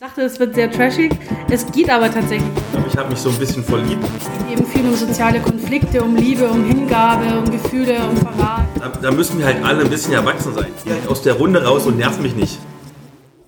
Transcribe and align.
Ich 0.00 0.06
dachte, 0.06 0.22
es 0.22 0.38
wird 0.38 0.54
sehr 0.54 0.70
trashig. 0.70 1.10
Es 1.50 1.66
geht 1.72 1.90
aber 1.90 2.08
tatsächlich. 2.08 2.48
Aber 2.72 2.86
ich 2.86 2.96
habe 2.96 3.10
mich 3.10 3.18
so 3.18 3.30
ein 3.30 3.36
bisschen 3.36 3.64
verliebt. 3.64 4.04
Eben 4.48 4.64
viel 4.64 4.82
um 4.82 4.94
soziale 4.94 5.40
Konflikte, 5.40 6.00
um 6.00 6.14
Liebe, 6.14 6.46
um 6.46 6.64
Hingabe, 6.64 7.36
um 7.36 7.50
Gefühle, 7.50 7.96
um 8.08 8.16
Verrat. 8.16 8.64
Da, 8.78 8.92
da 9.02 9.10
müssen 9.10 9.40
wir 9.40 9.46
halt 9.46 9.56
alle 9.64 9.80
ein 9.80 9.90
bisschen 9.90 10.12
erwachsen 10.12 10.54
sein. 10.54 10.68
Geh 10.84 10.92
halt 10.92 11.08
aus 11.08 11.22
der 11.22 11.34
Runde 11.34 11.64
raus 11.64 11.84
und 11.84 11.98
nerv 11.98 12.20
mich 12.20 12.36
nicht. 12.36 12.60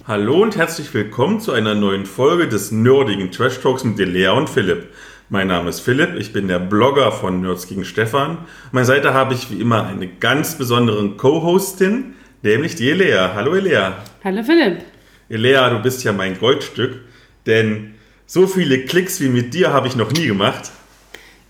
Hallo 0.09 0.43
und 0.43 0.57
herzlich 0.57 0.93
willkommen 0.93 1.39
zu 1.39 1.53
einer 1.53 1.77
neuen 1.77 2.05
Folge 2.05 2.49
des 2.49 2.73
nerdigen 2.73 3.31
Trash 3.31 3.61
Talks 3.61 3.85
mit 3.85 4.01
Lea 4.01 4.31
und 4.31 4.51
Philipp. 4.51 4.89
Mein 5.29 5.47
Name 5.47 5.69
ist 5.69 5.79
Philipp, 5.79 6.17
ich 6.19 6.33
bin 6.33 6.49
der 6.49 6.59
Blogger 6.59 7.13
von 7.13 7.43
Nerds 7.43 7.69
gegen 7.69 7.85
Stefan. 7.85 8.31
An 8.31 8.47
meiner 8.73 8.87
Seite 8.87 9.15
habe 9.15 9.35
ich 9.35 9.53
wie 9.53 9.61
immer 9.61 9.87
eine 9.87 10.09
ganz 10.09 10.59
besondere 10.59 11.11
Co-Hostin, 11.11 12.17
nämlich 12.43 12.75
die 12.75 12.91
Elea. 12.91 13.35
Hallo 13.37 13.55
Elea. 13.55 13.99
Hallo 14.25 14.43
Philipp. 14.43 14.90
Elea, 15.31 15.71
du 15.71 15.79
bist 15.79 16.03
ja 16.03 16.13
mein 16.13 16.39
Goldstück, 16.39 16.99
denn 17.47 17.95
so 18.27 18.49
viele 18.49 18.85
Klicks 18.85 19.21
wie 19.21 19.29
mit 19.29 19.55
dir 19.55 19.73
habe 19.73 19.87
ich 19.87 19.95
noch 19.95 20.11
nie 20.11 20.27
gemacht. 20.27 20.73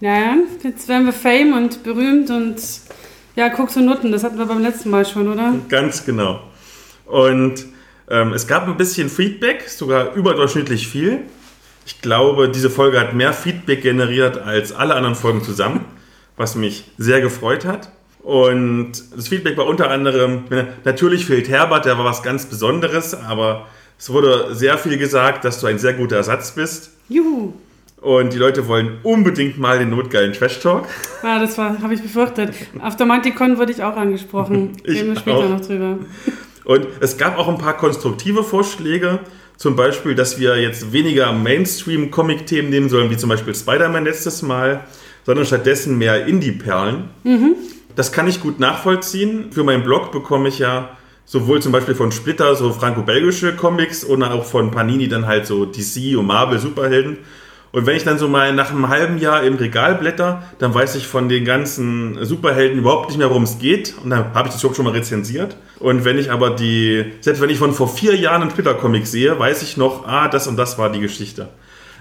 Naja, 0.00 0.36
jetzt 0.62 0.86
werden 0.86 1.06
wir 1.06 1.14
Fame 1.14 1.54
und 1.54 1.82
berühmt 1.82 2.30
und 2.30 2.56
ja, 3.36 3.48
Koks 3.48 3.76
und 3.76 3.86
Nutten, 3.86 4.12
das 4.12 4.22
hatten 4.22 4.36
wir 4.36 4.44
beim 4.44 4.60
letzten 4.60 4.90
Mal 4.90 5.06
schon, 5.06 5.32
oder? 5.32 5.54
Ganz 5.70 6.04
genau. 6.04 6.42
Und 7.06 7.64
ähm, 8.10 8.34
es 8.34 8.46
gab 8.46 8.68
ein 8.68 8.76
bisschen 8.76 9.08
Feedback, 9.08 9.68
sogar 9.68 10.14
überdurchschnittlich 10.14 10.86
viel. 10.86 11.20
Ich 11.86 12.02
glaube, 12.02 12.50
diese 12.50 12.68
Folge 12.68 13.00
hat 13.00 13.14
mehr 13.14 13.32
Feedback 13.32 13.82
generiert 13.82 14.36
als 14.36 14.72
alle 14.72 14.94
anderen 14.94 15.14
Folgen 15.14 15.42
zusammen, 15.42 15.86
was 16.36 16.54
mich 16.54 16.84
sehr 16.98 17.22
gefreut 17.22 17.64
hat. 17.64 17.90
Und 18.22 18.92
das 19.16 19.28
Feedback 19.28 19.56
war 19.56 19.66
unter 19.66 19.90
anderem, 19.90 20.44
natürlich 20.84 21.24
fehlt 21.24 21.48
Herbert, 21.48 21.86
der 21.86 21.96
war 21.96 22.04
was 22.04 22.22
ganz 22.22 22.46
Besonderes, 22.46 23.14
aber 23.14 23.66
es 24.00 24.08
wurde 24.10 24.54
sehr 24.54 24.78
viel 24.78 24.96
gesagt, 24.96 25.44
dass 25.44 25.60
du 25.60 25.66
ein 25.66 25.78
sehr 25.78 25.92
guter 25.92 26.16
Ersatz 26.16 26.52
bist. 26.52 26.90
Juhu. 27.10 27.52
Und 28.00 28.32
die 28.32 28.38
Leute 28.38 28.66
wollen 28.66 28.96
unbedingt 29.02 29.58
mal 29.58 29.78
den 29.78 29.90
notgeilen 29.90 30.32
Trash 30.32 30.58
Talk. 30.60 30.86
Ja, 31.22 31.38
das 31.38 31.58
habe 31.58 31.92
ich 31.92 32.00
befürchtet. 32.00 32.54
Auf 32.80 32.96
der 32.96 33.04
Manticon 33.04 33.58
wurde 33.58 33.72
ich 33.72 33.82
auch 33.82 33.96
angesprochen. 33.96 34.72
Ich 34.84 35.00
Reden 35.00 35.08
wir 35.08 35.20
später 35.20 35.48
noch 35.50 35.60
drüber. 35.60 35.98
Und 36.64 36.86
es 37.00 37.18
gab 37.18 37.36
auch 37.36 37.46
ein 37.48 37.58
paar 37.58 37.76
konstruktive 37.76 38.42
Vorschläge. 38.42 39.18
Zum 39.58 39.76
Beispiel, 39.76 40.14
dass 40.14 40.40
wir 40.40 40.56
jetzt 40.56 40.94
weniger 40.94 41.34
Mainstream-Comic-Themen 41.34 42.70
nehmen 42.70 42.88
sollen, 42.88 43.10
wie 43.10 43.18
zum 43.18 43.28
Beispiel 43.28 43.54
Spider-Man 43.54 44.04
letztes 44.04 44.40
Mal, 44.40 44.80
sondern 45.26 45.44
stattdessen 45.44 45.98
mehr 45.98 46.24
Indie-Perlen. 46.26 47.10
Das 47.96 48.12
kann 48.12 48.26
ich 48.26 48.40
gut 48.40 48.60
nachvollziehen. 48.60 49.52
Für 49.52 49.62
meinen 49.62 49.82
Blog 49.82 50.10
bekomme 50.10 50.48
ich 50.48 50.58
ja 50.58 50.96
sowohl 51.30 51.62
zum 51.62 51.70
Beispiel 51.70 51.94
von 51.94 52.10
Splitter 52.10 52.56
so 52.56 52.72
franco-belgische 52.72 53.54
Comics 53.54 54.04
oder 54.04 54.34
auch 54.34 54.44
von 54.44 54.72
Panini 54.72 55.06
dann 55.06 55.28
halt 55.28 55.46
so 55.46 55.64
DC 55.64 56.18
und 56.18 56.26
Marvel 56.26 56.58
Superhelden. 56.58 57.18
Und 57.70 57.86
wenn 57.86 57.96
ich 57.96 58.02
dann 58.02 58.18
so 58.18 58.26
mal 58.26 58.52
nach 58.52 58.72
einem 58.72 58.88
halben 58.88 59.16
Jahr 59.16 59.44
im 59.44 59.54
Regal 59.54 59.94
blätter, 59.94 60.42
dann 60.58 60.74
weiß 60.74 60.96
ich 60.96 61.06
von 61.06 61.28
den 61.28 61.44
ganzen 61.44 62.18
Superhelden 62.24 62.80
überhaupt 62.80 63.10
nicht 63.10 63.18
mehr, 63.18 63.30
worum 63.30 63.44
es 63.44 63.60
geht. 63.60 63.94
Und 64.02 64.10
dann 64.10 64.34
habe 64.34 64.48
ich 64.48 64.54
das 64.54 64.62
überhaupt 64.62 64.74
schon 64.74 64.86
mal 64.86 64.92
rezensiert. 64.92 65.56
Und 65.78 66.04
wenn 66.04 66.18
ich 66.18 66.32
aber 66.32 66.50
die, 66.50 67.12
selbst 67.20 67.40
wenn 67.40 67.50
ich 67.50 67.58
von 67.58 67.74
vor 67.74 67.86
vier 67.86 68.16
Jahren 68.16 68.42
einen 68.42 68.50
Twitter-Comic 68.50 69.06
sehe, 69.06 69.38
weiß 69.38 69.62
ich 69.62 69.76
noch, 69.76 70.08
ah, 70.08 70.26
das 70.26 70.48
und 70.48 70.56
das 70.56 70.78
war 70.78 70.90
die 70.90 70.98
Geschichte. 70.98 71.48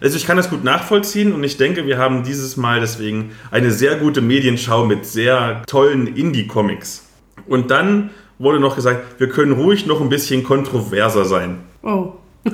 Also 0.02 0.18
ich 0.18 0.26
kann 0.26 0.38
das 0.38 0.50
gut 0.50 0.64
nachvollziehen 0.64 1.34
und 1.34 1.44
ich 1.44 1.58
denke, 1.58 1.86
wir 1.86 2.00
haben 2.00 2.24
dieses 2.24 2.58
Mal 2.58 2.80
deswegen 2.80 3.34
eine 3.52 3.70
sehr 3.70 3.98
gute 3.98 4.22
Medienschau 4.22 4.88
mit 4.88 5.06
sehr 5.06 5.62
tollen 5.68 6.08
Indie-Comics. 6.08 7.06
Und 7.46 7.70
dann 7.70 8.10
wurde 8.40 8.60
noch 8.60 8.76
gesagt, 8.76 9.20
wir 9.20 9.30
können 9.30 9.52
ruhig 9.52 9.86
noch 9.86 10.02
ein 10.02 10.10
bisschen 10.10 10.44
kontroverser 10.44 11.26
sein. 11.26 11.60
Oh. 11.84 12.14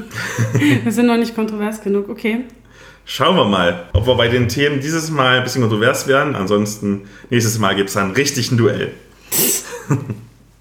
wir 0.53 0.91
sind 0.91 1.05
noch 1.05 1.17
nicht 1.17 1.35
kontrovers 1.35 1.81
genug, 1.81 2.09
okay. 2.09 2.41
Schauen 3.05 3.35
wir 3.35 3.45
mal, 3.45 3.85
ob 3.93 4.07
wir 4.07 4.15
bei 4.15 4.27
den 4.27 4.49
Themen 4.49 4.81
dieses 4.81 5.11
Mal 5.11 5.37
ein 5.37 5.43
bisschen 5.43 5.61
kontrovers 5.61 6.07
werden. 6.07 6.35
Ansonsten 6.35 7.03
nächstes 7.29 7.59
Mal 7.59 7.75
gibt 7.75 7.89
es 7.89 7.93
dann 7.93 8.11
richtig 8.11 8.51
ein 8.51 8.57
Duell. 8.57 8.91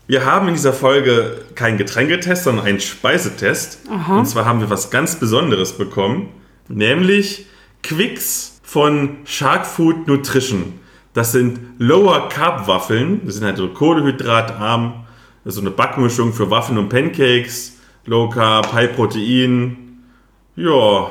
Wir 0.06 0.26
haben 0.26 0.48
in 0.48 0.54
dieser 0.54 0.74
Folge 0.74 1.40
keinen 1.54 1.78
Getränketest, 1.78 2.44
sondern 2.44 2.66
einen 2.66 2.80
Speisetest. 2.80 3.78
Aha. 3.90 4.18
Und 4.18 4.26
zwar 4.26 4.44
haben 4.44 4.60
wir 4.60 4.68
was 4.68 4.90
ganz 4.90 5.16
Besonderes 5.16 5.78
bekommen, 5.78 6.28
nämlich 6.68 7.46
Quicks 7.82 8.60
von 8.62 9.16
Shark 9.24 9.64
Food 9.64 10.06
Nutrition. 10.06 10.74
Das 11.14 11.32
sind 11.32 11.58
Lower 11.78 12.28
Carb 12.28 12.68
Waffeln. 12.68 13.22
Das 13.24 13.36
sind 13.36 13.46
halt 13.46 13.56
so 13.56 13.68
kohlehydratarm. 13.68 15.03
Das 15.44 15.52
ist 15.54 15.56
so 15.56 15.60
eine 15.60 15.70
Backmischung 15.70 16.32
für 16.32 16.50
Waffeln 16.50 16.78
und 16.78 16.88
Pancakes. 16.88 17.78
Low 18.06 18.28
Carb, 18.28 18.72
High 18.72 18.94
Protein. 18.94 19.76
Ja, 20.56 21.10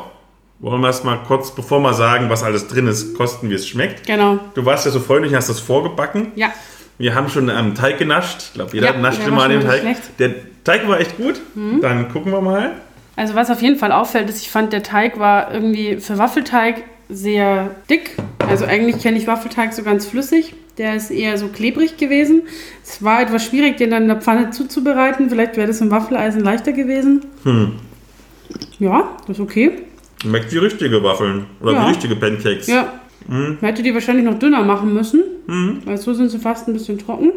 wollen 0.59 0.81
wir 0.81 0.87
erst 0.87 1.05
mal 1.05 1.17
kurz, 1.27 1.53
bevor 1.53 1.79
wir 1.81 1.93
sagen, 1.93 2.29
was 2.29 2.43
alles 2.43 2.67
drin 2.67 2.87
ist, 2.87 3.15
kosten, 3.15 3.49
wie 3.49 3.55
es 3.55 3.67
schmeckt. 3.67 4.05
Genau. 4.07 4.39
Du 4.53 4.65
warst 4.65 4.85
ja 4.85 4.91
so 4.91 4.99
freundlich 4.99 5.31
und 5.31 5.37
hast 5.37 5.49
das 5.49 5.59
vorgebacken. 5.59 6.31
Ja. 6.35 6.51
Wir 6.97 7.15
haben 7.15 7.27
schon 7.29 7.49
am 7.49 7.75
Teig 7.75 7.97
genascht. 7.97 8.41
Ich 8.49 8.53
glaube, 8.53 8.71
jeder 8.73 8.93
Ja, 8.93 8.97
nascht 8.99 9.25
immer 9.27 9.43
an 9.43 9.49
dem 9.51 9.61
Teig. 9.61 9.81
schlecht. 9.81 10.01
Der 10.19 10.31
Teig 10.63 10.87
war 10.87 10.99
echt 10.99 11.17
gut. 11.17 11.41
Dann 11.81 12.09
gucken 12.11 12.31
wir 12.31 12.41
mal. 12.41 12.73
Also 13.15 13.35
was 13.35 13.49
auf 13.51 13.61
jeden 13.61 13.77
Fall 13.77 13.91
auffällt, 13.91 14.29
ist, 14.29 14.41
ich 14.41 14.49
fand, 14.49 14.73
der 14.73 14.83
Teig 14.83 15.19
war 15.19 15.51
irgendwie 15.53 15.97
für 15.97 16.17
Waffelteig 16.17 16.83
sehr 17.09 17.71
dick. 17.89 18.15
Also 18.47 18.65
eigentlich 18.65 19.01
kenne 19.01 19.17
ich 19.17 19.27
Waffelteig 19.27 19.73
so 19.73 19.83
ganz 19.83 20.05
flüssig. 20.05 20.55
Der 20.77 20.95
ist 20.95 21.11
eher 21.11 21.37
so 21.37 21.49
klebrig 21.49 21.97
gewesen. 21.97 22.43
Es 22.83 23.03
war 23.03 23.21
etwas 23.21 23.45
schwierig, 23.45 23.77
den 23.77 23.91
dann 23.91 24.03
in 24.03 24.07
der 24.07 24.21
Pfanne 24.21 24.49
zuzubereiten. 24.49 25.29
Vielleicht 25.29 25.55
wäre 25.55 25.67
das 25.67 25.81
im 25.81 25.91
Waffeleisen 25.91 26.41
leichter 26.43 26.71
gewesen. 26.71 27.21
Ja, 28.79 29.11
das 29.27 29.37
ist 29.37 29.39
okay. 29.43 29.71
Schmeckt 30.21 30.51
wie 30.51 30.57
richtige 30.57 31.03
Waffeln. 31.03 31.45
Oder 31.61 31.73
Ja. 31.73 31.83
wie 31.85 31.89
richtige 31.89 32.15
Pancakes. 32.15 32.67
Ja. 32.67 32.93
Man 33.27 33.57
hätte 33.61 33.83
die 33.83 33.93
wahrscheinlich 33.93 34.25
noch 34.25 34.37
dünner 34.39 34.63
machen 34.63 34.93
müssen, 34.93 35.23
weil 35.85 35.97
so 35.97 36.13
sind 36.13 36.29
sie 36.29 36.39
fast 36.39 36.67
ein 36.67 36.73
bisschen 36.73 36.97
trocken. 36.97 37.31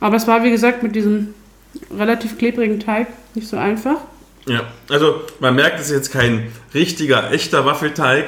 Aber 0.00 0.16
es 0.16 0.26
war, 0.26 0.42
wie 0.44 0.50
gesagt, 0.50 0.82
mit 0.82 0.94
diesem 0.96 1.28
relativ 1.96 2.36
klebrigen 2.36 2.80
Teig 2.80 3.06
nicht 3.34 3.46
so 3.48 3.56
einfach. 3.56 3.96
Ja, 4.46 4.62
also 4.90 5.20
man 5.40 5.54
merkt, 5.54 5.78
es 5.78 5.86
ist 5.86 5.92
jetzt 5.96 6.12
kein 6.12 6.48
richtiger, 6.74 7.30
echter 7.32 7.64
Waffelteig, 7.64 8.26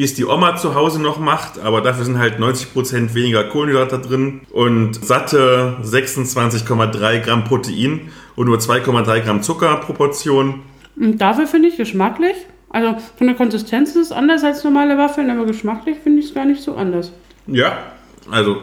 wie 0.00 0.04
es 0.04 0.14
die 0.14 0.24
Oma 0.24 0.56
zu 0.56 0.74
Hause 0.74 0.98
noch 0.98 1.18
macht, 1.18 1.58
aber 1.58 1.82
dafür 1.82 2.06
sind 2.06 2.18
halt 2.18 2.38
90% 2.38 3.12
weniger 3.12 3.44
Kohlenhydrate 3.44 3.98
drin 3.98 4.40
und 4.50 4.94
satte 4.94 5.76
26,3 5.82 7.18
Gramm 7.18 7.44
Protein 7.44 8.08
und 8.34 8.46
nur 8.46 8.56
2,3 8.56 9.20
Gramm 9.20 9.42
Zuckerproportion. 9.42 10.62
Und 10.96 11.18
dafür 11.18 11.46
finde 11.46 11.68
ich 11.68 11.76
geschmacklich, 11.76 12.34
also 12.70 12.96
von 13.18 13.26
der 13.26 13.36
Konsistenz 13.36 13.90
ist 13.90 13.96
es 13.96 14.10
anders 14.10 14.42
als 14.42 14.64
normale 14.64 14.96
Waffeln, 14.96 15.28
aber 15.28 15.44
geschmacklich 15.44 15.98
finde 16.02 16.20
ich 16.20 16.28
es 16.28 16.34
gar 16.34 16.46
nicht 16.46 16.62
so 16.62 16.76
anders. 16.76 17.12
Ja, 17.46 17.76
also 18.30 18.62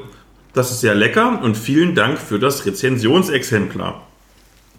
das 0.53 0.71
ist 0.71 0.81
sehr 0.81 0.95
lecker 0.95 1.39
und 1.43 1.55
vielen 1.55 1.93
Dank 1.93 2.17
für 2.17 2.39
das 2.39 2.65
Rezensionsexemplar. 2.65 4.01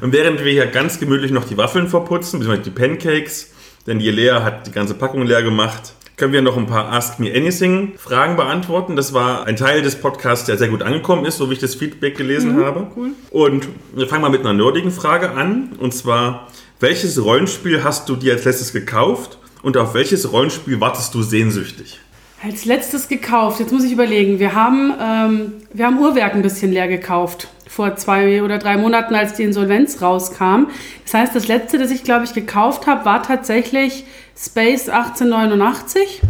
Und 0.00 0.12
während 0.12 0.44
wir 0.44 0.50
hier 0.50 0.66
ganz 0.66 0.98
gemütlich 0.98 1.30
noch 1.30 1.44
die 1.44 1.56
Waffeln 1.56 1.86
verputzen, 1.86 2.40
beziehungsweise 2.40 2.68
die 2.68 2.76
Pancakes, 2.76 3.52
denn 3.86 4.00
die 4.00 4.10
Lea 4.10 4.40
hat 4.42 4.66
die 4.66 4.72
ganze 4.72 4.94
Packung 4.94 5.22
leer 5.22 5.44
gemacht, 5.44 5.94
können 6.18 6.32
wir 6.32 6.42
noch 6.42 6.56
ein 6.56 6.66
paar 6.66 6.92
Ask 6.92 7.20
Me 7.20 7.32
Anything 7.34 7.92
Fragen 7.96 8.36
beantworten. 8.36 8.96
Das 8.96 9.14
war 9.14 9.46
ein 9.46 9.56
Teil 9.56 9.82
des 9.82 9.96
Podcasts, 9.96 10.44
der 10.46 10.58
sehr 10.58 10.68
gut 10.68 10.82
angekommen 10.82 11.24
ist, 11.24 11.38
so 11.38 11.48
wie 11.48 11.54
ich 11.54 11.60
das 11.60 11.76
Feedback 11.76 12.16
gelesen 12.16 12.62
habe. 12.62 12.88
cool. 12.96 13.12
Und 13.30 13.68
wir 13.94 14.08
fangen 14.08 14.22
mal 14.22 14.30
mit 14.30 14.40
einer 14.40 14.52
nerdigen 14.52 14.90
Frage 14.90 15.30
an. 15.30 15.70
Und 15.78 15.94
zwar, 15.94 16.48
welches 16.80 17.22
Rollenspiel 17.22 17.84
hast 17.84 18.08
du 18.08 18.16
dir 18.16 18.34
als 18.34 18.44
letztes 18.44 18.72
gekauft 18.72 19.38
und 19.62 19.76
auf 19.76 19.94
welches 19.94 20.30
Rollenspiel 20.32 20.80
wartest 20.80 21.14
du 21.14 21.22
sehnsüchtig? 21.22 22.00
Als 22.42 22.64
letztes 22.64 23.08
gekauft, 23.08 23.58
jetzt 23.60 23.72
muss 23.72 23.84
ich 23.84 23.92
überlegen, 23.92 24.38
wir 24.38 24.54
haben, 24.54 24.92
ähm, 25.00 25.52
wir 25.72 25.86
haben 25.86 25.98
Uhrwerk 25.98 26.34
ein 26.34 26.42
bisschen 26.42 26.72
leer 26.72 26.86
gekauft. 26.86 27.48
Vor 27.68 27.96
zwei 27.96 28.42
oder 28.42 28.58
drei 28.58 28.76
Monaten, 28.76 29.14
als 29.14 29.34
die 29.34 29.44
Insolvenz 29.44 30.02
rauskam. 30.02 30.68
Das 31.04 31.14
heißt, 31.14 31.34
das 31.34 31.48
letzte, 31.48 31.78
das 31.78 31.90
ich, 31.90 32.02
glaube 32.02 32.24
ich, 32.24 32.34
gekauft 32.34 32.86
habe, 32.86 33.04
war 33.04 33.22
tatsächlich 33.22 34.04
Space 34.36 34.88
1889. 34.88 36.22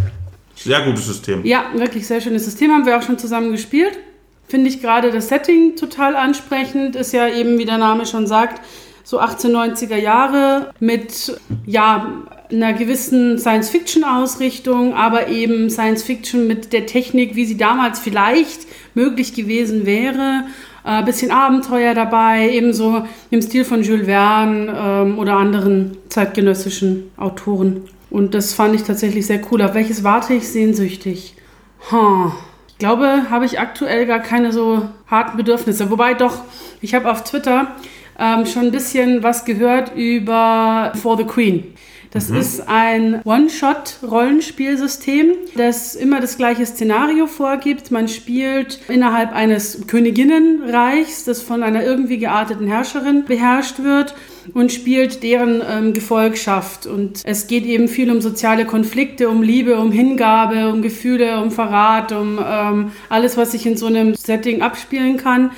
Sehr 0.57 0.83
gutes 0.83 1.07
System. 1.07 1.45
Ja, 1.45 1.67
wirklich 1.75 2.07
sehr 2.07 2.21
schönes 2.21 2.45
System. 2.45 2.73
Haben 2.73 2.87
wir 2.87 2.99
auch 2.99 3.03
schon 3.03 3.19
zusammen 3.19 3.53
gespielt. 3.53 3.99
Finde 4.49 4.69
ich 4.69 4.81
gerade 4.81 5.11
das 5.11 5.29
Setting 5.29 5.77
total 5.77 6.17
ansprechend. 6.17 6.97
Ist 6.97 7.13
ja 7.13 7.29
eben, 7.29 7.59
wie 7.59 7.65
der 7.65 7.79
Name 7.79 8.07
schon 8.07 8.27
sagt, 8.27 8.61
so 9.05 9.21
1890er 9.21 9.97
Jahre 9.97 10.71
mit 10.81 11.39
ja, 11.65 12.25
einer 12.51 12.73
gewissen 12.73 13.39
Science-Fiction-Ausrichtung, 13.39 14.95
aber 14.95 15.29
eben 15.29 15.71
Science-Fiction 15.71 16.47
mit 16.47 16.73
der 16.73 16.87
Technik, 16.87 17.35
wie 17.35 17.47
sie 17.47 17.57
damals 17.57 18.01
vielleicht 18.01 18.67
möglich 18.95 19.35
gewesen 19.35 19.87
wäre. 19.87 20.45
Ein 20.89 21.05
bisschen 21.05 21.31
Abenteuer 21.31 21.93
dabei, 21.93 22.49
ebenso 22.51 23.03
im 23.29 23.43
Stil 23.43 23.67
von 23.67 23.83
Jules 23.83 24.07
Verne 24.07 24.75
ähm, 24.75 25.19
oder 25.19 25.37
anderen 25.37 25.99
zeitgenössischen 26.09 27.11
Autoren. 27.19 27.83
Und 28.09 28.33
das 28.33 28.55
fand 28.55 28.75
ich 28.75 28.85
tatsächlich 28.85 29.27
sehr 29.27 29.43
cool. 29.51 29.61
Auf 29.61 29.75
welches 29.75 30.03
warte 30.03 30.33
ich 30.33 30.49
sehnsüchtig? 30.49 31.35
Huh. 31.91 32.33
Ich 32.69 32.79
glaube, 32.79 33.25
habe 33.29 33.45
ich 33.45 33.61
aktuell 33.61 34.07
gar 34.07 34.21
keine 34.21 34.51
so 34.51 34.89
harten 35.09 35.37
Bedürfnisse. 35.37 35.91
Wobei 35.91 36.15
doch, 36.15 36.39
ich 36.81 36.95
habe 36.95 37.11
auf 37.11 37.23
Twitter 37.23 37.77
ähm, 38.19 38.47
schon 38.47 38.63
ein 38.63 38.73
bisschen 38.73 39.23
was 39.23 39.45
gehört 39.45 39.95
über 39.95 40.93
For 40.95 41.19
the 41.19 41.25
Queen. 41.25 41.75
Das 42.11 42.31
mhm. 42.31 42.39
ist 42.39 42.67
ein 42.69 43.21
One-Shot-Rollenspielsystem, 43.25 45.35
das 45.57 45.95
immer 45.95 46.21
das 46.21 46.37
gleiche 46.39 46.67
Szenario 46.67 47.27
vorgibt. 47.27 47.91
Man 47.91 48.07
spielt 48.09 48.79
innerhalb 48.89 49.33
eines 49.33 49.87
Königinnenreichs, 49.87 51.25
das 51.25 51.43
von 51.43 51.63
einer 51.63 51.85
irgendwie 51.85 52.17
gearteten 52.19 52.67
Herrscherin 52.67 53.25
beherrscht 53.25 53.83
wird 53.83 54.15
und 54.55 54.73
spielt 54.73 55.23
deren 55.23 55.63
ähm, 55.69 55.93
Gefolgschaft. 55.93 56.87
Und 56.87 57.21
es 57.25 57.47
geht 57.47 57.67
eben 57.67 57.89
viel 57.89 58.11
um 58.11 58.23
soziale 58.23 58.65
Konflikte, 58.65 59.29
um 59.29 59.43
Liebe, 59.43 59.77
um 59.77 59.93
Hingabe, 59.93 60.71
um 60.71 60.81
Gefühle, 60.83 61.43
um 61.43 61.51
Verrat, 61.51 62.13
um 62.13 62.41
ähm, 62.43 62.93
alles, 63.09 63.37
was 63.37 63.53
sich 63.53 63.67
in 63.67 63.77
so 63.77 63.87
einem 63.87 64.15
Setting 64.15 64.63
abspielen 64.63 65.19
kann. 65.19 65.51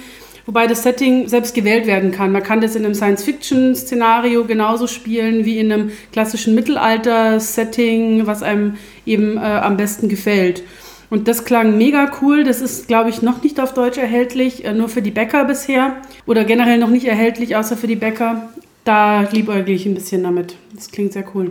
Wobei 0.47 0.67
das 0.67 0.83
Setting 0.83 1.29
selbst 1.29 1.55
gewählt 1.55 1.87
werden 1.87 2.11
kann. 2.11 2.33
Man 2.33 2.43
kann 2.43 2.61
das 2.61 2.77
in 2.77 2.85
einem 2.85 2.95
Science-Fiction-Szenario 2.95 4.45
genauso 4.45 4.87
spielen 4.87 5.45
wie 5.45 5.59
in 5.59 5.73
einem 5.73 5.91
klassischen 6.13 6.55
Mittelalter-Setting, 6.55 8.27
was 8.27 8.43
einem 8.43 8.77
eben 9.07 9.37
äh, 9.37 9.41
am 9.41 9.77
besten 9.77 10.09
gefällt. 10.09 10.63
Und 11.11 11.27
das 11.27 11.45
klang 11.45 11.77
mega 11.77 12.11
cool. 12.23 12.45
Das 12.45 12.61
ist, 12.61 12.87
glaube 12.89 13.11
ich, 13.11 13.21
noch 13.21 13.43
nicht 13.43 13.61
auf 13.61 13.75
Deutsch 13.75 13.99
erhältlich, 13.99 14.65
äh, 14.65 14.73
nur 14.73 14.89
für 14.89 15.03
die 15.03 15.11
Bäcker 15.11 15.45
bisher. 15.45 15.97
Oder 16.27 16.45
generell 16.45 16.79
noch 16.79 16.91
nicht 16.91 17.07
erhältlich, 17.07 17.57
außer 17.57 17.77
für 17.77 17.89
die 17.89 17.97
Bäcker. 17.97 18.49
Da 18.85 19.23
liebäugle 19.31 19.75
ich 19.75 19.87
ein 19.87 19.95
bisschen 19.95 20.23
damit. 20.23 20.57
Das 20.73 20.91
klingt 20.91 21.13
sehr 21.13 21.25
cool. 21.35 21.51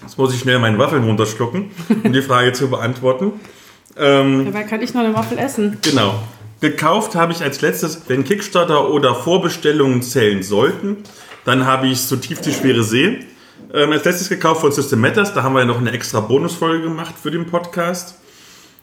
Jetzt 0.00 0.16
muss 0.16 0.32
ich 0.32 0.40
schnell 0.40 0.58
meinen 0.58 0.78
Waffeln 0.78 1.04
runterschlucken, 1.04 1.70
um 2.04 2.12
die 2.12 2.22
Frage 2.22 2.52
zu 2.52 2.70
beantworten. 2.70 3.32
Ähm, 3.96 4.44
Dabei 4.44 4.62
kann 4.62 4.80
ich 4.80 4.94
noch 4.94 5.02
eine 5.02 5.12
Waffel 5.14 5.36
essen. 5.36 5.76
Genau. 5.82 6.14
Gekauft 6.60 7.14
habe 7.14 7.32
ich 7.32 7.42
als 7.42 7.62
letztes, 7.62 8.02
wenn 8.08 8.24
Kickstarter 8.24 8.90
oder 8.90 9.14
Vorbestellungen 9.14 10.02
zählen 10.02 10.42
sollten, 10.42 10.98
dann 11.44 11.64
habe 11.64 11.86
ich 11.86 12.02
so 12.02 12.16
tief 12.16 12.40
die 12.40 12.52
schwere 12.52 12.82
See. 12.82 13.20
Ähm, 13.72 13.92
als 13.92 14.04
letztes 14.04 14.28
gekauft 14.28 14.60
von 14.60 14.72
System 14.72 15.00
Matters, 15.00 15.32
da 15.32 15.42
haben 15.42 15.54
wir 15.54 15.60
ja 15.60 15.66
noch 15.66 15.78
eine 15.78 15.92
extra 15.92 16.20
Bonusfolge 16.20 16.82
gemacht 16.82 17.14
für 17.20 17.30
den 17.30 17.46
Podcast. 17.46 18.16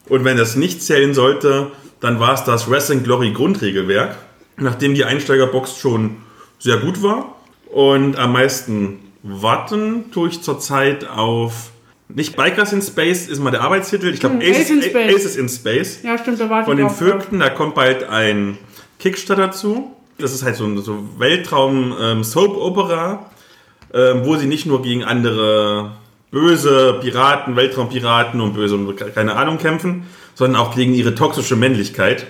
Und 0.09 0.23
wenn 0.23 0.37
das 0.37 0.55
nicht 0.55 0.81
zählen 0.81 1.13
sollte, 1.13 1.71
dann 1.99 2.19
war 2.19 2.33
es 2.33 2.43
das 2.43 2.69
Wrestling 2.69 3.03
Glory 3.03 3.31
Grundregelwerk. 3.31 4.17
Nachdem 4.57 4.95
die 4.95 5.05
Einsteigerbox 5.05 5.77
schon 5.77 6.17
sehr 6.57 6.77
gut 6.77 7.03
war 7.03 7.35
und 7.71 8.17
am 8.17 8.33
meisten 8.33 8.99
warten 9.21 10.11
tue 10.11 10.29
ich 10.29 10.41
zurzeit 10.41 11.07
auf 11.07 11.71
nicht 12.09 12.35
Bikers 12.35 12.73
in 12.73 12.81
Space 12.81 13.27
ist 13.27 13.39
mal 13.39 13.51
der 13.51 13.61
Arbeitstitel. 13.61 14.07
Ich 14.07 14.19
glaube, 14.19 14.35
hm, 14.35 14.49
Aces, 14.49 14.69
in 14.69 14.81
Space. 14.81 15.15
Aces 15.15 15.35
in 15.35 15.49
Space. 15.49 15.99
Ja, 16.03 16.17
stimmt, 16.17 16.39
da 16.39 16.49
war 16.49 16.65
Von 16.65 16.77
den 16.77 16.89
Vögten, 16.89 17.39
da 17.39 17.49
kommt 17.49 17.75
bald 17.75 18.09
ein 18.09 18.57
Kickstarter 18.99 19.51
zu. 19.51 19.91
Das 20.17 20.33
ist 20.33 20.43
halt 20.43 20.55
so 20.55 20.65
ein 20.65 20.77
so 20.79 20.97
Weltraum-Soap-Opera, 21.17 23.29
ähm, 23.93 24.21
wo 24.23 24.35
sie 24.35 24.47
nicht 24.47 24.65
nur 24.65 24.81
gegen 24.81 25.03
andere 25.03 25.91
böse 26.31 26.97
Piraten, 27.01 27.55
Weltraumpiraten 27.55 28.41
und 28.41 28.53
böse, 28.53 28.77
keine 29.13 29.35
Ahnung, 29.35 29.59
kämpfen, 29.59 30.07
sondern 30.33 30.61
auch 30.61 30.75
gegen 30.75 30.93
ihre 30.93 31.13
toxische 31.13 31.55
Männlichkeit. 31.55 32.25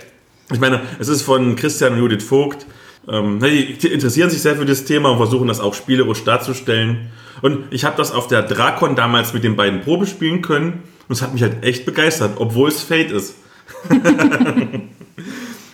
Ich 0.51 0.59
meine, 0.59 0.81
es 0.99 1.07
ist 1.07 1.21
von 1.21 1.55
Christian 1.55 1.93
und 1.93 1.99
Judith 1.99 2.23
Vogt. 2.23 2.65
Ähm, 3.07 3.39
die 3.39 3.87
interessieren 3.87 4.29
sich 4.29 4.41
sehr 4.41 4.55
für 4.55 4.65
das 4.65 4.85
Thema 4.85 5.11
und 5.11 5.17
versuchen 5.17 5.47
das 5.47 5.59
auch 5.59 5.73
spielerisch 5.73 6.23
darzustellen. 6.23 7.11
Und 7.41 7.65
ich 7.71 7.85
habe 7.85 7.97
das 7.97 8.11
auf 8.11 8.27
der 8.27 8.43
Drakon 8.43 8.95
damals 8.95 9.33
mit 9.33 9.43
den 9.43 9.55
beiden 9.55 9.81
Probe 9.81 10.07
spielen 10.07 10.41
können 10.41 10.83
und 11.07 11.15
es 11.15 11.21
hat 11.21 11.33
mich 11.33 11.41
halt 11.41 11.63
echt 11.63 11.85
begeistert, 11.85 12.33
obwohl 12.37 12.69
es 12.69 12.81
Fate 12.81 13.11
ist. 13.11 13.35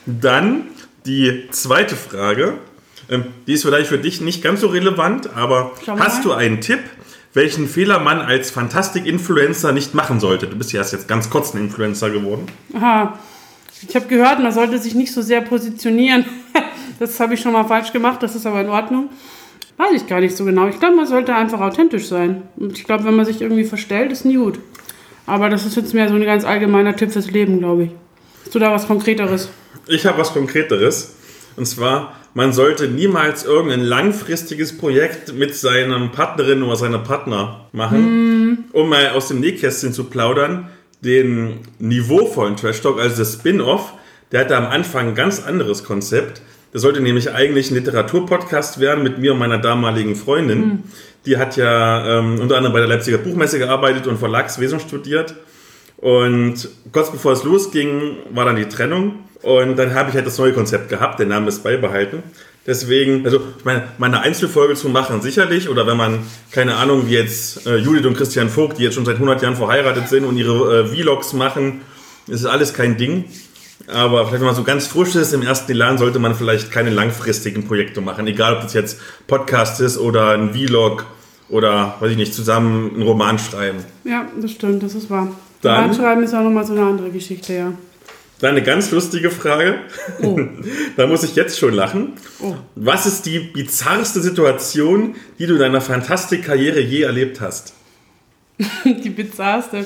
Dann 0.05 0.63
die 1.05 1.47
zweite 1.51 1.95
Frage. 1.95 2.55
Ähm, 3.09 3.25
die 3.47 3.53
ist 3.53 3.63
vielleicht 3.63 3.87
für 3.87 3.97
dich 3.97 4.21
nicht 4.21 4.41
ganz 4.41 4.61
so 4.61 4.67
relevant, 4.67 5.35
aber 5.35 5.71
hast 5.87 6.23
du 6.23 6.31
einen 6.31 6.61
Tipp, 6.61 6.79
welchen 7.33 7.67
Fehler 7.67 7.99
man 7.99 8.19
als 8.19 8.51
Fantastik-Influencer 8.51 9.71
nicht 9.71 9.93
machen 9.93 10.19
sollte? 10.19 10.47
Du 10.47 10.55
bist 10.55 10.71
ja 10.71 10.79
erst 10.79 10.93
jetzt 10.93 11.07
ganz 11.07 11.29
kurz 11.29 11.53
ein 11.53 11.57
Influencer 11.59 12.09
geworden. 12.09 12.45
Aha. 12.73 13.17
Ich 13.87 13.95
habe 13.95 14.05
gehört, 14.07 14.39
man 14.39 14.53
sollte 14.53 14.77
sich 14.79 14.95
nicht 14.95 15.11
so 15.11 15.21
sehr 15.21 15.41
positionieren. 15.41 16.25
das 16.99 17.19
habe 17.19 17.33
ich 17.33 17.41
schon 17.41 17.53
mal 17.53 17.65
falsch 17.65 17.91
gemacht, 17.91 18.23
das 18.23 18.35
ist 18.35 18.45
aber 18.45 18.61
in 18.61 18.69
Ordnung. 18.69 19.09
Weiß 19.77 19.91
ich 19.95 20.07
gar 20.07 20.19
nicht 20.19 20.37
so 20.37 20.45
genau. 20.45 20.67
Ich 20.67 20.79
glaube, 20.79 20.95
man 20.95 21.07
sollte 21.07 21.33
einfach 21.35 21.59
authentisch 21.59 22.07
sein. 22.07 22.43
Und 22.57 22.77
ich 22.77 22.83
glaube, 22.83 23.05
wenn 23.05 23.15
man 23.15 23.25
sich 23.25 23.41
irgendwie 23.41 23.63
verstellt, 23.63 24.11
ist 24.11 24.25
nie 24.25 24.37
gut. 24.37 24.59
Aber 25.25 25.49
das 25.49 25.65
ist 25.65 25.75
jetzt 25.75 25.93
mehr 25.93 26.09
so 26.09 26.15
ein 26.15 26.23
ganz 26.23 26.45
allgemeiner 26.45 26.95
Tipp 26.95 27.11
fürs 27.11 27.31
Leben, 27.31 27.59
glaube 27.59 27.83
ich. 27.83 27.89
Hast 28.43 28.55
du 28.55 28.59
da 28.59 28.71
was 28.71 28.87
Konkreteres? 28.87 29.49
Ich 29.87 30.05
habe 30.05 30.19
was 30.19 30.33
Konkreteres. 30.33 31.15
Und 31.55 31.65
zwar, 31.65 32.15
man 32.33 32.51
sollte 32.53 32.87
niemals 32.87 33.45
irgendein 33.45 33.81
langfristiges 33.81 34.77
Projekt 34.77 35.33
mit 35.33 35.55
seinem 35.55 36.11
Partnerin 36.11 36.63
oder 36.63 36.75
seiner 36.75 36.99
Partner 36.99 37.67
machen, 37.71 38.51
mm. 38.51 38.57
um 38.73 38.89
mal 38.89 39.11
aus 39.11 39.27
dem 39.27 39.39
Nähkästchen 39.39 39.93
zu 39.93 40.05
plaudern. 40.05 40.69
Den 41.01 41.59
niveauvollen 41.79 42.55
Trash 42.55 42.81
Talk, 42.81 42.99
also 42.99 43.17
das 43.17 43.33
Spin-off, 43.33 43.93
der 44.31 44.41
hatte 44.41 44.57
am 44.57 44.65
Anfang 44.65 45.09
ein 45.09 45.15
ganz 45.15 45.43
anderes 45.43 45.83
Konzept. 45.83 46.41
Der 46.73 46.79
sollte 46.79 47.01
nämlich 47.01 47.31
eigentlich 47.31 47.69
ein 47.69 47.75
Literaturpodcast 47.75 48.79
werden 48.79 49.03
mit 49.03 49.19
mir 49.19 49.33
und 49.33 49.39
meiner 49.39 49.59
damaligen 49.59 50.15
Freundin. 50.15 50.59
Mhm. 50.59 50.83
Die 51.25 51.37
hat 51.37 51.55
ja 51.55 52.19
ähm, 52.19 52.39
unter 52.39 52.57
anderem 52.57 52.73
bei 52.73 52.79
der 52.79 52.89
Leipziger 52.89 53.19
Buchmesse 53.19 53.59
gearbeitet 53.59 54.07
und 54.07 54.17
Verlagswesen 54.17 54.79
studiert. 54.79 55.35
Und 55.97 56.67
kurz 56.91 57.11
bevor 57.11 57.31
es 57.33 57.43
losging, 57.43 58.17
war 58.31 58.45
dann 58.45 58.55
die 58.55 58.67
Trennung. 58.67 59.19
Und 59.43 59.77
dann 59.77 59.93
habe 59.93 60.09
ich 60.09 60.15
halt 60.15 60.25
das 60.25 60.37
neue 60.37 60.53
Konzept 60.53 60.89
gehabt, 60.89 61.19
der 61.19 61.27
Name 61.27 61.49
ist 61.49 61.63
beibehalten. 61.63 62.23
Deswegen, 62.65 63.25
also 63.25 63.41
ich 63.57 63.65
meine, 63.65 63.83
meine 63.97 64.21
Einzelfolge 64.21 64.75
zu 64.75 64.87
machen 64.87 65.21
sicherlich, 65.21 65.67
oder 65.67 65.85
wenn 65.85 65.97
man, 65.97 66.19
keine 66.51 66.75
Ahnung, 66.75 67.07
wie 67.07 67.13
jetzt 67.13 67.67
äh, 67.67 67.75
Judith 67.75 68.05
und 68.05 68.15
Christian 68.17 68.49
Vogt, 68.49 68.79
die 68.79 68.83
jetzt 68.83 68.95
schon 68.95 69.05
seit 69.05 69.15
100 69.15 69.41
Jahren 69.41 69.57
verheiratet 69.57 70.07
sind 70.07 70.23
und 70.23 70.37
ihre 70.37 70.79
äh, 70.79 70.85
Vlogs 70.85 71.33
machen, 71.33 71.81
ist 72.27 72.45
alles 72.45 72.73
kein 72.73 72.97
Ding. 72.97 73.25
Aber 73.87 74.25
vielleicht, 74.25 74.41
wenn 74.41 74.47
man 74.47 74.55
so 74.55 74.63
ganz 74.63 74.87
frisch 74.87 75.15
ist 75.15 75.33
im 75.33 75.41
ersten 75.41 75.71
Elan, 75.71 75.97
sollte 75.97 76.19
man 76.19 76.35
vielleicht 76.35 76.71
keine 76.71 76.89
langfristigen 76.89 77.65
Projekte 77.65 78.01
machen. 78.01 78.27
Egal, 78.27 78.55
ob 78.55 78.61
das 78.61 78.73
jetzt 78.73 78.99
Podcast 79.27 79.81
ist 79.81 79.97
oder 79.97 80.31
ein 80.31 80.53
Vlog 80.53 81.05
oder, 81.49 81.95
weiß 81.99 82.11
ich 82.11 82.17
nicht, 82.17 82.33
zusammen 82.33 82.91
einen 82.93 83.03
Roman 83.03 83.37
schreiben. 83.39 83.79
Ja, 84.05 84.27
das 84.41 84.51
stimmt, 84.51 84.83
das 84.83 84.95
ist 84.95 85.09
wahr. 85.09 85.27
Dann, 85.61 85.81
Roman 85.81 85.95
schreiben 85.95 86.23
ist 86.23 86.33
auch 86.33 86.43
nochmal 86.43 86.65
so 86.65 86.73
eine 86.73 86.83
andere 86.83 87.09
Geschichte, 87.09 87.53
ja. 87.53 87.73
Dann 88.39 88.51
eine 88.51 88.63
ganz 88.63 88.91
lustige 88.91 89.29
Frage. 89.29 89.79
Oh. 90.21 90.37
da 90.97 91.07
muss 91.07 91.23
ich 91.23 91.35
jetzt 91.35 91.57
schon 91.57 91.73
lachen. 91.73 92.13
Oh. 92.41 92.55
Was 92.75 93.05
ist 93.05 93.25
die 93.25 93.39
bizarrste 93.39 94.21
Situation, 94.21 95.15
die 95.39 95.45
du 95.45 95.53
in 95.53 95.59
deiner 95.59 95.81
Fantastikkarriere 95.81 96.81
je 96.81 97.03
erlebt 97.03 97.39
hast? 97.39 97.73
die 98.85 99.09
bizarrste. 99.09 99.85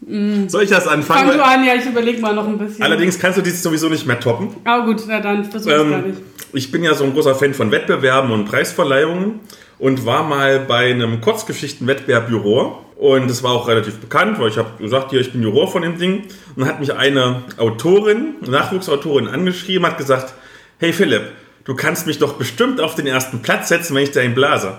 Mm. 0.00 0.48
Soll 0.48 0.64
ich 0.64 0.70
das 0.70 0.86
anfangen? 0.86 1.28
Fang 1.28 1.36
du 1.36 1.44
an, 1.44 1.64
ja, 1.64 1.74
ich 1.74 1.86
überlege 1.86 2.20
mal 2.20 2.34
noch 2.34 2.46
ein 2.46 2.58
bisschen. 2.58 2.82
Allerdings 2.82 3.18
kannst 3.18 3.38
du 3.38 3.42
dies 3.42 3.62
sowieso 3.62 3.88
nicht 3.88 4.06
mehr 4.06 4.20
toppen. 4.20 4.50
Ah, 4.64 4.78
gut, 4.80 5.02
na 5.06 5.20
dann 5.20 5.44
versuch 5.44 5.70
ähm, 5.70 5.90
gar 5.90 6.02
nicht. 6.02 6.18
Ich 6.52 6.70
bin 6.70 6.82
ja 6.82 6.94
so 6.94 7.04
ein 7.04 7.12
großer 7.12 7.34
Fan 7.34 7.52
von 7.52 7.70
Wettbewerben 7.70 8.30
und 8.30 8.46
Preisverleihungen 8.46 9.40
und 9.78 10.06
war 10.06 10.22
mal 10.22 10.60
bei 10.60 10.90
einem 10.90 11.20
Kurzgeschichtenwettbewerb 11.20 12.30
Juror. 12.30 12.84
Und 12.96 13.30
das 13.30 13.42
war 13.42 13.52
auch 13.52 13.68
relativ 13.68 13.98
bekannt, 13.98 14.40
weil 14.40 14.48
ich 14.48 14.58
habe 14.58 14.70
gesagt, 14.78 15.10
hier, 15.10 15.20
ich 15.20 15.30
bin 15.30 15.42
Juror 15.42 15.70
von 15.70 15.82
dem 15.82 15.98
Ding. 15.98 16.22
Und 16.22 16.58
dann 16.58 16.66
hat 16.66 16.80
mich 16.80 16.94
eine 16.94 17.42
Autorin, 17.56 18.34
Nachwuchsautorin 18.46 19.28
angeschrieben, 19.28 19.86
hat 19.86 19.98
gesagt, 19.98 20.34
hey 20.78 20.92
Philipp, 20.92 21.22
du 21.64 21.76
kannst 21.76 22.06
mich 22.06 22.18
doch 22.18 22.34
bestimmt 22.34 22.80
auf 22.80 22.94
den 22.94 23.06
ersten 23.06 23.40
Platz 23.40 23.68
setzen, 23.68 23.94
wenn 23.94 24.02
ich 24.02 24.10
da 24.10 24.20
einen 24.20 24.34
blase. 24.34 24.78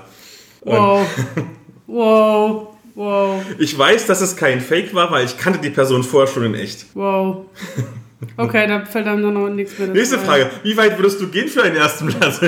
Wow. 0.61 1.07
wow. 1.87 2.67
Wow. 2.95 3.41
Ich 3.57 3.77
weiß, 3.77 4.07
dass 4.07 4.21
es 4.21 4.35
kein 4.35 4.61
Fake 4.61 4.93
war, 4.93 5.11
weil 5.11 5.25
ich 5.25 5.37
kannte 5.37 5.59
die 5.59 5.69
Person 5.69 6.03
vorher 6.03 6.31
schon 6.31 6.43
in 6.43 6.55
echt. 6.55 6.85
Wow. 6.93 7.45
Okay, 8.35 8.67
da 8.67 8.83
fällt 8.85 9.07
dann 9.07 9.21
noch 9.21 9.49
nichts 9.49 9.79
mehr. 9.79 9.87
Nächste 9.87 10.19
Frage. 10.19 10.49
Wie 10.63 10.75
weit 10.75 10.97
würdest 10.97 11.21
du 11.21 11.27
gehen 11.27 11.47
für 11.47 11.63
einen 11.63 11.77
ersten 11.77 12.07
Platz? 12.07 12.41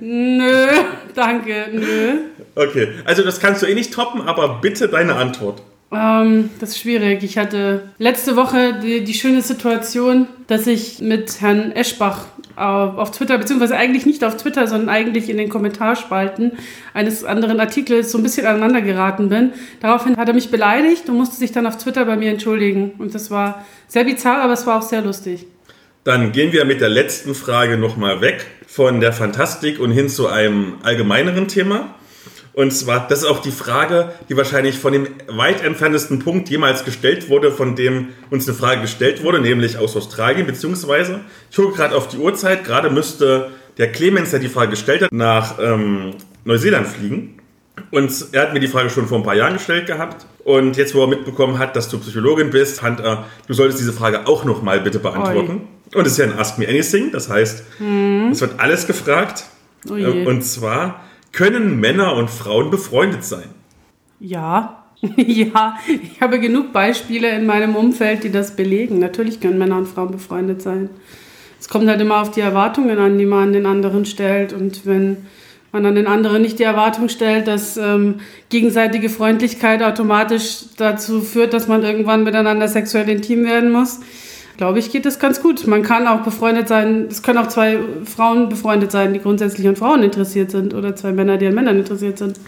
nö, 0.00 0.66
danke, 1.14 1.68
nö. 1.72 2.18
Okay, 2.54 2.88
also 3.04 3.22
das 3.22 3.40
kannst 3.40 3.62
du 3.62 3.66
eh 3.66 3.74
nicht 3.74 3.92
toppen, 3.92 4.20
aber 4.22 4.60
bitte 4.60 4.88
deine 4.88 5.14
Antwort. 5.14 5.62
Ähm, 5.90 6.50
das 6.60 6.70
ist 6.70 6.78
schwierig. 6.80 7.22
Ich 7.22 7.38
hatte 7.38 7.88
letzte 7.98 8.36
Woche 8.36 8.78
die, 8.82 9.04
die 9.04 9.14
schöne 9.14 9.42
Situation, 9.42 10.26
dass 10.46 10.66
ich 10.66 11.00
mit 11.00 11.40
Herrn 11.40 11.72
Eschbach 11.72 12.26
auf 12.58 13.12
Twitter, 13.12 13.38
beziehungsweise 13.38 13.76
eigentlich 13.76 14.04
nicht 14.04 14.24
auf 14.24 14.36
Twitter, 14.36 14.66
sondern 14.66 14.88
eigentlich 14.88 15.30
in 15.30 15.36
den 15.36 15.48
Kommentarspalten 15.48 16.52
eines 16.92 17.22
anderen 17.24 17.60
Artikels 17.60 18.10
so 18.10 18.18
ein 18.18 18.24
bisschen 18.24 18.46
aneinander 18.46 18.80
geraten 18.80 19.28
bin. 19.28 19.52
Daraufhin 19.80 20.16
hat 20.16 20.26
er 20.26 20.34
mich 20.34 20.50
beleidigt 20.50 21.08
und 21.08 21.16
musste 21.16 21.36
sich 21.36 21.52
dann 21.52 21.66
auf 21.66 21.78
Twitter 21.78 22.04
bei 22.04 22.16
mir 22.16 22.30
entschuldigen. 22.30 22.94
Und 22.98 23.14
das 23.14 23.30
war 23.30 23.64
sehr 23.86 24.02
bizarr, 24.04 24.42
aber 24.42 24.54
es 24.54 24.66
war 24.66 24.78
auch 24.78 24.82
sehr 24.82 25.02
lustig. 25.02 25.46
Dann 26.02 26.32
gehen 26.32 26.52
wir 26.52 26.64
mit 26.64 26.80
der 26.80 26.88
letzten 26.88 27.34
Frage 27.34 27.76
nochmal 27.76 28.20
weg 28.20 28.46
von 28.66 29.00
der 29.00 29.12
Fantastik 29.12 29.78
und 29.78 29.92
hin 29.92 30.08
zu 30.08 30.26
einem 30.26 30.74
allgemeineren 30.82 31.46
Thema. 31.46 31.94
Und 32.58 32.72
zwar, 32.72 33.06
das 33.06 33.20
ist 33.20 33.24
auch 33.24 33.40
die 33.40 33.52
Frage, 33.52 34.10
die 34.28 34.36
wahrscheinlich 34.36 34.80
von 34.80 34.92
dem 34.92 35.06
weit 35.28 35.62
entferntesten 35.62 36.18
Punkt 36.18 36.50
jemals 36.50 36.84
gestellt 36.84 37.30
wurde, 37.30 37.52
von 37.52 37.76
dem 37.76 38.08
uns 38.30 38.48
eine 38.48 38.58
Frage 38.58 38.80
gestellt 38.80 39.22
wurde, 39.22 39.38
nämlich 39.38 39.78
aus 39.78 39.94
Australien, 39.94 40.44
beziehungsweise, 40.44 41.20
ich 41.52 41.56
gucke 41.56 41.76
gerade 41.76 41.94
auf 41.94 42.08
die 42.08 42.16
Uhrzeit, 42.16 42.64
gerade 42.64 42.90
müsste 42.90 43.52
der 43.76 43.92
Clemens, 43.92 44.32
der 44.32 44.40
die 44.40 44.48
Frage 44.48 44.70
gestellt 44.70 45.02
hat, 45.02 45.12
nach 45.12 45.60
ähm, 45.60 46.14
Neuseeland 46.44 46.88
fliegen. 46.88 47.38
Und 47.92 48.12
er 48.32 48.42
hat 48.42 48.54
mir 48.54 48.58
die 48.58 48.66
Frage 48.66 48.90
schon 48.90 49.06
vor 49.06 49.18
ein 49.18 49.24
paar 49.24 49.36
Jahren 49.36 49.52
gestellt 49.52 49.86
gehabt. 49.86 50.26
Und 50.42 50.76
jetzt, 50.76 50.96
wo 50.96 51.02
er 51.02 51.06
mitbekommen 51.06 51.60
hat, 51.60 51.76
dass 51.76 51.88
du 51.88 52.00
Psychologin 52.00 52.50
bist, 52.50 52.80
fand 52.80 52.98
er, 52.98 53.26
du 53.46 53.54
solltest 53.54 53.78
diese 53.78 53.92
Frage 53.92 54.26
auch 54.26 54.44
nochmal 54.44 54.80
bitte 54.80 54.98
beantworten. 54.98 55.60
Oi. 55.92 55.96
Und 55.96 56.06
es 56.08 56.14
ist 56.14 56.18
ja 56.18 56.24
ein 56.24 56.36
Ask 56.36 56.58
Me 56.58 56.66
Anything, 56.66 57.12
das 57.12 57.28
heißt, 57.28 57.62
hm. 57.78 58.30
es 58.32 58.40
wird 58.40 58.58
alles 58.58 58.88
gefragt. 58.88 59.44
Oh 59.88 59.92
und 59.92 60.42
zwar, 60.42 61.04
können 61.32 61.78
Männer 61.80 62.14
und 62.14 62.30
Frauen 62.30 62.70
befreundet 62.70 63.24
sein? 63.24 63.48
Ja, 64.20 64.84
ja, 65.16 65.78
ich 65.86 66.20
habe 66.20 66.40
genug 66.40 66.72
Beispiele 66.72 67.30
in 67.30 67.46
meinem 67.46 67.76
Umfeld, 67.76 68.24
die 68.24 68.32
das 68.32 68.56
belegen. 68.56 68.98
Natürlich 68.98 69.40
können 69.40 69.58
Männer 69.58 69.76
und 69.76 69.86
Frauen 69.86 70.10
befreundet 70.10 70.60
sein. 70.60 70.90
Es 71.60 71.68
kommt 71.68 71.88
halt 71.88 72.00
immer 72.00 72.20
auf 72.20 72.30
die 72.30 72.40
Erwartungen 72.40 72.98
an, 72.98 73.18
die 73.18 73.26
man 73.26 73.48
an 73.48 73.52
den 73.52 73.66
anderen 73.66 74.06
stellt. 74.06 74.52
Und 74.52 74.86
wenn 74.86 75.18
man 75.70 75.86
an 75.86 75.94
den 75.94 76.06
anderen 76.06 76.42
nicht 76.42 76.58
die 76.58 76.64
Erwartung 76.64 77.08
stellt, 77.08 77.46
dass 77.46 77.76
ähm, 77.76 78.16
gegenseitige 78.48 79.08
Freundlichkeit 79.08 79.82
automatisch 79.82 80.64
dazu 80.76 81.20
führt, 81.20 81.52
dass 81.52 81.68
man 81.68 81.84
irgendwann 81.84 82.24
miteinander 82.24 82.66
sexuell 82.66 83.08
intim 83.08 83.44
werden 83.44 83.70
muss, 83.70 84.00
glaube 84.58 84.80
ich, 84.80 84.92
geht 84.92 85.06
das 85.06 85.18
ganz 85.18 85.40
gut. 85.40 85.66
Man 85.66 85.82
kann 85.82 86.06
auch 86.06 86.20
befreundet 86.20 86.68
sein, 86.68 87.06
es 87.08 87.22
können 87.22 87.38
auch 87.38 87.46
zwei 87.46 87.78
Frauen 88.04 88.50
befreundet 88.50 88.92
sein, 88.92 89.14
die 89.14 89.20
grundsätzlich 89.20 89.66
an 89.66 89.76
Frauen 89.76 90.02
interessiert 90.02 90.50
sind 90.50 90.74
oder 90.74 90.94
zwei 90.94 91.12
Männer, 91.12 91.38
die 91.38 91.46
an 91.46 91.54
Männern 91.54 91.78
interessiert 91.78 92.18
sind. 92.18 92.38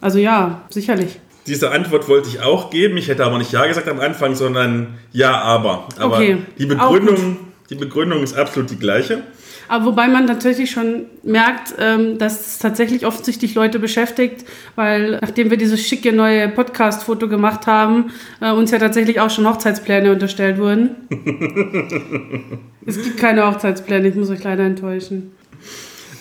Also 0.00 0.18
ja, 0.18 0.62
sicherlich. 0.70 1.20
Diese 1.46 1.70
Antwort 1.70 2.08
wollte 2.08 2.28
ich 2.28 2.40
auch 2.40 2.70
geben. 2.70 2.96
Ich 2.96 3.08
hätte 3.08 3.24
aber 3.24 3.38
nicht 3.38 3.52
Ja 3.52 3.66
gesagt 3.66 3.86
am 3.88 4.00
Anfang, 4.00 4.34
sondern 4.34 4.94
Ja, 5.12 5.40
aber. 5.42 5.86
Aber 5.98 6.16
okay. 6.16 6.38
die 6.58 6.66
Begründung, 6.66 7.36
die 7.68 7.74
Begründung 7.74 8.22
ist 8.22 8.34
absolut 8.36 8.70
die 8.70 8.78
gleiche. 8.78 9.22
Aber 9.68 9.86
wobei 9.86 10.08
man 10.08 10.26
tatsächlich 10.26 10.70
schon 10.70 11.06
merkt, 11.22 11.74
ähm, 11.78 12.18
dass 12.18 12.46
es 12.46 12.58
tatsächlich 12.58 13.06
offensichtlich 13.06 13.54
Leute 13.54 13.78
beschäftigt, 13.78 14.44
weil 14.76 15.18
nachdem 15.20 15.50
wir 15.50 15.56
dieses 15.56 15.80
schicke 15.80 16.12
neue 16.12 16.48
Podcast-Foto 16.48 17.28
gemacht 17.28 17.66
haben, 17.66 18.10
äh, 18.40 18.50
uns 18.52 18.70
ja 18.70 18.78
tatsächlich 18.78 19.20
auch 19.20 19.30
schon 19.30 19.48
Hochzeitspläne 19.48 20.12
unterstellt 20.12 20.58
wurden. 20.58 20.90
es 22.86 23.02
gibt 23.02 23.16
keine 23.18 23.46
Hochzeitspläne, 23.46 24.08
ich 24.08 24.14
muss 24.14 24.30
euch 24.30 24.44
leider 24.44 24.64
enttäuschen. 24.64 25.32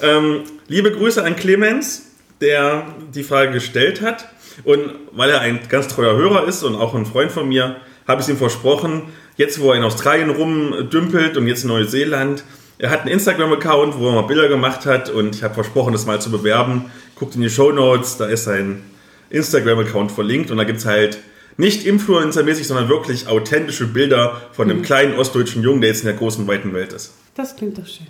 Ähm, 0.02 0.42
liebe 0.68 0.92
Grüße 0.92 1.24
an 1.24 1.36
Clemens, 1.36 2.12
der 2.40 2.86
die 3.14 3.24
Frage 3.24 3.52
gestellt 3.52 4.02
hat. 4.02 4.28
Und 4.64 4.82
weil 5.12 5.30
er 5.30 5.42
ein 5.42 5.60
ganz 5.70 5.88
treuer 5.88 6.16
Hörer 6.16 6.48
ist 6.48 6.64
und 6.64 6.76
auch 6.76 6.94
ein 6.94 7.06
Freund 7.06 7.32
von 7.32 7.48
mir, 7.48 7.78
habe 8.08 8.22
ich 8.22 8.30
ihm 8.30 8.38
versprochen, 8.38 9.04
jetzt 9.38 9.60
wo 9.62 9.72
er 9.72 9.78
in 9.78 9.84
Australien 9.84 10.30
rumdümpelt 10.30 11.38
und 11.38 11.48
jetzt 11.48 11.64
in 11.64 11.70
Neuseeland, 11.70 12.44
er 12.82 12.90
hat 12.90 13.02
einen 13.02 13.10
Instagram-Account, 13.10 14.00
wo 14.00 14.08
er 14.08 14.14
mal 14.14 14.22
Bilder 14.24 14.48
gemacht 14.48 14.88
hat 14.88 15.12
und 15.12 15.36
ich 15.36 15.44
habe 15.44 15.54
versprochen, 15.54 15.94
das 15.94 16.08
mal 16.08 16.20
zu 16.20 16.32
bewerben. 16.32 16.86
Guckt 17.14 17.36
in 17.36 17.42
die 17.42 17.50
Show 17.52 17.72
Notes, 17.72 18.18
da 18.18 18.26
ist 18.26 18.46
sein 18.46 18.82
Instagram-Account 19.30 20.12
verlinkt 20.12 20.50
und 20.50 20.58
da 20.58 20.64
gibt 20.64 20.80
es 20.80 20.86
halt 20.88 21.20
nicht 21.58 21.86
influencermäßig, 21.86 22.66
sondern 22.66 22.90
wirklich 22.90 23.28
authentische 23.28 23.86
Bilder 23.86 24.42
von 24.54 24.68
einem 24.68 24.80
mhm. 24.80 24.84
kleinen 24.84 25.20
ostdeutschen 25.20 25.62
Jungen, 25.62 25.82
der 25.82 25.92
jetzt 25.92 26.00
in 26.00 26.08
der 26.08 26.16
großen, 26.16 26.48
weiten 26.48 26.74
Welt 26.74 26.92
ist. 26.92 27.14
Das 27.36 27.56
klingt 27.56 27.78
doch 27.78 27.86
schön. 27.86 28.08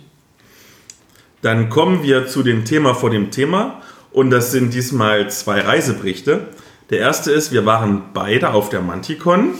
Dann 1.42 1.68
kommen 1.68 2.02
wir 2.02 2.26
zu 2.26 2.42
dem 2.42 2.64
Thema 2.64 2.94
vor 2.94 3.10
dem 3.10 3.30
Thema 3.30 3.82
und 4.10 4.30
das 4.30 4.52
sind 4.52 4.72
diesmal 4.72 5.28
zwei 5.30 5.60
Reiseberichte. 5.60 6.48
Der 6.88 6.98
erste 6.98 7.30
ist, 7.30 7.52
wir 7.52 7.66
waren 7.66 8.04
beide 8.14 8.54
auf 8.54 8.70
der 8.70 8.80
Manticon. 8.80 9.54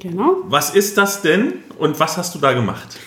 Genau. 0.00 0.38
Was 0.48 0.74
ist 0.74 0.98
das 0.98 1.22
denn 1.22 1.52
und 1.78 2.00
was 2.00 2.16
hast 2.16 2.34
du 2.34 2.40
da 2.40 2.52
gemacht? 2.52 2.98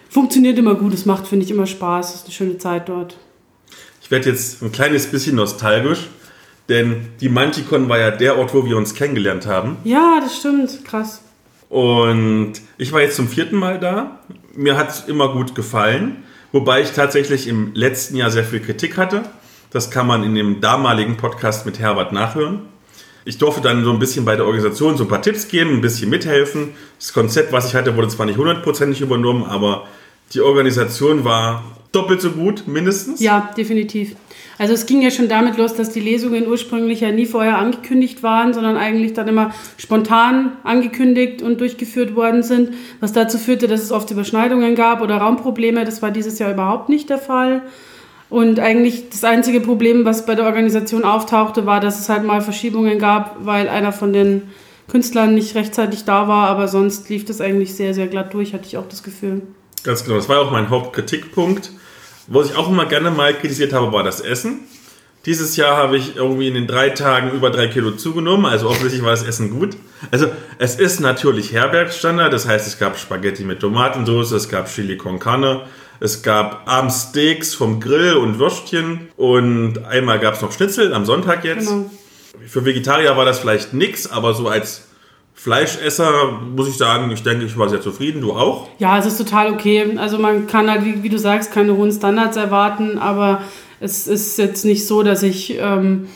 funktioniert 0.09 0.57
immer 0.57 0.75
gut. 0.75 0.93
Es 0.93 1.05
macht, 1.05 1.27
finde 1.27 1.45
ich, 1.45 1.51
immer 1.51 1.67
Spaß. 1.67 2.09
Es 2.09 2.15
ist 2.15 2.25
eine 2.25 2.33
schöne 2.33 2.57
Zeit 2.57 2.89
dort. 2.89 3.17
Ich 4.01 4.11
werde 4.11 4.29
jetzt 4.29 4.61
ein 4.61 4.71
kleines 4.71 5.07
bisschen 5.07 5.35
nostalgisch, 5.35 6.07
denn 6.69 7.09
die 7.19 7.29
Manticon 7.29 7.89
war 7.89 7.99
ja 7.99 8.11
der 8.11 8.37
Ort, 8.37 8.53
wo 8.53 8.65
wir 8.65 8.77
uns 8.77 8.93
kennengelernt 8.93 9.45
haben. 9.45 9.77
Ja, 9.83 10.19
das 10.21 10.37
stimmt. 10.37 10.85
Krass. 10.85 11.21
Und 11.69 12.53
ich 12.77 12.91
war 12.93 13.01
jetzt 13.01 13.17
zum 13.17 13.27
vierten 13.27 13.57
Mal 13.57 13.79
da. 13.79 14.19
Mir 14.55 14.77
hat 14.77 14.89
es 14.89 15.03
immer 15.07 15.33
gut 15.33 15.55
gefallen, 15.55 16.23
wobei 16.51 16.81
ich 16.81 16.91
tatsächlich 16.91 17.47
im 17.47 17.73
letzten 17.73 18.15
Jahr 18.15 18.31
sehr 18.31 18.45
viel 18.45 18.61
Kritik 18.61 18.97
hatte. 18.97 19.23
Das 19.71 19.91
kann 19.91 20.07
man 20.07 20.23
in 20.23 20.33
dem 20.35 20.61
damaligen 20.61 21.17
Podcast 21.17 21.65
mit 21.65 21.79
Herbert 21.79 22.13
nachhören. 22.13 22.61
Ich 23.27 23.37
durfte 23.37 23.59
dann 23.59 23.83
so 23.83 23.91
ein 23.91 23.99
bisschen 23.99 24.23
bei 24.23 24.37
der 24.37 24.45
Organisation 24.45 24.95
so 24.95 25.03
ein 25.03 25.09
paar 25.09 25.21
Tipps 25.21 25.49
geben, 25.49 25.71
ein 25.71 25.81
bisschen 25.81 26.09
mithelfen. 26.09 26.69
Das 26.97 27.11
Konzept, 27.11 27.51
was 27.51 27.67
ich 27.67 27.75
hatte, 27.75 27.97
wurde 27.97 28.07
zwar 28.07 28.25
nicht 28.25 28.37
hundertprozentig 28.37 29.01
übernommen, 29.01 29.43
aber 29.43 29.85
die 30.33 30.39
Organisation 30.39 31.25
war 31.25 31.61
doppelt 31.91 32.21
so 32.21 32.31
gut, 32.31 32.63
mindestens. 32.67 33.19
Ja, 33.19 33.51
definitiv. 33.57 34.15
Also 34.57 34.73
es 34.73 34.85
ging 34.85 35.01
ja 35.01 35.11
schon 35.11 35.27
damit 35.27 35.57
los, 35.57 35.73
dass 35.75 35.89
die 35.89 35.99
Lesungen 35.99 36.47
ursprünglich 36.47 37.01
ja 37.01 37.11
nie 37.11 37.25
vorher 37.25 37.57
angekündigt 37.57 38.23
waren, 38.23 38.53
sondern 38.53 38.77
eigentlich 38.77 39.11
dann 39.11 39.27
immer 39.27 39.53
spontan 39.75 40.53
angekündigt 40.63 41.41
und 41.41 41.59
durchgeführt 41.59 42.15
worden 42.15 42.43
sind, 42.43 42.75
was 43.01 43.11
dazu 43.11 43.37
führte, 43.37 43.67
dass 43.67 43.83
es 43.83 43.91
oft 43.91 44.09
Überschneidungen 44.09 44.73
gab 44.75 45.01
oder 45.01 45.17
Raumprobleme. 45.17 45.83
Das 45.83 46.01
war 46.01 46.11
dieses 46.11 46.39
Jahr 46.39 46.53
überhaupt 46.53 46.87
nicht 46.87 47.09
der 47.09 47.19
Fall. 47.19 47.63
Und 48.29 48.59
eigentlich 48.59 49.09
das 49.09 49.23
einzige 49.23 49.61
Problem, 49.61 50.03
was 50.03 50.25
bei 50.25 50.35
der 50.35 50.45
Organisation 50.45 51.03
auftauchte, 51.03 51.65
war, 51.65 51.79
dass 51.79 51.99
es 51.99 52.09
halt 52.09 52.23
mal 52.23 52.41
Verschiebungen 52.41 52.99
gab, 52.99 53.37
weil 53.45 53.69
einer 53.69 53.93
von 53.93 54.11
den 54.11 54.43
Künstlern 54.89 55.33
nicht 55.33 55.55
rechtzeitig 55.55 56.03
da 56.03 56.27
war. 56.27 56.47
Aber 56.49 56.67
sonst 56.67 57.09
lief 57.09 57.25
das 57.25 57.39
eigentlich 57.39 57.75
sehr, 57.75 57.93
sehr 57.93 58.07
glatt 58.07 58.33
durch, 58.33 58.53
hatte 58.53 58.65
ich 58.67 58.77
auch 58.77 58.87
das 58.87 59.03
Gefühl. 59.03 59.43
Ganz 59.83 60.03
genau, 60.03 60.17
das 60.17 60.27
war 60.27 60.41
auch 60.41 60.51
mein 60.51 60.69
Hauptkritikpunkt. 60.69 61.71
Was 62.27 62.49
ich 62.49 62.57
auch 62.57 62.69
immer 62.69 62.85
gerne 62.85 63.11
mal 63.11 63.33
kritisiert 63.33 63.71
habe, 63.71 63.93
war 63.93 64.03
das 64.03 64.19
Essen. 64.19 64.59
Dieses 65.25 65.57
Jahr 65.57 65.75
habe 65.75 65.97
ich 65.97 66.15
irgendwie 66.15 66.47
in 66.47 66.53
den 66.53 66.67
drei 66.67 66.89
Tagen 66.89 67.31
über 67.31 67.49
drei 67.49 67.67
Kilo 67.67 67.91
zugenommen, 67.91 68.45
also 68.45 68.69
offensichtlich 68.69 69.03
war 69.03 69.11
das 69.11 69.23
Essen 69.23 69.49
gut. 69.49 69.75
Also 70.09 70.27
es 70.57 70.75
ist 70.75 71.01
natürlich 71.01 71.51
Herbergsstandard, 71.51 72.31
das 72.31 72.47
heißt 72.47 72.65
es 72.65 72.79
gab 72.79 72.97
Spaghetti 72.97 73.43
mit 73.43 73.59
Tomatensauce, 73.59 74.31
es 74.31 74.47
gab 74.47 74.69
Chili 74.69 74.95
con 74.95 75.19
Carne, 75.19 75.63
es 75.99 76.21
gab 76.21 76.67
abends 76.67 77.09
Steaks 77.09 77.53
vom 77.53 77.79
Grill 77.79 78.13
und 78.13 78.39
Würstchen 78.39 79.09
und 79.17 79.83
einmal 79.85 80.19
gab 80.19 80.35
es 80.35 80.41
noch 80.41 80.51
Schnitzel 80.51 80.93
am 80.93 81.05
Sonntag 81.05 81.43
jetzt. 81.43 81.67
Genau. 81.67 81.89
Für 82.45 82.65
Vegetarier 82.65 83.17
war 83.17 83.25
das 83.25 83.39
vielleicht 83.39 83.73
nix, 83.73 84.07
aber 84.07 84.33
so 84.33 84.47
als 84.47 84.83
Fleischesser 85.33 86.39
muss 86.55 86.67
ich 86.67 86.77
sagen, 86.77 87.11
ich 87.11 87.23
denke, 87.23 87.45
ich 87.45 87.57
war 87.57 87.69
sehr 87.69 87.81
zufrieden. 87.81 88.21
Du 88.21 88.33
auch? 88.33 88.69
Ja, 88.79 88.97
es 88.97 89.05
ist 89.05 89.17
total 89.17 89.53
okay. 89.53 89.95
Also 89.97 90.17
man 90.17 90.47
kann 90.47 90.69
halt, 90.69 90.83
wie, 90.83 91.03
wie 91.03 91.09
du 91.09 91.19
sagst, 91.19 91.51
keine 91.51 91.75
hohen 91.75 91.91
Standards 91.91 92.37
erwarten, 92.37 92.97
aber 92.97 93.41
es 93.79 94.07
ist 94.07 94.37
jetzt 94.37 94.65
nicht 94.65 94.87
so, 94.87 95.03
dass 95.03 95.21
ich 95.23 95.57
ähm, 95.59 96.07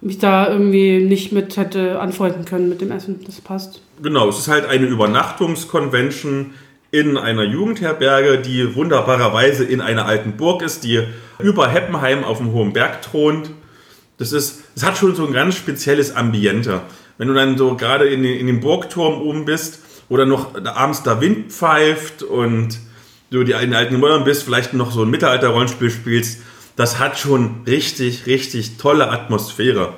mich 0.00 0.18
da 0.18 0.48
irgendwie 0.48 0.98
nicht 0.98 1.32
mit 1.32 1.56
hätte 1.56 2.00
anfreunden 2.00 2.44
können 2.44 2.68
mit 2.68 2.80
dem 2.80 2.90
Essen. 2.90 3.20
Das 3.24 3.40
passt. 3.40 3.82
Genau, 4.02 4.28
es 4.28 4.38
ist 4.38 4.48
halt 4.48 4.66
eine 4.66 4.86
Übernachtungskonvention 4.86 6.52
in 6.90 7.16
einer 7.16 7.42
Jugendherberge, 7.42 8.38
die 8.38 8.74
wunderbarerweise 8.74 9.64
in 9.64 9.80
einer 9.80 10.06
alten 10.06 10.36
Burg 10.36 10.62
ist, 10.62 10.84
die 10.84 11.02
über 11.38 11.68
Heppenheim 11.68 12.24
auf 12.24 12.38
dem 12.38 12.52
hohen 12.52 12.72
Berg 12.72 13.02
thront. 13.02 13.50
Das 14.18 14.32
ist, 14.32 14.64
es 14.74 14.84
hat 14.84 14.96
schon 14.96 15.14
so 15.14 15.26
ein 15.26 15.32
ganz 15.32 15.56
spezielles 15.56 16.14
Ambiente. 16.14 16.80
Wenn 17.18 17.28
du 17.28 17.34
dann 17.34 17.58
so 17.58 17.76
gerade 17.76 18.06
in, 18.06 18.24
in 18.24 18.46
dem 18.46 18.60
Burgturm 18.60 19.20
oben 19.20 19.44
bist 19.44 19.80
oder 20.08 20.26
noch 20.26 20.54
abends 20.64 21.02
da 21.02 21.20
Wind 21.20 21.52
pfeift 21.52 22.22
und 22.22 22.78
du 23.30 23.42
die 23.42 23.52
in 23.52 23.74
alten 23.74 23.94
Gebäuden 23.94 24.24
bist, 24.24 24.44
vielleicht 24.44 24.72
noch 24.74 24.92
so 24.92 25.02
ein 25.02 25.10
Mittelalter-Rollenspiel 25.10 25.90
spielst, 25.90 26.40
das 26.76 26.98
hat 26.98 27.18
schon 27.18 27.62
richtig, 27.66 28.26
richtig 28.26 28.76
tolle 28.76 29.10
Atmosphäre. 29.10 29.94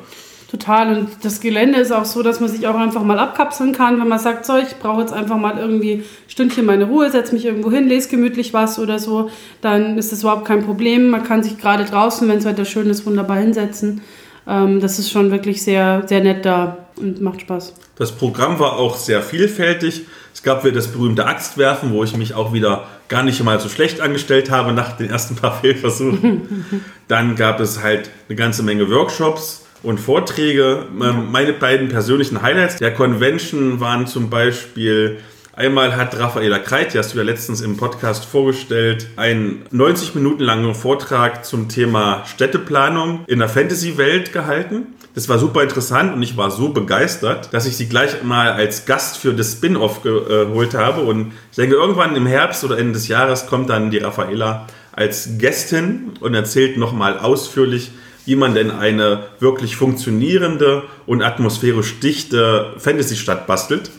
Total. 0.50 0.96
Und 0.96 1.08
das 1.22 1.40
Gelände 1.40 1.78
ist 1.78 1.92
auch 1.92 2.06
so, 2.06 2.22
dass 2.22 2.40
man 2.40 2.48
sich 2.48 2.66
auch 2.66 2.74
einfach 2.74 3.02
mal 3.02 3.18
abkapseln 3.18 3.72
kann, 3.72 4.00
wenn 4.00 4.08
man 4.08 4.18
sagt, 4.18 4.46
so, 4.46 4.56
ich 4.56 4.76
brauche 4.76 5.02
jetzt 5.02 5.12
einfach 5.12 5.36
mal 5.36 5.58
irgendwie 5.58 5.92
ein 5.92 6.04
Stündchen 6.26 6.64
meine 6.64 6.84
Ruhe, 6.84 7.10
setze 7.10 7.34
mich 7.34 7.44
irgendwo 7.44 7.70
hin, 7.70 7.86
lese 7.86 8.08
gemütlich 8.08 8.54
was 8.54 8.78
oder 8.78 8.98
so, 8.98 9.30
dann 9.60 9.98
ist 9.98 10.10
das 10.10 10.22
überhaupt 10.22 10.46
kein 10.46 10.64
Problem. 10.64 11.10
Man 11.10 11.22
kann 11.22 11.42
sich 11.42 11.58
gerade 11.58 11.84
draußen, 11.84 12.26
wenn 12.28 12.38
es 12.38 12.46
weiter 12.46 12.64
schön 12.64 12.88
ist, 12.88 13.04
wunderbar 13.04 13.36
hinsetzen. 13.36 14.00
Ähm, 14.46 14.80
das 14.80 14.98
ist 14.98 15.10
schon 15.10 15.30
wirklich 15.30 15.62
sehr, 15.62 16.04
sehr 16.06 16.22
nett 16.22 16.46
da 16.46 16.78
und 16.96 17.20
macht 17.20 17.42
Spaß. 17.42 17.74
Das 17.96 18.12
Programm 18.12 18.58
war 18.58 18.78
auch 18.78 18.96
sehr 18.96 19.20
vielfältig. 19.20 20.06
Es 20.32 20.42
gab 20.42 20.64
wieder 20.64 20.76
das 20.76 20.88
berühmte 20.88 21.26
Axtwerfen, 21.26 21.92
wo 21.92 22.04
ich 22.04 22.16
mich 22.16 22.32
auch 22.32 22.54
wieder 22.54 22.84
gar 23.08 23.22
nicht 23.22 23.42
mal 23.44 23.60
so 23.60 23.68
schlecht 23.68 24.00
angestellt 24.00 24.50
habe 24.50 24.72
nach 24.72 24.92
den 24.92 25.10
ersten 25.10 25.36
paar 25.36 25.52
Fehlversuchen. 25.60 26.64
Dann 27.06 27.36
gab 27.36 27.60
es 27.60 27.82
halt 27.82 28.08
eine 28.28 28.36
ganze 28.36 28.62
Menge 28.62 28.90
Workshops 28.90 29.66
und 29.82 29.98
Vorträge. 29.98 30.86
Ähm, 31.00 31.30
meine 31.30 31.52
beiden 31.52 31.88
persönlichen 31.88 32.42
Highlights 32.42 32.76
der 32.76 32.94
Convention 32.94 33.80
waren 33.80 34.06
zum 34.06 34.30
Beispiel 34.30 35.18
Einmal 35.58 35.96
hat 35.96 36.16
Raffaela 36.16 36.60
Kreit, 36.60 36.94
die 36.94 36.98
hast 36.98 37.14
du 37.14 37.18
ja 37.18 37.24
letztens 37.24 37.62
im 37.62 37.76
Podcast 37.76 38.24
vorgestellt, 38.24 39.08
einen 39.16 39.64
90 39.72 40.14
Minuten 40.14 40.44
langen 40.44 40.72
Vortrag 40.72 41.44
zum 41.44 41.68
Thema 41.68 42.24
Städteplanung 42.26 43.24
in 43.26 43.40
der 43.40 43.48
Fantasy-Welt 43.48 44.32
gehalten. 44.32 44.94
Das 45.16 45.28
war 45.28 45.40
super 45.40 45.64
interessant 45.64 46.14
und 46.14 46.22
ich 46.22 46.36
war 46.36 46.52
so 46.52 46.68
begeistert, 46.68 47.52
dass 47.52 47.66
ich 47.66 47.76
sie 47.76 47.88
gleich 47.88 48.22
mal 48.22 48.52
als 48.52 48.86
Gast 48.86 49.18
für 49.18 49.34
das 49.34 49.54
Spin-off 49.54 50.04
geholt 50.04 50.74
habe. 50.74 51.00
Und 51.00 51.32
ich 51.50 51.56
denke, 51.56 51.74
irgendwann 51.74 52.14
im 52.14 52.28
Herbst 52.28 52.62
oder 52.62 52.78
Ende 52.78 52.92
des 52.92 53.08
Jahres 53.08 53.48
kommt 53.48 53.68
dann 53.68 53.90
die 53.90 53.98
Raffaela 53.98 54.68
als 54.92 55.38
Gästin 55.38 56.12
und 56.20 56.34
erzählt 56.34 56.76
nochmal 56.76 57.18
ausführlich, 57.18 57.90
wie 58.28 58.36
man 58.36 58.54
denn 58.54 58.70
eine 58.70 59.20
wirklich 59.40 59.76
funktionierende 59.76 60.82
und 61.06 61.22
atmosphärisch 61.22 61.98
dichte 62.00 62.74
Fantasy-Stadt 62.76 63.46
bastelt. 63.46 63.90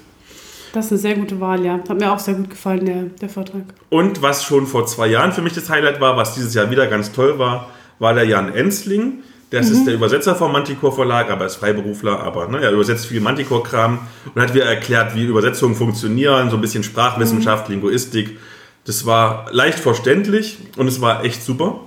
Das 0.71 0.85
ist 0.85 0.91
eine 0.91 0.99
sehr 0.99 1.15
gute 1.15 1.39
Wahl, 1.41 1.65
ja. 1.65 1.79
Hat 1.89 1.99
mir 1.99 2.11
auch 2.11 2.19
sehr 2.19 2.35
gut 2.35 2.51
gefallen, 2.51 2.85
der, 2.85 3.03
der 3.19 3.27
Vortrag. 3.27 3.63
Und 3.89 4.21
was 4.21 4.43
schon 4.43 4.67
vor 4.67 4.85
zwei 4.85 5.07
Jahren 5.07 5.31
für 5.31 5.41
mich 5.41 5.53
das 5.53 5.67
Highlight 5.67 5.99
war, 5.99 6.15
was 6.15 6.35
dieses 6.35 6.53
Jahr 6.53 6.69
wieder 6.69 6.85
ganz 6.85 7.11
toll 7.11 7.39
war, 7.39 7.71
war 7.97 8.13
der 8.13 8.25
Jan 8.25 8.53
Ensling. 8.53 9.23
Das 9.49 9.67
mhm. 9.67 9.73
ist 9.73 9.85
der 9.85 9.95
Übersetzer 9.95 10.35
vom 10.35 10.51
Manticore 10.51 10.93
Verlag, 10.93 11.31
aber 11.31 11.45
er 11.45 11.47
ist 11.47 11.55
Freiberufler, 11.55 12.19
aber 12.19 12.47
ne, 12.49 12.61
er 12.61 12.71
übersetzt 12.71 13.07
viel 13.07 13.21
Manticore-Kram 13.21 13.97
und 14.35 14.39
hat 14.39 14.53
wieder 14.53 14.65
erklärt, 14.65 15.15
wie 15.15 15.25
Übersetzungen 15.25 15.73
funktionieren, 15.73 16.51
so 16.51 16.57
ein 16.57 16.61
bisschen 16.61 16.83
Sprachwissenschaft, 16.83 17.67
mhm. 17.67 17.81
Linguistik. 17.81 18.37
Das 18.85 19.07
war 19.07 19.47
leicht 19.51 19.79
verständlich 19.79 20.59
und 20.77 20.87
es 20.87 21.01
war 21.01 21.25
echt 21.25 21.43
super. 21.43 21.79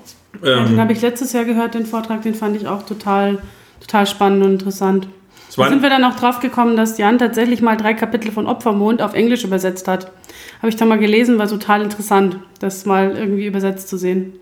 Ja, 0.42 0.64
den 0.64 0.74
ähm, 0.74 0.80
habe 0.80 0.92
ich 0.92 1.02
letztes 1.02 1.32
Jahr 1.32 1.44
gehört, 1.44 1.74
den 1.74 1.86
Vortrag, 1.86 2.22
den 2.22 2.34
fand 2.34 2.56
ich 2.56 2.66
auch 2.66 2.84
total, 2.84 3.38
total 3.80 4.06
spannend 4.06 4.44
und 4.44 4.52
interessant. 4.52 5.08
Da 5.56 5.68
sind 5.68 5.82
wir 5.82 5.90
dann 5.90 6.04
auch 6.04 6.16
drauf 6.16 6.40
gekommen, 6.40 6.76
dass 6.76 6.96
Jan 6.96 7.18
tatsächlich 7.18 7.60
mal 7.60 7.76
drei 7.76 7.92
Kapitel 7.92 8.32
von 8.32 8.46
Opfermond 8.46 9.02
auf 9.02 9.12
Englisch 9.12 9.44
übersetzt 9.44 9.86
hat. 9.86 10.10
Habe 10.58 10.68
ich 10.70 10.76
da 10.76 10.86
mal 10.86 10.98
gelesen, 10.98 11.38
war 11.38 11.46
total 11.46 11.82
interessant, 11.82 12.38
das 12.60 12.86
mal 12.86 13.16
irgendwie 13.16 13.46
übersetzt 13.46 13.88
zu 13.88 13.98
sehen. 13.98 14.34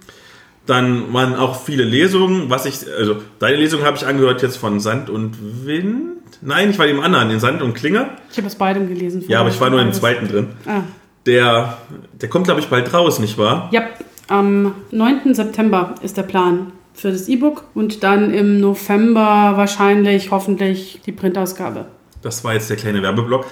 Dann 0.66 1.12
waren 1.12 1.34
auch 1.34 1.60
viele 1.60 1.82
Lesungen, 1.82 2.48
was 2.48 2.64
ich, 2.66 2.80
also 2.96 3.16
deine 3.40 3.56
Lesung 3.56 3.82
habe 3.82 3.96
ich 3.96 4.06
angehört 4.06 4.42
jetzt 4.42 4.56
von 4.56 4.78
Sand 4.78 5.10
und 5.10 5.66
Wind. 5.66 6.18
Nein, 6.42 6.70
ich 6.70 6.78
war 6.78 6.86
dem 6.86 7.00
anderen, 7.00 7.30
in 7.30 7.40
Sand 7.40 7.60
und 7.60 7.74
Klinge. 7.74 8.10
Ich 8.30 8.36
habe 8.36 8.46
es 8.46 8.54
beidem 8.54 8.88
gelesen. 8.88 9.24
Ja, 9.26 9.40
aber 9.40 9.48
ich 9.48 9.60
war 9.60 9.70
nur 9.70 9.80
im 9.80 9.92
zweiten 9.92 10.28
drin. 10.28 10.48
Ah. 10.66 10.82
Der, 11.26 11.78
der 12.20 12.28
kommt, 12.28 12.44
glaube 12.44 12.60
ich, 12.60 12.68
bald 12.68 12.94
raus, 12.94 13.18
nicht 13.18 13.36
wahr? 13.36 13.68
Ja, 13.72 13.82
am 14.30 14.74
9. 14.90 15.34
September 15.34 15.94
ist 16.02 16.16
der 16.16 16.22
Plan 16.22 16.72
für 16.94 17.10
das 17.10 17.28
E-Book 17.28 17.64
und 17.74 18.02
dann 18.02 18.32
im 18.32 18.60
November 18.60 19.52
wahrscheinlich, 19.56 20.30
hoffentlich 20.30 21.00
die 21.06 21.12
Printausgabe. 21.12 21.86
Das 22.22 22.44
war 22.44 22.52
jetzt 22.52 22.68
der 22.68 22.76
kleine 22.76 23.02
Werbeblock. 23.02 23.46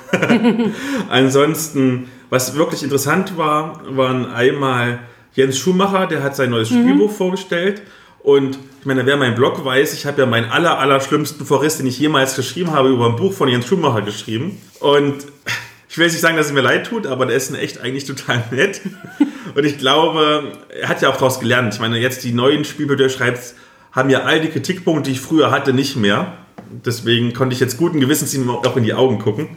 Ansonsten, 1.09 2.09
was 2.29 2.55
wirklich 2.55 2.83
interessant 2.83 3.39
war, 3.39 3.81
waren 3.89 4.27
einmal 4.27 5.01
Jens 5.35 5.59
Schumacher, 5.59 6.07
der 6.07 6.23
hat 6.23 6.37
sein 6.37 6.51
neues 6.51 6.71
mhm. 6.71 6.83
Spielbuch 6.83 7.11
vorgestellt. 7.11 7.83
Und 8.23 8.59
ich 8.81 8.87
meine, 8.87 9.07
wer 9.07 9.17
mein 9.17 9.35
Blog 9.35 9.65
weiß, 9.65 9.95
ich 9.95 10.05
habe 10.05 10.21
ja 10.21 10.27
meinen 10.27 10.51
aller, 10.51 10.79
aller 10.79 11.01
schlimmsten 11.01 11.47
Forest, 11.47 11.79
den 11.79 11.87
ich 11.87 11.99
jemals 11.99 12.37
geschrieben 12.37 12.73
habe, 12.73 12.91
über 12.91 13.07
ein 13.07 13.17
Buch 13.17 13.33
von 13.33 13.49
Jens 13.49 13.67
Schumacher 13.67 14.03
geschrieben. 14.03 14.61
Und 14.81 15.27
ich 15.99 16.01
will 16.01 16.07
jetzt 16.07 16.15
nicht 16.15 16.23
sagen, 16.23 16.37
dass 16.37 16.47
es 16.47 16.53
mir 16.53 16.61
leid 16.61 16.87
tut, 16.87 17.09
aber 17.09 17.27
der 17.27 17.35
ist 17.35 17.53
echt 17.53 17.81
eigentlich 17.81 18.05
total 18.05 18.45
nett. 18.53 18.83
Und 19.57 19.65
ich 19.65 19.79
glaube, 19.79 20.53
er 20.69 20.89
hat 20.89 21.03
ja 21.03 21.09
auch 21.09 21.17
daraus 21.17 21.41
gelernt. 21.41 21.75
Ich 21.75 21.81
meine, 21.81 21.99
jetzt 21.99 22.23
die 22.23 22.31
neuen 22.31 22.65
Spielbücher, 22.65 22.99
die 22.99 23.03
er 23.03 23.09
schreibt, 23.09 23.55
haben 23.91 24.09
ja 24.09 24.21
all 24.21 24.41
die 24.41 24.47
Kritikpunkte, 24.47 25.11
die 25.11 25.17
ich 25.17 25.21
früher 25.21 25.51
hatte, 25.51 25.73
nicht 25.73 25.97
mehr. 25.97 26.35
Deswegen 26.85 27.33
konnte 27.33 27.55
ich 27.55 27.59
jetzt 27.59 27.79
guten 27.79 27.99
Gewissens 27.99 28.33
ihm 28.33 28.49
auch 28.49 28.77
in 28.77 28.85
die 28.85 28.95
Augen 28.95 29.19
gucken. 29.19 29.49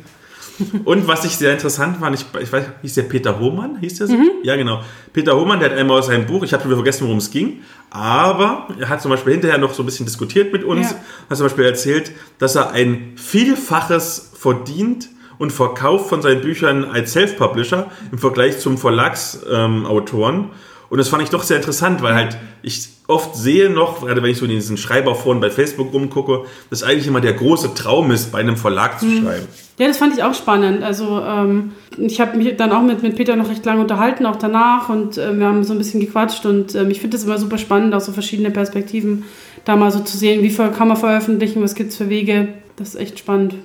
Und 0.83 1.07
was 1.07 1.25
ich 1.25 1.33
sehr 1.33 1.53
interessant 1.53 1.97
fand, 1.97 2.15
ich, 2.15 2.25
ich 2.41 2.51
weiß, 2.51 2.65
hieß 2.81 2.95
der 2.95 3.03
Peter 3.03 3.39
Hohmann, 3.39 3.77
hieß 3.79 3.99
der 3.99 4.07
so? 4.07 4.15
Mhm. 4.15 4.31
Ja, 4.41 4.55
genau. 4.55 4.81
Peter 5.13 5.39
Hohmann, 5.39 5.59
der 5.59 5.69
hat 5.69 5.77
einmal 5.77 5.99
aus 5.99 6.07
seinem 6.07 6.25
Buch, 6.25 6.41
ich 6.41 6.53
habe 6.53 6.67
vergessen, 6.73 7.03
worum 7.03 7.19
es 7.19 7.29
ging, 7.29 7.59
aber 7.91 8.67
er 8.79 8.89
hat 8.89 9.03
zum 9.03 9.11
Beispiel 9.11 9.33
hinterher 9.33 9.59
noch 9.59 9.75
so 9.75 9.83
ein 9.83 9.85
bisschen 9.85 10.07
diskutiert 10.07 10.51
mit 10.51 10.63
uns, 10.63 10.89
ja. 10.89 10.97
hat 11.29 11.37
zum 11.37 11.45
Beispiel 11.45 11.65
erzählt, 11.65 12.11
dass 12.39 12.55
er 12.55 12.71
ein 12.71 13.13
Vielfaches 13.15 14.31
verdient 14.33 15.07
und 15.41 15.51
verkauft 15.51 16.07
von 16.07 16.21
seinen 16.21 16.41
Büchern 16.41 16.85
als 16.85 17.13
Self-Publisher 17.13 17.89
im 18.11 18.19
Vergleich 18.19 18.59
zum 18.59 18.77
Verlagsautoren. 18.77 20.35
Ähm, 20.35 20.49
und 20.87 20.97
das 20.99 21.09
fand 21.09 21.23
ich 21.23 21.29
doch 21.29 21.41
sehr 21.41 21.57
interessant, 21.57 22.03
weil 22.03 22.13
halt 22.13 22.37
ich 22.61 22.89
oft 23.07 23.35
sehe 23.35 23.71
noch, 23.71 24.05
gerade 24.05 24.21
wenn 24.21 24.29
ich 24.29 24.37
so 24.37 24.45
in 24.45 24.51
diesen 24.51 24.77
Schreiberforen 24.77 25.39
bei 25.39 25.49
Facebook 25.49 25.93
rumgucke, 25.93 26.41
dass 26.69 26.83
eigentlich 26.83 27.07
immer 27.07 27.21
der 27.21 27.33
große 27.33 27.73
Traum 27.73 28.11
ist, 28.11 28.31
bei 28.31 28.37
einem 28.37 28.55
Verlag 28.55 28.99
zu 28.99 29.07
mhm. 29.07 29.23
schreiben. 29.23 29.47
Ja, 29.79 29.87
das 29.87 29.97
fand 29.97 30.15
ich 30.15 30.21
auch 30.21 30.35
spannend. 30.35 30.83
Also 30.83 31.19
ähm, 31.25 31.71
ich 31.97 32.21
habe 32.21 32.37
mich 32.37 32.55
dann 32.57 32.71
auch 32.71 32.83
mit, 32.83 33.01
mit 33.01 33.15
Peter 33.15 33.35
noch 33.35 33.49
recht 33.49 33.65
lange 33.65 33.81
unterhalten, 33.81 34.27
auch 34.27 34.35
danach 34.35 34.89
und 34.89 35.17
äh, 35.17 35.35
wir 35.39 35.47
haben 35.47 35.63
so 35.63 35.73
ein 35.73 35.79
bisschen 35.79 36.01
gequatscht 36.01 36.45
und 36.45 36.75
äh, 36.75 36.87
ich 36.89 36.99
finde 36.99 37.17
das 37.17 37.23
immer 37.23 37.39
super 37.39 37.57
spannend, 37.57 37.95
auch 37.95 38.01
so 38.01 38.11
verschiedene 38.11 38.51
Perspektiven 38.51 39.23
da 39.65 39.75
mal 39.75 39.89
so 39.89 40.01
zu 40.01 40.19
sehen, 40.19 40.43
wie 40.43 40.53
kann 40.53 40.87
man 40.87 40.97
veröffentlichen, 40.97 41.63
was 41.63 41.73
gibt 41.73 41.89
es 41.93 41.97
für 41.97 42.09
Wege. 42.09 42.49
Das 42.75 42.89
ist 42.89 43.01
echt 43.01 43.17
spannend. 43.17 43.55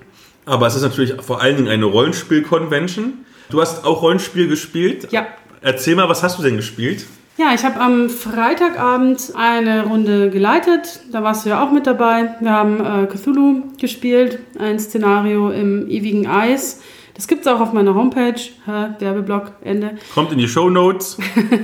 Aber 0.47 0.67
es 0.67 0.77
ist 0.77 0.83
natürlich 0.83 1.21
vor 1.21 1.43
allen 1.43 1.57
Dingen 1.57 1.69
eine 1.69 1.85
Rollenspiel-Convention. 1.85 3.15
Du 3.51 3.61
hast 3.61 3.85
auch 3.85 4.03
Rollenspiel 4.03 4.49
gespielt. 4.49 5.09
Ja. 5.11 5.27
Erzähl 5.61 5.97
mal, 5.97 6.09
was 6.09 6.23
hast 6.23 6.39
du 6.39 6.43
denn 6.43 6.57
gespielt? 6.57 7.05
Ja, 7.37 7.53
ich 7.55 7.65
habe 7.65 7.79
am 7.81 8.09
Freitagabend 8.09 9.33
eine 9.37 9.85
Runde 9.85 10.31
geleitet. 10.31 11.01
Da 11.13 11.23
warst 11.23 11.45
du 11.45 11.51
ja 11.51 11.63
auch 11.63 11.71
mit 11.71 11.87
dabei. 11.87 12.35
Wir 12.41 12.51
haben 12.51 12.81
äh, 12.81 13.07
Cthulhu 13.07 13.65
gespielt, 13.79 14.39
ein 14.59 14.79
Szenario 14.79 15.51
im 15.51 15.87
ewigen 15.91 16.27
Eis. 16.27 16.81
Das 17.17 17.27
gibt 17.27 17.41
es 17.41 17.47
auch 17.47 17.61
auf 17.61 17.73
meiner 17.73 17.95
Homepage. 17.95 18.41
Werbeblock, 18.67 19.53
Ende. 19.63 19.97
Kommt 20.15 20.33
in 20.33 20.39
die 20.39 20.49
Show 20.49 20.69
Notes. 20.69 21.17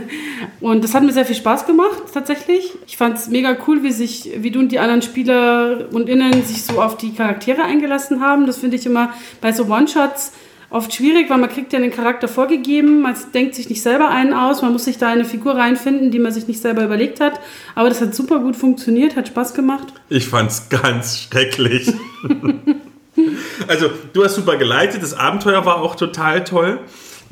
und 0.61 0.83
das 0.83 0.95
hat 0.95 1.03
mir 1.03 1.13
sehr 1.13 1.27
viel 1.27 1.37
Spaß 1.37 1.67
gemacht, 1.67 2.03
tatsächlich. 2.13 2.73
Ich 2.87 2.97
fand 2.97 3.19
es 3.19 3.29
mega 3.29 3.57
cool, 3.67 3.83
wie, 3.83 3.93
sich, 3.93 4.31
wie 4.39 4.51
du 4.51 4.61
und 4.61 4.73
die 4.73 4.79
anderen 4.79 5.03
Spieler 5.03 5.89
und 5.93 6.09
Innen 6.09 6.43
sich 6.43 6.65
so 6.65 6.81
auf 6.81 6.97
die 6.97 7.13
Charaktere 7.15 7.63
eingelassen 7.63 8.21
haben. 8.23 8.47
Das 8.47 8.59
finde 8.59 8.77
ich 8.77 8.87
immer 8.87 9.13
bei 9.43 9.53
so 9.53 9.65
One-Shots 9.67 10.33
oft 10.71 10.95
schwierig, 10.95 11.29
weil 11.29 11.37
man 11.37 11.51
kriegt 11.51 11.73
ja 11.75 11.79
einen 11.79 11.91
Charakter 11.91 12.29
vorgegeben, 12.29 13.03
man 13.03 13.15
denkt 13.35 13.55
sich 13.55 13.69
nicht 13.69 13.83
selber 13.83 14.09
einen 14.09 14.33
aus, 14.33 14.63
man 14.63 14.73
muss 14.73 14.87
sich 14.87 14.97
da 14.97 15.09
eine 15.09 15.27
Figur 15.27 15.55
reinfinden, 15.55 16.11
die 16.11 16.19
man 16.19 16.33
sich 16.33 16.49
nicht 16.49 16.63
selber 16.63 16.83
überlegt 16.83 17.21
hat. 17.21 17.39
Aber 17.75 17.91
das 17.91 18.01
hat 18.01 18.15
super 18.15 18.39
gut 18.39 18.57
funktioniert, 18.57 19.17
hat 19.17 19.29
Spaß 19.29 19.53
gemacht. 19.53 19.89
Ich 20.09 20.29
fand 20.29 20.51
es 20.51 20.71
ganz 20.71 21.19
schrecklich. 21.19 21.93
also, 23.69 23.91
du 24.13 24.25
hast 24.25 24.35
super 24.35 24.57
geleitet, 24.57 25.03
das 25.03 25.15
Abenteuer 25.15 25.65
war 25.65 25.83
auch 25.83 25.95
total 25.95 26.45
toll. 26.45 26.81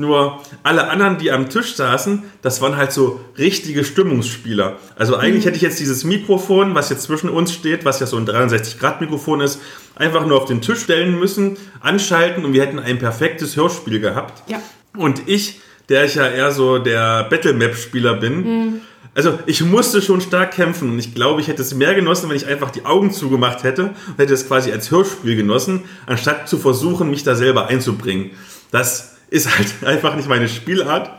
Nur 0.00 0.40
alle 0.62 0.88
anderen, 0.88 1.18
die 1.18 1.30
am 1.30 1.50
Tisch 1.50 1.74
saßen, 1.74 2.22
das 2.40 2.62
waren 2.62 2.78
halt 2.78 2.90
so 2.90 3.20
richtige 3.36 3.84
Stimmungsspieler. 3.84 4.78
Also 4.96 5.16
eigentlich 5.16 5.44
mhm. 5.44 5.48
hätte 5.48 5.56
ich 5.56 5.62
jetzt 5.62 5.78
dieses 5.78 6.04
Mikrofon, 6.04 6.74
was 6.74 6.88
jetzt 6.88 7.02
zwischen 7.02 7.28
uns 7.28 7.52
steht, 7.52 7.84
was 7.84 8.00
ja 8.00 8.06
so 8.06 8.16
ein 8.16 8.26
63-Grad-Mikrofon 8.26 9.42
ist, 9.42 9.60
einfach 9.96 10.24
nur 10.24 10.38
auf 10.38 10.46
den 10.46 10.62
Tisch 10.62 10.80
stellen 10.80 11.18
müssen, 11.18 11.58
anschalten 11.80 12.46
und 12.46 12.54
wir 12.54 12.62
hätten 12.62 12.78
ein 12.78 12.98
perfektes 12.98 13.56
Hörspiel 13.56 14.00
gehabt. 14.00 14.42
Ja. 14.50 14.62
Und 14.96 15.28
ich, 15.28 15.60
der 15.90 16.06
ich 16.06 16.14
ja 16.14 16.26
eher 16.26 16.50
so 16.50 16.78
der 16.78 17.24
Battle-Map-Spieler 17.24 18.14
bin, 18.14 18.36
mhm. 18.42 18.80
Also 19.14 19.38
ich 19.46 19.62
musste 19.62 20.02
schon 20.02 20.20
stark 20.20 20.52
kämpfen 20.52 20.90
und 20.90 20.98
ich 20.98 21.14
glaube, 21.14 21.40
ich 21.40 21.48
hätte 21.48 21.62
es 21.62 21.74
mehr 21.74 21.94
genossen, 21.94 22.30
wenn 22.30 22.36
ich 22.36 22.46
einfach 22.46 22.70
die 22.70 22.84
Augen 22.84 23.12
zugemacht 23.12 23.64
hätte 23.64 23.86
und 24.06 24.18
hätte 24.18 24.34
es 24.34 24.46
quasi 24.46 24.70
als 24.70 24.90
Hörspiel 24.90 25.34
genossen, 25.34 25.82
anstatt 26.06 26.48
zu 26.48 26.58
versuchen, 26.58 27.10
mich 27.10 27.24
da 27.24 27.34
selber 27.34 27.66
einzubringen. 27.66 28.30
Das 28.70 29.16
ist 29.28 29.56
halt 29.56 29.68
einfach 29.84 30.14
nicht 30.14 30.28
meine 30.28 30.48
Spielart. 30.48 31.10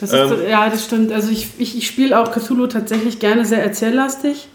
Das 0.00 0.12
ist, 0.12 0.32
ähm, 0.32 0.48
ja, 0.48 0.68
das 0.68 0.84
stimmt. 0.84 1.12
Also 1.12 1.30
ich, 1.30 1.48
ich, 1.58 1.78
ich 1.78 1.86
spiele 1.86 2.18
auch 2.18 2.32
Cthulhu 2.32 2.66
tatsächlich 2.66 3.20
gerne 3.20 3.44
sehr 3.44 3.62
erzähllastig, 3.62 4.48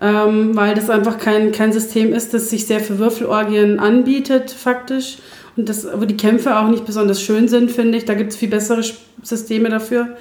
ähm, 0.00 0.54
weil 0.54 0.74
das 0.74 0.90
einfach 0.90 1.18
kein, 1.18 1.50
kein 1.50 1.72
System 1.72 2.12
ist, 2.12 2.32
das 2.32 2.48
sich 2.48 2.66
sehr 2.66 2.78
für 2.78 3.00
Würfelorgien 3.00 3.80
anbietet, 3.80 4.52
faktisch. 4.52 5.18
Und 5.56 5.68
das, 5.68 5.88
wo 5.92 6.04
die 6.04 6.16
Kämpfe 6.16 6.56
auch 6.56 6.68
nicht 6.68 6.86
besonders 6.86 7.20
schön 7.20 7.48
sind, 7.48 7.72
finde 7.72 7.98
ich. 7.98 8.04
Da 8.04 8.14
gibt 8.14 8.30
es 8.30 8.36
viel 8.36 8.48
bessere 8.48 8.84
Systeme 9.24 9.68
dafür. 9.68 10.16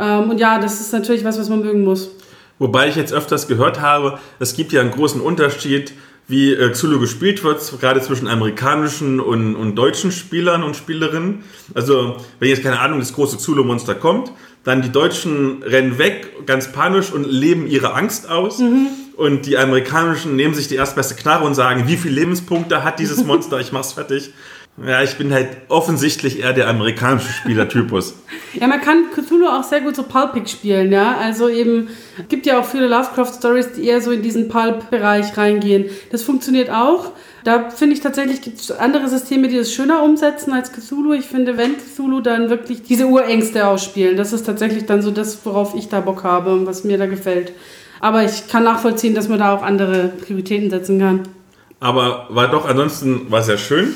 Ähm, 0.00 0.30
und 0.30 0.40
ja, 0.40 0.58
das 0.58 0.80
ist 0.80 0.92
natürlich 0.92 1.24
was, 1.24 1.38
was 1.38 1.48
man 1.48 1.60
mögen 1.60 1.84
muss. 1.84 2.10
Wobei 2.58 2.88
ich 2.88 2.96
jetzt 2.96 3.12
öfters 3.12 3.46
gehört 3.48 3.80
habe, 3.80 4.18
es 4.38 4.54
gibt 4.54 4.72
ja 4.72 4.80
einen 4.80 4.90
großen 4.90 5.20
Unterschied 5.20 5.92
wie 6.30 6.52
äh, 6.52 6.70
Xulu 6.70 7.00
gespielt 7.00 7.42
wird, 7.42 7.60
gerade 7.80 8.00
zwischen 8.00 8.28
amerikanischen 8.28 9.18
und, 9.18 9.56
und 9.56 9.74
deutschen 9.74 10.12
Spielern 10.12 10.62
und 10.62 10.76
Spielerinnen. 10.76 11.42
Also, 11.74 12.16
wenn 12.38 12.48
jetzt 12.48 12.62
keine 12.62 12.78
Ahnung, 12.78 13.00
das 13.00 13.12
große 13.12 13.36
Xulu-Monster 13.38 13.96
kommt, 13.96 14.30
dann 14.62 14.82
die 14.82 14.92
Deutschen 14.92 15.62
rennen 15.62 15.98
weg, 15.98 16.46
ganz 16.46 16.70
panisch 16.70 17.12
und 17.12 17.24
leben 17.26 17.66
ihre 17.66 17.94
Angst 17.94 18.28
aus. 18.28 18.58
Mhm. 18.58 18.88
Und 19.16 19.46
die 19.46 19.58
amerikanischen 19.58 20.36
nehmen 20.36 20.54
sich 20.54 20.68
die 20.68 20.76
erstbeste 20.76 21.14
Knarre 21.14 21.44
und 21.44 21.54
sagen, 21.54 21.88
wie 21.88 21.96
viele 21.96 22.14
Lebenspunkte 22.14 22.84
hat 22.84 22.98
dieses 23.00 23.24
Monster, 23.24 23.58
ich 23.58 23.72
mach's 23.72 23.92
fertig. 23.92 24.32
Ja, 24.86 25.02
ich 25.02 25.16
bin 25.16 25.32
halt 25.32 25.48
offensichtlich 25.68 26.40
eher 26.40 26.54
der 26.54 26.68
amerikanische 26.68 27.32
Spielertypus. 27.32 28.14
ja, 28.54 28.66
man 28.66 28.80
kann 28.80 29.10
Cthulhu 29.14 29.46
auch 29.46 29.62
sehr 29.62 29.82
gut 29.82 29.94
so 29.94 30.04
Pulpig 30.04 30.48
spielen, 30.48 30.90
ja. 30.90 31.16
Also 31.18 31.48
eben, 31.48 31.88
gibt 32.28 32.46
ja 32.46 32.58
auch 32.58 32.64
viele 32.64 32.88
Lovecraft-Stories, 32.88 33.72
die 33.76 33.86
eher 33.86 34.00
so 34.00 34.10
in 34.10 34.22
diesen 34.22 34.48
Pulp-Bereich 34.48 35.36
reingehen. 35.36 35.86
Das 36.10 36.22
funktioniert 36.22 36.70
auch. 36.70 37.12
Da 37.44 37.70
finde 37.70 37.94
ich 37.94 38.00
tatsächlich, 38.00 38.40
gibt 38.40 38.58
es 38.58 38.70
andere 38.70 39.08
Systeme, 39.08 39.48
die 39.48 39.56
das 39.56 39.72
schöner 39.72 40.02
umsetzen 40.02 40.52
als 40.52 40.72
Cthulhu. 40.72 41.12
Ich 41.12 41.26
finde, 41.26 41.58
wenn 41.58 41.76
Cthulhu 41.76 42.20
dann 42.20 42.48
wirklich 42.48 42.82
diese 42.82 43.06
Urängste 43.06 43.66
ausspielen, 43.66 44.16
das 44.16 44.32
ist 44.32 44.46
tatsächlich 44.46 44.86
dann 44.86 45.02
so 45.02 45.10
das, 45.10 45.44
worauf 45.44 45.74
ich 45.74 45.88
da 45.88 46.00
Bock 46.00 46.24
habe 46.24 46.52
und 46.52 46.66
was 46.66 46.84
mir 46.84 46.96
da 46.96 47.06
gefällt. 47.06 47.52
Aber 48.00 48.24
ich 48.24 48.48
kann 48.48 48.64
nachvollziehen, 48.64 49.14
dass 49.14 49.28
man 49.28 49.38
da 49.38 49.54
auch 49.54 49.62
andere 49.62 50.08
Prioritäten 50.08 50.70
setzen 50.70 50.98
kann. 50.98 51.22
Aber 51.80 52.26
war 52.30 52.48
doch 52.48 52.66
ansonsten 52.66 53.30
war 53.30 53.42
sehr 53.42 53.58
schön. 53.58 53.94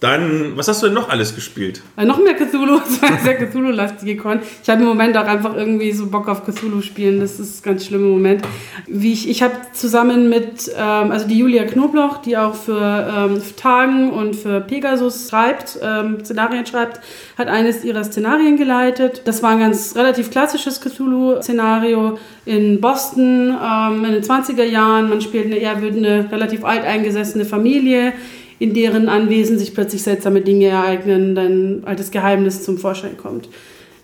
Dann, 0.00 0.56
was 0.56 0.66
hast 0.66 0.82
du 0.82 0.86
denn 0.86 0.94
noch 0.94 1.10
alles 1.10 1.34
gespielt? 1.34 1.82
Äh, 1.98 2.06
noch 2.06 2.18
mehr 2.18 2.32
Cthulhu, 2.34 2.78
das 2.84 3.02
war 3.02 3.18
sehr 3.18 3.36
Cthulhu-lastige 3.36 4.16
Con. 4.16 4.40
Ich 4.62 4.70
habe 4.70 4.80
im 4.80 4.88
Moment 4.88 5.14
auch 5.18 5.26
einfach 5.26 5.54
irgendwie 5.54 5.92
so 5.92 6.06
Bock 6.06 6.26
auf 6.26 6.46
Cthulhu 6.46 6.80
spielen. 6.80 7.20
Das 7.20 7.38
ist 7.38 7.60
ein 7.60 7.62
ganz 7.64 7.84
schlimmer 7.84 8.08
Moment. 8.08 8.42
Wie 8.86 9.12
ich 9.12 9.28
ich 9.28 9.42
habe 9.42 9.54
zusammen 9.74 10.30
mit, 10.30 10.72
ähm, 10.74 11.10
also 11.10 11.28
die 11.28 11.36
Julia 11.36 11.64
Knobloch, 11.64 12.22
die 12.22 12.38
auch 12.38 12.54
für, 12.54 13.12
ähm, 13.14 13.42
für 13.42 13.56
Tagen 13.56 14.10
und 14.10 14.36
für 14.36 14.62
Pegasus 14.62 15.28
schreibt, 15.28 15.78
ähm, 15.82 16.24
Szenarien 16.24 16.64
schreibt, 16.64 17.00
hat 17.36 17.48
eines 17.48 17.84
ihrer 17.84 18.02
Szenarien 18.02 18.56
geleitet. 18.56 19.22
Das 19.26 19.42
war 19.42 19.50
ein 19.50 19.60
ganz 19.60 19.94
relativ 19.96 20.30
klassisches 20.30 20.80
Cthulhu-Szenario 20.80 22.18
in 22.46 22.80
Boston 22.80 23.54
ähm, 23.62 24.04
in 24.06 24.12
den 24.12 24.22
20er 24.22 24.64
Jahren. 24.64 25.10
Man 25.10 25.20
spielt 25.20 25.44
eine 25.44 25.56
eher 25.56 25.76
eine 25.76 26.32
relativ 26.32 26.64
alteingesessene 26.64 27.44
Familie 27.44 28.14
in 28.60 28.74
deren 28.74 29.08
Anwesen 29.08 29.58
sich 29.58 29.74
plötzlich 29.74 30.02
seltsame 30.02 30.42
Dinge 30.42 30.66
ereignen, 30.66 31.34
dein 31.34 31.82
altes 31.86 32.12
Geheimnis 32.12 32.62
zum 32.62 32.78
Vorschein 32.78 33.16
kommt. 33.16 33.48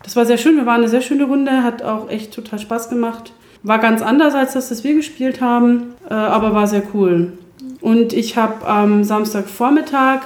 Das 0.02 0.16
war 0.16 0.24
sehr 0.24 0.38
schön, 0.38 0.56
wir 0.56 0.66
waren 0.66 0.80
eine 0.80 0.88
sehr 0.88 1.02
schöne 1.02 1.24
Runde, 1.24 1.62
hat 1.62 1.82
auch 1.82 2.10
echt 2.10 2.32
total 2.34 2.58
Spaß 2.58 2.88
gemacht. 2.88 3.32
War 3.62 3.78
ganz 3.78 4.00
anders 4.00 4.34
als 4.34 4.54
das, 4.54 4.70
das 4.70 4.82
wir 4.82 4.94
gespielt 4.94 5.40
haben, 5.40 5.94
äh, 6.08 6.14
aber 6.14 6.54
war 6.54 6.66
sehr 6.66 6.82
cool. 6.94 7.32
Und 7.80 8.14
ich 8.14 8.36
habe 8.36 8.66
am 8.66 9.04
Samstagvormittag 9.04 10.22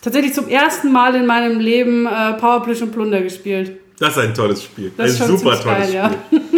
tatsächlich 0.00 0.32
zum 0.32 0.48
ersten 0.48 0.90
Mal 0.90 1.14
in 1.14 1.26
meinem 1.26 1.60
Leben 1.60 2.06
äh, 2.06 2.32
Powerplus 2.34 2.80
und 2.80 2.92
Plunder 2.92 3.20
gespielt. 3.20 3.72
Das 3.98 4.16
ist 4.16 4.18
ein 4.18 4.34
tolles 4.34 4.62
Spiel. 4.62 4.90
Das 4.96 5.20
ein 5.20 5.28
super 5.28 5.60
tolles 5.60 5.64
geil, 5.64 5.84
Spiel. 5.84 6.40
Ja. 6.40 6.50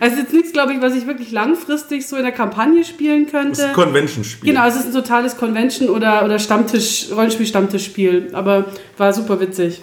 Also 0.00 0.16
jetzt 0.16 0.32
nichts, 0.32 0.52
glaube 0.52 0.72
ich, 0.72 0.80
was 0.80 0.94
ich 0.94 1.06
wirklich 1.06 1.32
langfristig 1.32 2.06
so 2.06 2.16
in 2.16 2.22
der 2.22 2.32
Kampagne 2.32 2.84
spielen 2.84 3.26
könnte. 3.26 3.50
Das 3.50 3.58
ist 3.58 3.64
ein 3.66 3.72
Convention-Spiel. 3.74 4.52
Genau, 4.52 4.66
es 4.66 4.76
ist 4.76 4.86
ein 4.86 4.92
totales 4.92 5.36
Convention- 5.36 5.88
oder, 5.88 6.24
oder 6.24 6.38
Stammtisch, 6.38 7.06
Rollenspiel-Stammtischspiel. 7.14 8.30
Aber 8.32 8.66
war 8.96 9.12
super 9.12 9.40
witzig. 9.40 9.82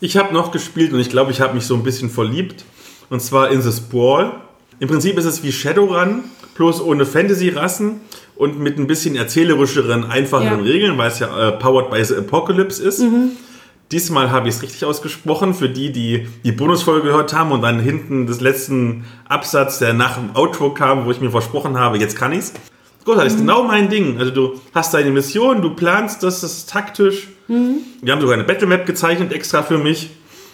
Ich 0.00 0.16
habe 0.16 0.32
noch 0.32 0.52
gespielt 0.52 0.92
und 0.92 1.00
ich 1.00 1.10
glaube, 1.10 1.32
ich 1.32 1.40
habe 1.40 1.54
mich 1.54 1.64
so 1.64 1.74
ein 1.74 1.82
bisschen 1.82 2.10
verliebt. 2.10 2.64
Und 3.10 3.20
zwar 3.20 3.50
in 3.50 3.62
The 3.62 3.72
Sprawl. 3.72 4.32
Im 4.80 4.88
Prinzip 4.88 5.18
ist 5.18 5.24
es 5.24 5.42
wie 5.42 5.50
Shadowrun, 5.50 6.24
bloß 6.54 6.80
ohne 6.82 7.04
Fantasy-Rassen 7.04 8.00
und 8.36 8.60
mit 8.60 8.78
ein 8.78 8.86
bisschen 8.86 9.16
erzählerischeren, 9.16 10.04
einfacheren 10.04 10.64
ja. 10.64 10.72
Regeln, 10.72 10.96
weil 10.98 11.08
es 11.08 11.18
ja 11.18 11.48
äh, 11.48 11.52
Powered 11.52 11.90
by 11.90 12.04
the 12.04 12.16
Apocalypse 12.16 12.82
ist. 12.82 13.00
Mhm. 13.00 13.32
Diesmal 13.90 14.30
habe 14.30 14.48
ich 14.48 14.56
es 14.56 14.62
richtig 14.62 14.84
ausgesprochen. 14.84 15.54
Für 15.54 15.68
die, 15.68 15.92
die 15.92 16.28
die 16.44 16.52
Bonusfolge 16.52 17.08
gehört 17.08 17.32
haben 17.32 17.52
und 17.52 17.62
dann 17.62 17.80
hinten 17.80 18.26
des 18.26 18.40
letzten 18.40 19.04
Absatz, 19.26 19.78
der 19.78 19.94
nach 19.94 20.16
dem 20.16 20.36
Outro 20.36 20.74
kam, 20.74 21.06
wo 21.06 21.10
ich 21.10 21.20
mir 21.20 21.30
versprochen 21.30 21.78
habe, 21.78 21.98
jetzt 21.98 22.16
kann 22.16 22.32
ich's. 22.32 22.52
Gut, 23.04 23.16
das 23.16 23.28
ist 23.28 23.34
mhm. 23.36 23.46
genau 23.46 23.62
mein 23.62 23.88
Ding. 23.88 24.18
Also 24.18 24.30
du 24.30 24.60
hast 24.74 24.92
deine 24.92 25.10
Mission, 25.10 25.62
du 25.62 25.70
planst 25.70 26.22
das, 26.22 26.42
das 26.42 26.52
ist 26.52 26.70
taktisch. 26.70 27.28
Mhm. 27.48 27.78
Wir 28.02 28.12
haben 28.12 28.20
sogar 28.20 28.34
eine 28.34 28.44
Battle 28.44 28.66
Map 28.66 28.84
gezeichnet 28.84 29.32
extra 29.32 29.62
für 29.62 29.78
mich. 29.78 30.10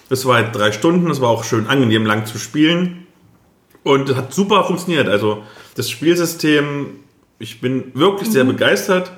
Das 0.08 0.24
war 0.26 0.36
halt 0.36 0.54
drei 0.54 0.70
Stunden, 0.70 1.08
das 1.08 1.20
war 1.20 1.30
auch 1.30 1.42
schön 1.42 1.66
angenehm 1.66 2.06
lang 2.06 2.26
zu 2.26 2.38
spielen. 2.38 3.06
Und 3.82 4.14
hat 4.14 4.32
super 4.32 4.62
funktioniert. 4.64 5.08
Also 5.08 5.42
das 5.74 5.90
Spielsystem, 5.90 7.00
ich 7.40 7.60
bin 7.60 7.90
wirklich 7.94 8.28
mhm. 8.28 8.32
sehr 8.32 8.44
begeistert. 8.44 9.10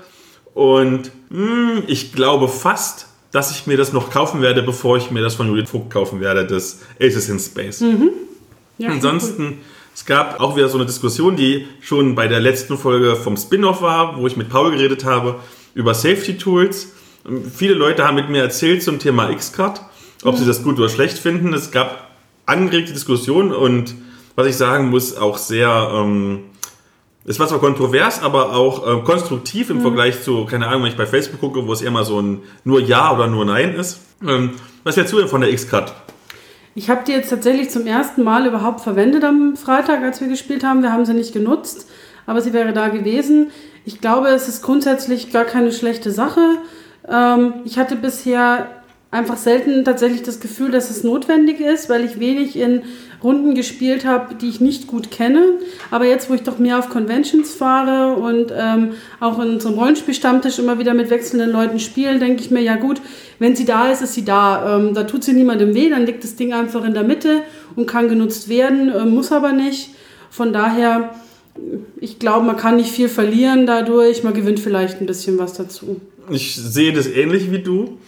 Und 0.55 1.13
mh, 1.29 1.39
hm, 1.39 1.83
ich 1.87 2.15
glaube 2.15 2.49
fast, 2.49 3.09
dass 3.33 3.51
ich 3.51 3.67
mir 3.67 3.77
das 3.77 3.93
noch 3.93 4.11
kaufen 4.11 4.41
werde, 4.43 4.63
bevor 4.63 4.97
ich 4.97 5.11
mir 5.11 5.23
das 5.23 5.35
von 5.35 5.49
Judith 5.49 5.71
Vogt 5.71 5.91
kaufen 5.91 6.21
werde, 6.21 6.47
das 6.47 6.81
Aces 7.01 7.29
in 7.29 7.39
Space. 7.39 7.81
Mhm. 7.81 8.11
Ja, 8.79 8.91
Ansonsten, 8.91 9.45
cool. 9.45 9.55
es 9.95 10.05
gab 10.05 10.41
auch 10.41 10.57
wieder 10.57 10.69
so 10.69 10.79
eine 10.79 10.87
Diskussion, 10.87 11.37
die 11.37 11.67
schon 11.81 12.15
bei 12.15 12.29
der 12.29 12.41
letzten 12.41 12.77
Folge 12.77 13.17
vom 13.17 13.37
Spin-off 13.37 13.83
war, 13.83 14.19
wo 14.19 14.27
ich 14.27 14.37
mit 14.37 14.49
Paul 14.49 14.71
geredet 14.71 15.05
habe, 15.05 15.37
über 15.75 15.95
Safety 15.95 16.39
Tools. 16.39 16.93
Viele 17.55 17.75
Leute 17.75 18.07
haben 18.07 18.15
mit 18.15 18.31
mir 18.31 18.43
erzählt 18.43 18.83
zum 18.83 18.99
Thema 18.99 19.31
X-Card, 19.31 19.81
ob 20.25 20.35
mhm. 20.35 20.39
sie 20.39 20.47
das 20.47 20.63
gut 20.63 20.79
oder 20.79 20.89
schlecht 20.89 21.19
finden. 21.19 21.53
Es 21.53 21.71
gab 21.71 22.11
angeregte 22.47 22.93
Diskussionen 22.93 23.53
und 23.53 23.95
was 24.37 24.47
ich 24.47 24.57
sagen 24.57 24.91
muss, 24.91 25.17
auch 25.17 25.39
sehr 25.39 25.91
ähm, 25.93 26.45
es 27.27 27.41
war 27.41 27.49
zwar 27.49 27.59
kontrovers, 27.59 28.23
aber 28.23 28.55
auch 28.55 28.87
äh, 28.87 29.03
konstruktiv 29.03 29.71
im 29.71 29.79
mhm. 29.79 29.83
Vergleich 29.83 30.23
zu, 30.23 30.45
keine 30.45 30.69
Ahnung, 30.69 30.83
wenn 30.83 30.91
ich 30.91 30.97
bei 30.97 31.07
Facebook 31.07 31.41
gucke, 31.41 31.67
wo 31.67 31.73
es 31.73 31.83
eher 31.83 31.91
mal 31.91 32.05
so 32.05 32.21
ein 32.21 32.43
nur 32.65 32.81
Ja 32.81 33.13
oder 33.13 33.27
nur 33.27 33.45
Nein 33.45 33.75
ist. 33.75 34.01
Ähm, 34.27 34.53
was 34.85 34.97
hältst 34.97 35.13
du 35.13 35.19
denn 35.19 35.29
von 35.29 35.41
der 35.41 35.53
X-Cut? 35.53 35.93
Ich 36.77 36.91
habe 36.91 37.03
die 37.07 37.13
jetzt 37.13 37.31
tatsächlich 37.31 37.71
zum 37.71 37.87
ersten 37.87 38.23
Mal 38.23 38.47
überhaupt 38.47 38.81
verwendet 38.81 39.25
am 39.25 39.57
Freitag, 39.57 40.03
als 40.03 40.21
wir 40.21 40.29
gespielt 40.29 40.63
haben. 40.63 40.83
Wir 40.83 40.93
haben 40.93 41.05
sie 41.05 41.15
nicht 41.15 41.33
genutzt, 41.33 41.89
aber 42.27 42.41
sie 42.43 42.53
wäre 42.53 42.73
da 42.73 42.89
gewesen. 42.89 43.51
Ich 43.85 44.01
glaube, 44.01 44.29
es 44.29 44.47
ist 44.49 44.63
grundsätzlich 44.63 45.33
gar 45.33 45.45
keine 45.45 45.73
schlechte 45.73 46.11
Sache. 46.11 46.41
Ähm, 47.09 47.55
ich 47.65 47.79
hatte 47.79 47.97
bisher 47.97 48.69
einfach 49.11 49.37
selten 49.37 49.85
tatsächlich 49.85 50.23
das 50.23 50.41
Gefühl, 50.41 50.71
dass 50.71 50.91
es 50.91 51.03
notwendig 51.03 51.61
ist, 51.61 51.89
weil 51.89 52.05
ich 52.05 52.21
wenig 52.21 52.57
in 52.57 52.83
Runden 53.23 53.55
gespielt 53.55 54.05
habe, 54.05 54.35
die 54.35 54.49
ich 54.49 54.61
nicht 54.61 54.87
gut 54.87 55.11
kenne. 55.11 55.59
Aber 55.91 56.07
jetzt, 56.07 56.31
wo 56.31 56.35
ich 56.35 56.43
doch 56.43 56.59
mehr 56.59 56.79
auf 56.79 56.91
Conventions 56.91 57.55
fahre 57.55 58.17
und 58.17 58.53
ähm, 58.57 58.93
auch 59.21 59.39
in 59.39 59.51
unserem 59.51 59.79
Rollenspielstammtisch 59.79 60.59
immer 60.59 60.79
wieder 60.79 60.95
mit 60.95 61.11
wechselnden 61.11 61.51
Leuten 61.51 61.79
spiele, 61.81 62.19
denke 62.19 62.43
ich 62.43 62.51
mir, 62.51 62.61
ja 62.61 62.77
gut, 62.77 63.01
wenn 63.39 63.57
sie 63.57 63.65
da 63.65 63.91
ist, 63.91 64.03
ist 64.03 64.15
sie 64.15 64.25
da. 64.25 64.77
Ähm, 64.77 64.95
da 64.95 65.05
tut 65.05 65.25
sie 65.25 65.33
niemandem 65.33 65.75
weh, 65.75 65.91
dann 65.91 66.07
liegt 66.07 66.25
das 66.25 66.37
Ding 66.37 66.53
einfach 66.53 66.85
in 66.85 66.95
der 66.95 67.05
Mitte 67.05 67.43
und 67.75 67.87
kann 67.87 68.09
genutzt 68.09 68.49
werden, 68.49 68.91
äh, 68.91 69.05
muss 69.05 69.33
aber 69.33 69.53
nicht. 69.53 69.91
Von 70.31 70.53
daher, 70.53 71.15
ich 72.01 72.19
glaube, 72.19 72.45
man 72.45 72.57
kann 72.57 72.77
nicht 72.77 72.91
viel 72.91 73.09
verlieren 73.09 73.67
dadurch, 73.67 74.23
man 74.23 74.35
gewinnt 74.35 74.61
vielleicht 74.61 75.01
ein 75.01 75.07
bisschen 75.07 75.39
was 75.39 75.55
dazu. 75.55 76.01
Ich 76.31 76.57
sehe 76.57 76.93
das 76.93 77.07
ähnlich 77.07 77.51
wie 77.51 77.61
du. 77.61 77.99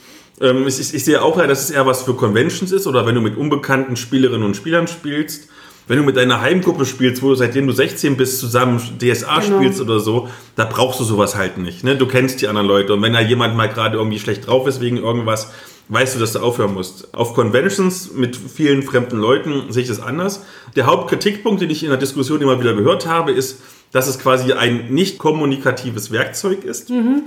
Ähm, 0.40 0.66
ich, 0.66 0.79
ich, 0.79 1.05
sehe 1.05 1.22
auch, 1.22 1.37
dass 1.37 1.64
es 1.64 1.70
eher 1.70 1.87
was 1.87 2.03
für 2.03 2.14
Conventions 2.14 2.72
ist 2.72 2.87
oder 2.87 3.07
wenn 3.07 3.14
du 3.14 3.20
mit 3.20 3.37
unbekannten 3.37 3.96
Spielerinnen 3.96 4.44
und 4.44 4.57
Spielern 4.57 4.88
spielst. 4.88 5.48
Wenn 5.87 5.96
du 5.96 6.05
mit 6.05 6.18
deiner 6.18 6.42
Heimgruppe 6.42 6.85
spielst, 6.85 7.22
wo 7.22 7.31
du 7.31 7.35
seitdem 7.35 7.66
du 7.66 7.72
16 7.72 8.18
bist 8.18 8.40
zusammen 8.40 8.79
DSA 8.98 9.40
genau. 9.40 9.57
spielst 9.59 9.81
oder 9.81 10.01
so, 10.01 10.29
da 10.55 10.66
brauchst 10.66 11.01
du 11.01 11.05
sowas 11.05 11.35
halt 11.35 11.57
nicht. 11.57 11.83
Ne? 11.83 11.96
Du 11.96 12.07
kennst 12.07 12.42
die 12.42 12.48
anderen 12.48 12.68
Leute 12.68 12.92
und 12.92 13.01
wenn 13.01 13.14
da 13.14 13.20
jemand 13.22 13.57
mal 13.57 13.68
gerade 13.70 13.96
irgendwie 13.96 14.18
schlecht 14.18 14.46
drauf 14.46 14.66
ist 14.66 14.83
wegen 14.83 14.98
irgendwas, 14.98 15.51
weißt 15.88 16.14
du, 16.14 16.18
dass 16.18 16.35
du 16.35 16.40
aufhören 16.40 16.74
musst. 16.74 17.14
Auf 17.14 17.33
Conventions 17.33 18.12
mit 18.12 18.37
vielen 18.37 18.83
fremden 18.83 19.16
Leuten 19.16 19.72
sehe 19.72 19.83
ich 19.83 19.88
das 19.88 20.01
anders. 20.01 20.44
Der 20.77 20.85
Hauptkritikpunkt, 20.85 21.62
den 21.62 21.70
ich 21.70 21.83
in 21.83 21.88
der 21.88 21.98
Diskussion 21.98 22.42
immer 22.42 22.61
wieder 22.61 22.74
gehört 22.74 23.07
habe, 23.07 23.33
ist, 23.33 23.62
dass 23.90 24.07
es 24.09 24.18
quasi 24.18 24.53
ein 24.53 24.88
nicht 24.90 25.18
kommunikatives 25.18 26.12
Werkzeug 26.12 26.64
ist, 26.64 26.90
mhm. 26.90 27.22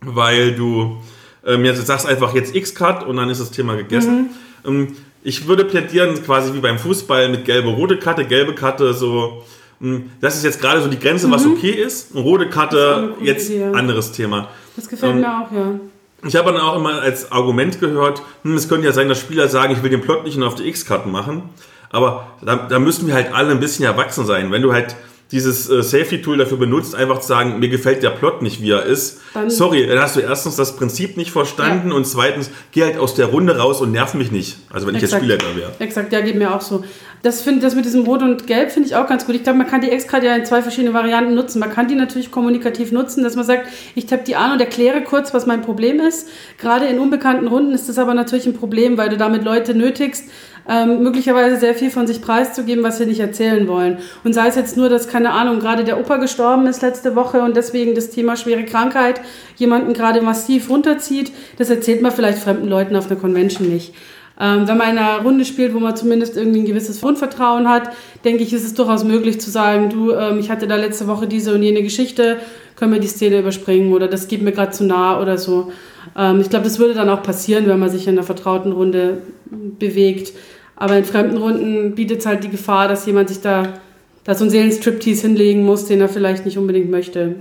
weil 0.00 0.54
du 0.54 0.96
ähm, 1.46 1.64
jetzt 1.64 1.86
sagst 1.86 2.06
einfach 2.06 2.34
jetzt 2.34 2.54
X-Cut 2.54 3.04
und 3.04 3.16
dann 3.16 3.30
ist 3.30 3.40
das 3.40 3.50
Thema 3.50 3.76
gegessen. 3.76 4.30
Mhm. 4.64 4.68
Ähm, 4.68 4.96
ich 5.22 5.46
würde 5.46 5.64
plädieren, 5.64 6.22
quasi 6.24 6.54
wie 6.54 6.60
beim 6.60 6.78
Fußball 6.78 7.28
mit 7.28 7.44
gelbe, 7.44 7.68
rote 7.68 7.98
Karte, 7.98 8.24
gelbe 8.24 8.54
Karte, 8.54 8.94
so. 8.94 9.44
Ähm, 9.80 10.10
das 10.20 10.36
ist 10.36 10.44
jetzt 10.44 10.60
gerade 10.60 10.80
so 10.80 10.88
die 10.88 10.98
Grenze, 10.98 11.26
mhm. 11.26 11.32
was 11.32 11.46
okay 11.46 11.70
ist. 11.70 12.14
Rote 12.14 12.48
Karte, 12.48 13.14
jetzt 13.22 13.50
Idee. 13.50 13.64
anderes 13.64 14.12
Thema. 14.12 14.48
Das 14.76 14.88
gefällt 14.88 15.14
ähm, 15.14 15.20
mir 15.20 15.28
auch, 15.28 15.52
ja. 15.52 15.80
Ich 16.26 16.34
habe 16.34 16.52
dann 16.52 16.60
auch 16.60 16.76
immer 16.76 17.00
als 17.00 17.30
Argument 17.30 17.78
gehört, 17.78 18.22
hm, 18.42 18.56
es 18.56 18.68
könnte 18.68 18.86
ja 18.86 18.92
sein, 18.92 19.08
dass 19.08 19.20
Spieler 19.20 19.48
sagen, 19.48 19.72
ich 19.72 19.82
will 19.82 19.90
den 19.90 20.00
Plot 20.00 20.24
nicht 20.24 20.36
nur 20.36 20.48
auf 20.48 20.56
die 20.56 20.66
X-Karten 20.66 21.12
machen. 21.12 21.42
Aber 21.90 22.32
da, 22.42 22.56
da 22.56 22.78
müssen 22.78 23.06
wir 23.06 23.14
halt 23.14 23.32
alle 23.32 23.50
ein 23.52 23.60
bisschen 23.60 23.84
erwachsen 23.84 24.26
sein. 24.26 24.50
Wenn 24.50 24.62
du 24.62 24.72
halt 24.72 24.96
dieses 25.30 25.68
äh, 25.68 25.82
Safety-Tool 25.82 26.38
dafür 26.38 26.56
benutzt, 26.56 26.94
einfach 26.94 27.20
zu 27.20 27.28
sagen, 27.28 27.58
mir 27.58 27.68
gefällt 27.68 28.02
der 28.02 28.10
Plot 28.10 28.40
nicht, 28.42 28.62
wie 28.62 28.70
er 28.70 28.84
ist. 28.84 29.20
Dann- 29.34 29.50
Sorry, 29.50 29.86
dann 29.86 29.98
hast 30.00 30.16
du 30.16 30.20
erstens 30.20 30.56
das 30.56 30.76
Prinzip 30.76 31.16
nicht 31.18 31.30
verstanden 31.30 31.90
Ja. 31.90 31.96
und 31.96 32.06
zweitens, 32.06 32.50
geh 32.72 32.84
halt 32.84 32.96
aus 32.98 33.14
der 33.14 33.26
Runde 33.26 33.58
raus 33.58 33.80
und 33.82 33.92
nerv 33.92 34.14
mich 34.14 34.32
nicht. 34.32 34.56
Also 34.70 34.86
wenn 34.86 34.94
ich 34.94 35.02
jetzt 35.02 35.12
Exakt. 35.12 35.24
Spielleiter 35.24 35.56
wäre. 35.56 35.72
Exakt, 35.80 36.12
ja, 36.12 36.20
geht 36.20 36.36
mir 36.36 36.54
auch 36.54 36.62
so. 36.62 36.82
Das, 37.22 37.42
find, 37.42 37.62
das 37.64 37.74
mit 37.74 37.84
diesem 37.84 38.04
Rot 38.04 38.22
und 38.22 38.46
Gelb 38.46 38.70
finde 38.70 38.88
ich 38.88 38.94
auch 38.94 39.06
ganz 39.08 39.26
gut. 39.26 39.34
Ich 39.34 39.42
glaube, 39.42 39.58
man 39.58 39.66
kann 39.66 39.80
die 39.80 39.90
X-Card 39.90 40.22
ja 40.22 40.36
in 40.36 40.44
zwei 40.46 40.62
verschiedene 40.62 40.94
Varianten 40.94 41.34
nutzen. 41.34 41.58
Man 41.58 41.72
kann 41.72 41.88
die 41.88 41.96
natürlich 41.96 42.30
kommunikativ 42.30 42.92
nutzen, 42.92 43.24
dass 43.24 43.34
man 43.34 43.44
sagt, 43.44 43.66
ich 43.96 44.06
tappe 44.06 44.22
die 44.24 44.36
an 44.36 44.52
und 44.52 44.60
erkläre 44.60 45.02
kurz, 45.02 45.34
was 45.34 45.44
mein 45.44 45.60
Problem 45.62 45.98
ist. 46.00 46.28
Gerade 46.58 46.86
in 46.86 47.00
unbekannten 47.00 47.48
Runden 47.48 47.72
ist 47.72 47.88
das 47.88 47.98
aber 47.98 48.14
natürlich 48.14 48.46
ein 48.46 48.54
Problem, 48.54 48.96
weil 48.98 49.08
du 49.08 49.16
damit 49.16 49.42
Leute 49.44 49.74
nötigst, 49.74 50.26
ähm, 50.68 51.02
möglicherweise 51.02 51.56
sehr 51.56 51.74
viel 51.74 51.90
von 51.90 52.06
sich 52.06 52.20
preiszugeben, 52.20 52.84
was 52.84 52.98
sie 52.98 53.06
nicht 53.06 53.20
erzählen 53.20 53.66
wollen. 53.66 53.98
Und 54.22 54.34
sei 54.34 54.48
es 54.48 54.56
jetzt 54.56 54.76
nur, 54.76 54.88
dass, 54.88 55.08
keine 55.08 55.30
Ahnung, 55.30 55.60
gerade 55.60 55.84
der 55.84 55.98
Opa 55.98 56.18
gestorben 56.18 56.66
ist 56.66 56.82
letzte 56.82 57.16
Woche 57.16 57.40
und 57.40 57.56
deswegen 57.56 57.94
das 57.94 58.10
Thema 58.10 58.36
schwere 58.36 58.64
Krankheit 58.64 59.20
jemanden 59.56 59.94
gerade 59.94 60.20
massiv 60.20 60.68
runterzieht, 60.68 61.32
das 61.56 61.70
erzählt 61.70 62.02
man 62.02 62.12
vielleicht 62.12 62.38
fremden 62.38 62.68
Leuten 62.68 62.96
auf 62.96 63.10
einer 63.10 63.18
Convention 63.18 63.68
nicht. 63.68 63.94
Ähm, 64.40 64.68
wenn 64.68 64.76
man 64.76 64.90
in 64.90 64.98
einer 64.98 65.22
Runde 65.22 65.44
spielt, 65.44 65.74
wo 65.74 65.80
man 65.80 65.96
zumindest 65.96 66.36
irgendwie 66.36 66.60
ein 66.60 66.66
gewisses 66.66 67.00
Grundvertrauen 67.00 67.68
hat, 67.68 67.90
denke 68.24 68.44
ich, 68.44 68.52
ist 68.52 68.64
es 68.64 68.74
durchaus 68.74 69.02
möglich 69.02 69.40
zu 69.40 69.50
sagen, 69.50 69.90
du, 69.90 70.12
ähm, 70.12 70.38
ich 70.38 70.48
hatte 70.50 70.68
da 70.68 70.76
letzte 70.76 71.08
Woche 71.08 71.26
diese 71.26 71.54
und 71.54 71.62
jene 71.62 71.82
Geschichte, 71.82 72.36
können 72.76 72.92
wir 72.92 73.00
die 73.00 73.08
Szene 73.08 73.40
überspringen 73.40 73.92
oder 73.92 74.06
das 74.06 74.28
geht 74.28 74.42
mir 74.42 74.52
gerade 74.52 74.70
zu 74.70 74.84
nah 74.84 75.20
oder 75.20 75.38
so. 75.38 75.72
Ähm, 76.16 76.40
ich 76.40 76.50
glaube, 76.50 76.66
das 76.66 76.78
würde 76.78 76.94
dann 76.94 77.08
auch 77.08 77.24
passieren, 77.24 77.66
wenn 77.66 77.80
man 77.80 77.90
sich 77.90 78.06
in 78.06 78.12
einer 78.12 78.22
vertrauten 78.22 78.70
Runde 78.70 79.22
bewegt. 79.50 80.32
Aber 80.80 80.96
in 80.96 81.04
fremden 81.04 81.36
Runden 81.36 81.96
bietet 81.96 82.20
es 82.20 82.26
halt 82.26 82.44
die 82.44 82.50
Gefahr, 82.50 82.86
dass 82.86 83.04
jemand 83.04 83.28
sich 83.28 83.40
da, 83.40 83.80
da 84.22 84.34
so 84.34 84.44
einen 84.44 84.50
Seelenstriptease 84.50 85.22
hinlegen 85.22 85.64
muss, 85.64 85.86
den 85.86 86.00
er 86.00 86.08
vielleicht 86.08 86.46
nicht 86.46 86.56
unbedingt 86.56 86.88
möchte. 86.88 87.34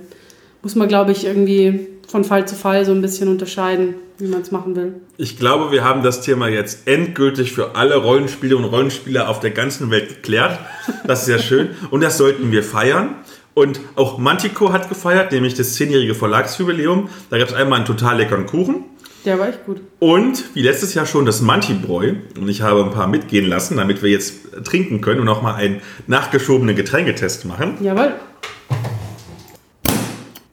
Muss 0.63 0.73
man, 0.73 0.88
glaube 0.88 1.12
ich, 1.12 1.26
irgendwie 1.26 1.88
von 2.08 2.23
Fall 2.23 2.47
zu 2.47 2.56
Fall 2.56 2.84
so 2.84 2.93
ein 2.93 3.02
bisschen 3.02 3.30
unterscheiden, 3.30 3.93
wie 4.17 4.28
man 4.28 4.41
es 4.41 4.52
machen 4.52 4.76
will. 4.76 4.95
Ich 5.17 5.38
glaube, 5.38 5.71
wir 5.71 5.84
haben 5.84 6.02
das 6.02 6.21
Thema 6.21 6.47
jetzt 6.47 6.88
endgültig 6.88 7.52
für 7.52 7.76
alle 7.76 7.97
Rollenspieler 7.97 8.58
und 8.58 8.65
Rollenspieler 8.65 9.30
auf 9.30 9.39
der 9.39 9.52
ganzen 9.52 9.91
Welt 9.91 10.10
geklärt. 10.10 10.58
Das 11.06 11.19
ist 11.19 11.26
sehr 11.28 11.39
schön. 11.39 11.69
Und 11.91 12.02
das 12.02 12.17
sollten 12.17 12.52
wir 12.52 12.63
feiern. 12.63 13.15
Und 13.54 13.80
auch 13.95 14.17
Mantico 14.17 14.73
hat 14.73 14.89
gefeiert, 14.89 15.32
nämlich 15.32 15.54
das 15.54 15.78
10-jährige 15.78 16.15
Verlagsjubiläum. 16.15 17.10
Da 17.30 17.38
gab 17.38 17.50
es 17.50 17.54
einmal 17.54 17.78
einen 17.78 17.86
total 17.86 18.17
leckeren 18.17 18.47
Kuchen. 18.47 18.86
Der 19.28 19.38
war 19.40 19.50
echt 19.50 19.66
gut. 19.66 19.82
Und 20.00 20.56
wie 20.56 20.62
letztes 20.62 20.94
Jahr 20.94 21.06
schon 21.06 21.26
das 21.26 21.42
Mantibräu. 21.42 22.13
Und 22.40 22.48
ich 22.48 22.62
habe 22.62 22.82
ein 22.82 22.92
paar 22.92 23.08
mitgehen 23.08 23.46
lassen, 23.46 23.76
damit 23.76 24.02
wir 24.02 24.10
jetzt 24.10 24.63
trinken 24.63 25.02
können 25.02 25.20
und 25.20 25.28
auch 25.28 25.42
mal 25.42 25.56
einen 25.56 25.82
nachgeschobenen 26.08 26.78
Getränketest 26.78 27.44
machen. 27.44 27.76
Jawohl. 27.82 28.13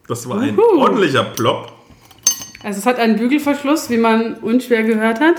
Das 0.08 0.28
war 0.28 0.40
ein 0.40 0.58
Uhu. 0.58 0.80
ordentlicher 0.80 1.22
Plop. 1.22 1.70
Also 2.64 2.80
es 2.80 2.86
hat 2.86 2.98
einen 2.98 3.16
Bügelverschluss, 3.16 3.90
wie 3.90 3.96
man 3.96 4.34
unschwer 4.38 4.82
gehört 4.82 5.20
hat. 5.20 5.36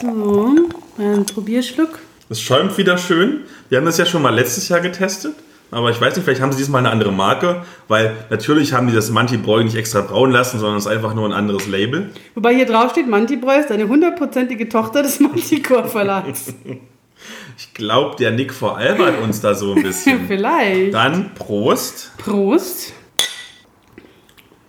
So, 0.00 0.54
ein 0.96 1.26
Probierschluck. 1.26 1.98
Es 2.30 2.40
schäumt 2.40 2.78
wieder 2.78 2.96
schön. 2.96 3.42
Wir 3.68 3.76
haben 3.76 3.84
das 3.84 3.98
ja 3.98 4.06
schon 4.06 4.22
mal 4.22 4.34
letztes 4.34 4.70
Jahr 4.70 4.80
getestet. 4.80 5.34
Aber 5.76 5.90
ich 5.90 6.00
weiß 6.00 6.16
nicht, 6.16 6.24
vielleicht 6.24 6.40
haben 6.40 6.52
sie 6.52 6.56
diesmal 6.56 6.78
eine 6.78 6.88
andere 6.88 7.12
Marke, 7.12 7.62
weil 7.86 8.16
natürlich 8.30 8.72
haben 8.72 8.86
die 8.86 8.94
das 8.94 9.10
Mantibräu 9.10 9.62
nicht 9.62 9.76
extra 9.76 10.00
brauen 10.00 10.30
lassen, 10.30 10.58
sondern 10.58 10.78
es 10.78 10.86
ist 10.86 10.90
einfach 10.90 11.12
nur 11.14 11.28
ein 11.28 11.34
anderes 11.34 11.66
Label. 11.66 12.12
Wobei 12.34 12.54
hier 12.54 12.64
drauf 12.64 12.92
steht, 12.92 13.06
Mantibräu 13.06 13.58
ist 13.60 13.70
eine 13.70 13.86
hundertprozentige 13.86 14.70
Tochter 14.70 15.02
des 15.02 15.20
Manticore 15.20 15.86
Verlags. 15.86 16.54
Ich 17.58 17.72
glaube, 17.72 18.16
der 18.16 18.30
Nick 18.32 18.52
veralbert 18.52 19.22
uns 19.22 19.40
da 19.40 19.54
so 19.54 19.72
ein 19.72 19.82
bisschen. 19.82 20.20
Vielleicht. 20.28 20.92
Dann 20.92 21.32
Prost. 21.34 22.12
Prost. 22.18 22.92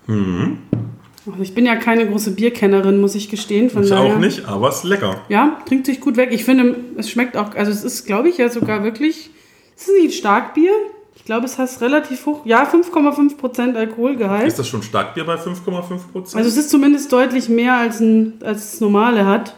Also 0.08 1.42
ich 1.42 1.54
bin 1.54 1.66
ja 1.66 1.76
keine 1.76 2.08
große 2.08 2.32
Bierkennerin, 2.32 3.02
muss 3.02 3.16
ich 3.16 3.30
gestehen. 3.30 3.70
Von 3.70 3.84
Ich 3.84 3.90
daher, 3.90 4.14
auch 4.14 4.18
nicht, 4.18 4.46
aber 4.48 4.70
es 4.70 4.78
ist 4.78 4.84
lecker. 4.86 5.22
Ja, 5.28 5.60
trinkt 5.68 5.86
sich 5.86 6.00
gut 6.00 6.16
weg. 6.16 6.30
Ich 6.32 6.46
finde, 6.46 6.78
es 6.98 7.10
schmeckt 7.10 7.36
auch, 7.36 7.54
also 7.56 7.70
es 7.72 7.84
ist, 7.84 8.06
glaube 8.06 8.30
ich, 8.30 8.38
ja 8.38 8.48
sogar 8.48 8.84
wirklich, 8.86 9.30
es 9.76 9.90
ist 9.90 9.94
nicht 9.96 10.06
ein 10.06 10.12
Starkbier. 10.18 10.72
Ich 11.18 11.26
glaube, 11.26 11.46
es 11.46 11.58
hat 11.58 11.82
relativ 11.82 12.28
hoch, 12.28 12.46
ja, 12.46 12.64
5,5% 12.64 13.76
Alkoholgehalt. 13.76 14.48
Ist 14.48 14.60
das 14.60 14.68
schon 14.68 14.84
Starkbier 14.84 15.26
bei 15.26 15.34
5,5 15.34 16.12
Prozent? 16.12 16.36
Also 16.38 16.48
es 16.48 16.58
ist 16.58 16.70
zumindest 16.70 17.12
deutlich 17.12 17.50
mehr 17.50 17.76
als, 17.76 18.00
ein, 18.00 18.34
als 18.44 18.72
das 18.72 18.82
normale 18.82 19.26
hat. 19.26 19.56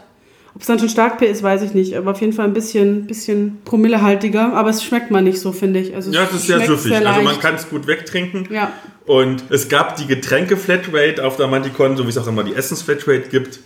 Ob 0.54 0.62
es 0.62 0.66
dann 0.66 0.78
schon 0.78 0.88
Starkbier 0.88 1.28
ist, 1.28 1.42
weiß 1.42 1.60
ich 1.62 1.74
nicht. 1.74 1.94
Aber 1.96 2.12
auf 2.12 2.20
jeden 2.22 2.32
Fall 2.32 2.46
ein 2.46 2.54
bisschen, 2.54 3.06
bisschen 3.06 3.58
promillehaltiger. 3.66 4.54
Aber 4.54 4.70
es 4.70 4.82
schmeckt 4.82 5.10
man 5.10 5.24
nicht 5.24 5.38
so, 5.38 5.52
finde 5.52 5.80
ich. 5.80 5.94
Also 5.94 6.10
ja, 6.10 6.24
es 6.24 6.32
ist 6.32 6.46
sehr 6.46 6.64
süffig. 6.64 6.92
sehr 6.92 7.06
also 7.06 7.20
man 7.20 7.38
kann 7.38 7.56
es 7.56 7.68
gut 7.68 7.86
wegtrinken. 7.86 8.48
Ja, 8.50 8.72
Und 9.04 9.44
es 9.50 9.68
gab 9.68 9.96
die 9.96 10.06
Getränke-Flatrate 10.06 11.22
auf 11.24 11.36
der 11.36 11.46
Manticon, 11.46 11.98
so 11.98 12.04
wie 12.04 12.08
es 12.08 12.16
auch 12.16 12.26
immer 12.26 12.42
die 12.42 12.54
Essens-Flatrate 12.54 13.28
gibt. 13.28 13.60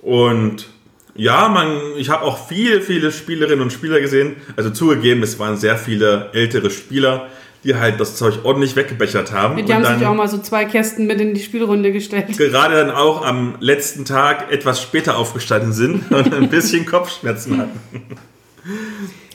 Und 0.00 0.68
ja, 1.16 1.48
man, 1.48 1.80
ich 1.96 2.10
habe 2.10 2.22
auch 2.22 2.48
viele, 2.48 2.80
viele 2.80 3.12
Spielerinnen 3.12 3.60
und 3.60 3.72
Spieler 3.72 4.00
gesehen. 4.00 4.36
Also 4.56 4.70
zugegeben, 4.70 5.22
es 5.22 5.38
waren 5.38 5.56
sehr 5.56 5.76
viele 5.76 6.30
ältere 6.32 6.70
Spieler, 6.70 7.28
die 7.64 7.74
halt 7.74 7.98
das 7.98 8.16
Zeug 8.16 8.44
ordentlich 8.44 8.76
weggebechert 8.76 9.32
haben. 9.32 9.56
die 9.56 9.62
und 9.62 9.72
haben 9.72 9.82
dann 9.82 9.98
sich 9.98 10.06
auch 10.06 10.14
mal 10.14 10.28
so 10.28 10.38
zwei 10.38 10.64
Kästen 10.64 11.06
mit 11.06 11.20
in 11.20 11.34
die 11.34 11.42
Spielrunde 11.42 11.92
gestellt. 11.92 12.36
gerade 12.36 12.74
dann 12.76 12.90
auch 12.90 13.24
am 13.24 13.56
letzten 13.60 14.04
Tag 14.04 14.52
etwas 14.52 14.80
später 14.80 15.16
aufgestanden 15.16 15.72
sind 15.72 16.10
und 16.12 16.32
ein 16.32 16.48
bisschen 16.48 16.86
Kopfschmerzen 16.86 17.58
hatten. 17.58 17.80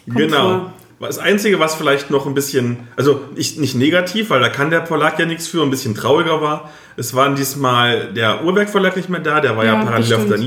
genau. 0.07 0.37
vor. 0.39 0.73
Das 0.99 1.17
Einzige, 1.17 1.59
was 1.59 1.73
vielleicht 1.73 2.11
noch 2.11 2.27
ein 2.27 2.35
bisschen, 2.35 2.77
also 2.95 3.21
nicht, 3.35 3.59
nicht 3.59 3.73
negativ, 3.73 4.29
weil 4.29 4.39
da 4.39 4.49
kann 4.49 4.69
der 4.69 4.85
Verlag 4.85 5.17
ja 5.17 5.25
nichts 5.25 5.47
für, 5.47 5.63
ein 5.63 5.71
bisschen 5.71 5.95
trauriger 5.95 6.41
war, 6.43 6.69
es 6.95 7.15
waren 7.15 7.35
diesmal 7.35 8.13
der 8.13 8.43
Urwerk-Verlag 8.43 8.95
nicht 8.95 9.09
mehr 9.09 9.19
da, 9.19 9.41
der 9.41 9.57
war 9.57 9.65
ja, 9.65 9.73
Ja, 9.73 9.83
parallel 9.83 10.13
auf 10.13 10.27
der 10.27 10.37
stimmt. 10.37 10.43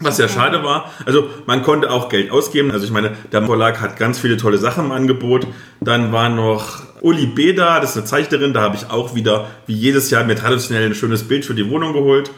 Was 0.00 0.18
ja 0.18 0.28
schade 0.28 0.62
war. 0.62 0.92
Also 1.06 1.28
man 1.46 1.62
konnte 1.62 1.90
auch 1.90 2.08
Geld 2.08 2.30
ausgeben. 2.30 2.70
Also 2.70 2.84
ich 2.84 2.90
meine, 2.92 3.16
der 3.32 3.42
Verlag 3.44 3.80
hat 3.80 3.96
ganz 3.96 4.18
viele 4.18 4.36
tolle 4.36 4.58
Sachen 4.58 4.86
im 4.86 4.92
Angebot. 4.92 5.46
Dann 5.80 6.12
war 6.12 6.28
noch 6.28 6.82
Uli 7.00 7.26
B. 7.26 7.52
da, 7.52 7.80
das 7.80 7.90
ist 7.90 7.96
eine 7.96 8.06
Zeichnerin. 8.06 8.52
Da 8.52 8.60
habe 8.62 8.76
ich 8.76 8.90
auch 8.90 9.14
wieder, 9.14 9.48
wie 9.66 9.74
jedes 9.74 10.10
Jahr, 10.10 10.22
mir 10.24 10.36
traditionell 10.36 10.86
ein 10.86 10.94
schönes 10.94 11.26
Bild 11.26 11.44
für 11.44 11.54
die 11.54 11.68
Wohnung 11.68 11.92
geholt. 11.92 12.30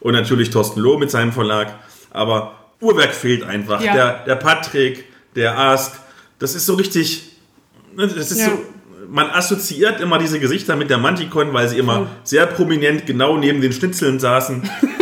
Und 0.00 0.12
natürlich 0.12 0.50
Thorsten 0.50 0.80
Loh 0.80 0.98
mit 0.98 1.10
seinem 1.10 1.32
Verlag. 1.32 1.74
Aber 2.10 2.52
Uhrwerk 2.80 3.14
fehlt 3.14 3.42
einfach. 3.44 3.80
Ja. 3.80 3.94
Der, 3.94 4.24
der 4.26 4.36
Patrick, 4.36 5.06
der 5.34 5.58
Ask, 5.58 5.98
das 6.38 6.54
ist 6.54 6.66
so 6.66 6.74
richtig, 6.74 7.32
ne, 7.94 8.06
das 8.08 8.30
ist 8.30 8.40
Ja. 8.40 8.46
so, 8.50 8.58
man 9.08 9.30
assoziiert 9.30 10.00
immer 10.00 10.18
diese 10.18 10.38
Gesichter 10.40 10.76
mit 10.76 10.90
der 10.90 10.98
Manticon, 10.98 11.52
weil 11.54 11.68
sie 11.68 11.78
immer 11.78 12.08
sehr 12.24 12.44
prominent 12.46 13.06
genau 13.06 13.38
neben 13.38 13.60
den 13.60 13.72
Schnitzeln 13.72 14.18
saßen. 14.18 14.68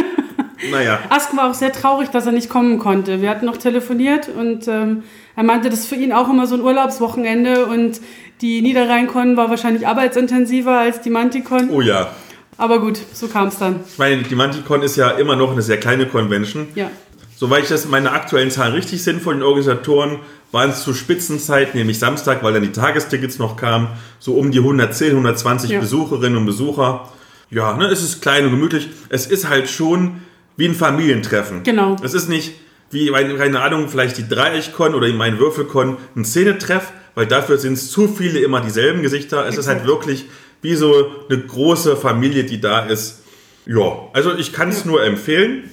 naja. 0.70 1.00
Ask 1.08 1.36
war 1.36 1.50
auch 1.50 1.54
sehr 1.54 1.72
traurig, 1.72 2.10
dass 2.10 2.26
er 2.26 2.32
nicht 2.32 2.48
kommen 2.48 2.78
konnte. 2.78 3.20
Wir 3.22 3.30
hatten 3.30 3.46
noch 3.46 3.56
telefoniert 3.56 4.28
und 4.28 4.68
ähm, 4.68 5.02
er 5.36 5.42
meinte, 5.44 5.70
das 5.70 5.80
ist 5.80 5.88
für 5.88 5.96
ihn 5.96 6.12
auch 6.12 6.28
immer 6.28 6.46
so 6.46 6.54
ein 6.54 6.60
Urlaubswochenende 6.60 7.66
und 7.66 8.00
die 8.40 8.62
Niederrhein-Con 8.62 9.36
war 9.36 9.50
wahrscheinlich 9.50 9.86
arbeitsintensiver 9.86 10.78
als 10.78 11.00
die 11.00 11.10
Manticon. 11.10 11.70
Oh 11.70 11.80
ja. 11.80 12.10
Aber 12.56 12.80
gut, 12.80 12.98
so 13.12 13.26
kam 13.26 13.48
es 13.48 13.58
dann. 13.58 13.80
Ich 13.90 13.98
meine, 13.98 14.22
die 14.22 14.34
Manticon 14.34 14.82
ist 14.82 14.96
ja 14.96 15.10
immer 15.10 15.34
noch 15.36 15.52
eine 15.52 15.62
sehr 15.62 15.78
kleine 15.78 16.06
Convention. 16.06 16.68
Ja. 16.74 16.90
Soweit 17.36 17.64
ich 17.64 17.68
das 17.68 17.88
meine 17.88 18.12
aktuellen 18.12 18.50
Zahlen 18.50 18.74
richtig 18.74 19.02
sind 19.02 19.20
von 19.20 19.34
den 19.34 19.42
Organisatoren, 19.42 20.20
waren 20.52 20.70
es 20.70 20.84
zur 20.84 20.94
Spitzenzeit, 20.94 21.74
nämlich 21.74 21.98
Samstag, 21.98 22.44
weil 22.44 22.52
dann 22.52 22.62
die 22.62 22.70
Tagestickets 22.70 23.40
noch 23.40 23.56
kamen, 23.56 23.88
so 24.20 24.34
um 24.34 24.52
die 24.52 24.58
110, 24.58 25.10
120 25.10 25.70
Ja. 25.70 25.80
Besucherinnen 25.80 26.38
und 26.38 26.46
Besucher. 26.46 27.08
Ja, 27.50 27.76
ne, 27.76 27.86
es 27.86 28.02
ist 28.02 28.22
klein 28.22 28.44
und 28.44 28.52
gemütlich. 28.52 28.88
Es 29.08 29.26
ist 29.26 29.48
halt 29.48 29.68
schon 29.68 30.22
wie 30.56 30.66
ein 30.68 30.74
Familientreffen. 30.74 31.62
Genau. 31.62 31.96
Es 32.02 32.14
ist 32.14 32.28
nicht 32.28 32.52
wie, 32.90 33.10
keine 33.10 33.60
Ahnung, 33.60 33.88
vielleicht 33.88 34.18
die 34.18 34.28
Dreieichkon 34.28 34.94
oder 34.94 35.08
mein 35.12 35.38
Würfelkon 35.38 35.96
ein 36.16 36.24
Szenetreff, 36.24 36.92
weil 37.14 37.26
dafür 37.26 37.58
sind 37.58 37.74
es 37.74 37.90
zu 37.90 38.08
viele 38.08 38.38
immer 38.40 38.60
dieselben 38.60 39.02
Gesichter. 39.02 39.46
Es 39.46 39.56
ist 39.56 39.66
halt 39.66 39.82
Exakt. 39.82 39.88
wirklich 39.88 40.26
wie 40.62 40.74
so 40.74 41.06
eine 41.28 41.40
große 41.40 41.96
Familie, 41.96 42.44
die 42.44 42.60
da 42.60 42.86
ist. 42.86 43.22
Ja, 43.66 44.08
also 44.12 44.34
ich 44.34 44.52
kann 44.52 44.68
es 44.70 44.84
nur 44.84 45.04
empfehlen. 45.04 45.70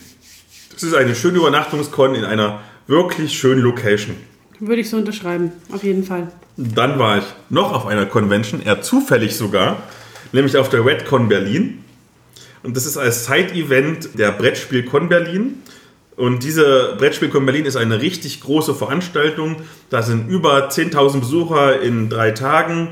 Es 0.76 0.84
ist 0.84 0.96
eine 0.96 1.16
schöne 1.16 1.38
Übernachtungskon 1.38 2.16
in 2.16 2.26
einer 2.26 2.62
wirklich 2.88 3.38
schönen 3.38 3.62
Location. 3.62 4.16
Würde 4.60 4.82
ich 4.82 4.90
so 4.90 4.98
unterschreiben, 4.98 5.52
auf 5.72 5.84
jeden 5.84 6.04
Fall. 6.04 6.32
Dann 6.58 7.00
war 7.00 7.20
ich 7.20 7.24
noch 7.50 7.74
auf 7.74 7.88
einer 7.88 8.06
Convention, 8.06 8.62
eher 8.62 8.82
zufällig 8.82 9.36
sogar, 9.36 9.82
nämlich 10.34 10.58
auf 10.58 10.70
der 10.70 10.86
RedCon 10.86 11.28
Berlin. 11.30 11.84
Und 12.64 12.78
das 12.78 12.86
ist 12.86 12.98
als 12.98 13.26
Side-Event 13.26 14.18
der 14.18 14.32
Brettspiel-Con 14.32 15.10
Berlin. 15.10 15.56
Und 16.16 16.44
diese 16.44 16.96
Brettspiel-Con 16.98 17.46
Berlin 17.46 17.66
ist 17.66 17.76
eine 17.76 18.02
richtig 18.02 18.42
große 18.42 18.76
Veranstaltung. 18.76 19.58
Da 19.90 20.04
sind 20.04 20.30
über 20.30 20.70
10.000 20.70 21.20
Besucher 21.20 21.82
in 21.82 22.10
drei 22.10 22.32
Tagen 22.32 22.90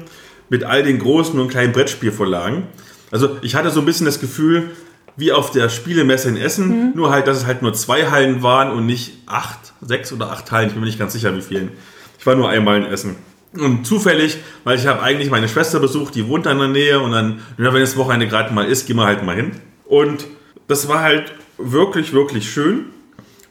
mit 0.50 0.64
all 0.64 0.84
den 0.84 1.00
großen 1.00 1.40
und 1.40 1.50
kleinen 1.50 1.74
Brettspielvorlagen. 1.74 2.64
Also 3.12 3.38
ich 3.42 3.56
hatte 3.56 3.70
so 3.70 3.82
ein 3.82 3.86
bisschen 3.86 4.06
das 4.06 4.20
Gefühl, 4.20 4.72
wie 5.16 5.32
auf 5.32 5.52
der 5.52 5.70
Spielemesse 5.70 6.30
in 6.30 6.38
Essen, 6.38 6.68
mhm. 6.68 6.92
nur 6.96 7.12
halt, 7.12 7.28
dass 7.28 7.38
es 7.38 7.46
halt 7.46 7.62
nur 7.62 7.74
zwei 7.74 8.10
Hallen 8.10 8.42
waren 8.42 8.72
und 8.72 8.86
nicht 8.86 9.14
acht, 9.26 9.74
sechs 9.82 10.14
oder 10.14 10.32
acht 10.32 10.52
Hallen. 10.52 10.68
Ich 10.68 10.74
bin 10.74 10.82
mir 10.82 10.88
nicht 10.88 11.00
ganz 11.00 11.14
sicher, 11.14 11.36
wie 11.36 11.42
vielen. 11.42 11.72
Ich 12.18 12.26
war 12.26 12.36
nur 12.36 12.50
einmal 12.50 12.78
in 12.78 12.86
Essen. 12.86 13.16
Und 13.58 13.86
zufällig, 13.86 14.38
weil 14.64 14.78
ich 14.78 14.86
habe 14.86 15.02
eigentlich 15.02 15.32
meine 15.32 15.50
Schwester 15.50 15.80
besucht, 15.80 16.14
die 16.14 16.28
wohnt 16.28 16.46
da 16.46 16.52
in 16.52 16.60
der 16.60 16.68
Nähe 16.68 17.00
und 17.00 17.12
dann, 17.12 17.40
ja, 17.58 17.74
wenn 17.74 17.82
das 17.82 17.98
Wochenende 17.98 18.28
gerade 18.28 18.54
mal 18.54 18.66
ist, 18.66 18.86
gehen 18.86 18.98
wir 18.98 19.06
halt 19.06 19.24
mal 19.24 19.36
hin. 19.36 19.52
Und 19.86 20.28
das 20.68 20.88
war 20.88 21.02
halt 21.02 21.34
wirklich, 21.58 22.14
wirklich 22.14 22.52
schön. 22.52 22.86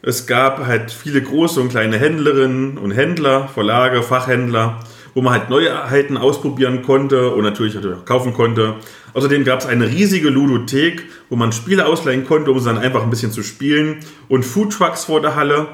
Es 0.01 0.25
gab 0.25 0.65
halt 0.65 0.91
viele 0.91 1.21
große 1.21 1.59
und 1.59 1.69
kleine 1.69 1.97
Händlerinnen 1.97 2.77
und 2.77 2.91
Händler, 2.91 3.49
Verlage, 3.49 4.01
Fachhändler, 4.01 4.79
wo 5.13 5.21
man 5.21 5.33
halt 5.33 5.49
Neuheiten 5.49 6.15
ausprobieren 6.15 6.83
konnte 6.83 7.31
und 7.31 7.43
natürlich 7.43 7.77
auch 7.77 8.05
kaufen 8.05 8.33
konnte. 8.33 8.75
Außerdem 9.13 9.43
gab 9.43 9.59
es 9.59 9.65
eine 9.65 9.89
riesige 9.89 10.29
Ludothek, 10.29 11.03
wo 11.29 11.35
man 11.35 11.51
Spiele 11.51 11.85
ausleihen 11.85 12.25
konnte, 12.25 12.51
um 12.51 12.59
sie 12.59 12.65
dann 12.65 12.77
einfach 12.77 13.03
ein 13.03 13.09
bisschen 13.09 13.33
zu 13.33 13.43
spielen 13.43 13.97
und 14.29 14.45
Foodtrucks 14.45 15.03
vor 15.03 15.21
der 15.21 15.35
Halle. 15.35 15.67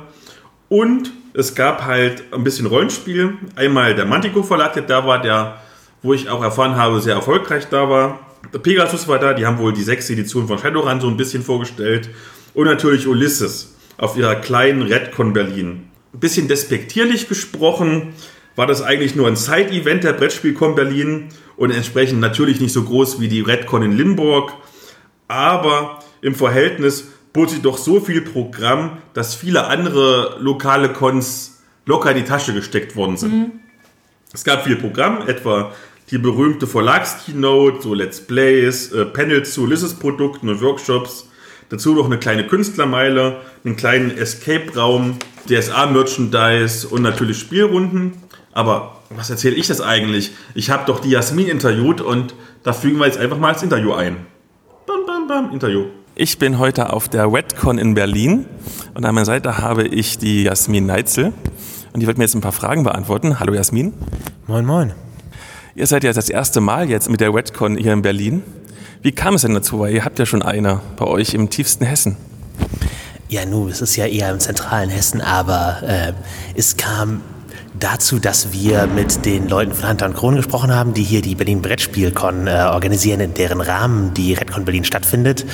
Und 0.67 1.11
es 1.37 1.53
gab 1.53 1.83
halt 1.83 2.23
ein 2.31 2.43
bisschen 2.43 2.65
Rollenspiel. 2.65 3.33
Einmal 3.55 3.93
der 3.93 4.05
Mantico 4.05 4.41
Verlag, 4.41 4.73
der 4.73 4.83
da 4.83 5.05
war, 5.05 5.21
der, 5.21 5.59
wo 6.01 6.13
ich 6.13 6.29
auch 6.29 6.41
erfahren 6.41 6.77
habe, 6.77 7.01
sehr 7.01 7.15
erfolgreich 7.15 7.67
da 7.69 7.89
war. 7.89 8.19
Der 8.53 8.59
Pegasus 8.59 9.07
war 9.07 9.19
da, 9.19 9.33
die 9.33 9.45
haben 9.45 9.57
wohl 9.57 9.73
die 9.73 9.83
sechste 9.83 10.13
Edition 10.13 10.47
von 10.47 10.57
Shadowrun 10.57 11.01
so 11.01 11.07
ein 11.07 11.17
bisschen 11.17 11.43
vorgestellt. 11.43 12.09
Und 12.53 12.65
natürlich 12.65 13.05
Ulysses 13.05 13.75
auf 13.97 14.15
ihrer 14.15 14.35
kleinen 14.35 14.83
Redcon 14.83 15.33
Berlin. 15.33 15.89
Ein 16.13 16.19
bisschen 16.19 16.47
despektierlich 16.47 17.27
gesprochen 17.27 18.13
war 18.55 18.67
das 18.67 18.81
eigentlich 18.81 19.17
nur 19.17 19.27
ein 19.27 19.35
Side-Event 19.35 20.05
der 20.05 20.13
Brettspielcon 20.13 20.75
Berlin 20.75 21.27
und 21.57 21.71
entsprechend 21.71 22.21
natürlich 22.21 22.61
nicht 22.61 22.71
so 22.71 22.83
groß 22.83 23.19
wie 23.19 23.27
die 23.27 23.41
Redcon 23.41 23.83
in 23.83 23.91
Limburg. 23.91 24.53
Aber 25.27 25.99
im 26.21 26.35
Verhältnis 26.35 27.09
bot 27.35 27.49
sie 27.49 27.61
doch 27.61 27.77
so 27.77 27.99
viel 27.99 28.21
Programm, 28.21 28.97
dass 29.13 29.35
viele 29.35 29.67
andere 29.67 30.37
lokale 30.39 30.93
Cons 30.93 31.61
locker 31.85 32.11
in 32.11 32.17
die 32.17 32.23
Tasche 32.23 32.53
gesteckt 32.53 32.95
worden 32.95 33.17
sind. 33.17 33.33
Mhm. 33.33 33.51
Es 34.33 34.45
gab 34.45 34.63
viel 34.63 34.77
Programm, 34.77 35.27
etwa 35.27 35.73
die 36.11 36.17
berühmte 36.17 36.65
Verlagskeynote, 36.65 37.81
so 37.81 37.93
Let's 37.93 38.21
Plays, 38.21 38.91
äh, 38.93 39.05
Panels 39.05 39.53
zu 39.53 39.63
Ulysses-Produkten 39.63 40.47
und 40.47 40.61
Workshops. 40.61 41.29
Dazu 41.67 41.93
noch 41.93 42.05
eine 42.05 42.19
kleine 42.19 42.47
Künstlermeile, 42.47 43.41
einen 43.65 43.75
kleinen 43.75 44.17
Escape-Raum, 44.17 45.17
DSA-Merchandise 45.49 46.87
und 46.87 47.01
natürlich 47.01 47.37
Spielrunden. 47.37 48.13
Aber 48.53 49.01
was 49.09 49.29
erzähle 49.29 49.55
ich 49.55 49.67
das 49.67 49.81
eigentlich? 49.81 50.31
Ich 50.53 50.69
habe 50.69 50.85
doch 50.85 50.99
die 50.99 51.09
Jasmin 51.09 51.47
interviewt 51.47 51.99
und 51.99 52.33
da 52.63 52.71
fügen 52.71 52.97
wir 52.97 53.07
jetzt 53.07 53.17
einfach 53.17 53.39
mal 53.39 53.51
das 53.51 53.63
Interview 53.63 53.91
ein. 53.91 54.25
Bam, 54.87 55.05
bam, 55.05 55.27
bam, 55.27 55.51
Interview. 55.51 55.87
Ich 56.17 56.39
bin 56.39 56.59
heute 56.59 56.93
auf 56.93 57.09
der 57.09 57.29
Redcon 57.29 57.77
in 57.77 57.93
Berlin 57.93 58.45
und 58.93 59.03
an 59.03 59.13
meiner 59.13 59.25
Seite 59.25 59.57
habe 59.57 59.85
ich 59.85 60.17
die 60.17 60.43
Jasmin 60.43 60.85
Neitzel 60.85 61.33
und 61.91 61.99
die 61.99 62.07
wird 62.07 62.17
mir 62.17 62.23
jetzt 62.23 62.35
ein 62.35 62.41
paar 62.41 62.53
Fragen 62.53 62.85
beantworten. 62.85 63.37
Hallo 63.41 63.53
Jasmin. 63.53 63.91
Moin, 64.47 64.65
moin. 64.65 64.93
Ihr 65.75 65.85
seid 65.87 66.05
ja 66.05 66.13
das 66.13 66.29
erste 66.29 66.61
Mal 66.61 66.89
jetzt 66.89 67.09
mit 67.09 67.19
der 67.19 67.33
Redcon 67.33 67.75
hier 67.75 67.91
in 67.91 68.01
Berlin. 68.01 68.43
Wie 69.01 69.11
kam 69.11 69.33
es 69.33 69.41
denn 69.41 69.55
dazu? 69.55 69.81
Weil 69.81 69.93
ihr 69.93 70.05
habt 70.05 70.17
ja 70.17 70.25
schon 70.25 70.41
eine 70.41 70.79
bei 70.95 71.05
euch 71.05 71.33
im 71.33 71.49
tiefsten 71.49 71.83
Hessen. 71.83 72.15
Ja, 73.27 73.45
nun, 73.45 73.69
es 73.69 73.81
ist 73.81 73.97
ja 73.97 74.05
eher 74.05 74.31
im 74.31 74.39
zentralen 74.39 74.89
Hessen, 74.89 75.19
aber 75.19 75.83
äh, 75.83 76.13
es 76.55 76.77
kam 76.77 77.23
dazu, 77.79 78.19
dass 78.19 78.53
wir 78.53 78.87
mit 78.87 79.25
den 79.25 79.47
Leuten 79.47 79.73
von 79.73 79.89
Hunter 79.89 80.05
und 80.05 80.15
Kron 80.15 80.35
gesprochen 80.35 80.73
haben, 80.73 80.93
die 80.93 81.03
hier 81.03 81.21
die 81.21 81.35
Berlin 81.35 81.61
Brettspielcon 81.61 82.47
äh, 82.47 82.67
organisieren, 82.71 83.19
in 83.19 83.33
deren 83.33 83.61
Rahmen 83.61 84.13
die 84.13 84.33
Redcon 84.33 84.65
Berlin 84.65 84.83
stattfindet. 84.83 85.45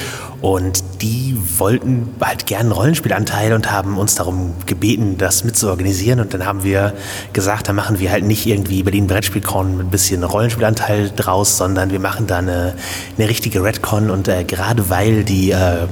Und 0.41 0.83
die 1.01 1.37
wollten 1.57 2.09
halt 2.19 2.45
gern 2.45 2.61
einen 2.61 2.71
Rollenspielanteil 2.71 3.53
und 3.53 3.71
haben 3.71 3.97
uns 3.97 4.15
darum 4.15 4.53
gebeten, 4.65 5.17
das 5.17 5.43
mitzuorganisieren. 5.43 6.19
Und 6.19 6.33
dann 6.33 6.45
haben 6.45 6.63
wir 6.63 6.93
gesagt, 7.33 7.67
da 7.67 7.73
machen 7.73 7.99
wir 7.99 8.11
halt 8.11 8.23
nicht 8.23 8.45
irgendwie 8.45 8.83
Berlin 8.83 9.07
Brettspielcon 9.07 9.77
mit 9.77 9.87
ein 9.87 9.91
bisschen 9.91 10.23
Rollenspielanteil 10.23 11.11
draus, 11.15 11.57
sondern 11.57 11.91
wir 11.91 11.99
machen 11.99 12.27
da 12.27 12.37
eine, 12.37 12.75
eine 13.17 13.29
richtige 13.29 13.63
Redcon. 13.63 14.09
Und 14.09 14.27
äh, 14.27 14.43
gerade 14.43 14.89
weil 14.89 15.23
die 15.23 15.51
äh, 15.51 15.87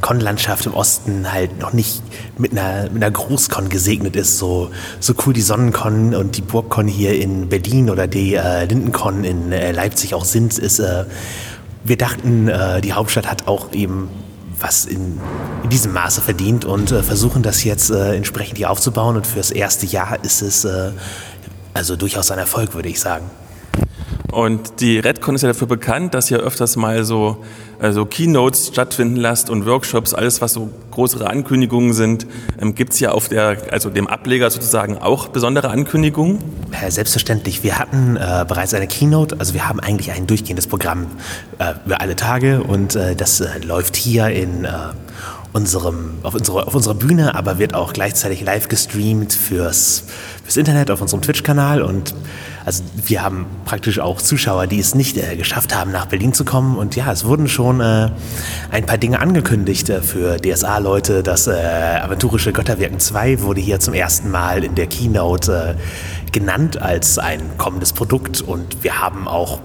Con-Landschaft 0.00 0.66
im 0.66 0.74
Osten 0.74 1.32
halt 1.32 1.58
noch 1.60 1.72
nicht 1.72 2.02
mit 2.38 2.52
einer, 2.52 2.84
mit 2.90 3.02
einer 3.02 3.10
Großcon 3.10 3.68
gesegnet 3.68 4.14
ist, 4.14 4.38
so, 4.38 4.70
so 5.00 5.14
cool 5.24 5.32
die 5.32 5.42
Sonnencon 5.66 6.14
und 6.14 6.36
die 6.36 6.42
Burgcon 6.42 6.86
hier 6.86 7.20
in 7.20 7.48
Berlin 7.48 7.90
oder 7.90 8.06
die 8.06 8.34
äh, 8.34 8.64
Lindencon 8.64 9.24
in 9.24 9.52
äh, 9.52 9.72
Leipzig 9.72 10.14
auch 10.14 10.24
sind, 10.24 10.58
ist, 10.58 10.78
äh, 10.78 11.04
wir 11.84 11.96
dachten, 11.96 12.48
äh, 12.48 12.80
die 12.80 12.92
Hauptstadt 12.92 13.30
hat 13.30 13.46
auch 13.46 13.72
eben 13.72 14.08
was 14.58 14.86
in, 14.86 15.20
in 15.62 15.70
diesem 15.70 15.92
Maße 15.92 16.20
verdient 16.20 16.64
und 16.64 16.90
äh, 16.90 17.02
versuchen 17.02 17.42
das 17.42 17.64
jetzt 17.64 17.90
äh, 17.90 18.16
entsprechend 18.16 18.58
hier 18.58 18.70
aufzubauen 18.70 19.16
und 19.16 19.26
fürs 19.26 19.50
erste 19.50 19.86
Jahr 19.86 20.18
ist 20.24 20.42
es 20.42 20.66
also 21.74 21.96
durchaus 21.96 22.30
ein 22.30 22.38
Erfolg, 22.38 22.74
würde 22.74 22.88
ich 22.88 23.00
sagen. 23.00 23.30
Und 24.36 24.80
die 24.80 24.98
Redcon 24.98 25.34
ist 25.34 25.40
ja 25.40 25.48
dafür 25.48 25.66
bekannt, 25.66 26.12
dass 26.12 26.30
ihr 26.30 26.40
öfters 26.40 26.76
mal 26.76 27.04
so 27.04 27.42
also 27.78 28.04
Keynotes 28.04 28.66
stattfinden 28.66 29.16
lasst 29.16 29.48
und 29.48 29.64
Workshops, 29.64 30.12
alles 30.12 30.42
was 30.42 30.52
so 30.52 30.68
größere 30.90 31.30
Ankündigungen 31.30 31.94
sind. 31.94 32.26
Ähm, 32.60 32.74
Gibt 32.74 32.92
es 32.92 33.00
ja 33.00 33.12
auf 33.12 33.30
der, 33.30 33.56
also 33.70 33.88
dem 33.88 34.06
Ableger 34.06 34.50
sozusagen 34.50 34.98
auch 34.98 35.28
besondere 35.28 35.70
Ankündigungen? 35.70 36.36
Ja, 36.70 36.90
selbstverständlich. 36.90 37.62
Wir 37.62 37.78
hatten 37.78 38.18
äh, 38.18 38.44
bereits 38.46 38.74
eine 38.74 38.86
Keynote, 38.86 39.36
also 39.38 39.54
wir 39.54 39.66
haben 39.66 39.80
eigentlich 39.80 40.12
ein 40.12 40.26
durchgehendes 40.26 40.66
Programm 40.66 41.06
äh, 41.58 41.72
über 41.86 42.02
alle 42.02 42.14
Tage 42.14 42.62
und 42.62 42.94
äh, 42.94 43.16
das 43.16 43.40
äh, 43.40 43.46
läuft 43.64 43.96
hier 43.96 44.28
in 44.28 44.66
äh, 44.66 44.68
unserem, 45.54 46.18
auf, 46.22 46.34
unsere, 46.34 46.66
auf 46.66 46.74
unserer 46.74 46.94
Bühne, 46.94 47.36
aber 47.36 47.58
wird 47.58 47.72
auch 47.72 47.94
gleichzeitig 47.94 48.42
live 48.42 48.68
gestreamt 48.68 49.32
fürs, 49.32 50.04
fürs 50.44 50.58
Internet 50.58 50.90
auf 50.90 51.00
unserem 51.00 51.22
Twitch-Kanal 51.22 51.80
und 51.80 52.14
also 52.66 52.82
wir 52.96 53.22
haben 53.22 53.46
praktisch 53.64 54.00
auch 54.00 54.20
Zuschauer, 54.20 54.66
die 54.66 54.80
es 54.80 54.96
nicht 54.96 55.16
äh, 55.16 55.36
geschafft 55.36 55.72
haben, 55.72 55.92
nach 55.92 56.06
Berlin 56.06 56.34
zu 56.34 56.44
kommen. 56.44 56.76
Und 56.76 56.96
ja, 56.96 57.12
es 57.12 57.24
wurden 57.24 57.46
schon 57.46 57.80
äh, 57.80 58.10
ein 58.72 58.84
paar 58.84 58.98
Dinge 58.98 59.20
angekündigt 59.20 59.88
äh, 59.88 60.02
für 60.02 60.38
DSA-Leute. 60.38 61.22
Das 61.22 61.46
äh, 61.46 61.52
Aventurische 61.52 62.52
Götterwirken 62.52 62.98
2 62.98 63.42
wurde 63.42 63.60
hier 63.60 63.78
zum 63.78 63.94
ersten 63.94 64.32
Mal 64.32 64.64
in 64.64 64.74
der 64.74 64.88
Keynote 64.88 65.76
äh, 65.78 66.30
genannt 66.32 66.82
als 66.82 67.18
ein 67.18 67.56
kommendes 67.56 67.92
Produkt. 67.92 68.40
Und 68.40 68.82
wir 68.82 69.00
haben 69.00 69.28
auch 69.28 69.60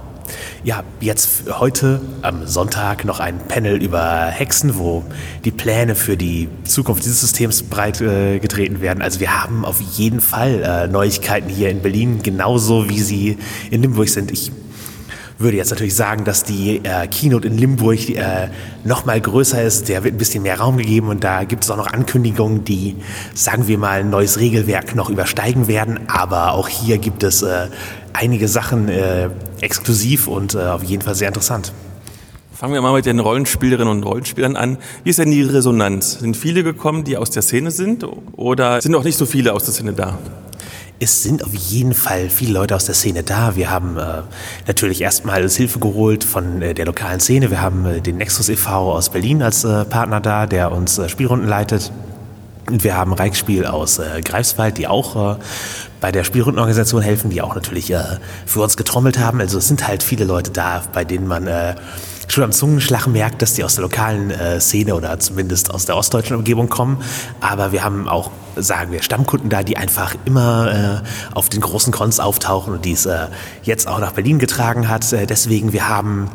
ja, 0.64 0.84
jetzt 1.00 1.44
heute 1.60 2.02
am 2.22 2.46
Sonntag 2.48 3.06
noch 3.06 3.20
ein 3.20 3.40
Panel 3.48 3.82
über 3.82 4.28
Hexen, 4.28 4.78
wo 4.78 5.04
die 5.46 5.52
Pläne 5.52 5.96
für 5.96 6.18
die 6.18 6.50
Zukunft 6.64 7.04
dieses 7.04 7.22
Systems 7.22 7.64
breit 7.64 8.02
äh, 8.02 8.40
getreten 8.40 8.82
werden. 8.82 9.02
Also 9.02 9.20
wir 9.20 9.42
haben 9.44 9.66
auf 9.66 9.82
jeden 9.82 10.22
Fall 10.22 10.64
äh, 10.64 10.88
Neuigkeiten 10.88 11.50
hier 11.50 11.70
in 11.70 11.82
Berlin, 11.82 12.22
genauso 12.22 12.90
wie 12.90 13.02
sie 13.02 13.38
in 13.70 13.82
Limburg 13.82 14.10
sind. 14.10 14.32
Ich 14.32 14.52
würde 15.42 15.58
jetzt 15.58 15.72
natürlich 15.72 15.96
sagen, 15.96 16.24
dass 16.24 16.44
die 16.44 16.82
äh, 16.84 17.08
Keynote 17.08 17.48
in 17.48 17.58
Limburg 17.58 18.10
äh, 18.10 18.50
noch 18.84 19.06
mal 19.06 19.20
größer 19.20 19.62
ist. 19.62 19.90
Der 19.90 20.04
wird 20.04 20.16
ein 20.16 20.18
bisschen 20.18 20.44
mehr 20.44 20.60
Raum 20.60 20.78
gegeben 20.78 21.10
und 21.10 21.24
da 21.24 21.44
gibt 21.44 21.64
es 21.64 21.72
auch 21.72 21.78
noch 21.78 21.88
Ankündigungen, 21.88 22.64
die, 22.64 22.96
sagen 23.34 23.68
wir 23.68 23.78
mal, 23.78 24.00
ein 24.00 24.10
neues 24.10 24.40
Regelwerk 24.40 24.96
noch 24.96 25.10
übersteigen 25.10 25.68
werden. 25.68 26.00
Aber 26.08 26.54
auch 26.54 26.68
hier 26.68 26.98
gibt 26.98 27.24
es 27.24 27.42
äh, 27.42 27.68
einige 28.14 28.48
Sachen 28.48 28.90
äh, 28.90 29.30
exklusiv 29.62 30.28
und 30.28 30.56
äh, 30.56 30.60
auf 30.60 30.84
jeden 30.84 31.02
Fall 31.02 31.16
sehr 31.16 31.28
interessant. 31.28 31.74
Fangen 32.54 32.74
wir 32.76 32.82
mal 32.82 32.94
mit 32.94 33.08
den 33.08 33.20
Rollenspielerinnen 33.20 33.92
und 33.92 34.04
Rollenspielern 34.04 34.56
an. 34.56 34.78
Wie 35.04 35.10
ist 35.10 35.18
denn 35.18 35.32
die 35.32 35.42
Resonanz? 35.42 36.20
Sind 36.20 36.38
viele 36.38 36.64
gekommen, 36.64 37.04
die 37.04 37.18
aus 37.18 37.32
der 37.32 37.42
Szene 37.42 37.72
sind 37.72 38.06
oder 38.34 38.82
sind 38.82 38.92
noch 38.92 39.04
nicht 39.04 39.18
so 39.18 39.26
viele 39.26 39.54
aus 39.54 39.64
der 39.64 39.74
Szene 39.74 39.94
da? 39.94 40.20
Es 41.04 41.24
sind 41.24 41.44
auf 41.44 41.56
jeden 41.56 41.96
Fall 41.96 42.30
viele 42.30 42.54
Leute 42.54 42.76
aus 42.76 42.86
der 42.86 42.94
Szene 42.94 43.24
da. 43.24 43.56
Wir 43.56 43.72
haben 43.72 43.98
äh, 43.98 44.22
natürlich 44.68 45.02
erstmal 45.02 45.50
Hilfe 45.50 45.80
geholt 45.80 46.24
von 46.24 46.62
äh, 46.62 46.76
der 46.76 46.86
lokalen 46.86 47.20
Szene. 47.20 47.50
Wir 47.50 47.60
haben 47.60 47.88
äh, 47.88 48.02
den 48.02 48.18
Nexus 48.18 48.50
e.V. 48.50 48.94
aus 48.94 49.10
Berlin 49.10 49.42
als 49.42 49.64
äh, 49.64 49.84
Partner 49.84 50.22
da, 50.22 50.46
der 50.46 50.72
uns 50.72 51.00
äh, 51.00 51.10
Spielrunden 51.10 51.48
leitet. 51.48 51.92
Und 52.70 52.84
wir 52.84 52.96
haben 52.96 53.14
Reichsspiel 53.14 53.66
aus 53.66 53.98
äh, 53.98 54.22
Greifswald, 54.24 54.78
die 54.78 54.88
auch 54.88 55.40
bei 56.02 56.12
der 56.12 56.24
Spielrundenorganisation 56.24 57.02
helfen, 57.02 57.32
die 57.32 57.42
auch 57.42 57.56
natürlich 57.56 57.92
für 58.46 58.62
uns 58.62 58.78
getrommelt 58.78 59.18
haben. 59.18 59.40
Also 59.40 59.58
es 59.58 59.68
sind 59.68 59.88
halt 59.88 60.04
viele 60.04 60.26
Leute 60.26 60.52
da, 60.52 60.84
bei 60.94 61.04
denen 61.04 61.28
man 61.28 61.48
schon 62.32 62.44
am 62.44 62.52
Zungenschlag 62.52 63.08
merkt, 63.08 63.42
dass 63.42 63.54
die 63.54 63.64
aus 63.64 63.76
der 63.76 63.84
lokalen 63.84 64.32
äh, 64.32 64.60
Szene 64.60 64.96
oder 64.96 65.20
zumindest 65.20 65.74
aus 65.74 65.86
der 65.86 65.98
ostdeutschen 65.98 66.36
Umgebung 66.38 66.70
kommen. 66.70 66.98
Aber 67.40 67.72
wir 67.72 67.84
haben 67.84 68.08
auch, 68.08 68.32
sagen 68.56 68.92
wir, 68.92 69.02
Stammkunden 69.02 69.50
da, 69.50 69.64
die 69.64 69.78
einfach 69.78 70.16
immer 70.26 71.02
äh, 71.04 71.36
auf 71.36 71.50
den 71.50 71.62
großen 71.62 71.92
Cons 71.92 72.20
auftauchen 72.20 72.74
und 72.74 72.86
die 72.86 72.94
es 72.94 73.06
äh, 73.06 73.28
jetzt 73.64 73.88
auch 73.88 74.00
nach 74.00 74.14
Berlin 74.14 74.40
getragen 74.40 74.88
hat. 74.88 75.12
Äh, 75.14 75.26
deswegen, 75.26 75.74
wir 75.74 75.90
haben 75.90 76.30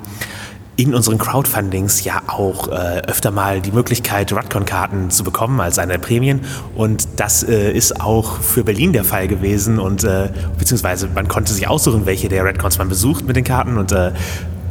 in 0.77 0.95
unseren 0.95 1.17
Crowdfundings 1.17 2.05
ja 2.05 2.21
auch 2.27 2.69
äh, 2.69 3.01
öfter 3.07 3.31
mal 3.31 3.63
die 3.63 3.73
Möglichkeit, 3.73 4.31
Rudcon-Karten 4.33 5.11
zu 5.11 5.25
bekommen 5.25 5.59
als 5.61 5.79
eine 5.79 5.99
Prämien. 5.99 6.41
Und 6.75 7.09
das 7.17 7.43
äh, 7.43 7.73
ist 7.73 7.99
auch 8.01 8.41
für 8.41 8.63
Berlin 8.63 8.93
der 8.93 9.05
Fall 9.05 9.27
gewesen. 9.27 9.79
Und 9.79 10.05
äh, 10.05 10.29
beziehungsweise 10.59 11.09
man 11.09 11.29
konnte 11.29 11.55
sich 11.55 11.67
aussuchen, 11.67 12.05
welche 12.05 12.29
der 12.29 12.45
Redcons 12.45 12.77
man 12.77 12.91
besucht 12.91 13.27
mit 13.27 13.37
den 13.37 13.45
Karten. 13.45 13.79
Und 13.79 13.93
äh, 13.93 14.13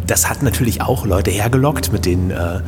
das 0.08 0.30
hat 0.30 0.44
natürlich 0.44 0.82
auch 0.82 1.06
Leute 1.06 1.32
hergelockt, 1.32 1.92
mit 1.92 2.06
denen 2.06 2.32
äh, 2.32 2.62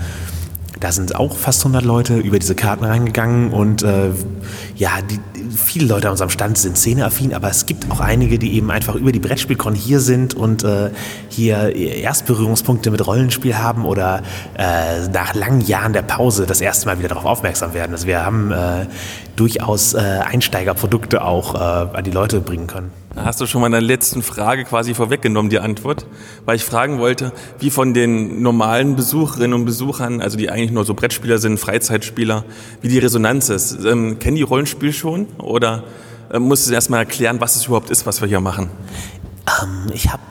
Da 0.80 0.92
sind 0.92 1.16
auch 1.16 1.36
fast 1.36 1.62
100 1.62 1.84
Leute 1.84 2.18
über 2.18 2.38
diese 2.38 2.54
Karten 2.54 2.86
reingegangen 2.86 3.52
und 3.52 3.82
äh, 3.82 4.12
ja, 4.76 4.92
die, 5.02 5.20
viele 5.50 5.88
Leute 5.88 6.08
an 6.08 6.12
unserem 6.12 6.30
Stand 6.30 6.58
sind 6.58 6.78
szeneaffin, 6.78 7.34
aber 7.34 7.50
es 7.50 7.66
gibt 7.66 7.90
auch 7.90 8.00
einige, 8.00 8.38
die 8.38 8.54
eben 8.54 8.70
einfach 8.70 8.94
über 8.96 9.12
die 9.12 9.20
Brettspielkon 9.20 9.74
hier 9.74 10.00
sind 10.00 10.36
und 10.36 10.64
äh, 10.64 10.92
hier 11.30 11.76
Erstberührungspunkte 11.76 12.92
mit 12.92 13.06
Rollenspiel 13.06 13.58
haben 13.58 13.86
oder 13.86 14.22
äh, 14.58 15.08
nach 15.08 15.34
langen 15.34 15.62
Jahren 15.62 15.94
der 15.94 16.04
Pause 16.04 16.46
das 16.46 16.62
erste 16.62 16.86
Mal 16.86 17.00
wieder 17.00 17.10
darauf 17.10 17.26
aufmerksam 17.26 17.74
werden. 17.74 17.94
Also 17.94 18.06
wir 18.06 18.24
haben 18.24 18.52
äh, 18.52 18.86
durchaus 19.36 19.96
äh, 19.96 19.98
Einsteigerprodukte 19.98 21.24
auch 21.24 21.56
äh, 21.56 21.58
an 21.58 22.04
die 22.04 22.12
Leute 22.12 22.40
bringen 22.40 22.68
können. 22.68 22.92
Hast 23.18 23.42
du 23.42 23.48
schon 23.48 23.62
mal 23.62 23.68
in 23.68 23.74
der 23.74 23.82
letzten 23.82 24.22
Frage 24.22 24.64
quasi 24.64 24.94
vorweggenommen, 24.94 25.50
die 25.50 25.60
Antwort, 25.60 26.06
weil 26.46 26.56
ich 26.56 26.64
fragen 26.64 27.00
wollte, 27.00 27.34
wie 27.60 27.72
von 27.72 27.94
den 27.94 28.42
normalen 28.44 28.96
Besucherinnen 28.96 29.54
und 29.54 29.66
Besuchern, 29.66 30.22
also 30.22 30.38
die 30.38 30.52
eigentlich 30.52 30.72
nur 30.72 30.86
so 30.86 30.94
Brettspieler 30.94 31.40
sind, 31.40 31.60
Freizeitspieler, 31.60 32.46
wie 32.82 32.90
die 32.90 33.00
Resonanz 33.00 33.50
ist. 33.50 33.84
Ähm, 33.84 34.20
kennen 34.20 34.36
die 34.36 34.44
Rollenspiel 34.44 34.94
schon 34.94 35.26
oder 35.40 35.84
äh, 36.32 36.38
musst 36.38 36.70
du 36.70 36.74
erstmal 36.74 37.00
erklären, 37.00 37.42
was 37.42 37.56
es 37.56 37.66
überhaupt 37.66 37.90
ist, 37.90 38.06
was 38.06 38.22
wir 38.22 38.28
hier 38.28 38.40
machen? 38.40 38.70
Ähm, 39.62 39.92
ich 39.94 40.10
habe 40.12 40.22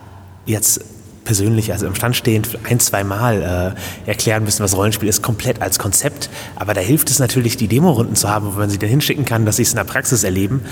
jetzt 0.46 0.80
persönlich, 1.24 1.72
also 1.72 1.86
im 1.86 1.94
Stand 1.96 2.14
stehend, 2.14 2.56
ein, 2.70 2.78
zwei 2.78 3.02
Mal 3.02 3.74
äh, 4.06 4.08
erklären 4.08 4.44
müssen, 4.44 4.62
was 4.62 4.76
Rollenspiel 4.76 5.08
ist, 5.08 5.22
komplett 5.22 5.60
als 5.60 5.80
Konzept. 5.80 6.30
Aber 6.54 6.72
da 6.72 6.80
hilft 6.80 7.10
es 7.10 7.18
natürlich, 7.18 7.56
die 7.56 7.66
Demorunden 7.66 8.14
zu 8.14 8.30
haben, 8.30 8.46
wo 8.46 8.58
man 8.58 8.70
sie 8.70 8.78
dann 8.78 8.88
hinschicken 8.88 9.24
kann, 9.24 9.44
dass 9.44 9.56
sie 9.56 9.62
es 9.62 9.70
in 9.70 9.76
der 9.76 9.84
Praxis 9.84 10.22
erleben. 10.22 10.62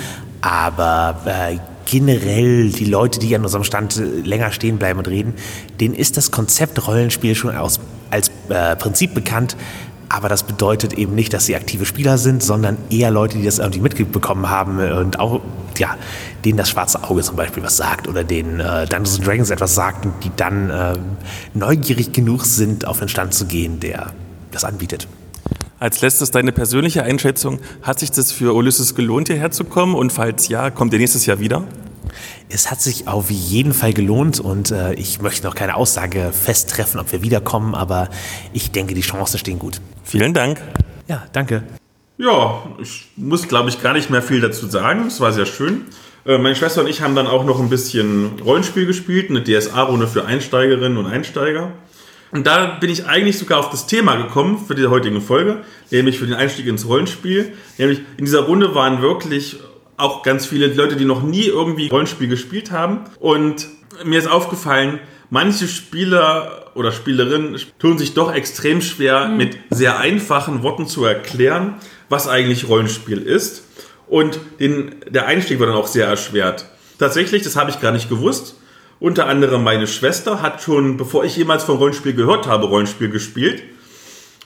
Aber 0.40 1.20
äh, 1.26 1.58
generell 1.94 2.70
die 2.70 2.86
Leute, 2.86 3.20
die 3.20 3.36
an 3.36 3.44
unserem 3.44 3.62
Stand 3.62 4.02
länger 4.24 4.50
stehen 4.50 4.78
bleiben 4.78 4.98
und 4.98 5.06
reden, 5.06 5.32
denen 5.78 5.94
ist 5.94 6.16
das 6.16 6.32
Konzept 6.32 6.88
Rollenspiel 6.88 7.36
schon 7.36 7.54
aus, 7.56 7.78
als 8.10 8.32
äh, 8.48 8.74
Prinzip 8.74 9.14
bekannt. 9.14 9.56
Aber 10.08 10.28
das 10.28 10.42
bedeutet 10.42 10.94
eben 10.94 11.14
nicht, 11.14 11.32
dass 11.32 11.46
sie 11.46 11.54
aktive 11.54 11.86
Spieler 11.86 12.18
sind, 12.18 12.42
sondern 12.42 12.78
eher 12.90 13.12
Leute, 13.12 13.38
die 13.38 13.44
das 13.44 13.60
irgendwie 13.60 13.78
mitbekommen 13.78 14.50
haben 14.50 14.80
und 14.80 15.20
auch, 15.20 15.40
ja, 15.78 15.96
denen 16.44 16.58
das 16.58 16.68
schwarze 16.68 17.04
Auge 17.04 17.22
zum 17.22 17.36
Beispiel 17.36 17.62
was 17.62 17.76
sagt 17.76 18.08
oder 18.08 18.24
denen 18.24 18.58
äh, 18.58 18.86
Dungeons 18.88 19.20
Dragons 19.20 19.50
etwas 19.50 19.76
sagt 19.76 20.04
und 20.04 20.14
die 20.24 20.32
dann 20.34 20.70
äh, 20.70 20.94
neugierig 21.54 22.12
genug 22.12 22.44
sind, 22.44 22.88
auf 22.88 22.98
den 22.98 23.08
Stand 23.08 23.34
zu 23.34 23.46
gehen, 23.46 23.78
der 23.78 24.10
das 24.50 24.64
anbietet. 24.64 25.06
Als 25.84 26.00
letztes 26.00 26.30
deine 26.30 26.50
persönliche 26.50 27.02
Einschätzung. 27.02 27.60
Hat 27.82 27.98
sich 27.98 28.10
das 28.10 28.32
für 28.32 28.54
Ulysses 28.54 28.94
gelohnt, 28.94 29.28
hierher 29.28 29.50
zu 29.50 29.64
kommen? 29.64 29.94
Und 29.94 30.14
falls 30.14 30.48
ja, 30.48 30.70
kommt 30.70 30.94
ihr 30.94 30.98
nächstes 30.98 31.26
Jahr 31.26 31.40
wieder? 31.40 31.62
Es 32.48 32.70
hat 32.70 32.80
sich 32.80 33.06
auf 33.06 33.30
jeden 33.30 33.74
Fall 33.74 33.92
gelohnt 33.92 34.40
und 34.40 34.70
äh, 34.70 34.94
ich 34.94 35.20
möchte 35.20 35.46
noch 35.46 35.54
keine 35.54 35.76
Aussage 35.76 36.32
festtreffen, 36.32 36.98
ob 36.98 37.12
wir 37.12 37.20
wiederkommen, 37.20 37.74
aber 37.74 38.08
ich 38.54 38.70
denke, 38.70 38.94
die 38.94 39.02
Chancen 39.02 39.36
stehen 39.36 39.58
gut. 39.58 39.82
Vielen 40.04 40.32
Dank. 40.32 40.58
Ja, 41.06 41.24
danke. 41.34 41.64
Ja, 42.16 42.62
ich 42.80 43.08
muss, 43.16 43.46
glaube 43.46 43.68
ich, 43.68 43.82
gar 43.82 43.92
nicht 43.92 44.08
mehr 44.08 44.22
viel 44.22 44.40
dazu 44.40 44.66
sagen. 44.66 45.08
Es 45.08 45.20
war 45.20 45.34
sehr 45.34 45.44
schön. 45.44 45.82
Äh, 46.24 46.38
meine 46.38 46.56
Schwester 46.56 46.80
und 46.80 46.86
ich 46.86 47.02
haben 47.02 47.14
dann 47.14 47.26
auch 47.26 47.44
noch 47.44 47.60
ein 47.60 47.68
bisschen 47.68 48.40
Rollenspiel 48.42 48.86
gespielt, 48.86 49.28
eine 49.28 49.44
DSA-Runde 49.44 50.08
für 50.08 50.24
Einsteigerinnen 50.24 50.96
und 50.96 51.04
Einsteiger. 51.04 51.72
Und 52.34 52.48
da 52.48 52.66
bin 52.66 52.90
ich 52.90 53.06
eigentlich 53.06 53.38
sogar 53.38 53.60
auf 53.60 53.70
das 53.70 53.86
Thema 53.86 54.16
gekommen 54.16 54.58
für 54.58 54.74
die 54.74 54.88
heutige 54.88 55.20
Folge, 55.20 55.62
nämlich 55.92 56.18
für 56.18 56.26
den 56.26 56.34
Einstieg 56.34 56.66
ins 56.66 56.88
Rollenspiel. 56.88 57.52
Nämlich 57.78 58.00
in 58.16 58.24
dieser 58.24 58.40
Runde 58.40 58.74
waren 58.74 59.00
wirklich 59.00 59.60
auch 59.96 60.24
ganz 60.24 60.44
viele 60.44 60.66
Leute, 60.66 60.96
die 60.96 61.04
noch 61.04 61.22
nie 61.22 61.44
irgendwie 61.44 61.88
Rollenspiel 61.88 62.26
gespielt 62.26 62.72
haben. 62.72 63.04
Und 63.20 63.68
mir 64.02 64.18
ist 64.18 64.28
aufgefallen, 64.28 64.98
manche 65.30 65.68
Spieler 65.68 66.72
oder 66.74 66.90
Spielerinnen 66.90 67.56
tun 67.78 67.98
sich 67.98 68.14
doch 68.14 68.34
extrem 68.34 68.82
schwer, 68.82 69.28
mhm. 69.28 69.36
mit 69.36 69.56
sehr 69.70 70.00
einfachen 70.00 70.64
Worten 70.64 70.88
zu 70.88 71.04
erklären, 71.04 71.76
was 72.08 72.26
eigentlich 72.26 72.68
Rollenspiel 72.68 73.22
ist. 73.22 73.62
Und 74.08 74.40
den, 74.58 74.96
der 75.08 75.26
Einstieg 75.26 75.60
wird 75.60 75.70
dann 75.70 75.76
auch 75.76 75.86
sehr 75.86 76.08
erschwert. 76.08 76.64
Tatsächlich, 76.98 77.44
das 77.44 77.54
habe 77.54 77.70
ich 77.70 77.80
gar 77.80 77.92
nicht 77.92 78.08
gewusst, 78.08 78.56
unter 79.00 79.26
anderem 79.26 79.62
meine 79.64 79.86
Schwester 79.86 80.40
hat 80.42 80.62
schon, 80.62 80.96
bevor 80.96 81.24
ich 81.24 81.36
jemals 81.36 81.64
von 81.64 81.76
Rollenspiel 81.76 82.14
gehört 82.14 82.46
habe, 82.46 82.66
Rollenspiel 82.66 83.10
gespielt. 83.10 83.62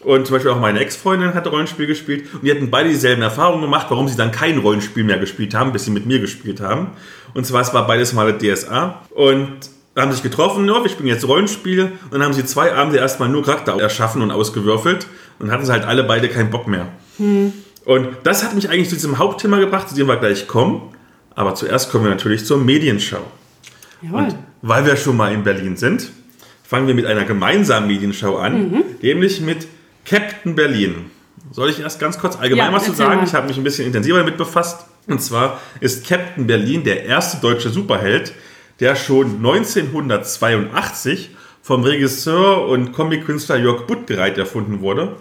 Und 0.00 0.26
zum 0.26 0.34
Beispiel 0.34 0.52
auch 0.52 0.60
meine 0.60 0.78
Ex-Freundin 0.80 1.34
hat 1.34 1.46
Rollenspiel 1.46 1.86
gespielt. 1.86 2.32
Und 2.32 2.44
die 2.44 2.50
hatten 2.50 2.70
beide 2.70 2.88
dieselben 2.88 3.22
Erfahrungen 3.22 3.62
gemacht, 3.62 3.86
warum 3.90 4.06
sie 4.08 4.16
dann 4.16 4.30
kein 4.30 4.58
Rollenspiel 4.58 5.04
mehr 5.04 5.18
gespielt 5.18 5.54
haben, 5.54 5.72
bis 5.72 5.84
sie 5.84 5.90
mit 5.90 6.06
mir 6.06 6.20
gespielt 6.20 6.60
haben. 6.60 6.88
Und 7.34 7.46
zwar, 7.46 7.62
es 7.62 7.74
war 7.74 7.86
beides 7.86 8.12
mal 8.12 8.36
DSA. 8.38 9.02
Und 9.10 9.58
haben 9.96 10.12
sich 10.12 10.22
getroffen, 10.22 10.66
ja, 10.68 10.82
wir 10.82 10.88
spielen 10.88 11.08
jetzt 11.08 11.26
Rollenspiel. 11.26 11.92
Und 12.04 12.12
dann 12.12 12.22
haben 12.22 12.32
sie 12.32 12.44
zwei 12.44 12.72
Abende 12.72 12.98
erstmal 12.98 13.28
nur 13.28 13.44
Charakter 13.44 13.78
erschaffen 13.80 14.22
und 14.22 14.30
ausgewürfelt. 14.30 15.08
Und 15.40 15.50
hatten 15.50 15.64
sie 15.64 15.72
halt 15.72 15.84
alle 15.84 16.04
beide 16.04 16.28
keinen 16.28 16.50
Bock 16.50 16.68
mehr. 16.68 16.88
Hm. 17.16 17.52
Und 17.84 18.08
das 18.22 18.44
hat 18.44 18.54
mich 18.54 18.70
eigentlich 18.70 18.88
zu 18.88 18.94
diesem 18.94 19.18
Hauptthema 19.18 19.58
gebracht, 19.58 19.88
zu 19.88 19.96
dem 19.96 20.06
wir 20.06 20.16
gleich 20.16 20.46
kommen. 20.46 20.94
Aber 21.34 21.54
zuerst 21.54 21.90
kommen 21.90 22.04
wir 22.04 22.10
natürlich 22.10 22.44
zur 22.44 22.58
Medienschau. 22.58 23.24
Jawohl. 24.02 24.24
Und 24.24 24.36
weil 24.62 24.86
wir 24.86 24.96
schon 24.96 25.16
mal 25.16 25.32
in 25.32 25.42
Berlin 25.44 25.76
sind, 25.76 26.10
fangen 26.62 26.86
wir 26.86 26.94
mit 26.94 27.06
einer 27.06 27.24
gemeinsamen 27.24 27.86
Medienschau 27.86 28.36
an, 28.36 28.70
mhm. 28.70 28.84
nämlich 29.00 29.40
mit 29.40 29.66
Captain 30.04 30.54
Berlin. 30.54 31.10
Soll 31.50 31.70
ich 31.70 31.80
erst 31.80 31.98
ganz 31.98 32.18
kurz 32.18 32.36
allgemein 32.36 32.66
ja, 32.66 32.72
was 32.72 32.84
zu 32.84 32.92
sagen? 32.92 33.16
Mal. 33.16 33.26
Ich 33.26 33.34
habe 33.34 33.48
mich 33.48 33.56
ein 33.56 33.64
bisschen 33.64 33.86
intensiver 33.86 34.18
damit 34.18 34.36
befasst. 34.36 34.86
Und 35.06 35.22
zwar 35.22 35.60
ist 35.80 36.06
Captain 36.06 36.46
Berlin 36.46 36.84
der 36.84 37.04
erste 37.04 37.38
deutsche 37.38 37.70
Superheld, 37.70 38.34
der 38.80 38.96
schon 38.96 39.36
1982 39.36 41.30
vom 41.62 41.82
Regisseur 41.82 42.68
und 42.68 42.92
Comic-Künstler 42.92 43.56
Jörg 43.56 43.86
Buttgereit 43.86 44.36
erfunden 44.38 44.80
wurde. 44.80 45.16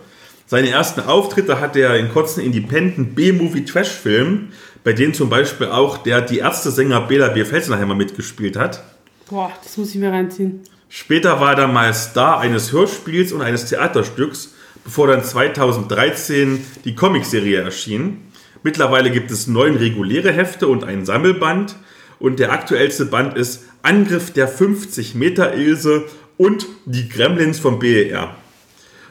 Seine 0.45 0.69
ersten 0.69 1.01
Auftritte 1.01 1.59
hatte 1.59 1.79
er 1.79 1.97
in 1.97 2.09
kurzen 2.09 2.41
Independent 2.41 3.15
B-Movie-Trash-Filmen, 3.15 4.53
bei 4.87 4.93
denen 4.93 5.13
zum 5.13 5.29
Beispiel 5.29 5.67
auch 5.67 5.97
der 5.97 6.21
Die 6.21 6.37
Ärzte-Sänger 6.37 7.01
Bela 7.01 7.27
B. 7.27 7.43
Felsenheimer 7.43 7.93
mitgespielt 7.93 8.55
hat. 8.55 8.85
Boah, 9.29 9.51
das 9.61 9.75
muss 9.75 9.89
ich 9.89 9.95
mir 9.97 10.13
reinziehen. 10.13 10.61
Später 10.87 11.41
war 11.41 11.49
er 11.49 11.55
dann 11.57 11.73
mal 11.73 11.93
Star 11.93 12.39
eines 12.39 12.71
Hörspiels 12.71 13.33
und 13.33 13.41
eines 13.41 13.65
Theaterstücks, 13.65 14.53
bevor 14.85 15.07
dann 15.07 15.25
2013 15.25 16.65
die 16.85 16.95
Comicserie 16.95 17.59
erschien. 17.63 18.31
Mittlerweile 18.63 19.11
gibt 19.11 19.29
es 19.29 19.47
neun 19.47 19.75
reguläre 19.75 20.31
Hefte 20.31 20.69
und 20.69 20.85
ein 20.85 21.05
Sammelband. 21.05 21.75
Und 22.17 22.39
der 22.39 22.53
aktuellste 22.53 23.07
Band 23.07 23.35
ist 23.35 23.65
Angriff 23.81 24.31
der 24.31 24.47
50 24.47 25.15
Meter 25.15 25.53
Ilse 25.53 26.05
und 26.37 26.65
die 26.85 27.09
Gremlins 27.09 27.59
vom 27.59 27.79
BER. 27.79 28.35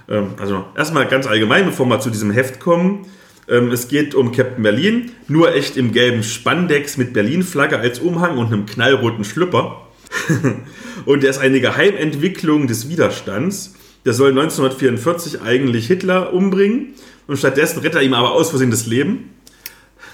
Ähm, 0.08 0.36
also 0.40 0.64
erstmal 0.74 1.06
ganz 1.06 1.26
allgemein, 1.26 1.66
bevor 1.66 1.84
wir 1.84 2.00
zu 2.00 2.08
diesem 2.08 2.30
Heft 2.30 2.60
kommen. 2.60 3.06
Ähm, 3.48 3.70
es 3.70 3.88
geht 3.88 4.14
um 4.14 4.32
Captain 4.32 4.62
Berlin, 4.62 5.12
nur 5.28 5.54
echt 5.54 5.76
im 5.76 5.92
gelben 5.92 6.22
Spandex 6.22 6.96
mit 6.96 7.12
Berlin-Flagge 7.12 7.78
als 7.78 8.00
Umhang 8.00 8.38
und 8.38 8.46
einem 8.46 8.66
knallroten 8.66 9.24
Schlüpper. 9.24 9.86
und 11.04 11.24
er 11.24 11.30
ist 11.30 11.38
eine 11.38 11.60
Geheimentwicklung 11.60 12.66
des 12.66 12.88
Widerstands. 12.88 13.74
Der 14.04 14.12
soll 14.12 14.30
1944 14.30 15.42
eigentlich 15.42 15.86
Hitler 15.86 16.32
umbringen 16.32 16.94
und 17.26 17.38
stattdessen 17.38 17.80
rettet 17.80 17.96
er 17.96 18.02
ihm 18.02 18.14
aber 18.14 18.32
aus 18.32 18.50
Versehen 18.50 18.70
das 18.70 18.86
Leben. 18.86 19.30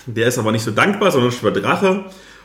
Der 0.07 0.28
ist 0.28 0.39
aber 0.39 0.53
nicht 0.53 0.64
so 0.64 0.70
dankbar, 0.70 1.11
sondern 1.11 1.33
schwört 1.33 1.62
Drache. 1.62 2.05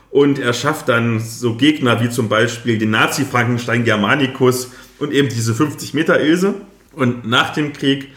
Und 0.10 0.40
er 0.40 0.54
schafft 0.54 0.90
dann 0.90 1.20
so 1.20 1.56
Gegner 1.56 2.02
wie 2.02 2.10
zum 2.10 2.30
Beispiel 2.30 2.78
den 2.78 2.92
Nazi-Frankenstein 2.92 3.84
Germanicus 3.84 4.72
und 5.00 5.12
eben 5.12 5.30
diese 5.30 5.54
50 5.54 5.94
Meter 5.94 6.20
Ilse. 6.20 6.56
Und 6.94 7.28
nach 7.28 7.54
dem 7.54 7.74
Krieg 7.74 8.10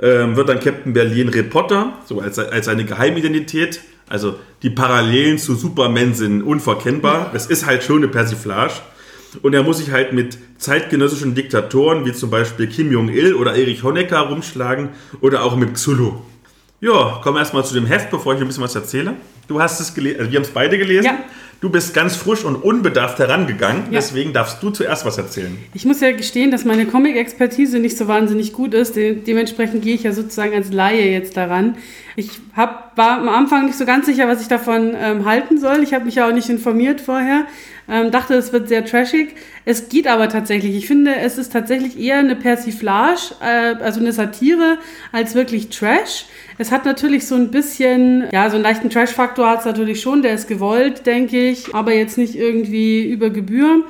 ähm, 0.00 0.36
wird 0.36 0.48
dann 0.48 0.60
Captain 0.60 0.92
Berlin 0.92 1.28
Reporter, 1.28 1.94
so 2.06 2.20
als, 2.20 2.38
als 2.38 2.66
seine 2.66 2.84
Geheimidentität. 2.84 3.80
Also 4.08 4.36
die 4.62 4.70
Parallelen 4.70 5.38
zu 5.38 5.54
Superman 5.54 6.14
sind 6.14 6.42
unverkennbar. 6.42 7.32
Es 7.34 7.46
ist 7.46 7.66
halt 7.66 7.82
schon 7.82 7.98
eine 7.98 8.08
Persiflage. 8.08 8.74
Und 9.42 9.54
er 9.54 9.62
muss 9.62 9.78
sich 9.78 9.90
halt 9.90 10.12
mit 10.12 10.38
zeitgenössischen 10.56 11.34
Diktatoren 11.34 12.06
wie 12.06 12.12
zum 12.12 12.30
Beispiel 12.30 12.66
Kim 12.66 12.90
Jong-il 12.90 13.34
oder 13.34 13.54
Erich 13.54 13.82
Honecker 13.82 14.20
rumschlagen 14.20 14.90
oder 15.20 15.44
auch 15.44 15.54
mit 15.56 15.74
Xulu. 15.74 16.14
Ja, 16.80 17.20
kommen 17.22 17.36
wir 17.36 17.40
erstmal 17.40 17.64
zu 17.64 17.74
dem 17.74 17.86
Heft, 17.86 18.10
bevor 18.10 18.34
ich 18.34 18.40
ein 18.40 18.46
bisschen 18.46 18.62
was 18.62 18.74
erzähle. 18.74 19.14
Du 19.48 19.60
hast 19.60 19.80
es 19.80 19.94
gelesen, 19.94 20.20
also 20.20 20.30
wir 20.30 20.38
haben 20.38 20.44
es 20.44 20.50
beide 20.50 20.78
gelesen. 20.78 21.04
Ja. 21.04 21.18
Du 21.60 21.70
bist 21.70 21.92
ganz 21.92 22.14
frisch 22.14 22.44
und 22.44 22.54
unbedarft 22.54 23.18
herangegangen, 23.18 23.84
ja. 23.86 23.98
deswegen 23.98 24.32
darfst 24.32 24.62
du 24.62 24.70
zuerst 24.70 25.04
was 25.04 25.18
erzählen. 25.18 25.58
Ich 25.74 25.84
muss 25.84 26.00
ja 26.00 26.12
gestehen, 26.12 26.52
dass 26.52 26.64
meine 26.64 26.86
Comic-Expertise 26.86 27.80
nicht 27.80 27.98
so 27.98 28.06
wahnsinnig 28.06 28.52
gut 28.52 28.74
ist. 28.74 28.94
De 28.94 29.16
dementsprechend 29.16 29.82
gehe 29.82 29.96
ich 29.96 30.04
ja 30.04 30.12
sozusagen 30.12 30.54
als 30.54 30.72
Laie 30.72 31.10
jetzt 31.10 31.36
daran. 31.36 31.76
Ich 32.14 32.30
hab, 32.54 32.96
war 32.96 33.18
am 33.18 33.28
Anfang 33.28 33.66
nicht 33.66 33.76
so 33.76 33.86
ganz 33.86 34.06
sicher, 34.06 34.28
was 34.28 34.40
ich 34.40 34.48
davon 34.48 34.94
ähm, 34.96 35.24
halten 35.24 35.58
soll. 35.58 35.82
Ich 35.82 35.94
habe 35.94 36.04
mich 36.04 36.14
ja 36.14 36.28
auch 36.28 36.32
nicht 36.32 36.48
informiert 36.48 37.00
vorher. 37.00 37.46
Ähm, 37.90 38.10
dachte, 38.10 38.34
es 38.34 38.52
wird 38.52 38.68
sehr 38.68 38.84
trashig. 38.84 39.34
Es 39.64 39.88
geht 39.88 40.06
aber 40.06 40.28
tatsächlich. 40.28 40.76
Ich 40.76 40.86
finde, 40.86 41.16
es 41.16 41.38
ist 41.38 41.52
tatsächlich 41.52 41.98
eher 41.98 42.18
eine 42.18 42.36
Persiflage, 42.36 43.34
äh, 43.40 43.82
also 43.82 44.00
eine 44.00 44.12
Satire, 44.12 44.78
als 45.10 45.34
wirklich 45.34 45.70
Trash. 45.70 46.26
Es 46.58 46.70
hat 46.70 46.84
natürlich 46.84 47.26
so 47.26 47.34
ein 47.34 47.50
bisschen, 47.50 48.24
ja, 48.30 48.50
so 48.50 48.56
einen 48.56 48.64
leichten 48.64 48.90
Trash-Faktor 48.90 49.48
hat 49.48 49.60
es 49.60 49.64
natürlich 49.64 50.02
schon. 50.02 50.20
Der 50.20 50.34
ist 50.34 50.48
gewollt, 50.48 51.06
denke 51.06 51.47
ich, 51.47 51.47
aber 51.72 51.92
jetzt 51.94 52.18
nicht 52.18 52.34
irgendwie 52.34 53.04
über 53.04 53.30
Gebühr. 53.30 53.84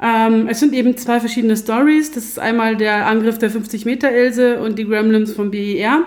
Ähm, 0.00 0.48
es 0.48 0.60
sind 0.60 0.74
eben 0.74 0.96
zwei 0.96 1.20
verschiedene 1.20 1.56
Stories. 1.56 2.12
Das 2.12 2.24
ist 2.24 2.38
einmal 2.38 2.76
der 2.76 3.06
Angriff 3.06 3.38
der 3.38 3.50
50-Meter-Else 3.50 4.60
und 4.60 4.78
die 4.78 4.84
Gremlins 4.84 5.32
vom 5.32 5.50
BER. 5.50 6.04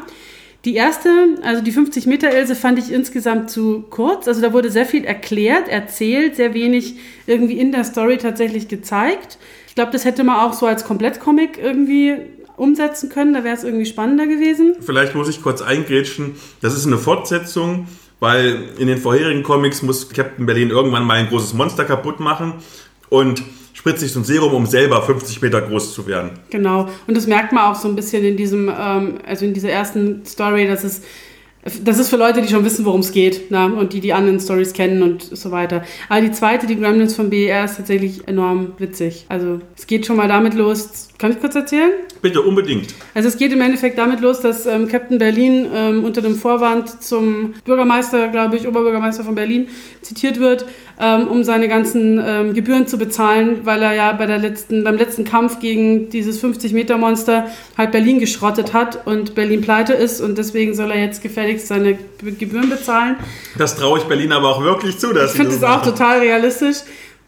Die 0.64 0.76
erste, 0.76 1.10
also 1.42 1.64
die 1.64 1.74
50-Meter-Else, 1.74 2.56
fand 2.56 2.78
ich 2.78 2.92
insgesamt 2.92 3.50
zu 3.50 3.84
kurz. 3.90 4.28
Also 4.28 4.42
da 4.42 4.54
wurde 4.54 4.70
sehr 4.70 4.86
viel 4.86 5.06
erklärt, 5.06 5.68
erzählt, 5.68 6.36
sehr 6.36 6.54
wenig 6.54 6.96
irgendwie 7.26 7.60
in 7.60 7.72
der 7.72 7.84
Story 7.84 8.18
tatsächlich 8.18 8.68
gezeigt. 8.68 9.40
Ich 9.68 9.76
glaube, 9.76 9.92
das 9.92 10.06
hätte 10.06 10.24
man 10.24 10.40
auch 10.40 10.54
so 10.54 10.68
als 10.68 10.86
Komplettcomic 10.86 11.58
irgendwie 11.58 12.16
umsetzen 12.58 13.10
können. 13.10 13.34
Da 13.34 13.44
wäre 13.44 13.56
es 13.56 13.64
irgendwie 13.64 13.88
spannender 13.88 14.28
gewesen. 14.28 14.76
Vielleicht 14.82 15.16
muss 15.16 15.30
ich 15.30 15.42
kurz 15.42 15.62
eingrätschen. 15.62 16.36
Das 16.62 16.76
ist 16.78 16.86
eine 16.86 17.00
Fortsetzung, 17.00 17.88
weil 18.22 18.70
in 18.78 18.88
den 18.88 18.98
vorherigen 18.98 19.44
Comics 19.44 19.82
muss 19.82 20.08
Captain 20.08 20.46
Berlin 20.46 20.70
irgendwann 20.70 21.04
mal 21.04 21.18
ein 21.18 21.28
großes 21.28 21.54
Monster 21.54 21.84
kaputt 21.84 22.22
machen. 22.22 22.54
Und 23.10 23.44
spritzt 23.74 24.02
sich 24.02 24.12
so 24.12 24.20
ein 24.20 24.24
Serum, 24.24 24.54
um 24.54 24.66
selber 24.68 25.02
50 25.02 25.42
Meter 25.42 25.60
groß 25.62 25.94
zu 25.94 26.06
werden. 26.06 26.32
Genau. 26.52 26.88
Und 27.08 27.18
das 27.18 27.26
merkt 27.26 27.52
man 27.52 27.64
auch 27.64 27.76
so 27.76 27.88
ein 27.88 27.96
bisschen 27.96 28.24
in 28.24 28.38
diesem, 28.38 28.70
ähm, 28.70 29.16
also 29.26 29.44
in 29.44 29.54
dieser 29.54 29.70
ersten 29.70 30.24
Story, 30.26 30.68
dass 30.68 30.84
es 30.84 31.02
das 31.84 32.00
ist 32.00 32.10
für 32.10 32.18
Leute, 32.18 32.42
die 32.42 32.48
schon 32.48 32.66
wissen, 32.66 32.86
worum 32.86 33.02
es 33.02 33.12
geht 33.12 33.52
na, 33.52 33.66
und 33.66 33.94
die 33.94 34.00
die 34.00 34.14
anderen 34.14 34.40
Stories 34.40 34.74
kennen 34.74 35.04
und 35.04 35.22
so 35.22 35.52
weiter. 35.52 35.84
Aber 36.10 36.22
die 36.22 36.32
zweite, 36.32 36.66
die 36.66 36.76
Gremlins 36.76 37.16
von 37.16 37.30
BER, 37.30 37.66
ist 37.66 37.78
tatsächlich 37.78 38.28
enorm 38.28 38.74
witzig. 38.80 39.26
Also 39.30 39.60
es 39.78 39.86
geht 39.86 40.06
schon 40.06 40.18
mal 40.18 40.28
damit 40.28 40.56
los. 40.56 41.10
Kann 41.22 41.34
ich 41.34 41.40
kurz 41.40 41.54
erzählen? 41.54 41.92
Bitte, 42.24 42.42
unbedingt. 42.42 42.96
Also 43.14 43.30
es 43.30 43.38
geht 43.38 43.54
im 43.54 43.62
Endeffekt 43.62 44.00
damit 44.00 44.22
los, 44.22 44.42
dass 44.42 44.66
ähm, 44.66 44.88
Captain 44.88 45.20
Berlin 45.20 45.68
ähm, 45.72 46.04
unter 46.04 46.24
dem 46.24 46.34
Vorwand 46.34 47.04
zum 47.04 47.54
Bürgermeister, 47.64 48.30
glaube 48.30 48.58
ich, 48.58 48.68
Oberbürgermeister 48.68 49.24
von 49.24 49.36
Berlin 49.36 49.68
zitiert 50.02 50.40
wird, 50.40 50.66
ähm, 51.00 51.28
um 51.28 51.44
seine 51.44 51.68
ganzen 51.68 52.20
ähm, 52.26 52.56
Gebühren 52.56 52.88
zu 52.88 52.98
bezahlen, 52.98 53.60
weil 53.66 53.84
er 53.84 53.94
ja 53.94 54.14
bei 54.14 54.26
der 54.26 54.40
letzten, 54.40 54.84
beim 54.84 54.98
letzten 54.98 55.24
Kampf 55.24 55.60
gegen 55.60 56.10
dieses 56.10 56.44
50-Meter-Monster 56.44 57.52
halt 57.78 57.92
Berlin 57.92 58.18
geschrottet 58.18 58.74
hat 58.74 59.06
und 59.06 59.36
Berlin 59.36 59.62
pleite 59.62 59.94
ist 59.94 60.22
und 60.22 60.40
deswegen 60.40 60.74
soll 60.74 60.90
er 60.90 61.00
jetzt 61.00 61.22
gefälligst 61.22 61.68
seine 61.68 62.00
Gebühren 62.40 62.72
bezahlen. 62.72 63.18
Das 63.60 63.76
traue 63.76 64.00
ich 64.00 64.06
Berlin 64.06 64.32
aber 64.32 64.50
auch 64.50 64.64
wirklich 64.64 64.98
zu. 64.98 65.14
Dass 65.14 65.36
ich 65.36 65.38
finde 65.38 65.54
das 65.54 65.64
auch 65.64 65.84
total 65.84 66.18
realistisch. 66.18 66.78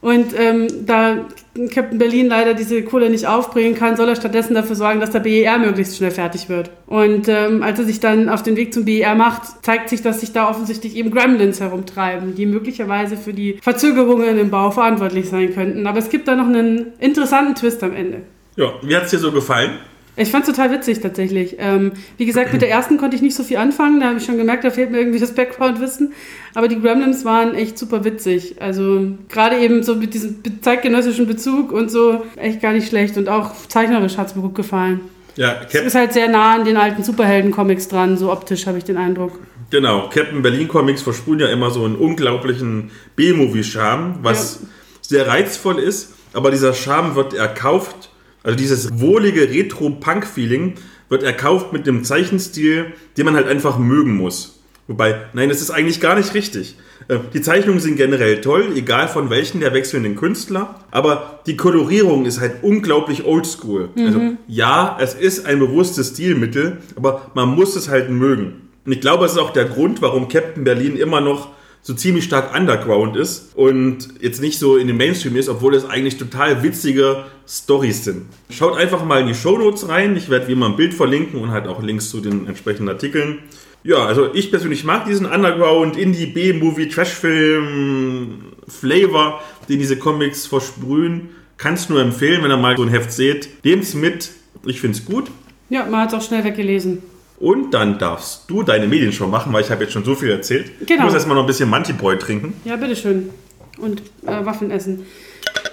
Und 0.04 0.38
ähm, 0.38 0.68
da 0.86 1.28
Captain 1.74 1.98
Berlin 1.98 2.28
leider 2.28 2.56
diese 2.56 2.84
Kohle 2.84 3.10
nicht 3.10 3.26
aufbringen 3.26 3.74
kann, 3.74 3.96
soll 3.96 4.10
er 4.10 4.18
stattdessen 4.18 4.54
dafür 4.54 4.76
sorgen, 4.76 5.00
dass 5.00 5.12
der 5.12 5.22
BER 5.22 5.58
möglichst 5.58 5.96
schnell 5.96 6.12
fertig 6.12 6.50
wird. 6.50 6.72
Und 6.88 7.30
ähm, 7.30 7.64
als 7.64 7.80
er 7.80 7.86
sich 7.86 8.02
dann 8.02 8.28
auf 8.28 8.44
den 8.44 8.58
Weg 8.58 8.74
zum 8.74 8.84
BER 8.84 9.16
macht, 9.16 9.64
zeigt 9.64 9.88
sich, 9.88 10.02
dass 10.02 10.20
sich 10.20 10.34
da 10.34 10.50
offensichtlich 10.50 10.98
eben 10.98 11.10
Gremlins 11.10 11.62
herumtreiben, 11.62 12.36
die 12.36 12.46
möglicherweise 12.46 13.16
für 13.16 13.32
die 13.32 13.60
Verzögerungen 13.62 14.38
im 14.38 14.50
Bau 14.50 14.72
verantwortlich 14.72 15.30
sein 15.30 15.54
könnten. 15.54 15.88
Aber 15.88 16.00
es 16.00 16.10
gibt 16.10 16.28
da 16.28 16.36
noch 16.36 16.48
einen 16.48 16.92
interessanten 17.00 17.56
Twist 17.56 17.82
am 17.82 17.96
Ende. 17.96 18.24
Ja, 18.58 18.74
wie 18.82 18.94
hat 18.98 19.06
es 19.06 19.12
dir 19.12 19.20
so 19.20 19.32
gefallen? 19.32 19.80
Ich 20.16 20.30
fand 20.30 20.48
es 20.48 20.56
total 20.56 20.72
witzig 20.72 21.02
tatsächlich. 21.02 21.56
Ähm, 21.58 21.94
wie 22.18 22.26
gesagt, 22.26 22.54
mit 22.54 22.62
der 22.62 22.70
ersten 22.70 22.98
konnte 22.98 23.16
ich 23.16 23.24
nicht 23.24 23.36
so 23.36 23.44
viel 23.44 23.58
anfangen. 23.58 24.00
Da 24.00 24.08
habe 24.08 24.18
ich 24.20 24.26
schon 24.26 24.38
gemerkt, 24.38 24.64
da 24.64 24.70
fehlt 24.70 24.92
mir 24.92 25.00
irgendwie 25.00 25.20
das 25.20 25.34
Background-Wissen. 25.34 26.14
Aber 26.54 26.68
die 26.68 26.80
Gremlins 26.80 27.26
waren 27.26 27.56
echt 27.56 27.80
super 27.80 28.06
witzig. 28.06 28.62
Also 28.62 29.08
gerade 29.28 29.58
eben 29.58 29.82
so 29.82 29.96
mit 29.96 30.14
diesem 30.14 30.42
zeitgenössischen 30.62 31.26
Bezug 31.26 31.72
und 31.72 31.90
so 31.90 32.26
echt 32.36 32.62
gar 32.62 32.74
nicht 32.74 32.88
schlecht. 32.88 33.18
Und 33.18 33.28
auch 33.28 33.54
zeichnerisch 33.68 34.18
hat 34.18 34.28
es 34.28 34.36
mir 34.36 34.44
gut 34.44 34.56
gefallen. 34.56 35.02
Ja, 35.36 35.54
Cap 35.54 35.82
es 35.82 35.88
ist 35.88 35.96
halt 35.96 36.14
sehr 36.14 36.30
nah 36.30 36.56
an 36.56 36.66
den 36.66 36.78
alten 36.78 37.04
Superhelden-Comics 37.04 37.88
dran, 37.88 38.18
so 38.18 38.32
optisch 38.32 38.68
habe 38.68 38.78
ich 38.78 38.84
den 38.84 38.98
Eindruck. 38.98 39.40
Genau, 39.72 40.10
Captain 40.10 40.44
Berlin 40.44 40.68
Comics 40.68 41.02
versprühen 41.02 41.40
ja 41.40 41.48
immer 41.48 41.72
so 41.72 41.84
einen 41.86 41.96
unglaublichen 41.96 42.92
B-Movie-Charme, 43.16 44.20
was 44.22 44.60
ja. 44.62 44.68
sehr 45.02 45.28
reizvoll 45.28 45.80
ist. 45.80 46.14
Aber 46.34 46.52
dieser 46.52 46.76
Charme 46.76 47.16
wird 47.16 47.34
erkauft 47.34 48.12
also 48.44 48.58
dieses 48.58 49.00
wohlige 49.00 49.50
Retro-Punk-Feeling 49.50 50.76
wird 51.10 51.24
erkauft 51.24 51.74
mit 51.74 51.88
einem 51.88 52.04
Zeichenstil, 52.04 52.94
den 53.18 53.26
man 53.26 53.36
halt 53.36 53.48
einfach 53.48 53.78
mögen 53.78 54.16
muss. 54.16 54.60
Wobei, 54.88 55.16
nein, 55.34 55.50
das 55.50 55.62
ist 55.62 55.72
eigentlich 55.72 56.02
gar 56.02 56.16
nicht 56.16 56.34
richtig. 56.34 56.76
Äh, 57.08 57.20
die 57.34 57.42
Zeichnungen 57.42 57.80
sind 57.80 57.96
generell 57.96 58.42
toll, 58.42 58.74
egal 58.76 59.08
von 59.08 59.30
welchen 59.30 59.62
der 59.62 59.74
wechselnden 59.74 60.16
Künstler, 60.16 60.76
aber 60.92 61.40
die 61.48 61.56
Kolorierung 61.56 62.26
ist 62.26 62.42
halt 62.42 62.64
unglaublich 62.64 63.26
oldschool. 63.26 63.90
Mhm. 63.96 64.06
Also 64.06 64.22
ja, 64.48 64.98
es 65.00 65.14
ist 65.14 65.46
ein 65.46 65.60
bewusstes 65.60 66.10
Stilmittel, 66.10 66.80
aber 66.96 67.32
man 67.34 67.50
muss 67.50 67.76
es 67.76 67.88
halt 67.88 68.10
mögen. 68.10 68.70
Und 68.86 68.92
ich 68.92 69.00
glaube, 69.00 69.24
das 69.24 69.34
ist 69.34 69.38
auch 69.38 69.54
der 69.54 69.66
Grund, 69.66 70.02
warum 70.02 70.28
Captain 70.28 70.66
Berlin 70.66 70.98
immer 70.98 71.22
noch 71.22 71.50
so 71.86 71.94
ziemlich 71.94 72.24
stark 72.24 72.56
underground 72.56 73.18
ist 73.18 73.52
und 73.56 74.08
jetzt 74.22 74.42
nicht 74.42 74.58
so 74.58 74.78
in 74.78 74.88
den 74.88 74.96
Mainstream 74.96 75.36
ist, 75.36 75.50
obwohl 75.50 75.76
es 75.76 75.84
eigentlich 75.84 76.18
total 76.18 76.64
witzige 76.64 77.26
Stories 77.46 78.06
sind. 78.06 78.26
Schaut 78.50 78.78
einfach 78.78 79.04
mal 79.04 79.20
in 79.20 79.28
die 79.28 79.36
Show 79.36 79.58
Notes 79.58 79.90
rein. 79.90 80.16
Ich 80.16 80.30
werde 80.30 80.48
wie 80.48 80.54
immer 80.54 80.68
ein 80.68 80.78
Bild 80.78 80.94
verlinken 80.94 81.42
und 81.42 81.52
halt 81.52 81.68
auch 81.68 81.84
Links 81.84 82.10
zu 82.10 82.22
den 82.22 82.48
entsprechenden 82.48 82.88
Artikeln. 82.88 83.40
Ja, 83.84 84.06
also 84.06 84.34
ich 84.34 84.50
persönlich 84.50 84.86
mag 84.86 85.06
diesen 85.06 85.26
Underground, 85.26 85.98
Indie, 85.98 86.28
B-Movie, 86.28 86.88
Trashfilm, 86.88 88.54
Flavor, 88.66 89.42
den 89.68 89.80
diese 89.80 89.98
Comics 89.98 90.48
versprühen. 90.48 91.32
Kann 91.58 91.74
es 91.74 91.90
nur 91.90 92.02
empfehlen, 92.02 92.42
wenn 92.44 92.52
ihr 92.52 92.58
mal 92.58 92.78
so 92.78 92.84
ein 92.84 92.90
Heft 92.90 93.12
seht. 93.12 93.50
Nehmt's 93.66 93.94
mit. 93.94 94.32
Ich 94.66 94.80
finde 94.80 94.98
es 94.98 95.04
gut. 95.04 95.30
Ja, 95.70 95.86
man 95.86 96.02
hat 96.02 96.14
es 96.14 96.14
auch 96.14 96.26
schnell 96.26 96.46
weggelesen. 96.46 97.04
Und 97.44 97.74
dann 97.74 98.00
darfst 98.00 98.44
du 98.48 98.64
deine 98.64 98.88
Medienshow 98.88 99.28
machen, 99.28 99.52
weil 99.52 99.64
ich 99.64 99.70
habe 99.70 99.84
jetzt 99.84 99.92
schon 99.92 100.06
so 100.06 100.16
viel 100.16 100.30
erzählt. 100.30 100.72
Genau. 100.88 101.00
Ich 101.00 101.04
muss 101.04 101.14
erstmal 101.14 101.36
noch 101.36 101.44
ein 101.44 101.48
bisschen 101.48 101.70
Mantiboy 101.70 102.18
trinken. 102.18 102.54
Ja, 102.64 102.78
bitteschön. 102.78 103.32
Und 103.80 104.02
äh, 104.26 104.46
Waffeln 104.46 104.72
essen. 104.72 105.06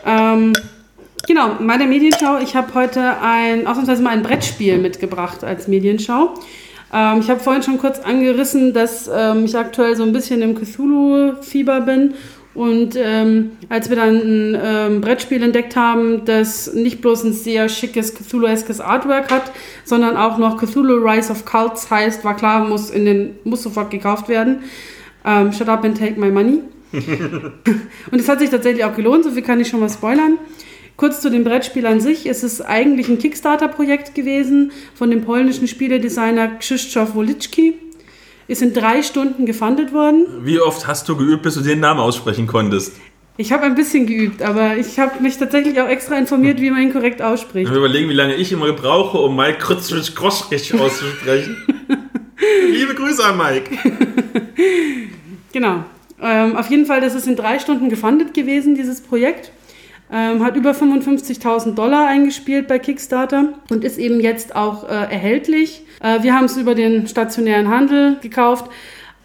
Ähm, 0.05 0.53
genau, 1.29 1.59
meine 1.61 1.87
Medienschau. 1.87 2.41
Ich 2.43 2.57
habe 2.57 2.75
heute 2.75 3.19
ein, 3.23 3.69
ausnahmsweise 3.69 4.03
mal 4.03 4.11
ein 4.11 4.25
Brettspiel 4.25 4.79
mitgebracht 4.79 5.45
als 5.45 5.69
Medienschau. 5.69 6.35
Ähm, 6.93 7.21
ich 7.21 7.31
habe 7.31 7.39
vorhin 7.39 7.63
schon 7.63 7.79
kurz 7.79 8.01
angerissen, 8.01 8.75
dass 8.75 9.09
ähm, 9.15 9.45
ich 9.45 9.57
aktuell 9.57 9.95
so 9.95 10.03
ein 10.03 10.13
bisschen 10.13 10.43
im 10.43 10.57
Cthulhu-Fieber 10.57 11.83
bin 11.83 12.15
und 12.53 12.97
ähm, 12.97 13.53
als 13.69 13.91
wir 13.91 13.97
dann 13.97 14.17
ein 14.17 14.59
ähm, 14.61 15.01
Brettspiel 15.01 15.43
entdeckt 15.43 15.77
haben, 15.77 16.25
das 16.25 16.75
nicht 16.75 17.01
bloß 17.01 17.25
ein 17.25 17.33
sehr 17.33 17.69
schickes 17.69 18.15
Cthulhu-eskes 18.15 18.81
Artwork 18.81 19.31
hat, 19.31 19.53
sondern 19.85 20.17
auch 20.17 20.37
noch 20.37 20.61
Cthulhu 20.61 20.95
Rise 20.95 21.31
of 21.31 21.45
Cults 21.45 21.91
heißt, 21.91 22.25
war 22.25 22.37
klar, 22.37 22.67
muss, 22.67 22.91
in 22.91 23.05
den, 23.05 23.39
muss 23.45 23.63
sofort 23.63 23.91
gekauft 23.91 24.29
werden. 24.29 24.65
Ähm, 25.25 25.53
shut 25.53 25.69
up 25.69 25.85
and 25.85 25.97
take 25.97 26.19
my 26.19 26.31
money. 26.31 26.61
und 26.93 28.21
es 28.21 28.29
hat 28.29 28.41
sich 28.41 28.51
tatsächlich 28.51 28.85
auch 28.85 28.97
gelohnt, 28.97 29.23
so 29.23 29.31
viel 29.31 29.43
kann 29.43 29.61
ich 29.61 29.69
schon 29.69 29.79
mal 29.79 29.89
spoilern. 29.89 30.39
Kurz 30.97 31.21
zu 31.21 31.31
dem 31.31 31.45
Brettspiel 31.45 31.87
an 31.87 32.01
sich. 32.01 32.27
Es 32.27 32.43
ist 32.43 32.63
eigentlich 32.63 33.09
ein 33.09 33.19
Kickstarter-Projekt 33.19 34.15
gewesen 34.17 34.73
von 34.95 35.11
dem 35.11 35.23
polnischen 35.25 35.69
Spieledesigner 35.69 36.49
Krzysztof 36.59 37.15
Wolicki 37.15 37.75
ist 38.51 38.63
in 38.63 38.75
drei 38.75 39.05
Stunden 39.05 39.47
gefundet 39.47 39.93
worden. 39.93 40.27
Wie 40.43 40.61
oft 40.61 40.89
hast 40.89 41.09
du 41.09 41.17
geübt, 41.17 41.45
bis 41.45 41.55
du 41.55 41.61
den 41.61 41.79
Namen 41.79 42.01
aussprechen 42.01 42.49
konntest? 42.49 42.93
Ich 43.37 43.53
habe 43.53 43.63
ein 43.63 43.77
bisschen 43.77 44.07
geübt, 44.07 44.43
aber 44.43 44.77
ich 44.77 44.99
habe 44.99 45.23
mich 45.23 45.39
tatsächlich 45.39 45.81
auch 45.81 45.87
extra 45.87 46.19
informiert, 46.19 46.61
wie 46.61 46.71
man 46.71 46.83
ihn 46.83 46.93
korrekt 46.93 47.23
ausspricht. 47.23 47.71
Wir 47.71 47.79
überlegen, 47.79 48.09
wie 48.09 48.15
lange 48.15 48.35
ich 48.35 48.51
immer 48.51 48.73
brauche, 48.73 49.19
um 49.19 49.37
Mike 49.37 49.59
Krutzwitsch 49.59 50.17
Kroschrich 50.17 50.75
auszusprechen. 50.75 51.57
Liebe 52.73 52.95
Grüße 52.97 53.25
an 53.25 53.39
Mike. 53.39 53.71
genau. 55.53 55.85
Ähm, 56.21 56.57
auf 56.57 56.69
jeden 56.71 56.87
Fall, 56.87 57.01
das 57.01 57.15
ist 57.15 57.29
in 57.29 57.37
drei 57.37 57.61
Stunden 57.61 57.89
gefundet 57.89 58.35
gewesen, 58.35 58.75
dieses 58.75 59.01
Projekt. 59.01 59.53
Ähm, 60.13 60.43
hat 60.45 60.57
über 60.57 60.73
55.000 60.73 61.75
Dollar 61.75 62.09
eingespielt 62.09 62.67
bei 62.67 62.81
Kickstarter 62.81 63.53
und 63.71 63.85
ist 63.85 63.97
eben 63.97 64.19
jetzt 64.19 64.57
auch 64.57 64.85
äh, 64.85 64.89
erhältlich. 64.89 65.83
Äh, 66.03 66.25
wir 66.25 66.35
haben 66.35 66.47
es 66.47 66.57
über 66.57 66.75
den 66.75 67.07
stationären 67.07 67.69
Handel 67.69 68.17
gekauft. 68.21 68.71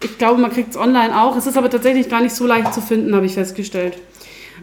Ich 0.02 0.16
glaube, 0.18 0.40
man 0.40 0.52
kriegt 0.52 0.70
es 0.70 0.76
online 0.76 1.20
auch. 1.20 1.36
Es 1.36 1.46
ist 1.46 1.56
aber 1.56 1.70
tatsächlich 1.70 2.08
gar 2.08 2.22
nicht 2.22 2.34
so 2.34 2.46
leicht 2.46 2.72
zu 2.72 2.80
finden, 2.80 3.14
habe 3.16 3.26
ich 3.26 3.34
festgestellt. 3.34 3.98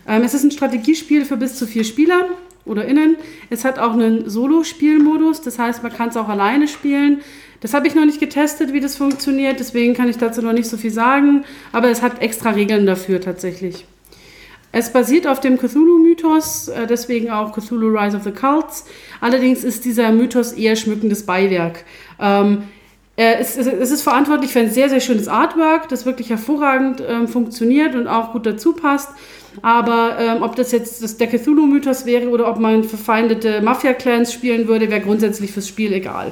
Ähm, 0.07 0.23
es 0.23 0.33
ist 0.33 0.43
ein 0.43 0.51
Strategiespiel 0.51 1.25
für 1.25 1.35
bis 1.35 1.55
zu 1.55 1.67
vier 1.67 1.83
Spieler 1.83 2.27
oder 2.65 2.85
innen. 2.85 3.17
Es 3.49 3.65
hat 3.65 3.79
auch 3.79 3.93
einen 3.93 4.29
Solo-Spielmodus, 4.29 5.41
das 5.41 5.59
heißt, 5.59 5.83
man 5.83 5.91
kann 5.91 6.09
es 6.09 6.17
auch 6.17 6.29
alleine 6.29 6.67
spielen. 6.67 7.21
Das 7.59 7.73
habe 7.73 7.87
ich 7.87 7.95
noch 7.95 8.05
nicht 8.05 8.19
getestet, 8.19 8.73
wie 8.73 8.81
das 8.81 8.95
funktioniert, 8.97 9.59
deswegen 9.59 9.93
kann 9.93 10.09
ich 10.09 10.17
dazu 10.17 10.41
noch 10.41 10.53
nicht 10.53 10.67
so 10.69 10.77
viel 10.77 10.91
sagen, 10.91 11.45
aber 11.71 11.89
es 11.89 12.01
hat 12.01 12.21
extra 12.21 12.51
Regeln 12.51 12.85
dafür 12.85 13.21
tatsächlich. 13.21 13.85
Es 14.73 14.91
basiert 14.91 15.27
auf 15.27 15.39
dem 15.39 15.57
Cthulhu-Mythos, 15.59 16.67
äh, 16.67 16.87
deswegen 16.87 17.29
auch 17.29 17.53
Cthulhu 17.53 17.95
Rise 17.95 18.17
of 18.17 18.23
the 18.23 18.31
Cults. 18.31 18.85
Allerdings 19.21 19.63
ist 19.63 19.85
dieser 19.85 20.11
Mythos 20.11 20.51
eher 20.51 20.75
schmückendes 20.75 21.25
Beiwerk. 21.27 21.85
Ähm, 22.19 22.63
es, 23.15 23.55
es, 23.55 23.91
ist 23.91 24.01
verantwortlich 24.01 24.51
für 24.51 24.61
ein 24.61 24.71
sehr, 24.71 24.89
sehr 24.89 24.99
schönes 24.99 25.27
Artwork, 25.27 25.87
das 25.89 26.07
wirklich 26.07 26.31
hervorragend 26.31 27.03
ähm, 27.07 27.27
funktioniert 27.27 27.93
und 27.93 28.07
auch 28.07 28.31
gut 28.31 28.47
dazu 28.47 28.73
passt. 28.73 29.09
Aber 29.61 30.17
ähm, 30.19 30.41
ob 30.41 30.55
das 30.55 30.71
jetzt 30.71 31.03
das, 31.03 31.17
der 31.17 31.27
Cthulhu-Mythos 31.27 32.07
wäre 32.07 32.29
oder 32.29 32.49
ob 32.49 32.57
man 32.57 32.83
verfeindete 32.83 33.61
Mafia-Clans 33.61 34.33
spielen 34.33 34.67
würde, 34.67 34.89
wäre 34.89 35.01
grundsätzlich 35.01 35.51
fürs 35.51 35.67
Spiel 35.67 35.93
egal. 35.93 36.31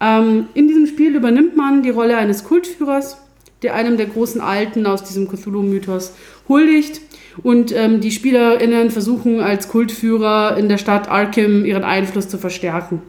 Ähm, 0.00 0.46
in 0.54 0.68
diesem 0.68 0.86
Spiel 0.86 1.16
übernimmt 1.16 1.56
man 1.56 1.82
die 1.82 1.90
Rolle 1.90 2.16
eines 2.16 2.44
Kultführers, 2.44 3.16
der 3.62 3.74
einem 3.74 3.96
der 3.96 4.06
großen 4.06 4.40
Alten 4.40 4.86
aus 4.86 5.02
diesem 5.02 5.28
Cthulhu-Mythos 5.28 6.12
huldigt. 6.48 7.00
Und 7.42 7.74
ähm, 7.74 8.00
die 8.00 8.10
SpielerInnen 8.10 8.90
versuchen 8.90 9.40
als 9.40 9.68
Kultführer 9.68 10.56
in 10.56 10.68
der 10.68 10.78
Stadt 10.78 11.08
Arkham 11.08 11.64
ihren 11.64 11.84
Einfluss 11.84 12.28
zu 12.28 12.38
verstärken. 12.38 13.00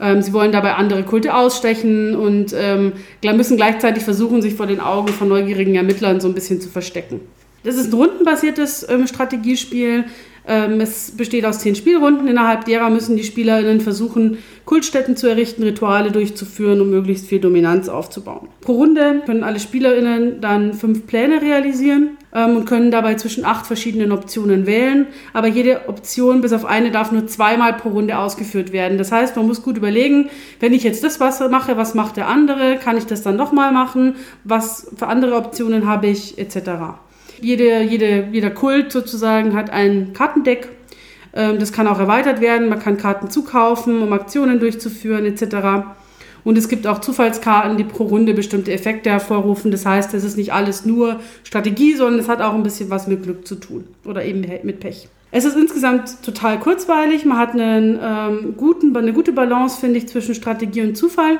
Ähm, 0.00 0.22
sie 0.22 0.32
wollen 0.32 0.52
dabei 0.52 0.74
andere 0.74 1.04
Kulte 1.04 1.34
ausstechen 1.34 2.16
und 2.16 2.54
ähm, 2.58 2.92
müssen 3.22 3.56
gleichzeitig 3.56 4.02
versuchen, 4.02 4.42
sich 4.42 4.54
vor 4.54 4.66
den 4.66 4.80
Augen 4.80 5.08
von 5.08 5.28
neugierigen 5.28 5.74
Ermittlern 5.74 6.20
so 6.20 6.28
ein 6.28 6.34
bisschen 6.34 6.60
zu 6.60 6.68
verstecken. 6.68 7.20
Das 7.62 7.76
ist 7.76 7.92
ein 7.92 7.94
rundenbasiertes 7.94 8.86
ähm, 8.88 9.06
Strategiespiel. 9.06 10.04
Ähm, 10.46 10.80
es 10.80 11.12
besteht 11.12 11.44
aus 11.44 11.60
zehn 11.60 11.74
Spielrunden. 11.74 12.26
Innerhalb 12.26 12.64
derer 12.64 12.90
müssen 12.90 13.16
die 13.16 13.24
SpielerInnen 13.24 13.80
versuchen, 13.80 14.38
Kultstätten 14.64 15.16
zu 15.16 15.28
errichten, 15.28 15.62
Rituale 15.62 16.10
durchzuführen, 16.10 16.80
um 16.80 16.90
möglichst 16.90 17.26
viel 17.26 17.40
Dominanz 17.40 17.88
aufzubauen. 17.88 18.48
Pro 18.60 18.74
Runde 18.74 19.22
können 19.26 19.44
alle 19.44 19.60
SpielerInnen 19.60 20.40
dann 20.40 20.74
fünf 20.74 21.06
Pläne 21.06 21.42
realisieren 21.42 22.16
ähm, 22.34 22.56
und 22.56 22.64
können 22.64 22.90
dabei 22.90 23.14
zwischen 23.14 23.44
acht 23.44 23.66
verschiedenen 23.66 24.12
Optionen 24.12 24.66
wählen. 24.66 25.06
Aber 25.32 25.48
jede 25.48 25.88
Option 25.88 26.40
bis 26.40 26.52
auf 26.52 26.64
eine 26.64 26.90
darf 26.90 27.12
nur 27.12 27.26
zweimal 27.26 27.74
pro 27.74 27.90
Runde 27.90 28.18
ausgeführt 28.18 28.72
werden. 28.72 28.98
Das 28.98 29.12
heißt, 29.12 29.36
man 29.36 29.46
muss 29.46 29.62
gut 29.62 29.76
überlegen, 29.76 30.30
wenn 30.60 30.72
ich 30.72 30.82
jetzt 30.82 31.04
das 31.04 31.20
was 31.20 31.40
mache, 31.50 31.76
was 31.76 31.94
macht 31.94 32.16
der 32.16 32.28
andere? 32.28 32.78
Kann 32.78 32.96
ich 32.96 33.06
das 33.06 33.22
dann 33.22 33.36
nochmal 33.36 33.72
machen? 33.72 34.16
Was 34.44 34.90
für 34.96 35.06
andere 35.06 35.36
Optionen 35.36 35.86
habe 35.86 36.08
ich? 36.08 36.38
Etc. 36.38 36.56
Jede, 37.42 37.82
jede, 37.82 38.28
jeder 38.32 38.50
Kult 38.50 38.92
sozusagen 38.92 39.54
hat 39.54 39.70
ein 39.70 40.12
Kartendeck. 40.12 40.68
Ähm, 41.34 41.58
das 41.58 41.72
kann 41.72 41.86
auch 41.86 41.98
erweitert 41.98 42.40
werden. 42.40 42.68
Man 42.68 42.78
kann 42.78 42.96
Karten 42.96 43.30
zukaufen, 43.30 44.02
um 44.02 44.12
Aktionen 44.12 44.60
durchzuführen 44.60 45.26
etc. 45.26 45.86
Und 46.44 46.58
es 46.58 46.68
gibt 46.68 46.86
auch 46.86 47.00
Zufallskarten, 47.00 47.76
die 47.76 47.84
pro 47.84 48.04
Runde 48.04 48.34
bestimmte 48.34 48.72
Effekte 48.72 49.10
hervorrufen. 49.10 49.70
Das 49.70 49.86
heißt, 49.86 50.14
es 50.14 50.24
ist 50.24 50.36
nicht 50.36 50.52
alles 50.52 50.84
nur 50.84 51.20
Strategie, 51.44 51.94
sondern 51.94 52.20
es 52.20 52.28
hat 52.28 52.40
auch 52.40 52.54
ein 52.54 52.62
bisschen 52.62 52.90
was 52.90 53.06
mit 53.06 53.22
Glück 53.22 53.46
zu 53.46 53.56
tun 53.56 53.84
oder 54.04 54.24
eben 54.24 54.44
mit 54.62 54.80
Pech. 54.80 55.08
Es 55.34 55.44
ist 55.46 55.56
insgesamt 55.56 56.22
total 56.22 56.60
kurzweilig. 56.60 57.24
Man 57.24 57.38
hat 57.38 57.52
einen, 57.52 57.98
ähm, 58.02 58.54
guten, 58.56 58.94
eine 58.94 59.14
gute 59.14 59.32
Balance, 59.32 59.80
finde 59.80 59.98
ich, 59.98 60.06
zwischen 60.06 60.34
Strategie 60.34 60.82
und 60.82 60.96
Zufall 60.96 61.38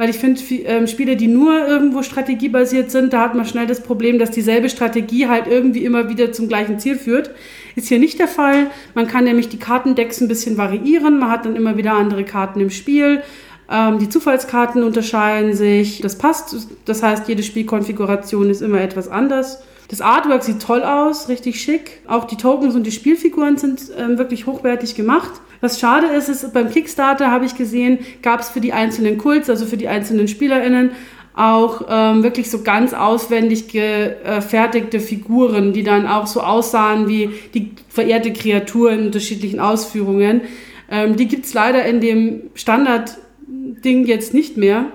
weil 0.00 0.08
ich 0.08 0.16
finde, 0.16 0.40
ähm, 0.64 0.86
Spiele, 0.86 1.14
die 1.14 1.26
nur 1.26 1.68
irgendwo 1.68 2.02
strategiebasiert 2.02 2.90
sind, 2.90 3.12
da 3.12 3.20
hat 3.20 3.34
man 3.34 3.44
schnell 3.44 3.66
das 3.66 3.82
Problem, 3.82 4.18
dass 4.18 4.30
dieselbe 4.30 4.70
Strategie 4.70 5.28
halt 5.28 5.46
irgendwie 5.46 5.84
immer 5.84 6.08
wieder 6.08 6.32
zum 6.32 6.48
gleichen 6.48 6.78
Ziel 6.78 6.96
führt. 6.96 7.32
Ist 7.76 7.88
hier 7.88 7.98
nicht 7.98 8.18
der 8.18 8.26
Fall. 8.26 8.70
Man 8.94 9.06
kann 9.08 9.24
nämlich 9.24 9.50
die 9.50 9.58
Kartendecks 9.58 10.22
ein 10.22 10.28
bisschen 10.28 10.56
variieren. 10.56 11.18
Man 11.18 11.30
hat 11.30 11.44
dann 11.44 11.54
immer 11.54 11.76
wieder 11.76 11.92
andere 11.92 12.24
Karten 12.24 12.60
im 12.60 12.70
Spiel. 12.70 13.22
Ähm, 13.70 13.98
die 13.98 14.08
Zufallskarten 14.08 14.84
unterscheiden 14.84 15.52
sich. 15.52 16.00
Das 16.00 16.16
passt. 16.16 16.56
Das 16.86 17.02
heißt, 17.02 17.28
jede 17.28 17.42
Spielkonfiguration 17.42 18.48
ist 18.48 18.62
immer 18.62 18.80
etwas 18.80 19.06
anders. 19.06 19.62
Das 19.88 20.00
Artwork 20.00 20.44
sieht 20.44 20.62
toll 20.62 20.82
aus, 20.82 21.28
richtig 21.28 21.60
schick. 21.60 22.00
Auch 22.06 22.24
die 22.24 22.38
Tokens 22.38 22.74
und 22.74 22.84
die 22.84 22.92
Spielfiguren 22.92 23.58
sind 23.58 23.82
ähm, 23.98 24.16
wirklich 24.16 24.46
hochwertig 24.46 24.94
gemacht. 24.94 25.42
Was 25.60 25.78
schade 25.78 26.06
ist, 26.06 26.28
ist, 26.28 26.52
beim 26.52 26.70
Kickstarter 26.70 27.30
habe 27.30 27.44
ich 27.44 27.56
gesehen, 27.56 27.98
gab 28.22 28.40
es 28.40 28.48
für 28.48 28.60
die 28.60 28.72
einzelnen 28.72 29.18
Kults, 29.18 29.50
also 29.50 29.66
für 29.66 29.76
die 29.76 29.88
einzelnen 29.88 30.26
SpielerInnen, 30.26 30.92
auch 31.34 31.82
ähm, 31.88 32.22
wirklich 32.22 32.50
so 32.50 32.62
ganz 32.62 32.92
auswendig 32.92 33.68
gefertigte 33.68 35.00
Figuren, 35.00 35.72
die 35.72 35.82
dann 35.84 36.06
auch 36.06 36.26
so 36.26 36.40
aussahen 36.40 37.08
wie 37.08 37.30
die 37.54 37.70
verehrte 37.88 38.32
Kreatur 38.32 38.90
in 38.92 39.06
unterschiedlichen 39.06 39.60
Ausführungen. 39.60 40.42
Ähm, 40.90 41.16
die 41.16 41.28
gibt 41.28 41.46
es 41.46 41.54
leider 41.54 41.84
in 41.84 42.00
dem 42.00 42.42
Standard-Ding 42.54 44.06
jetzt 44.06 44.34
nicht 44.34 44.56
mehr. 44.56 44.86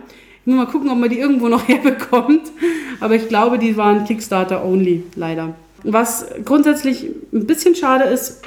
Ich 0.42 0.48
muss 0.48 0.58
mal 0.58 0.72
gucken, 0.72 0.90
ob 0.90 0.98
man 0.98 1.10
die 1.10 1.20
irgendwo 1.20 1.48
noch 1.48 1.68
herbekommt. 1.68 2.52
Aber 3.00 3.16
ich 3.16 3.30
glaube, 3.30 3.58
die 3.58 3.78
waren 3.78 4.06
Kickstarter-only, 4.06 5.04
leider. 5.16 5.56
Was 5.84 6.28
grundsätzlich 6.44 7.08
ein 7.32 7.48
bisschen 7.48 7.76
schade 7.76 8.06
ist, 8.06 8.42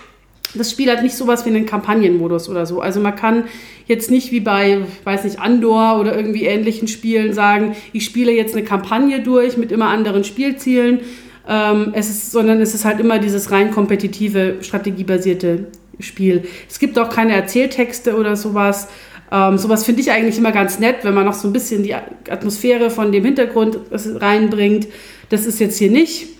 das 0.55 0.70
Spiel 0.70 0.90
hat 0.90 1.03
nicht 1.03 1.14
sowas 1.14 1.44
wie 1.44 1.51
einen 1.51 1.66
Kampagnenmodus 1.66 2.49
oder 2.49 2.66
so. 2.66 2.80
Also 2.80 3.01
man 3.01 3.14
kann 3.14 3.44
jetzt 3.86 4.11
nicht 4.11 4.32
wie 4.32 4.40
bei, 4.40 4.78
ich 5.01 5.07
weiß 5.07 5.24
nicht, 5.24 5.40
Andor 5.40 5.99
oder 6.01 6.16
irgendwie 6.16 6.44
ähnlichen 6.44 6.88
Spielen 6.88 7.32
sagen, 7.32 7.76
ich 7.92 8.05
spiele 8.05 8.32
jetzt 8.32 8.55
eine 8.55 8.64
Kampagne 8.64 9.20
durch 9.20 9.57
mit 9.57 9.72
immer 9.72 9.88
anderen 9.88 10.24
Spielzielen. 10.24 11.01
Ähm, 11.46 11.92
es 11.94 12.11
ist, 12.11 12.32
sondern 12.32 12.61
es 12.61 12.74
ist 12.74 12.84
halt 12.84 13.01
immer 13.01 13.18
dieses 13.18 13.51
rein 13.51 13.70
kompetitive, 13.70 14.57
strategiebasierte 14.61 15.66
Spiel. 16.01 16.44
Es 16.68 16.78
gibt 16.78 16.99
auch 16.99 17.09
keine 17.09 17.34
Erzähltexte 17.34 18.16
oder 18.16 18.36
sowas. 18.36 18.88
Ähm, 19.30 19.59
sowas 19.59 19.84
finde 19.84 20.01
ich 20.01 20.11
eigentlich 20.11 20.38
immer 20.38 20.53
ganz 20.53 20.78
nett, 20.78 20.96
wenn 21.03 21.14
man 21.14 21.26
noch 21.26 21.34
so 21.34 21.49
ein 21.49 21.53
bisschen 21.53 21.82
die 21.82 21.94
Atmosphäre 21.94 22.90
von 22.90 23.12
dem 23.12 23.24
Hintergrund 23.24 23.78
reinbringt. 23.90 24.88
Das 25.28 25.46
ist 25.46 25.61
jetzt 25.61 25.78
hier 25.78 25.90
nicht. 25.90 26.38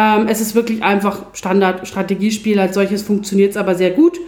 Ähm, 0.00 0.28
es 0.28 0.40
ist 0.40 0.54
wirklich 0.54 0.82
einfach 0.82 1.26
Standard-Strategiespiel. 1.34 2.58
Als 2.58 2.74
solches 2.74 3.02
funktioniert 3.02 3.50
es 3.50 3.56
aber 3.56 3.74
sehr 3.74 3.90
gut. 3.90 4.18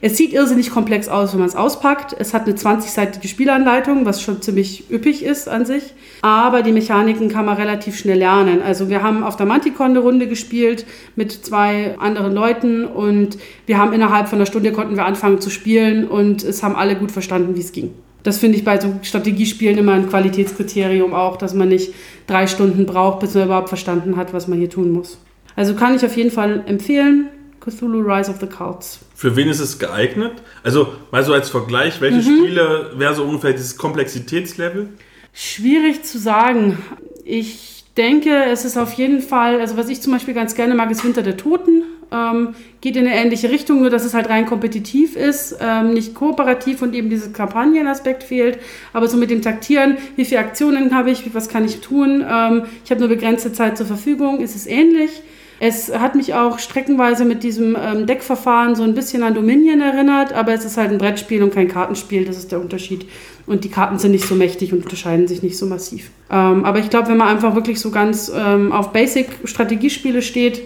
Es 0.00 0.16
sieht 0.16 0.32
irrsinnig 0.32 0.70
komplex 0.70 1.08
aus, 1.08 1.32
wenn 1.32 1.40
man 1.40 1.48
es 1.48 1.56
auspackt. 1.56 2.14
Es 2.18 2.32
hat 2.34 2.46
eine 2.46 2.54
20-seitige 2.54 3.26
Spielanleitung, 3.26 4.04
was 4.04 4.22
schon 4.22 4.40
ziemlich 4.40 4.90
üppig 4.90 5.24
ist 5.24 5.48
an 5.48 5.66
sich. 5.66 5.94
Aber 6.22 6.62
die 6.62 6.72
Mechaniken 6.72 7.28
kann 7.28 7.46
man 7.46 7.56
relativ 7.56 7.98
schnell 7.98 8.18
lernen. 8.18 8.62
Also 8.62 8.88
wir 8.88 9.02
haben 9.02 9.24
auf 9.24 9.36
der 9.36 9.46
Manticon 9.46 9.90
eine 9.90 9.98
Runde 9.98 10.28
gespielt 10.28 10.86
mit 11.16 11.32
zwei 11.32 11.96
anderen 11.98 12.32
Leuten 12.32 12.84
und 12.84 13.38
wir 13.66 13.78
haben 13.78 13.92
innerhalb 13.92 14.28
von 14.28 14.38
einer 14.38 14.46
Stunde 14.46 14.72
konnten 14.72 14.96
wir 14.96 15.04
anfangen 15.04 15.40
zu 15.40 15.50
spielen 15.50 16.06
und 16.06 16.44
es 16.44 16.62
haben 16.62 16.76
alle 16.76 16.96
gut 16.96 17.10
verstanden, 17.10 17.56
wie 17.56 17.60
es 17.60 17.72
ging. 17.72 17.92
Das 18.22 18.38
finde 18.38 18.58
ich 18.58 18.64
bei 18.64 18.80
so 18.80 18.92
Strategiespielen 19.02 19.78
immer 19.78 19.92
ein 19.92 20.08
Qualitätskriterium 20.08 21.14
auch, 21.14 21.36
dass 21.36 21.54
man 21.54 21.68
nicht 21.68 21.94
drei 22.26 22.46
Stunden 22.46 22.86
braucht, 22.86 23.20
bis 23.20 23.34
man 23.34 23.44
überhaupt 23.44 23.68
verstanden 23.68 24.16
hat, 24.16 24.32
was 24.32 24.48
man 24.48 24.58
hier 24.58 24.70
tun 24.70 24.90
muss. 24.90 25.18
Also 25.56 25.74
kann 25.74 25.96
ich 25.96 26.04
auf 26.04 26.16
jeden 26.16 26.30
Fall 26.30 26.62
empfehlen. 26.66 27.28
Cthulhu 27.60 28.00
Rise 28.00 28.30
of 28.30 28.38
the 28.40 28.46
Cults. 28.46 29.00
Für 29.18 29.34
wen 29.34 29.48
ist 29.48 29.58
es 29.58 29.80
geeignet? 29.80 30.30
Also 30.62 30.92
mal 31.10 31.24
so 31.24 31.32
als 31.32 31.50
Vergleich, 31.50 32.00
welche 32.00 32.18
mhm. 32.18 32.36
Spiele 32.36 32.92
wäre 32.98 33.16
so 33.16 33.24
ungefähr 33.24 33.52
dieses 33.52 33.76
Komplexitätslevel? 33.76 34.90
Schwierig 35.34 36.04
zu 36.04 36.20
sagen. 36.20 36.78
Ich 37.24 37.82
denke, 37.96 38.44
es 38.44 38.64
ist 38.64 38.76
auf 38.76 38.92
jeden 38.92 39.20
Fall, 39.20 39.60
also 39.60 39.76
was 39.76 39.88
ich 39.88 40.00
zum 40.00 40.12
Beispiel 40.12 40.34
ganz 40.34 40.54
gerne 40.54 40.76
mag, 40.76 40.88
ist 40.92 41.04
Winter 41.04 41.22
der 41.22 41.36
Toten. 41.36 41.82
Ähm, 42.12 42.54
geht 42.80 42.94
in 42.94 43.08
eine 43.08 43.16
ähnliche 43.16 43.50
Richtung, 43.50 43.80
nur 43.80 43.90
dass 43.90 44.04
es 44.04 44.14
halt 44.14 44.28
rein 44.28 44.46
kompetitiv 44.46 45.16
ist, 45.16 45.56
ähm, 45.60 45.94
nicht 45.94 46.14
kooperativ 46.14 46.80
und 46.80 46.94
eben 46.94 47.10
dieser 47.10 47.30
Kampagnenaspekt 47.30 48.22
fehlt. 48.22 48.60
Aber 48.92 49.08
so 49.08 49.16
mit 49.16 49.30
dem 49.30 49.42
Taktieren, 49.42 49.98
wie 50.14 50.26
viele 50.26 50.42
Aktionen 50.42 50.94
habe 50.94 51.10
ich, 51.10 51.34
was 51.34 51.48
kann 51.48 51.64
ich 51.64 51.80
tun? 51.80 52.24
Ähm, 52.24 52.66
ich 52.84 52.92
habe 52.92 53.00
nur 53.00 53.08
begrenzte 53.08 53.52
Zeit 53.52 53.78
zur 53.78 53.86
Verfügung, 53.86 54.38
ist 54.38 54.54
es 54.54 54.68
ähnlich. 54.68 55.10
Es 55.60 55.92
hat 55.92 56.14
mich 56.14 56.34
auch 56.34 56.58
streckenweise 56.60 57.24
mit 57.24 57.42
diesem 57.42 57.76
ähm, 57.80 58.06
Deckverfahren 58.06 58.76
so 58.76 58.84
ein 58.84 58.94
bisschen 58.94 59.24
an 59.24 59.34
Dominion 59.34 59.80
erinnert, 59.80 60.32
aber 60.32 60.52
es 60.52 60.64
ist 60.64 60.76
halt 60.76 60.92
ein 60.92 60.98
Brettspiel 60.98 61.42
und 61.42 61.52
kein 61.52 61.66
Kartenspiel, 61.66 62.24
das 62.24 62.36
ist 62.36 62.52
der 62.52 62.60
Unterschied. 62.60 63.08
Und 63.46 63.64
die 63.64 63.68
Karten 63.68 63.98
sind 63.98 64.12
nicht 64.12 64.26
so 64.26 64.36
mächtig 64.36 64.72
und 64.72 64.84
unterscheiden 64.84 65.26
sich 65.26 65.42
nicht 65.42 65.58
so 65.58 65.66
massiv. 65.66 66.10
Ähm, 66.30 66.64
aber 66.64 66.78
ich 66.78 66.90
glaube, 66.90 67.08
wenn 67.08 67.16
man 67.16 67.28
einfach 67.28 67.54
wirklich 67.56 67.80
so 67.80 67.90
ganz 67.90 68.30
ähm, 68.34 68.70
auf 68.72 68.92
Basic-Strategiespiele 68.92 70.22
steht, 70.22 70.62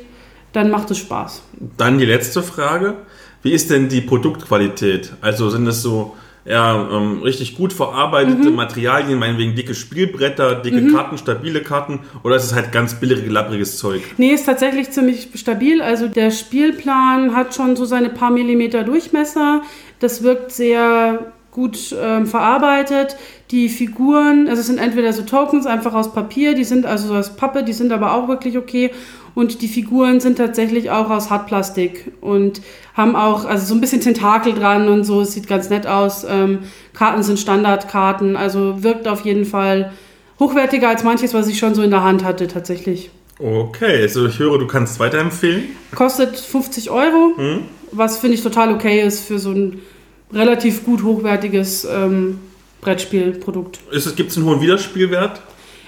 dann 0.53 0.71
macht 0.71 0.91
es 0.91 0.99
Spaß. 0.99 1.43
Dann 1.79 1.99
die 1.99 2.05
letzte 2.05 2.43
Frage. 2.43 2.97
Wie 3.43 3.53
ist 3.53 3.71
denn 3.71 3.89
die 3.89 4.03
Produktqualität? 4.03 5.15
Also 5.21 5.49
sind 5.49 5.67
es 5.67 5.83
so 5.83 6.15
ja, 6.45 6.89
ähm, 6.91 7.23
richtig 7.23 7.57
gut 7.57 7.73
verarbeitete 7.73 8.51
mhm. 8.51 8.57
Materialien, 8.57 9.19
meinetwegen 9.19 9.55
dicke 9.55 9.75
Spielbretter, 9.75 10.57
dicke 10.57 10.81
mhm. 10.81 10.95
Karten, 10.95 11.19
stabile 11.19 11.63
Karten 11.63 12.01
oder 12.25 12.37
ist 12.37 12.45
es 12.45 12.55
halt 12.55 12.73
ganz 12.73 12.95
billig, 12.95 13.25
lappriges 13.29 13.79
Zeug? 13.79 14.03
Nee, 14.17 14.33
ist 14.33 14.47
tatsächlich 14.47 14.91
ziemlich 14.91 15.29
stabil. 15.35 15.81
Also 15.81 16.09
der 16.09 16.31
Spielplan 16.33 17.37
hat 17.37 17.55
schon 17.55 17.77
so 17.77 17.85
seine 17.85 18.11
paar 18.11 18.31
Millimeter 18.33 18.83
Durchmesser. 18.83 19.63
Das 20.01 20.25
wirkt 20.25 20.51
sehr 20.51 21.33
gut 21.53 21.95
ähm, 22.01 22.27
verarbeitet. 22.27 23.17
Die 23.53 23.69
Figuren, 23.69 24.49
also 24.49 24.61
es 24.61 24.67
sind 24.67 24.79
entweder 24.79 25.13
so 25.13 25.23
Tokens 25.23 25.67
einfach 25.67 25.95
aus 25.95 26.13
Papier, 26.13 26.55
die 26.55 26.65
sind 26.65 26.87
also 26.87 27.09
so 27.09 27.15
aus 27.15 27.37
Pappe, 27.37 27.63
die 27.63 27.75
sind 27.75 27.93
aber 27.93 28.15
auch 28.15 28.27
wirklich 28.27 28.59
okay. 28.59 28.91
Und 29.35 29.63
die 29.63 29.69
Figuren 29.69 30.21
sind 30.21 30.37
tatsächlich 30.39 30.91
auch 30.91 31.09
aus 31.09 31.31
Hartplastik 31.31 32.13
und 32.21 32.61
haben 32.95 33.17
auch 33.17 33.45
also 33.45 33.65
so 33.67 33.75
ein 33.75 33.81
bisschen 33.81 34.01
Tentakel 34.01 34.55
dran 34.55 34.89
und 34.89 35.05
so. 35.05 35.23
Es 35.23 35.33
sieht 35.33 35.47
ganz 35.47 35.71
nett 35.71 35.87
aus. 35.87 36.25
Ähm, 36.29 36.61
Karten 36.93 37.23
sind 37.23 37.39
Standardkarten, 37.39 38.37
also 38.37 38.83
wirkt 38.83 39.09
auf 39.09 39.25
jeden 39.25 39.45
Fall 39.45 39.93
hochwertiger 40.39 40.89
als 40.89 41.05
manches, 41.05 41.35
was 41.35 41.49
ich 41.49 41.59
schon 41.59 41.75
so 41.75 41.83
in 41.83 41.91
der 41.91 42.03
Hand 42.03 42.25
hatte 42.25 42.49
tatsächlich. 42.49 43.11
Okay, 43.39 44.03
also 44.03 44.27
ich 44.27 44.39
höre, 44.39 44.59
du 44.59 44.67
kannst 44.67 45.01
weiterempfehlen. 45.01 45.65
Kostet 45.95 46.37
50 46.37 46.91
Euro, 46.91 47.33
hm? 47.37 47.63
was 47.91 48.19
finde 48.19 48.37
ich 48.37 48.43
total 48.43 48.73
okay 48.73 49.03
ist 49.03 49.27
für 49.27 49.39
so 49.39 49.51
ein 49.51 49.81
relativ 50.33 50.85
gut 50.85 51.03
hochwertiges 51.03 51.85
ähm, 51.85 52.39
Brettspielprodukt. 52.81 53.81
Gibt 54.17 54.31
es 54.31 54.37
einen 54.37 54.47
hohen 54.47 54.61
Wiederspielwert? 54.61 55.41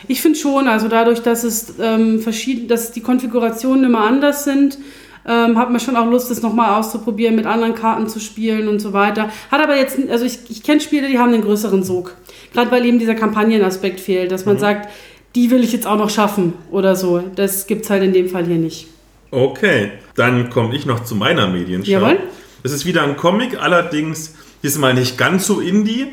Ich 0.07 0.21
finde 0.21 0.39
schon, 0.39 0.69
also 0.69 0.89
dadurch, 0.89 1.21
dass 1.21 1.45
es 1.45 1.75
ähm, 1.81 2.21
verschieden, 2.21 2.69
dass 2.69 2.93
die 2.93 3.01
Konfigurationen 3.01 3.85
immer 3.85 4.01
anders 4.01 4.45
sind, 4.45 4.79
ähm, 5.27 5.59
hat 5.59 5.71
man 5.71 5.81
schon 5.81 5.97
auch 5.97 6.07
Lust, 6.07 6.31
das 6.31 6.43
nochmal 6.43 6.79
auszuprobieren, 6.79 7.35
mit 7.37 7.47
anderen 7.47 7.75
Karten 7.75 8.09
zu 8.09 8.21
spielen 8.21 8.69
und 8.69 8.81
so 8.81 8.93
weiter. 8.93 9.31
Hat 9.51 9.61
aber 9.61 9.77
jetzt, 9.77 9.99
also 10.11 10.25
ich, 10.25 10.39
ich 10.49 10.63
kenne 10.63 10.81
Spiele, 10.81 11.09
die 11.09 11.19
haben 11.19 11.33
einen 11.33 11.43
größeren 11.43 11.83
Sog. 11.83 12.15
Gerade 12.53 12.71
weil 12.71 12.85
eben 12.85 12.99
dieser 12.99 13.15
Kampagnenaspekt 13.15 14.01
fehlt, 14.01 14.31
dass 14.31 14.45
man 14.45 14.57
mhm. 14.57 14.61
sagt, 14.61 14.89
die 15.35 15.51
will 15.51 15.65
ich 15.65 15.73
jetzt 15.73 15.87
auch 15.87 15.97
noch 15.97 16.11
schaffen 16.11 16.55
oder 16.71 16.95
so. 16.95 17.23
Das 17.35 17.67
gibt 17.67 17.85
es 17.85 17.91
halt 17.91 18.03
in 18.03 18.13
dem 18.13 18.29
Fall 18.29 18.45
hier 18.45 18.57
nicht. 18.57 18.87
Okay, 19.31 19.91
dann 20.15 20.51
komme 20.51 20.77
ich 20.77 20.87
noch 20.87 21.03
zu 21.05 21.17
meiner 21.17 21.49
Medienschau. 21.49 21.91
Jawohl. 21.91 22.19
Es 22.63 22.73
ist 22.73 22.87
wieder 22.87 23.03
ein 23.03 23.17
Comic, 23.17 23.61
allerdings 23.61 24.35
diesmal 24.63 24.95
nicht 24.95 25.19
ganz 25.19 25.47
so 25.47 25.61
indie, 25.61 26.07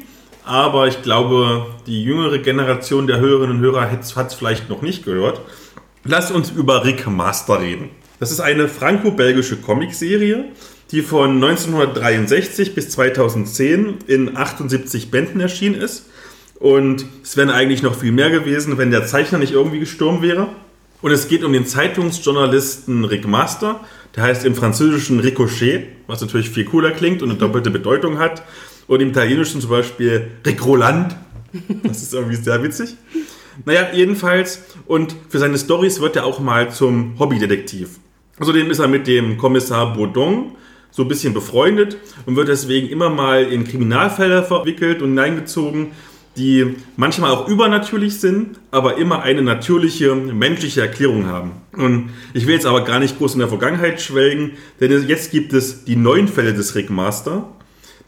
aber 0.43 0.87
ich 0.87 1.03
glaube, 1.03 1.67
die 1.85 2.03
jüngere 2.03 2.39
Generation 2.39 3.07
der 3.07 3.19
Hörerinnen 3.19 3.57
und 3.57 3.61
Hörer 3.61 3.91
hat 3.91 4.01
es 4.01 4.33
vielleicht 4.33 4.69
noch 4.69 4.81
nicht 4.81 5.05
gehört. 5.05 5.41
Lass 6.03 6.31
uns 6.31 6.49
über 6.49 6.83
Rick 6.83 7.07
Master 7.07 7.61
reden. 7.61 7.89
Das 8.21 8.29
ist 8.29 8.39
eine 8.39 8.67
franco-belgische 8.67 9.55
Comicserie, 9.55 10.45
die 10.91 11.01
von 11.01 11.43
1963 11.43 12.75
bis 12.75 12.91
2010 12.91 13.95
in 14.05 14.37
78 14.37 15.09
Bänden 15.09 15.41
erschienen 15.41 15.81
ist. 15.81 16.05
Und 16.59 17.03
es 17.23 17.35
wären 17.35 17.49
eigentlich 17.49 17.81
noch 17.81 17.95
viel 17.95 18.11
mehr 18.11 18.29
gewesen, 18.29 18.77
wenn 18.77 18.91
der 18.91 19.07
Zeichner 19.07 19.39
nicht 19.39 19.53
irgendwie 19.53 19.79
gestorben 19.79 20.21
wäre. 20.21 20.49
Und 21.01 21.09
es 21.11 21.29
geht 21.29 21.43
um 21.43 21.51
den 21.51 21.65
Zeitungsjournalisten 21.65 23.05
Rick 23.05 23.27
Master. 23.27 23.79
Der 24.15 24.21
heißt 24.21 24.45
im 24.45 24.53
Französischen 24.53 25.19
Ricochet, 25.19 25.87
was 26.05 26.21
natürlich 26.21 26.51
viel 26.51 26.65
cooler 26.65 26.91
klingt 26.91 27.23
und 27.23 27.31
eine 27.31 27.39
doppelte 27.39 27.71
Bedeutung 27.71 28.19
hat. 28.19 28.43
Und 28.85 29.01
im 29.01 29.09
Italienischen 29.09 29.61
zum 29.61 29.71
Beispiel 29.71 30.27
Rick 30.45 30.63
Roland. 30.63 31.15
Das 31.81 32.03
ist 32.03 32.13
irgendwie 32.13 32.35
sehr 32.35 32.61
witzig. 32.61 32.95
Naja, 33.65 33.87
jedenfalls. 33.91 34.61
Und 34.85 35.15
für 35.29 35.39
seine 35.39 35.57
Stories 35.57 35.99
wird 35.99 36.17
er 36.17 36.25
auch 36.25 36.39
mal 36.39 36.69
zum 36.69 37.17
Hobbydetektiv. 37.17 37.99
Außerdem 38.41 38.71
ist 38.71 38.79
er 38.79 38.87
mit 38.87 39.05
dem 39.05 39.37
Kommissar 39.37 39.93
Baudon 39.93 40.53
so 40.89 41.03
ein 41.03 41.07
bisschen 41.07 41.31
befreundet 41.31 41.97
und 42.25 42.35
wird 42.35 42.47
deswegen 42.47 42.89
immer 42.89 43.11
mal 43.11 43.43
in 43.43 43.65
Kriminalfälle 43.65 44.41
verwickelt 44.41 45.03
und 45.03 45.09
hineingezogen, 45.09 45.91
die 46.37 46.75
manchmal 46.97 47.29
auch 47.29 47.47
übernatürlich 47.47 48.19
sind, 48.19 48.59
aber 48.71 48.97
immer 48.97 49.21
eine 49.21 49.43
natürliche 49.43 50.15
menschliche 50.15 50.81
Erklärung 50.81 51.27
haben. 51.27 51.51
Und 51.73 52.09
ich 52.33 52.47
will 52.47 52.55
jetzt 52.55 52.65
aber 52.65 52.83
gar 52.83 52.99
nicht 52.99 53.19
groß 53.19 53.33
in 53.33 53.41
der 53.41 53.47
Vergangenheit 53.47 54.01
schwelgen, 54.01 54.53
denn 54.79 55.07
jetzt 55.07 55.29
gibt 55.29 55.53
es 55.53 55.85
die 55.85 55.95
neuen 55.95 56.27
Fälle 56.27 56.55
des 56.55 56.73
Rick 56.73 56.89
Master. 56.89 57.47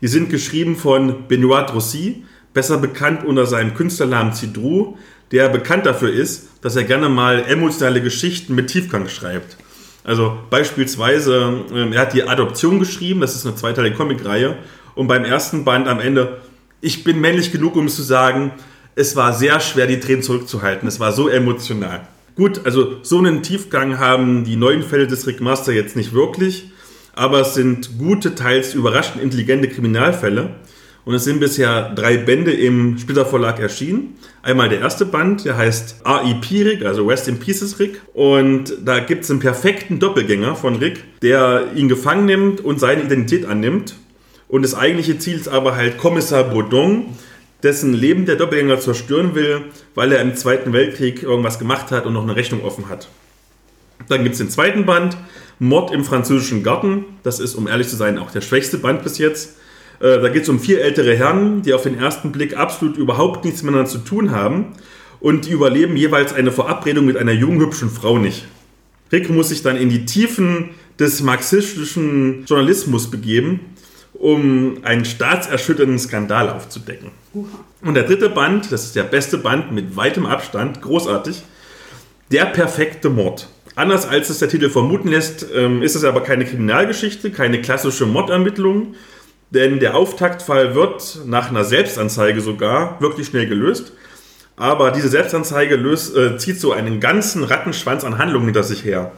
Die 0.01 0.07
sind 0.07 0.31
geschrieben 0.31 0.75
von 0.75 1.27
Benoit 1.27 1.69
Drossi, 1.69 2.23
besser 2.55 2.79
bekannt 2.79 3.23
unter 3.23 3.45
seinem 3.45 3.75
Künstlernamen 3.75 4.33
Cidrou, 4.33 4.97
der 5.31 5.49
bekannt 5.49 5.85
dafür 5.85 6.11
ist, 6.11 6.49
dass 6.63 6.75
er 6.75 6.85
gerne 6.85 7.07
mal 7.07 7.43
emotionale 7.47 8.01
Geschichten 8.01 8.55
mit 8.55 8.71
Tiefgang 8.71 9.07
schreibt. 9.09 9.57
Also 10.03 10.37
beispielsweise, 10.49 11.63
äh, 11.73 11.93
er 11.93 12.01
hat 12.01 12.13
die 12.13 12.23
Adoption 12.23 12.79
geschrieben, 12.79 13.21
das 13.21 13.35
ist 13.35 13.45
eine 13.45 13.55
zweiteilige 13.55 13.95
Comicreihe, 13.95 14.57
und 14.95 15.07
beim 15.07 15.25
ersten 15.25 15.65
Band 15.65 15.87
am 15.87 15.99
Ende, 15.99 16.41
ich 16.81 17.03
bin 17.03 17.19
männlich 17.19 17.51
genug, 17.51 17.75
um 17.75 17.85
es 17.85 17.95
zu 17.95 18.03
sagen, 18.03 18.51
es 18.95 19.15
war 19.15 19.33
sehr 19.33 19.59
schwer, 19.59 19.87
die 19.87 19.99
Tränen 19.99 20.21
zurückzuhalten. 20.21 20.87
Es 20.87 20.99
war 20.99 21.13
so 21.13 21.27
emotional. 21.29 22.07
Gut, 22.35 22.61
also 22.65 22.97
so 23.03 23.17
einen 23.17 23.43
Tiefgang 23.43 23.99
haben 23.99 24.43
die 24.43 24.55
neuen 24.55 24.83
Fälle 24.83 25.07
des 25.07 25.25
Rick 25.25 25.39
Master 25.41 25.71
jetzt 25.71 25.95
nicht 25.95 26.13
wirklich, 26.13 26.71
aber 27.15 27.41
es 27.41 27.53
sind 27.53 27.97
gute, 27.97 28.35
teils 28.35 28.73
überraschend 28.73 29.21
intelligente 29.21 29.67
Kriminalfälle. 29.67 30.55
Und 31.05 31.13
es 31.13 31.25
sind 31.25 31.41
bisher 31.41 31.89
drei 31.95 32.15
Bände 32.17 32.53
im 32.53 32.97
Splitter 32.97 33.25
Verlag 33.25 33.59
erschienen. 33.59 34.15
Einmal 34.41 34.69
der 34.69 34.79
erste 34.79 35.05
Band, 35.05 35.43
der 35.43 35.57
heißt 35.57 35.97
R.I.P. 36.05 36.63
Rick, 36.63 36.85
also 36.85 37.05
Rest 37.05 37.27
in 37.27 37.39
Pieces 37.39 37.77
Rick. 37.79 38.01
Und 38.13 38.73
da 38.85 38.99
gibt 38.99 39.25
es 39.25 39.31
einen 39.31 39.41
perfekten 39.41 39.99
Doppelgänger 39.99 40.55
von 40.55 40.77
Rick, 40.77 41.03
der 41.21 41.71
ihn 41.75 41.89
gefangen 41.89 42.25
nimmt 42.25 42.61
und 42.61 42.79
seine 42.79 43.03
Identität 43.03 43.45
annimmt. 43.45 43.95
Und 44.47 44.61
das 44.61 44.75
eigentliche 44.75 45.17
Ziel 45.17 45.35
ist 45.35 45.49
aber 45.49 45.75
halt 45.75 45.97
Kommissar 45.97 46.45
Baudon, 46.45 47.07
dessen 47.63 47.93
Leben 47.93 48.25
der 48.25 48.35
Doppelgänger 48.37 48.79
zerstören 48.79 49.35
will, 49.35 49.61
weil 49.95 50.11
er 50.11 50.21
im 50.21 50.35
Zweiten 50.35 50.71
Weltkrieg 50.71 51.23
irgendwas 51.23 51.59
gemacht 51.59 51.91
hat 51.91 52.05
und 52.05 52.13
noch 52.13 52.23
eine 52.23 52.35
Rechnung 52.35 52.63
offen 52.63 52.87
hat. 52.87 53.09
Dann 54.07 54.23
gibt 54.23 54.33
es 54.33 54.39
den 54.39 54.49
zweiten 54.49 54.85
Band, 54.85 55.17
Mord 55.59 55.93
im 55.93 56.03
französischen 56.03 56.63
Garten. 56.63 57.05
Das 57.23 57.39
ist, 57.39 57.55
um 57.55 57.67
ehrlich 57.67 57.87
zu 57.87 57.95
sein, 57.95 58.17
auch 58.17 58.31
der 58.31 58.41
schwächste 58.41 58.77
Band 58.77 59.03
bis 59.03 59.17
jetzt. 59.17 59.57
Äh, 60.03 60.19
da 60.19 60.27
geht 60.27 60.43
es 60.43 60.49
um 60.49 60.59
vier 60.59 60.81
ältere 60.81 61.15
Herren, 61.15 61.61
die 61.61 61.73
auf 61.73 61.83
den 61.83 61.97
ersten 61.97 62.33
Blick 62.33 62.57
absolut 62.57 62.97
überhaupt 62.97 63.45
nichts 63.45 63.63
miteinander 63.63 63.89
zu 63.89 63.99
tun 63.99 64.31
haben 64.31 64.73
und 65.21 65.45
die 65.45 65.51
überleben 65.51 65.95
jeweils 65.95 66.33
eine 66.33 66.51
Verabredung 66.51 67.05
mit 67.05 67.15
einer 67.15 67.31
jungen, 67.31 67.61
hübschen 67.61 67.89
Frau 67.89 68.17
nicht. 68.17 68.45
Rick 69.11 69.29
muss 69.29 69.49
sich 69.49 69.63
dann 69.63 69.77
in 69.77 69.89
die 69.89 70.05
Tiefen 70.05 70.71
des 70.99 71.21
marxistischen 71.21 72.43
Journalismus 72.45 73.09
begeben, 73.09 73.61
um 74.13 74.79
einen 74.83 75.05
staatserschütternden 75.05 75.99
Skandal 75.99 76.49
aufzudecken. 76.49 77.11
Und 77.81 77.93
der 77.93 78.03
dritte 78.03 78.29
Band, 78.29 78.71
das 78.71 78.85
ist 78.85 78.95
der 78.95 79.03
beste 79.03 79.37
Band 79.37 79.71
mit 79.71 79.95
weitem 79.95 80.25
Abstand, 80.25 80.81
großartig, 80.81 81.43
der 82.31 82.45
perfekte 82.45 83.09
Mord. 83.09 83.47
Anders 83.75 84.07
als 84.07 84.29
es 84.29 84.39
der 84.39 84.49
Titel 84.49 84.69
vermuten 84.69 85.07
lässt, 85.07 85.45
ähm, 85.53 85.81
ist 85.81 85.95
es 85.95 86.03
aber 86.03 86.21
keine 86.21 86.45
Kriminalgeschichte, 86.45 87.31
keine 87.31 87.61
klassische 87.61 88.05
Mordermittlung, 88.05 88.95
denn 89.53 89.79
der 89.79 89.95
Auftaktfall 89.95 90.73
wird 90.73 91.19
nach 91.25 91.49
einer 91.49 91.63
Selbstanzeige 91.63 92.41
sogar 92.41 92.99
wirklich 92.99 93.27
schnell 93.27 93.47
gelöst. 93.47 93.93
Aber 94.55 94.91
diese 94.91 95.09
Selbstanzeige 95.09 95.75
löst, 95.75 96.15
äh, 96.15 96.37
zieht 96.37 96.59
so 96.59 96.71
einen 96.71 96.99
ganzen 96.99 97.43
Rattenschwanz 97.43 98.03
an 98.03 98.17
Handlungen 98.17 98.45
hinter 98.45 98.63
sich 98.63 98.83
her. 98.83 99.11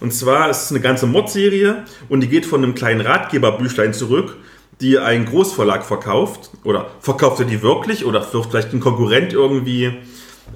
Und 0.00 0.12
zwar 0.12 0.50
ist 0.50 0.64
es 0.64 0.70
eine 0.70 0.80
ganze 0.80 1.06
Mordserie 1.06 1.84
und 2.08 2.20
die 2.20 2.28
geht 2.28 2.46
von 2.46 2.62
einem 2.62 2.74
kleinen 2.74 3.00
Ratgeberbüchlein 3.00 3.92
zurück, 3.92 4.36
die 4.80 4.98
ein 4.98 5.26
Großverlag 5.26 5.84
verkauft. 5.84 6.50
Oder 6.64 6.90
verkauft 7.00 7.40
er 7.40 7.46
die 7.46 7.62
wirklich 7.62 8.04
oder 8.04 8.26
wirft 8.32 8.50
vielleicht 8.50 8.72
ein 8.72 8.80
Konkurrent 8.80 9.32
irgendwie 9.32 9.92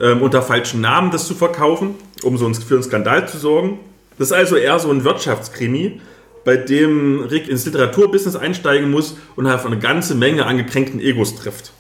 ähm, 0.01 0.23
unter 0.23 0.43
falschen 0.43 0.81
Namen 0.81 1.11
das 1.11 1.27
zu 1.27 1.35
verkaufen, 1.35 1.95
um 2.23 2.37
so 2.39 2.53
für 2.55 2.75
einen 2.75 2.83
Skandal 2.83 3.29
zu 3.29 3.39
sorgen. 3.39 3.79
Das 4.19 4.29
ist 4.29 4.33
also 4.33 4.57
eher 4.57 4.79
so 4.79 4.91
ein 4.91 5.05
Wirtschaftskrimi, 5.05 6.01
bei 6.47 6.57
dem 6.57 7.23
Rick 7.23 7.49
ins 7.49 7.67
Literaturbusiness 7.67 8.37
einsteigen 8.37 8.89
muss 8.89 9.17
und 9.35 9.49
auf 9.49 9.67
eine 9.67 9.81
ganze 9.81 10.15
Menge 10.15 10.47
an 10.47 10.57
gekränkten 10.57 11.01
Egos 11.01 11.35
trifft. 11.35 11.73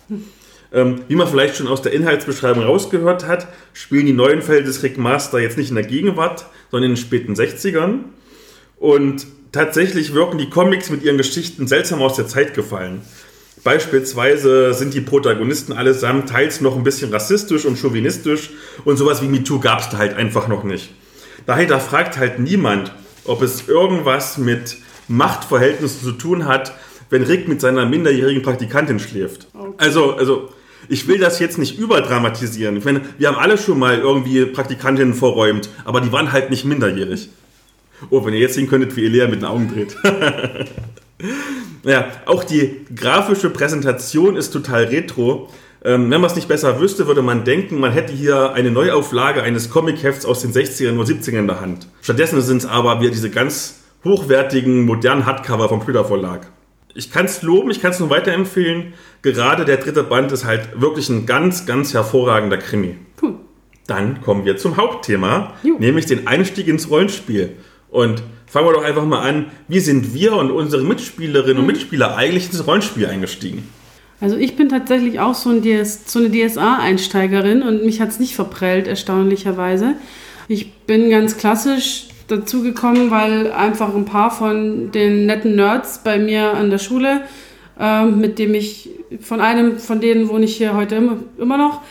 Ähm, 0.72 1.02
wie 1.06 1.14
man 1.14 1.28
vielleicht 1.28 1.54
schon 1.54 1.68
aus 1.68 1.82
der 1.82 1.92
Inhaltsbeschreibung 1.92 2.64
rausgehört 2.64 3.28
hat, 3.28 3.46
spielen 3.72 4.06
die 4.06 4.12
neuen 4.12 4.42
Fälle 4.42 4.64
des 4.64 4.82
Rick 4.82 4.98
Master 4.98 5.38
jetzt 5.38 5.56
nicht 5.56 5.68
in 5.68 5.76
der 5.76 5.84
Gegenwart, 5.84 6.46
sondern 6.72 6.90
in 6.90 6.96
den 6.96 7.00
späten 7.00 7.34
60ern. 7.34 8.00
Und 8.76 9.28
tatsächlich 9.52 10.14
wirken 10.14 10.36
die 10.36 10.50
Comics 10.50 10.90
mit 10.90 11.04
ihren 11.04 11.16
Geschichten 11.16 11.68
seltsam 11.68 12.02
aus 12.02 12.16
der 12.16 12.26
Zeit 12.26 12.52
gefallen. 12.52 13.02
Beispielsweise 13.62 14.74
sind 14.74 14.94
die 14.94 15.00
Protagonisten 15.00 15.74
allesamt 15.74 16.28
teils 16.28 16.60
noch 16.60 16.76
ein 16.76 16.82
bisschen 16.82 17.12
rassistisch 17.12 17.66
und 17.66 17.78
chauvinistisch 17.78 18.50
und 18.84 18.96
sowas 18.96 19.22
wie 19.22 19.28
MeToo 19.28 19.60
gab 19.60 19.78
es 19.78 19.90
da 19.90 19.98
halt 19.98 20.16
einfach 20.16 20.48
noch 20.48 20.64
nicht. 20.64 20.92
Daher 21.46 21.78
fragt 21.78 22.18
halt 22.18 22.40
niemand, 22.40 22.92
ob 23.28 23.42
es 23.42 23.68
irgendwas 23.68 24.38
mit 24.38 24.76
Machtverhältnissen 25.08 26.02
zu 26.02 26.12
tun 26.12 26.46
hat, 26.46 26.72
wenn 27.10 27.22
Rick 27.22 27.48
mit 27.48 27.60
seiner 27.60 27.86
minderjährigen 27.86 28.42
Praktikantin 28.42 28.98
schläft. 28.98 29.46
Okay. 29.54 29.74
Also, 29.78 30.14
also 30.14 30.48
ich 30.88 31.08
will 31.08 31.18
das 31.18 31.38
jetzt 31.38 31.58
nicht 31.58 31.78
überdramatisieren. 31.78 32.76
Ich 32.76 32.84
meine, 32.84 33.02
wir 33.18 33.28
haben 33.28 33.36
alle 33.36 33.58
schon 33.58 33.78
mal 33.78 33.98
irgendwie 33.98 34.44
Praktikantinnen 34.46 35.14
verräumt, 35.14 35.68
aber 35.84 36.00
die 36.00 36.12
waren 36.12 36.32
halt 36.32 36.50
nicht 36.50 36.64
minderjährig. 36.64 37.28
Oh, 38.10 38.24
wenn 38.24 38.34
ihr 38.34 38.40
jetzt 38.40 38.54
sehen 38.54 38.68
könntet, 38.68 38.94
wie 38.96 39.06
Elea 39.06 39.26
mit 39.26 39.40
den 39.40 39.46
Augen 39.46 39.72
dreht. 39.72 39.96
ja, 41.84 42.08
auch 42.26 42.44
die 42.44 42.84
grafische 42.94 43.50
Präsentation 43.50 44.36
ist 44.36 44.50
total 44.50 44.84
retro. 44.84 45.50
Ähm, 45.86 46.10
wenn 46.10 46.20
man 46.20 46.28
es 46.28 46.34
nicht 46.34 46.48
besser 46.48 46.80
wüsste, 46.80 47.06
würde 47.06 47.22
man 47.22 47.44
denken, 47.44 47.78
man 47.78 47.92
hätte 47.92 48.12
hier 48.12 48.52
eine 48.54 48.72
Neuauflage 48.72 49.44
eines 49.44 49.70
Comic-Hefts 49.70 50.26
aus 50.26 50.42
den 50.42 50.52
60ern 50.52 50.98
oder 50.98 51.08
70ern 51.08 51.38
in 51.38 51.46
der 51.46 51.60
Hand. 51.60 51.86
Stattdessen 52.02 52.40
sind 52.40 52.58
es 52.58 52.66
aber 52.66 53.00
wieder 53.00 53.12
diese 53.12 53.30
ganz 53.30 53.84
hochwertigen, 54.02 54.84
modernen 54.84 55.26
Hardcover 55.26 55.68
vom 55.68 55.78
Plüder 55.78 56.04
Verlag. 56.04 56.48
Ich 56.94 57.12
kann 57.12 57.26
es 57.26 57.42
loben, 57.42 57.70
ich 57.70 57.80
kann 57.80 57.92
es 57.92 58.00
nur 58.00 58.10
weiterempfehlen. 58.10 58.94
Gerade 59.22 59.64
der 59.64 59.76
dritte 59.76 60.02
Band 60.02 60.32
ist 60.32 60.44
halt 60.44 60.80
wirklich 60.80 61.08
ein 61.08 61.24
ganz, 61.24 61.66
ganz 61.66 61.94
hervorragender 61.94 62.56
Krimi. 62.56 62.96
Cool. 63.22 63.36
Dann 63.86 64.22
kommen 64.22 64.44
wir 64.44 64.56
zum 64.56 64.76
Hauptthema, 64.76 65.54
Juh. 65.62 65.78
nämlich 65.78 66.06
den 66.06 66.26
Einstieg 66.26 66.66
ins 66.66 66.90
Rollenspiel. 66.90 67.52
Und 67.90 68.24
fangen 68.46 68.66
wir 68.66 68.72
doch 68.72 68.82
einfach 68.82 69.04
mal 69.04 69.20
an, 69.20 69.52
wie 69.68 69.78
sind 69.78 70.14
wir 70.14 70.34
und 70.34 70.50
unsere 70.50 70.82
Mitspielerinnen 70.82 71.58
und 71.58 71.66
Mitspieler 71.66 72.16
eigentlich 72.16 72.46
ins 72.46 72.66
Rollenspiel 72.66 73.06
eingestiegen? 73.06 73.68
Also 74.20 74.36
ich 74.36 74.56
bin 74.56 74.68
tatsächlich 74.68 75.20
auch 75.20 75.34
so, 75.34 75.50
ein 75.50 75.62
DS, 75.62 76.10
so 76.10 76.18
eine 76.18 76.30
DSA-Einsteigerin 76.30 77.62
und 77.62 77.84
mich 77.84 78.00
hat 78.00 78.08
es 78.08 78.18
nicht 78.18 78.34
verprellt, 78.34 78.86
erstaunlicherweise. 78.86 79.94
Ich 80.48 80.72
bin 80.86 81.10
ganz 81.10 81.36
klassisch 81.36 82.08
dazu 82.28 82.62
gekommen, 82.62 83.10
weil 83.10 83.52
einfach 83.52 83.94
ein 83.94 84.04
paar 84.04 84.30
von 84.30 84.90
den 84.90 85.26
netten 85.26 85.54
Nerds 85.54 86.00
bei 86.02 86.18
mir 86.18 86.54
an 86.54 86.70
der 86.70 86.78
Schule, 86.78 87.22
äh, 87.78 88.06
mit 88.06 88.38
dem 88.38 88.54
ich, 88.54 88.90
von 89.20 89.40
einem 89.40 89.78
von 89.78 90.00
denen 90.00 90.28
wohne 90.28 90.46
ich 90.46 90.56
hier 90.56 90.74
heute 90.74 90.96
immer, 90.96 91.18
immer 91.38 91.58
noch, 91.58 91.82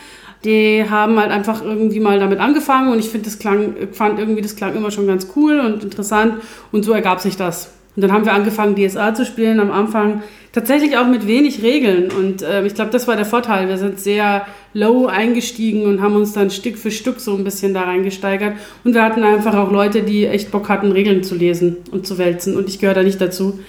die 0.44 0.84
haben 0.88 1.18
halt 1.18 1.30
einfach 1.30 1.62
irgendwie 1.62 2.00
mal 2.00 2.18
damit 2.18 2.40
angefangen 2.40 2.92
und 2.92 2.98
ich 2.98 3.08
finde 3.08 3.26
das 3.26 3.38
klang, 3.38 3.74
fand 3.92 4.18
irgendwie 4.18 4.42
das 4.42 4.56
klang 4.56 4.74
immer 4.74 4.90
schon 4.90 5.06
ganz 5.06 5.28
cool 5.36 5.58
und 5.60 5.82
interessant 5.82 6.42
und 6.72 6.84
so 6.84 6.92
ergab 6.92 7.20
sich 7.20 7.36
das. 7.36 7.75
Und 7.96 8.02
dann 8.02 8.12
haben 8.12 8.26
wir 8.26 8.34
angefangen, 8.34 8.76
DSA 8.76 9.14
zu 9.14 9.24
spielen. 9.24 9.58
Am 9.58 9.72
Anfang 9.72 10.22
tatsächlich 10.52 10.98
auch 10.98 11.06
mit 11.06 11.26
wenig 11.26 11.62
Regeln. 11.62 12.10
Und 12.10 12.42
äh, 12.42 12.64
ich 12.66 12.74
glaube, 12.74 12.90
das 12.90 13.08
war 13.08 13.16
der 13.16 13.24
Vorteil. 13.24 13.68
Wir 13.68 13.78
sind 13.78 13.98
sehr 13.98 14.46
low 14.74 15.06
eingestiegen 15.06 15.86
und 15.86 16.02
haben 16.02 16.14
uns 16.14 16.34
dann 16.34 16.50
Stück 16.50 16.76
für 16.76 16.90
Stück 16.90 17.20
so 17.20 17.34
ein 17.34 17.44
bisschen 17.44 17.72
da 17.72 17.84
reingesteigert. 17.84 18.54
Und 18.84 18.92
wir 18.92 19.02
hatten 19.02 19.22
einfach 19.22 19.54
auch 19.54 19.72
Leute, 19.72 20.02
die 20.02 20.26
echt 20.26 20.50
Bock 20.50 20.68
hatten, 20.68 20.92
Regeln 20.92 21.22
zu 21.22 21.34
lesen 21.34 21.78
und 21.90 22.06
zu 22.06 22.18
wälzen. 22.18 22.54
Und 22.54 22.68
ich 22.68 22.78
gehöre 22.78 22.94
da 22.94 23.02
nicht 23.02 23.20
dazu. 23.20 23.60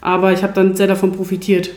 Aber 0.00 0.32
ich 0.32 0.44
habe 0.44 0.52
dann 0.52 0.76
sehr 0.76 0.86
davon 0.86 1.12
profitiert. 1.12 1.70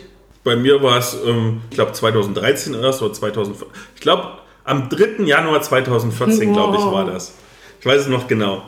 Bei 0.44 0.54
mir 0.54 0.80
war 0.80 0.98
es, 0.98 1.18
ähm, 1.26 1.62
ich 1.70 1.76
glaube, 1.76 1.90
2013 1.90 2.74
erst 2.74 3.02
oder 3.02 3.12
2014. 3.12 3.66
Ich 3.96 4.00
glaube, 4.00 4.28
am 4.62 4.88
3. 4.88 5.24
Januar 5.24 5.60
2014, 5.60 6.52
glaube 6.52 6.76
ich, 6.76 6.84
war 6.84 7.04
das. 7.04 7.34
Ich 7.80 7.86
weiß 7.86 8.02
es 8.02 8.08
noch 8.08 8.28
genau. 8.28 8.62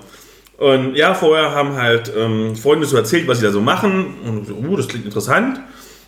Und 0.59 0.96
ja, 0.96 1.14
vorher 1.14 1.52
haben 1.52 1.76
halt 1.76 2.12
ähm, 2.16 2.56
Freunde 2.56 2.86
so 2.86 2.96
erzählt, 2.96 3.28
was 3.28 3.38
sie 3.38 3.46
da 3.46 3.52
so 3.52 3.61
machen. 3.61 4.16
Und 4.26 4.46
so, 4.48 4.54
uh, 4.54 4.76
das 4.76 4.88
klingt 4.88 5.04
interessant. 5.04 5.61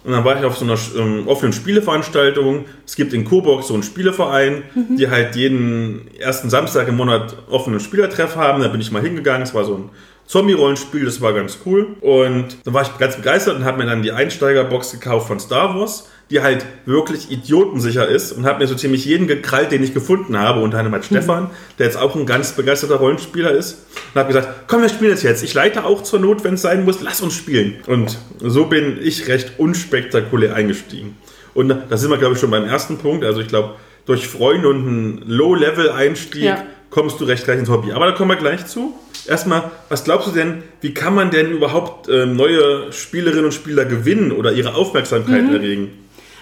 Und 0.02 0.12
dann 0.12 0.24
war 0.24 0.38
ich 0.38 0.44
auf 0.44 0.56
so 0.56 0.64
einer 0.64 0.76
ähm, 0.98 1.28
offenen 1.28 1.52
Spieleveranstaltung. 1.52 2.64
Es 2.86 2.96
gibt 2.96 3.12
in 3.12 3.24
Coburg 3.24 3.62
so 3.62 3.74
einen 3.74 3.82
Spieleverein, 3.82 4.64
mhm. 4.74 4.96
die 4.96 5.08
halt 5.08 5.36
jeden 5.36 6.10
ersten 6.18 6.50
Samstag 6.50 6.88
im 6.88 6.96
Monat 6.96 7.36
offenen 7.48 7.80
Spielertreff 7.80 8.34
haben. 8.34 8.62
Da 8.62 8.68
bin 8.68 8.80
ich 8.80 8.90
mal 8.90 9.02
hingegangen. 9.02 9.42
Es 9.42 9.54
war 9.54 9.64
so 9.64 9.74
ein 9.74 9.90
Zombie-Rollenspiel, 10.26 11.04
das 11.04 11.20
war 11.20 11.32
ganz 11.32 11.58
cool. 11.66 11.96
Und 12.00 12.58
dann 12.64 12.72
war 12.72 12.82
ich 12.82 12.96
ganz 12.98 13.16
begeistert 13.16 13.56
und 13.56 13.64
habe 13.64 13.78
mir 13.78 13.86
dann 13.86 14.02
die 14.02 14.12
Einsteigerbox 14.12 14.92
gekauft 14.92 15.26
von 15.26 15.38
Star 15.40 15.78
Wars, 15.78 16.08
die 16.30 16.40
halt 16.40 16.64
wirklich 16.86 17.30
idiotensicher 17.30 18.06
ist 18.06 18.32
und 18.32 18.46
habe 18.46 18.60
mir 18.60 18.66
so 18.68 18.76
ziemlich 18.76 19.04
jeden 19.04 19.26
gekrallt, 19.26 19.72
den 19.72 19.82
ich 19.82 19.92
gefunden 19.92 20.38
habe, 20.38 20.60
unter 20.60 20.78
anderem 20.78 20.92
halt 20.94 21.10
mhm. 21.10 21.16
Stefan, 21.16 21.50
der 21.78 21.86
jetzt 21.86 21.96
auch 21.96 22.14
ein 22.14 22.24
ganz 22.24 22.52
begeisterter 22.52 22.96
Rollenspieler 22.96 23.50
ist. 23.50 23.86
Und 24.14 24.20
habe 24.20 24.28
gesagt, 24.32 24.48
komm, 24.68 24.82
wir 24.82 24.88
spielen 24.88 25.10
das 25.10 25.22
jetzt. 25.22 25.42
Ich 25.42 25.54
leite 25.54 25.84
auch 25.84 26.02
zur 26.02 26.20
Not, 26.20 26.44
wenn 26.44 26.54
es 26.54 26.62
sein 26.62 26.84
muss, 26.84 27.00
lass 27.00 27.20
uns 27.20 27.34
spielen. 27.34 27.78
Und 27.86 28.16
so 28.38 28.66
bin 28.66 28.98
ich 29.02 29.26
recht 29.26 29.54
unspektakulär 29.58 30.54
eingestiegen. 30.54 31.16
Und 31.52 31.68
da 31.68 31.96
sind 31.96 32.10
wir, 32.10 32.18
glaube 32.18 32.34
ich, 32.34 32.40
schon 32.40 32.50
beim 32.50 32.64
ersten 32.64 32.98
Punkt. 32.98 33.24
Also 33.24 33.40
ich 33.40 33.48
glaube, 33.48 33.74
durch 34.06 34.28
Freunde 34.28 34.68
und 34.68 34.86
einen 34.86 35.22
Low-Level-Einstieg 35.26 36.44
ja. 36.44 36.64
kommst 36.90 37.20
du 37.20 37.24
recht 37.24 37.44
gleich 37.44 37.58
ins 37.58 37.68
Hobby. 37.68 37.90
Aber 37.90 38.06
da 38.06 38.12
kommen 38.12 38.30
wir 38.30 38.36
gleich 38.36 38.66
zu 38.66 38.94
erstmal, 39.26 39.70
was 39.88 40.04
glaubst 40.04 40.28
du 40.28 40.32
denn, 40.32 40.62
wie 40.80 40.92
kann 40.94 41.14
man 41.14 41.30
denn 41.30 41.50
überhaupt 41.50 42.08
ähm, 42.08 42.36
neue 42.36 42.92
Spielerinnen 42.92 43.46
und 43.46 43.52
Spieler 43.52 43.84
gewinnen 43.84 44.32
oder 44.32 44.52
ihre 44.52 44.74
Aufmerksamkeit 44.74 45.44
mhm. 45.44 45.54
erregen? 45.54 45.88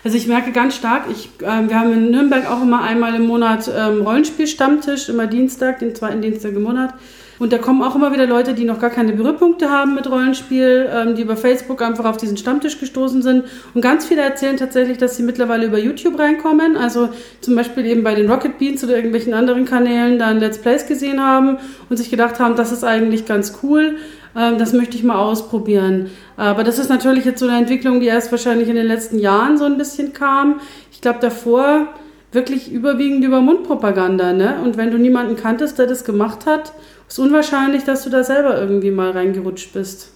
Also 0.04 0.16
ich 0.16 0.26
merke 0.26 0.52
ganz 0.52 0.76
stark, 0.76 1.04
ich, 1.10 1.30
äh, 1.40 1.68
wir 1.68 1.78
haben 1.78 1.92
in 1.92 2.10
Nürnberg 2.10 2.50
auch 2.50 2.62
immer 2.62 2.82
einmal 2.82 3.14
im 3.14 3.26
Monat 3.26 3.70
ähm, 3.74 4.02
Rollenspiel-Stammtisch, 4.02 5.08
immer 5.08 5.26
Dienstag, 5.26 5.80
den 5.80 5.94
zweiten 5.94 6.22
Dienstag 6.22 6.52
im 6.52 6.62
Monat. 6.62 6.94
Und 7.38 7.52
da 7.52 7.58
kommen 7.58 7.82
auch 7.82 7.94
immer 7.94 8.12
wieder 8.12 8.26
Leute, 8.26 8.52
die 8.52 8.64
noch 8.64 8.80
gar 8.80 8.90
keine 8.90 9.12
Berührpunkte 9.12 9.70
haben 9.70 9.94
mit 9.94 10.10
Rollenspiel, 10.10 10.88
ähm, 10.92 11.14
die 11.14 11.22
über 11.22 11.36
Facebook 11.36 11.82
einfach 11.82 12.04
auf 12.04 12.16
diesen 12.16 12.36
Stammtisch 12.36 12.80
gestoßen 12.80 13.22
sind. 13.22 13.44
Und 13.74 13.80
ganz 13.80 14.06
viele 14.06 14.22
erzählen 14.22 14.56
tatsächlich, 14.56 14.98
dass 14.98 15.16
sie 15.16 15.22
mittlerweile 15.22 15.66
über 15.66 15.78
YouTube 15.78 16.18
reinkommen. 16.18 16.76
Also 16.76 17.10
zum 17.40 17.54
Beispiel 17.54 17.86
eben 17.86 18.02
bei 18.02 18.14
den 18.14 18.30
Rocket 18.30 18.58
Beans 18.58 18.82
oder 18.82 18.96
irgendwelchen 18.96 19.34
anderen 19.34 19.64
Kanälen 19.64 20.18
dann 20.18 20.40
Let's 20.40 20.58
Plays 20.58 20.86
gesehen 20.86 21.22
haben 21.22 21.58
und 21.88 21.96
sich 21.96 22.10
gedacht 22.10 22.40
haben, 22.40 22.56
das 22.56 22.72
ist 22.72 22.84
eigentlich 22.84 23.24
ganz 23.26 23.58
cool. 23.62 23.96
Ähm, 24.36 24.58
das 24.58 24.72
möchte 24.72 24.96
ich 24.96 25.04
mal 25.04 25.18
ausprobieren. 25.18 26.10
Aber 26.36 26.64
das 26.64 26.78
ist 26.78 26.88
natürlich 26.88 27.24
jetzt 27.24 27.40
so 27.40 27.46
eine 27.46 27.58
Entwicklung, 27.58 28.00
die 28.00 28.06
erst 28.06 28.30
wahrscheinlich 28.30 28.68
in 28.68 28.76
den 28.76 28.86
letzten 28.86 29.18
Jahren 29.18 29.58
so 29.58 29.64
ein 29.64 29.78
bisschen 29.78 30.12
kam. 30.12 30.60
Ich 30.92 31.00
glaube, 31.00 31.18
davor 31.20 31.88
wirklich 32.32 32.70
überwiegend 32.70 33.24
über 33.24 33.40
Mundpropaganda. 33.40 34.32
Ne? 34.32 34.60
Und 34.62 34.76
wenn 34.76 34.90
du 34.90 34.98
niemanden 34.98 35.36
kanntest, 35.36 35.78
der 35.78 35.86
das 35.86 36.04
gemacht 36.04 36.46
hat 36.46 36.72
ist 37.08 37.18
unwahrscheinlich, 37.18 37.84
dass 37.84 38.04
du 38.04 38.10
da 38.10 38.22
selber 38.22 38.60
irgendwie 38.60 38.90
mal 38.90 39.10
reingerutscht 39.10 39.72
bist. 39.72 40.12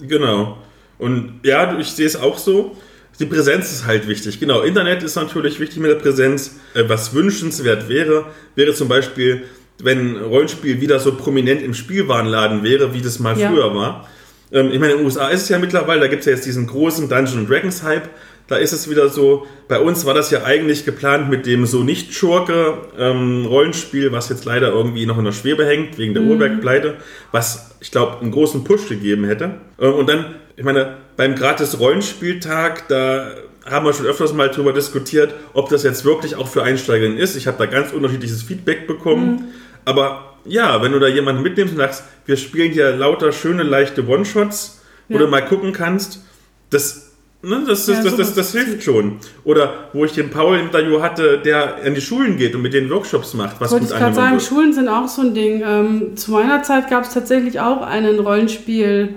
Genau. 0.00 0.58
Und 0.98 1.40
ja, 1.42 1.78
ich 1.78 1.88
sehe 1.88 2.06
es 2.06 2.16
auch 2.16 2.38
so. 2.38 2.76
Die 3.18 3.24
Präsenz 3.24 3.72
ist 3.72 3.86
halt 3.86 4.06
wichtig. 4.06 4.38
Genau, 4.38 4.60
Internet 4.60 5.02
ist 5.02 5.16
natürlich 5.16 5.58
wichtig 5.58 5.78
mit 5.78 5.90
der 5.90 5.96
Präsenz. 5.96 6.56
Äh, 6.74 6.84
was 6.86 7.14
wünschenswert 7.14 7.88
wäre, 7.88 8.26
wäre 8.54 8.74
zum 8.74 8.88
Beispiel, 8.88 9.44
wenn 9.78 10.16
Rollenspiel 10.16 10.80
wieder 10.80 10.98
so 11.00 11.14
prominent 11.14 11.62
im 11.62 11.74
Spielwarenladen 11.74 12.62
wäre, 12.62 12.94
wie 12.94 13.02
das 13.02 13.18
mal 13.18 13.38
ja. 13.38 13.48
früher 13.48 13.74
war. 13.74 14.08
Ähm, 14.52 14.70
ich 14.72 14.78
meine, 14.78 14.92
in 14.92 14.98
den 14.98 15.06
USA 15.06 15.28
ist 15.28 15.42
es 15.42 15.48
ja 15.48 15.58
mittlerweile, 15.58 16.00
da 16.00 16.06
gibt 16.06 16.20
es 16.20 16.26
ja 16.26 16.32
jetzt 16.32 16.46
diesen 16.46 16.66
großen 16.66 17.08
Dungeons 17.08 17.48
Dragons 17.48 17.82
Hype. 17.82 18.08
Da 18.48 18.56
ist 18.56 18.72
es 18.72 18.88
wieder 18.88 19.08
so, 19.08 19.44
bei 19.66 19.80
uns 19.80 20.06
war 20.06 20.14
das 20.14 20.30
ja 20.30 20.44
eigentlich 20.44 20.84
geplant 20.84 21.28
mit 21.28 21.46
dem 21.46 21.66
so 21.66 21.82
nicht 21.82 22.14
Schurke 22.14 22.78
ähm, 22.96 23.44
Rollenspiel, 23.44 24.12
was 24.12 24.28
jetzt 24.28 24.44
leider 24.44 24.68
irgendwie 24.68 25.04
noch 25.04 25.18
in 25.18 25.24
der 25.24 25.32
Schwebe 25.32 25.66
hängt, 25.66 25.98
wegen 25.98 26.14
der 26.14 26.22
mhm. 26.22 26.30
Urberg-Pleite, 26.30 26.94
was 27.32 27.74
ich 27.80 27.90
glaube 27.90 28.20
einen 28.20 28.30
großen 28.30 28.62
Push 28.62 28.88
gegeben 28.88 29.24
hätte. 29.24 29.56
Ähm, 29.80 29.94
und 29.94 30.08
dann, 30.08 30.36
ich 30.56 30.64
meine, 30.64 30.98
beim 31.16 31.34
gratis 31.34 31.80
Rollenspieltag, 31.80 32.86
da 32.86 33.32
haben 33.68 33.84
wir 33.84 33.92
schon 33.92 34.06
öfters 34.06 34.32
mal 34.32 34.48
darüber 34.48 34.72
diskutiert, 34.72 35.34
ob 35.52 35.68
das 35.68 35.82
jetzt 35.82 36.04
wirklich 36.04 36.36
auch 36.36 36.46
für 36.46 36.62
Einsteigerinnen 36.62 37.18
ist. 37.18 37.34
Ich 37.34 37.48
habe 37.48 37.58
da 37.58 37.66
ganz 37.66 37.92
unterschiedliches 37.92 38.44
Feedback 38.44 38.86
bekommen. 38.86 39.30
Mhm. 39.30 39.44
Aber 39.86 40.34
ja, 40.44 40.82
wenn 40.82 40.92
du 40.92 40.98
da 40.98 41.06
jemanden 41.06 41.42
mitnimmst 41.42 41.72
und 41.72 41.78
sagst, 41.78 42.04
wir 42.26 42.36
spielen 42.36 42.72
hier 42.72 42.94
lauter 42.94 43.32
schöne, 43.32 43.62
leichte 43.62 44.06
One-Shots, 44.06 44.82
ja. 45.08 45.14
wo 45.14 45.20
du 45.20 45.28
mal 45.28 45.44
gucken 45.44 45.72
kannst, 45.72 46.22
das 46.68 47.06
Ne, 47.42 47.62
das, 47.64 47.86
ja, 47.86 48.02
das, 48.02 48.16
das, 48.16 48.34
das, 48.34 48.52
hilft 48.52 48.82
schon. 48.82 49.18
Oder 49.44 49.90
wo 49.92 50.04
ich 50.04 50.12
den 50.12 50.30
Paul 50.30 50.58
im 50.58 50.66
Interview 50.66 51.00
hatte, 51.00 51.38
der 51.38 51.76
an 51.84 51.94
die 51.94 52.00
Schulen 52.00 52.36
geht 52.38 52.56
und 52.56 52.62
mit 52.62 52.74
den 52.74 52.90
Workshops 52.90 53.34
macht. 53.34 53.60
Was 53.60 53.70
Wollte 53.70 53.84
ich 53.84 53.90
gerade 53.92 54.14
sagen, 54.14 54.32
wird. 54.32 54.42
Schulen 54.42 54.72
sind 54.72 54.88
auch 54.88 55.06
so 55.06 55.22
ein 55.22 55.32
Ding. 55.32 55.62
Ähm, 55.64 56.16
zu 56.16 56.32
meiner 56.32 56.64
Zeit 56.64 56.90
gab 56.90 57.04
es 57.04 57.14
tatsächlich 57.14 57.60
auch 57.60 57.82
einen 57.82 58.18
Rollenspiel, 58.18 59.14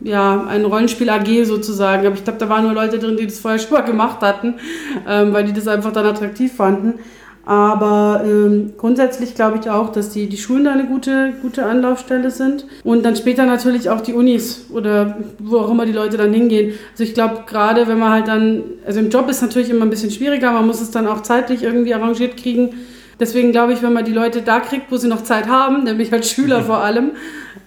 ja, 0.00 0.44
ein 0.48 0.64
Rollenspiel 0.64 1.08
AG 1.08 1.44
sozusagen. 1.44 2.04
Aber 2.04 2.16
ich 2.16 2.24
glaube, 2.24 2.40
da 2.40 2.48
waren 2.48 2.64
nur 2.64 2.72
Leute 2.72 2.98
drin, 2.98 3.16
die 3.16 3.26
das 3.26 3.38
vorher 3.38 3.60
schon 3.60 3.70
mal 3.70 3.82
gemacht 3.82 4.22
hatten, 4.22 4.54
ähm, 5.06 5.32
weil 5.32 5.44
die 5.44 5.52
das 5.52 5.68
einfach 5.68 5.92
dann 5.92 6.06
attraktiv 6.06 6.56
fanden. 6.56 6.94
Aber 7.48 8.24
ähm, 8.26 8.74
grundsätzlich 8.76 9.34
glaube 9.34 9.58
ich 9.58 9.70
auch, 9.70 9.90
dass 9.90 10.10
die, 10.10 10.26
die 10.26 10.36
Schulen 10.36 10.64
da 10.64 10.72
eine 10.72 10.84
gute, 10.84 11.32
gute 11.40 11.64
Anlaufstelle 11.64 12.30
sind. 12.30 12.66
Und 12.84 13.06
dann 13.06 13.16
später 13.16 13.46
natürlich 13.46 13.88
auch 13.88 14.02
die 14.02 14.12
Unis 14.12 14.66
oder 14.68 15.16
wo 15.38 15.56
auch 15.56 15.70
immer 15.70 15.86
die 15.86 15.92
Leute 15.92 16.18
dann 16.18 16.34
hingehen. 16.34 16.74
Also 16.90 17.04
ich 17.04 17.14
glaube, 17.14 17.44
gerade 17.46 17.88
wenn 17.88 17.98
man 17.98 18.12
halt 18.12 18.28
dann, 18.28 18.64
also 18.86 19.00
im 19.00 19.08
Job 19.08 19.30
ist 19.30 19.40
natürlich 19.40 19.70
immer 19.70 19.86
ein 19.86 19.88
bisschen 19.88 20.10
schwieriger, 20.10 20.52
man 20.52 20.66
muss 20.66 20.82
es 20.82 20.90
dann 20.90 21.06
auch 21.06 21.22
zeitlich 21.22 21.62
irgendwie 21.62 21.94
arrangiert 21.94 22.36
kriegen. 22.36 22.74
Deswegen 23.18 23.50
glaube 23.50 23.72
ich, 23.72 23.82
wenn 23.82 23.94
man 23.94 24.04
die 24.04 24.12
Leute 24.12 24.42
da 24.42 24.60
kriegt, 24.60 24.92
wo 24.92 24.98
sie 24.98 25.08
noch 25.08 25.22
Zeit 25.22 25.48
haben, 25.48 25.84
nämlich 25.84 26.12
als 26.12 26.30
Schüler 26.30 26.60
vor 26.60 26.84
allem 26.84 27.12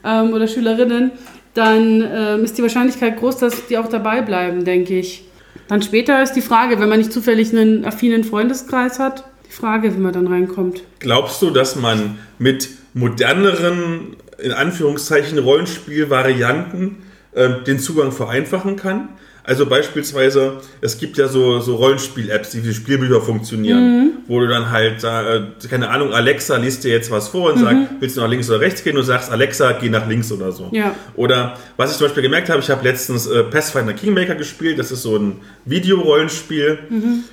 ähm, 0.06 0.32
oder 0.32 0.46
Schülerinnen, 0.46 1.10
dann 1.56 2.08
ähm, 2.08 2.44
ist 2.44 2.56
die 2.56 2.62
Wahrscheinlichkeit 2.62 3.18
groß, 3.18 3.38
dass 3.38 3.66
die 3.66 3.80
auch 3.80 3.90
dabei 3.90 4.22
bleiben, 4.22 4.64
denke 4.64 5.00
ich. 5.00 5.26
Dann 5.70 5.82
später 5.82 6.22
ist 6.22 6.34
die 6.34 6.42
Frage, 6.42 6.80
wenn 6.80 6.88
man 6.88 7.00
nicht 7.00 7.12
zufällig 7.12 7.52
einen 7.52 7.84
affinen 7.84 8.24
Freundeskreis 8.24 9.00
hat, 9.00 9.24
die 9.52 9.56
Frage, 9.56 9.94
wie 9.94 10.00
man 10.00 10.14
dann 10.14 10.28
reinkommt. 10.28 10.84
Glaubst 11.00 11.42
du, 11.42 11.50
dass 11.50 11.76
man 11.76 12.20
mit 12.40 12.70
moderneren, 12.94 14.16
in 14.38 14.52
Anführungszeichen, 14.52 15.38
Rollenspielvarianten 15.40 16.98
äh, 17.34 17.50
den 17.66 17.80
Zugang 17.80 18.12
vereinfachen 18.12 18.76
kann? 18.78 19.10
Also 19.44 19.66
beispielsweise, 19.66 20.62
es 20.82 21.00
gibt 21.00 21.18
ja 21.18 21.28
so, 21.28 21.60
so 21.60 21.76
Rollenspiel-Apps, 21.76 22.52
die 22.52 22.64
wie 22.64 22.74
Spielbücher 22.74 23.22
funktionieren, 23.22 23.80
mhm. 23.80 24.12
wo 24.28 24.40
du 24.40 24.48
dann 24.48 24.70
halt, 24.70 25.04
äh, 25.04 25.68
keine 25.68 25.90
Ahnung, 25.90 26.14
Alexa 26.14 26.58
liest 26.58 26.84
dir 26.84 26.92
jetzt 26.92 27.10
was 27.10 27.30
vor 27.30 27.52
und 27.52 27.60
mhm. 27.60 27.64
sagt, 27.66 27.78
willst 28.00 28.18
du 28.18 28.22
nach 28.22 28.30
links 28.30 28.50
oder 28.50 28.60
rechts 28.60 28.84
gehen? 28.84 28.96
Und 28.96 29.02
du 29.02 29.08
sagst, 29.08 29.32
Alexa, 29.32 29.74
geh 29.74 29.90
nach 29.90 30.08
links 30.08 30.32
oder 30.32 30.52
so. 30.52 30.70
Ja. 30.72 30.96
Oder 31.16 31.58
was 31.76 31.92
ich 31.92 31.98
zum 31.98 32.06
Beispiel 32.06 32.24
gemerkt 32.24 32.50
habe, 32.50 32.60
ich 32.60 32.70
habe 32.70 32.84
letztens 32.84 33.26
äh, 33.26 33.44
Pathfinder 33.44 33.94
Kingmaker 33.94 34.36
gespielt, 34.36 34.78
das 34.78 34.92
ist 34.92 35.02
so 35.02 35.18
ein 35.18 35.40
Videorollenspiel. 35.66 36.80
Mhm 36.90 37.24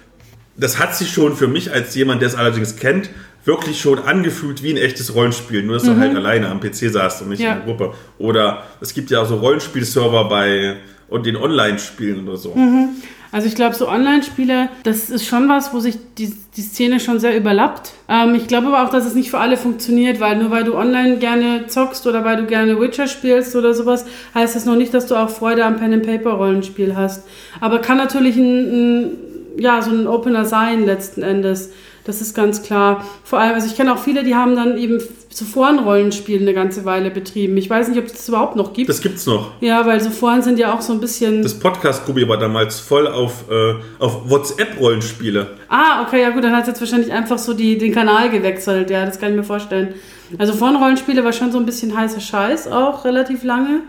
das 0.58 0.78
hat 0.78 0.94
sich 0.94 1.10
schon 1.10 1.36
für 1.36 1.48
mich 1.48 1.72
als 1.72 1.94
jemand, 1.94 2.20
der 2.20 2.28
es 2.28 2.34
allerdings 2.34 2.76
kennt, 2.76 3.08
wirklich 3.44 3.80
schon 3.80 4.00
angefühlt 4.00 4.62
wie 4.62 4.72
ein 4.72 4.76
echtes 4.76 5.14
Rollenspiel. 5.14 5.62
Nur, 5.62 5.76
dass 5.76 5.84
mhm. 5.84 5.94
du 5.94 6.00
halt 6.00 6.16
alleine 6.16 6.48
am 6.48 6.60
PC 6.60 6.90
saßt 6.90 7.22
und 7.22 7.30
nicht 7.30 7.40
ja. 7.40 7.52
in 7.52 7.58
der 7.58 7.66
Gruppe. 7.66 7.94
Oder 8.18 8.64
es 8.80 8.92
gibt 8.92 9.10
ja 9.10 9.22
auch 9.22 9.26
so 9.26 9.36
Rollenspielserver 9.36 10.28
bei 10.28 10.76
und 11.08 11.24
den 11.24 11.36
Online-Spielen 11.36 12.28
oder 12.28 12.36
so. 12.36 12.54
Mhm. 12.54 12.90
Also 13.30 13.46
ich 13.46 13.54
glaube, 13.54 13.74
so 13.74 13.88
Online-Spiele, 13.88 14.70
das 14.84 15.10
ist 15.10 15.26
schon 15.26 15.48
was, 15.50 15.74
wo 15.74 15.80
sich 15.80 15.98
die, 16.16 16.34
die 16.56 16.62
Szene 16.62 16.98
schon 16.98 17.20
sehr 17.20 17.36
überlappt. 17.36 17.92
Ähm, 18.08 18.34
ich 18.34 18.46
glaube 18.46 18.68
aber 18.68 18.84
auch, 18.84 18.90
dass 18.90 19.04
es 19.04 19.14
nicht 19.14 19.30
für 19.30 19.38
alle 19.38 19.58
funktioniert, 19.58 20.18
weil 20.18 20.36
nur 20.36 20.50
weil 20.50 20.64
du 20.64 20.74
online 20.74 21.18
gerne 21.18 21.66
zockst 21.66 22.06
oder 22.06 22.24
weil 22.24 22.38
du 22.38 22.46
gerne 22.46 22.80
Witcher 22.80 23.06
spielst 23.06 23.54
oder 23.54 23.74
sowas, 23.74 24.06
heißt 24.34 24.56
das 24.56 24.64
noch 24.64 24.76
nicht, 24.76 24.94
dass 24.94 25.06
du 25.06 25.14
auch 25.14 25.28
Freude 25.28 25.64
am 25.64 25.76
Pen-and-Paper-Rollenspiel 25.76 26.96
hast. 26.96 27.26
Aber 27.60 27.80
kann 27.80 27.98
natürlich 27.98 28.36
ein, 28.36 29.02
ein 29.02 29.10
ja, 29.58 29.82
so 29.82 29.90
ein 29.90 30.06
Opener 30.06 30.44
sein 30.44 30.84
letzten 30.84 31.22
Endes. 31.22 31.70
Das 32.04 32.22
ist 32.22 32.34
ganz 32.34 32.62
klar. 32.62 33.04
Vor 33.22 33.38
allem, 33.38 33.54
also 33.54 33.66
ich 33.66 33.76
kenne 33.76 33.92
auch 33.92 33.98
viele, 33.98 34.24
die 34.24 34.34
haben 34.34 34.56
dann 34.56 34.78
eben 34.78 34.98
so 35.28 35.44
Forenrollenspiel 35.44 36.40
eine 36.40 36.54
ganze 36.54 36.86
Weile 36.86 37.10
betrieben. 37.10 37.56
Ich 37.58 37.68
weiß 37.68 37.88
nicht, 37.88 37.98
ob 37.98 38.06
es 38.06 38.12
das 38.12 38.28
überhaupt 38.28 38.56
noch 38.56 38.72
gibt. 38.72 38.88
Das 38.88 39.02
gibt's 39.02 39.26
noch. 39.26 39.52
Ja, 39.60 39.84
weil 39.84 40.00
so 40.00 40.10
sind 40.40 40.58
ja 40.58 40.74
auch 40.74 40.80
so 40.80 40.94
ein 40.94 41.00
bisschen. 41.00 41.42
Das 41.42 41.58
Podcast-Grubi 41.58 42.26
war 42.26 42.38
damals 42.38 42.80
voll 42.80 43.06
auf, 43.06 43.44
äh, 43.50 43.74
auf 43.98 44.28
WhatsApp-Rollenspiele. 44.30 45.48
Ah, 45.68 46.02
okay, 46.02 46.22
ja 46.22 46.30
gut, 46.30 46.42
dann 46.44 46.56
hat 46.56 46.62
es 46.62 46.68
jetzt 46.68 46.80
wahrscheinlich 46.80 47.12
einfach 47.12 47.38
so 47.38 47.52
die, 47.52 47.76
den 47.76 47.92
Kanal 47.92 48.30
gewechselt. 48.30 48.88
Ja, 48.88 49.04
das 49.04 49.20
kann 49.20 49.32
ich 49.32 49.36
mir 49.36 49.44
vorstellen. 49.44 49.94
Also 50.38 50.54
Forenrollenspiele 50.54 51.22
war 51.24 51.32
schon 51.32 51.52
so 51.52 51.58
ein 51.58 51.66
bisschen 51.66 51.96
heißer 51.96 52.20
Scheiß 52.20 52.68
auch 52.68 53.04
relativ 53.04 53.44
lange. 53.44 53.82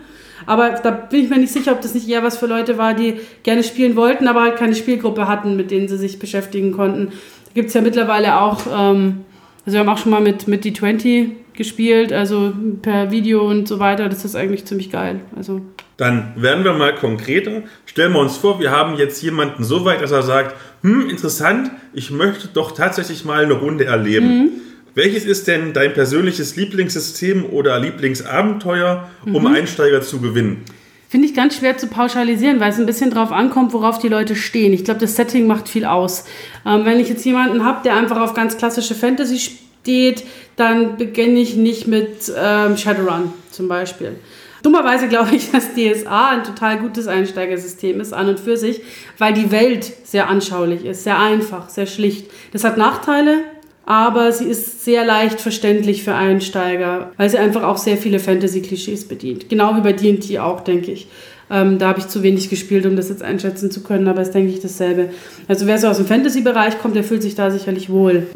Aber 0.45 0.71
da 0.71 0.91
bin 0.91 1.23
ich 1.23 1.29
mir 1.29 1.37
nicht 1.37 1.53
sicher, 1.53 1.71
ob 1.71 1.81
das 1.81 1.93
nicht 1.93 2.07
eher 2.07 2.23
was 2.23 2.37
für 2.37 2.47
Leute 2.47 2.77
war, 2.77 2.93
die 2.93 3.19
gerne 3.43 3.63
spielen 3.63 3.95
wollten, 3.95 4.27
aber 4.27 4.41
halt 4.41 4.57
keine 4.57 4.75
Spielgruppe 4.75 5.27
hatten, 5.27 5.55
mit 5.55 5.71
denen 5.71 5.87
sie 5.87 5.97
sich 5.97 6.19
beschäftigen 6.19 6.71
konnten. 6.71 7.07
Da 7.07 7.51
gibt 7.53 7.69
es 7.69 7.73
ja 7.73 7.81
mittlerweile 7.81 8.39
auch, 8.41 8.65
ähm, 8.67 9.25
also 9.65 9.73
wir 9.73 9.79
haben 9.79 9.89
auch 9.89 9.97
schon 9.97 10.11
mal 10.11 10.21
mit, 10.21 10.47
mit 10.47 10.63
D20 10.63 11.31
gespielt, 11.53 12.13
also 12.13 12.53
per 12.81 13.11
Video 13.11 13.47
und 13.47 13.67
so 13.67 13.79
weiter. 13.79 14.07
Das 14.07 14.23
ist 14.23 14.35
eigentlich 14.35 14.65
ziemlich 14.65 14.91
geil. 14.91 15.19
Also 15.35 15.61
Dann 15.97 16.31
werden 16.37 16.63
wir 16.63 16.73
mal 16.73 16.95
konkreter. 16.95 17.63
Stellen 17.85 18.13
wir 18.13 18.19
uns 18.19 18.37
vor, 18.37 18.61
wir 18.61 18.71
haben 18.71 18.95
jetzt 18.95 19.21
jemanden 19.21 19.63
so 19.65 19.83
weit, 19.83 20.01
dass 20.01 20.11
er 20.11 20.23
sagt, 20.23 20.55
hm, 20.83 21.09
interessant, 21.09 21.69
ich 21.93 22.11
möchte 22.11 22.47
doch 22.47 22.71
tatsächlich 22.71 23.25
mal 23.25 23.43
eine 23.43 23.53
Runde 23.53 23.85
erleben. 23.85 24.61
Welches 24.99 25.23
ist 25.23 25.47
denn 25.47 25.71
dein 25.71 25.93
persönliches 25.93 26.57
Lieblingssystem 26.57 27.45
oder 27.45 27.79
Lieblingsabenteuer, 27.79 29.09
um 29.25 29.47
Einsteiger 29.47 30.01
zu 30.01 30.19
gewinnen? 30.19 30.65
Finde 31.07 31.25
ich 31.25 31.33
ganz 31.33 31.55
schwer 31.55 31.77
zu 31.77 31.87
pauschalisieren, 31.87 32.59
weil 32.59 32.71
es 32.71 32.79
ein 32.79 32.85
bisschen 32.85 33.09
drauf 33.09 33.31
ankommt, 33.31 33.71
worauf 33.71 33.99
die 33.99 34.09
Leute 34.09 34.35
stehen. 34.35 34.73
Ich 34.73 34.83
glaube, 34.83 34.99
das 34.99 35.15
Setting 35.15 35.47
macht 35.47 35.69
viel 35.69 35.85
aus. 35.85 36.25
Ähm, 36.65 36.83
wenn 36.83 36.99
ich 36.99 37.07
jetzt 37.07 37.23
jemanden 37.23 37.63
habe, 37.63 37.81
der 37.85 37.95
einfach 37.95 38.19
auf 38.19 38.33
ganz 38.33 38.57
klassische 38.57 38.93
Fantasy 38.93 39.39
steht, 39.39 40.25
dann 40.57 40.97
beginne 40.97 41.39
ich 41.39 41.55
nicht 41.55 41.87
mit 41.87 42.29
ähm, 42.37 42.75
Shadowrun 42.75 43.31
zum 43.51 43.69
Beispiel. 43.69 44.17
Dummerweise 44.63 45.07
glaube 45.07 45.33
ich, 45.33 45.49
dass 45.53 45.75
DSA 45.75 46.31
ein 46.31 46.43
total 46.43 46.77
gutes 46.77 47.07
Einsteigersystem 47.07 48.01
ist, 48.01 48.11
an 48.11 48.27
und 48.27 48.39
für 48.41 48.57
sich, 48.57 48.81
weil 49.17 49.31
die 49.31 49.49
Welt 49.49 49.89
sehr 50.03 50.27
anschaulich 50.27 50.83
ist, 50.83 51.05
sehr 51.05 51.17
einfach, 51.17 51.69
sehr 51.69 51.85
schlicht. 51.85 52.29
Das 52.51 52.65
hat 52.65 52.77
Nachteile, 52.77 53.45
aber 53.89 54.31
sie 54.31 54.45
ist 54.45 54.85
sehr 54.85 55.03
leicht 55.03 55.41
verständlich 55.41 56.03
für 56.03 56.13
Einsteiger, 56.13 57.11
weil 57.17 57.27
sie 57.27 57.39
einfach 57.39 57.63
auch 57.63 57.77
sehr 57.79 57.97
viele 57.97 58.19
Fantasy-Klischees 58.19 59.07
bedient. 59.07 59.49
Genau 59.49 59.75
wie 59.75 59.81
bei 59.81 59.93
D&D 59.93 60.37
auch, 60.37 60.61
denke 60.61 60.91
ich. 60.91 61.07
Ähm, 61.49 61.79
da 61.79 61.87
habe 61.87 61.97
ich 61.99 62.07
zu 62.07 62.21
wenig 62.21 62.51
gespielt, 62.51 62.85
um 62.85 62.95
das 62.95 63.09
jetzt 63.09 63.23
einschätzen 63.23 63.71
zu 63.71 63.81
können, 63.81 64.07
aber 64.07 64.21
es 64.21 64.27
ist, 64.27 64.35
denke 64.35 64.53
ich, 64.53 64.59
dasselbe. 64.59 65.09
Also 65.47 65.65
wer 65.65 65.79
so 65.79 65.87
aus 65.87 65.97
dem 65.97 66.05
Fantasy-Bereich 66.05 66.77
kommt, 66.77 66.95
der 66.95 67.03
fühlt 67.03 67.23
sich 67.23 67.33
da 67.33 67.49
sicherlich 67.49 67.89
wohl. 67.89 68.27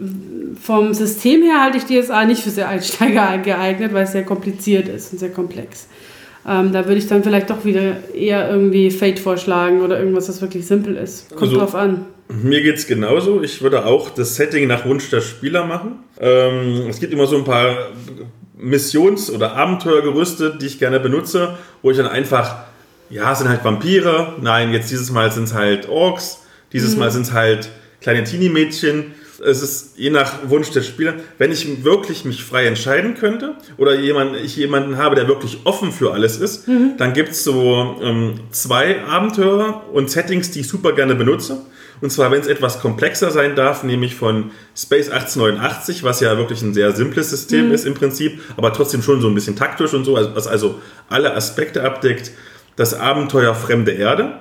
Vom 0.60 0.92
System 0.96 1.44
her 1.44 1.62
halte 1.62 1.78
ich 1.78 1.84
DSA 1.86 2.26
nicht 2.26 2.42
für 2.42 2.50
sehr 2.50 2.68
Einsteiger 2.70 3.38
geeignet, 3.44 3.94
weil 3.94 4.06
es 4.06 4.12
sehr 4.14 4.24
kompliziert 4.26 4.88
ist 4.88 5.14
und 5.14 5.20
sehr 5.20 5.30
komplex. 5.30 5.88
Ähm, 6.50 6.72
da 6.74 6.88
würde 6.88 6.98
ich 6.98 7.06
dann 7.06 7.22
vielleicht 7.24 7.52
doch 7.52 7.64
wieder 7.64 7.98
eher 8.16 8.50
irgendwie 8.50 8.90
Fate 8.90 9.20
vorschlagen 9.20 9.82
oder 9.82 10.00
irgendwas, 10.00 10.26
das 10.26 10.42
wirklich 10.42 10.66
simpel 10.66 10.96
ist. 10.98 11.30
Kommt 11.30 11.44
Also- 11.44 11.58
drauf 11.58 11.76
an. 11.76 12.08
Mir 12.30 12.62
geht 12.62 12.78
es 12.78 12.88
genauso. 12.88 13.44
Ich 13.44 13.62
würde 13.62 13.86
auch 13.86 14.10
das 14.10 14.36
Setting 14.36 14.68
nach 14.68 14.86
Wunsch 14.86 15.10
der 15.10 15.22
Spieler 15.22 15.66
machen. 15.66 16.00
Ähm, 16.20 16.88
es 16.90 17.00
gibt 17.00 17.14
immer 17.14 17.28
so 17.28 17.38
ein 17.38 17.44
paar 17.44 17.90
Missions- 18.58 19.30
oder 19.30 19.56
Abenteuergerüste, 19.56 20.58
die 20.60 20.68
ich 20.68 20.80
gerne 20.80 21.00
benutze, 21.00 21.58
wo 21.82 21.92
ich 21.92 21.98
dann 21.98 22.08
einfach, 22.08 22.64
ja, 23.10 23.32
es 23.32 23.40
sind 23.40 23.50
halt 23.50 23.64
Vampire. 23.64 24.36
Nein, 24.42 24.72
jetzt 24.72 24.90
dieses 24.90 25.12
Mal 25.12 25.32
sind 25.32 25.46
es 25.46 25.54
halt 25.54 25.90
Orks. 25.90 26.40
Dieses 26.72 26.96
Mal 26.96 27.12
sind 27.12 27.24
es 27.24 27.34
halt 27.34 27.70
kleine 28.02 28.24
Teenie-Mädchen. 28.24 29.14
Es 29.46 29.62
ist 29.62 29.98
je 29.98 30.10
nach 30.10 30.50
Wunsch 30.50 30.72
der 30.72 30.82
Spieler. 30.82 31.16
Wenn 31.38 31.52
ich 31.52 31.84
wirklich 31.84 32.24
mich 32.24 32.44
frei 32.44 32.66
entscheiden 32.66 33.16
könnte 33.16 33.56
oder 33.78 33.96
jemand, 34.00 34.38
ich 34.38 34.56
jemanden 34.56 34.98
habe, 34.98 35.16
der 35.16 35.28
wirklich 35.28 35.60
offen 35.66 35.92
für 35.92 36.14
alles 36.14 36.38
ist, 36.38 36.68
dann 36.98 37.14
gibt 37.14 37.30
es 37.30 37.44
so 37.44 37.98
ähm, 38.02 38.40
zwei 38.52 39.04
Abenteuer 39.04 39.84
und 39.92 40.10
Settings, 40.10 40.52
die 40.52 40.62
ich 40.62 40.68
super 40.68 40.94
gerne 40.94 41.16
benutze. 41.16 41.62
Und 42.04 42.10
zwar, 42.10 42.32
wenn 42.32 42.42
es 42.42 42.48
etwas 42.48 42.82
komplexer 42.82 43.32
sein 43.32 43.56
darf, 43.56 43.84
nämlich 43.84 44.14
von 44.14 44.52
Space 44.76 45.10
1889, 45.10 46.04
was 46.04 46.20
ja 46.20 46.38
wirklich 46.38 46.62
ein 46.62 46.74
sehr 46.74 46.92
simples 46.92 47.30
System 47.30 47.72
ist 47.72 47.86
im 47.86 47.94
Prinzip, 47.94 48.42
aber 48.58 48.74
trotzdem 48.74 49.02
schon 49.02 49.22
so 49.22 49.30
ein 49.30 49.34
bisschen 49.34 49.56
taktisch 49.56 49.94
und 49.94 50.04
so, 50.04 50.18
also, 50.18 50.36
was 50.36 50.46
also 50.46 50.82
alle 51.08 51.34
Aspekte 51.34 51.82
abdeckt. 51.82 52.34
Das 52.76 52.94
Abenteuer 52.94 53.56
Fremde 53.56 53.92
Erde. 53.92 54.34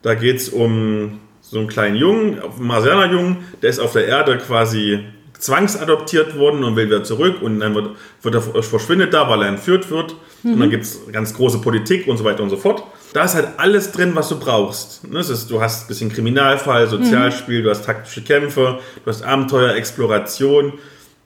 Da 0.00 0.14
geht 0.14 0.38
es 0.38 0.48
um 0.48 1.20
so 1.42 1.58
einen 1.58 1.68
kleinen 1.68 1.96
Jungen, 1.96 2.38
Marsianer 2.58 3.12
Jungen, 3.12 3.36
der 3.60 3.68
ist 3.68 3.80
auf 3.80 3.92
der 3.92 4.06
Erde 4.06 4.38
quasi 4.38 5.00
zwangsadoptiert 5.38 6.38
worden 6.38 6.64
und 6.64 6.74
will 6.76 6.86
wieder 6.86 7.04
zurück 7.04 7.42
und 7.42 7.60
dann 7.60 7.74
wird, 7.74 7.90
wird 8.22 8.34
er, 8.34 8.62
verschwindet 8.62 9.12
da, 9.12 9.28
weil 9.28 9.42
er 9.42 9.48
entführt 9.48 9.90
wird. 9.90 10.16
Und 10.42 10.58
dann 10.58 10.70
gibt 10.70 10.84
es 10.84 11.00
ganz 11.12 11.34
große 11.34 11.60
Politik 11.60 12.08
und 12.08 12.16
so 12.16 12.24
weiter 12.24 12.42
und 12.42 12.48
so 12.48 12.56
fort. 12.56 12.82
Da 13.14 13.24
ist 13.24 13.34
halt 13.34 13.48
alles 13.56 13.92
drin, 13.92 14.12
was 14.14 14.28
du 14.28 14.38
brauchst. 14.38 15.08
Ne, 15.10 15.20
ist, 15.20 15.50
du 15.50 15.60
hast 15.60 15.84
ein 15.84 15.88
bisschen 15.88 16.12
Kriminalfall, 16.12 16.86
Sozialspiel, 16.88 17.62
du 17.62 17.70
hast 17.70 17.84
taktische 17.84 18.22
Kämpfe, 18.22 18.80
du 19.04 19.10
hast 19.10 19.22
Abenteuer, 19.22 19.74
Exploration. 19.74 20.74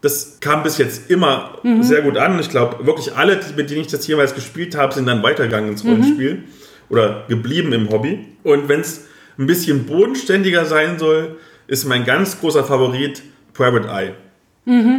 Das 0.01 0.39
kam 0.41 0.63
bis 0.63 0.79
jetzt 0.79 1.11
immer 1.11 1.59
sehr 1.81 2.03
gut 2.03 2.17
an. 2.19 2.39
Ich 2.41 2.51
glaube, 2.51 2.87
wirklich 2.87 3.15
alle, 3.17 3.39
mit 3.57 3.71
denen 3.71 3.83
ich 3.83 3.87
das 3.87 4.07
jeweils 4.07 4.35
gespielt 4.35 4.77
habe, 4.77 4.93
sind 4.95 5.07
dann 5.07 5.23
weitergegangen 5.23 5.71
ins 5.71 5.85
Rollenspiel 5.85 6.45
oder 6.89 7.25
geblieben 7.29 7.73
im 7.73 7.89
Hobby. 7.91 8.27
Und 8.43 8.69
wenn 8.69 8.81
es 8.81 9.05
ein 9.39 9.47
bisschen 9.47 9.87
bodenständiger 9.87 10.65
sein 10.65 10.99
soll, 10.99 11.37
ist 11.69 11.85
mein 11.85 12.05
ganz 12.05 12.39
großer 12.41 12.65
Favorit 12.65 13.23
Private 13.55 13.89
Eye. 13.89 14.15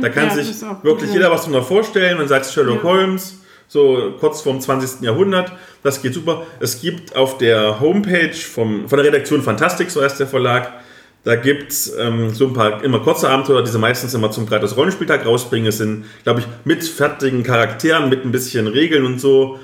Da 0.01 0.09
kann 0.09 0.27
Ja, 0.29 0.36
sich 0.36 0.55
wirklich 0.84 1.13
jeder 1.13 1.31
was 1.31 1.43
drunter 1.43 1.63
vorstellen. 1.63 2.17
Man 2.17 2.27
sagt 2.27 2.45
Sherlock 2.51 2.84
Ja. 2.84 2.89
Holmes, 2.89 3.39
so 3.68 4.14
kurz 4.20 4.41
vorm 4.41 4.61
20. 4.61 5.01
Jahrhundert. 5.01 5.51
Das 5.84 6.01
geht 6.01 6.14
super. 6.14 6.45
Es 6.59 6.82
gibt 6.82 7.16
auf 7.16 7.38
der 7.38 7.80
Homepage 7.80 8.34
vom, 8.34 8.88
von 8.88 8.97
der 8.97 9.07
Redaktion 9.07 9.41
Fantastik, 9.41 9.89
so 9.91 10.01
heißt 10.01 10.20
der 10.20 10.28
Verlag, 10.28 10.74
da 11.24 11.38
gibt 11.38 11.72
es 11.72 11.93
ähm, 11.97 12.32
so 12.32 12.47
ein 12.47 12.53
paar 12.53 12.84
immer 12.84 12.99
kurze 12.99 13.30
Abenteuer, 13.30 13.64
die 13.64 13.72
sie 13.72 13.80
meistens 13.80 14.14
immer 14.14 14.30
zum 14.32 14.45
gratis 14.45 14.76
Rollenspieltag 14.76 15.26
rausbringen. 15.26 15.70
Es 15.70 15.78
sind, 15.78 16.03
glaube 16.24 16.41
ich, 16.41 16.47
mit 16.66 16.84
fertigen 16.84 17.43
Charakteren, 17.43 18.09
mit 18.09 18.26
ein 18.26 18.32
bisschen 18.34 18.68
Regeln 18.68 19.05
und 19.05 19.22
so. 19.22 19.57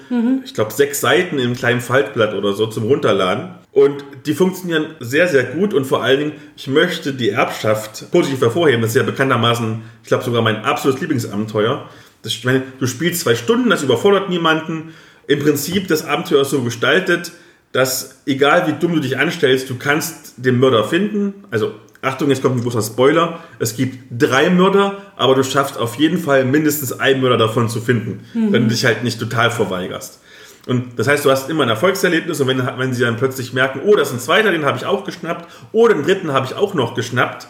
Ich 0.45 0.54
glaube, 0.54 0.72
sechs 0.72 1.02
Seiten 1.02 1.38
in 1.38 1.47
einem 1.47 1.56
kleinen 1.56 1.82
Faltblatt 1.82 2.34
oder 2.34 2.54
so 2.54 2.68
zum 2.68 2.86
Runterladen. 2.86 3.56
Und 3.74 4.04
die 4.26 4.34
funktionieren 4.34 4.95
sehr, 5.02 5.28
sehr 5.28 5.43
gut 5.43 5.74
und 5.74 5.86
vor 5.86 6.02
allen 6.02 6.20
Dingen, 6.20 6.32
ich 6.56 6.68
möchte 6.68 7.14
die 7.14 7.30
Erbschaft 7.30 8.10
positiv 8.10 8.41
hervorheben. 8.41 8.82
Das 8.82 8.91
ist 8.91 8.95
ja 8.95 9.04
bekanntermaßen, 9.04 9.82
ich 10.02 10.08
glaube, 10.08 10.24
sogar 10.24 10.41
mein 10.41 10.64
absolutes 10.64 11.02
Lieblingsabenteuer. 11.02 11.89
Das, 12.22 12.34
ich 12.34 12.45
meine, 12.45 12.63
du 12.80 12.88
spielst 12.88 13.22
zwei 13.22 13.36
Stunden, 13.36 13.70
das 13.70 13.84
überfordert 13.84 14.30
niemanden. 14.30 14.93
Im 15.28 15.39
Prinzip, 15.39 15.88
das 15.88 16.05
Abenteuer 16.05 16.41
ist 16.41 16.49
so 16.49 16.61
gestaltet, 16.61 17.32
dass 17.72 18.22
egal 18.26 18.67
wie 18.67 18.74
dumm 18.74 18.95
du 18.95 18.99
dich 18.99 19.17
anstellst, 19.17 19.70
du 19.70 19.78
kannst 19.78 20.34
den 20.38 20.59
Mörder 20.59 20.84
finden. 20.84 21.45
Also 21.51 21.74
Achtung, 22.01 22.30
jetzt 22.30 22.41
kommt 22.41 22.57
ein 22.57 22.63
großer 22.63 22.82
Spoiler. 22.82 23.39
Es 23.59 23.76
gibt 23.76 23.97
drei 24.09 24.49
Mörder, 24.49 24.97
aber 25.17 25.36
du 25.36 25.43
schaffst 25.43 25.78
auf 25.78 25.95
jeden 25.95 26.17
Fall 26.17 26.45
mindestens 26.45 26.93
einen 26.93 27.22
Mörder 27.22 27.38
davon 27.38 27.70
zu 27.70 27.82
finden, 27.82 28.22
wenn 28.34 28.63
du 28.63 28.70
dich 28.70 28.86
halt 28.86 29.03
nicht 29.03 29.20
total 29.20 29.51
verweigerst. 29.51 30.22
Und 30.65 30.99
das 30.99 31.07
heißt, 31.07 31.26
du 31.26 31.32
hast 31.32 31.49
immer 31.49 31.63
ein 31.63 31.70
Erfolgserlebnis 31.70 32.39
und 32.41 32.47
wenn, 32.47 32.65
wenn 32.78 32.93
sie 32.93 33.03
dann 33.03 33.17
plötzlich 33.17 33.53
merken, 33.53 33.82
oh, 33.86 33.95
das 33.95 34.09
ist 34.09 34.15
ein 34.15 34.20
zweiter, 34.20 34.51
den 34.51 34.65
habe 34.65 34.78
ich 34.78 34.86
auch 34.86 35.03
geschnappt, 35.03 35.49
oh, 35.72 35.88
den 35.88 36.03
dritten 36.03 36.32
habe 36.32 36.45
ich 36.45 36.55
auch 36.55 36.74
noch 36.74 36.95
geschnappt, 36.95 37.47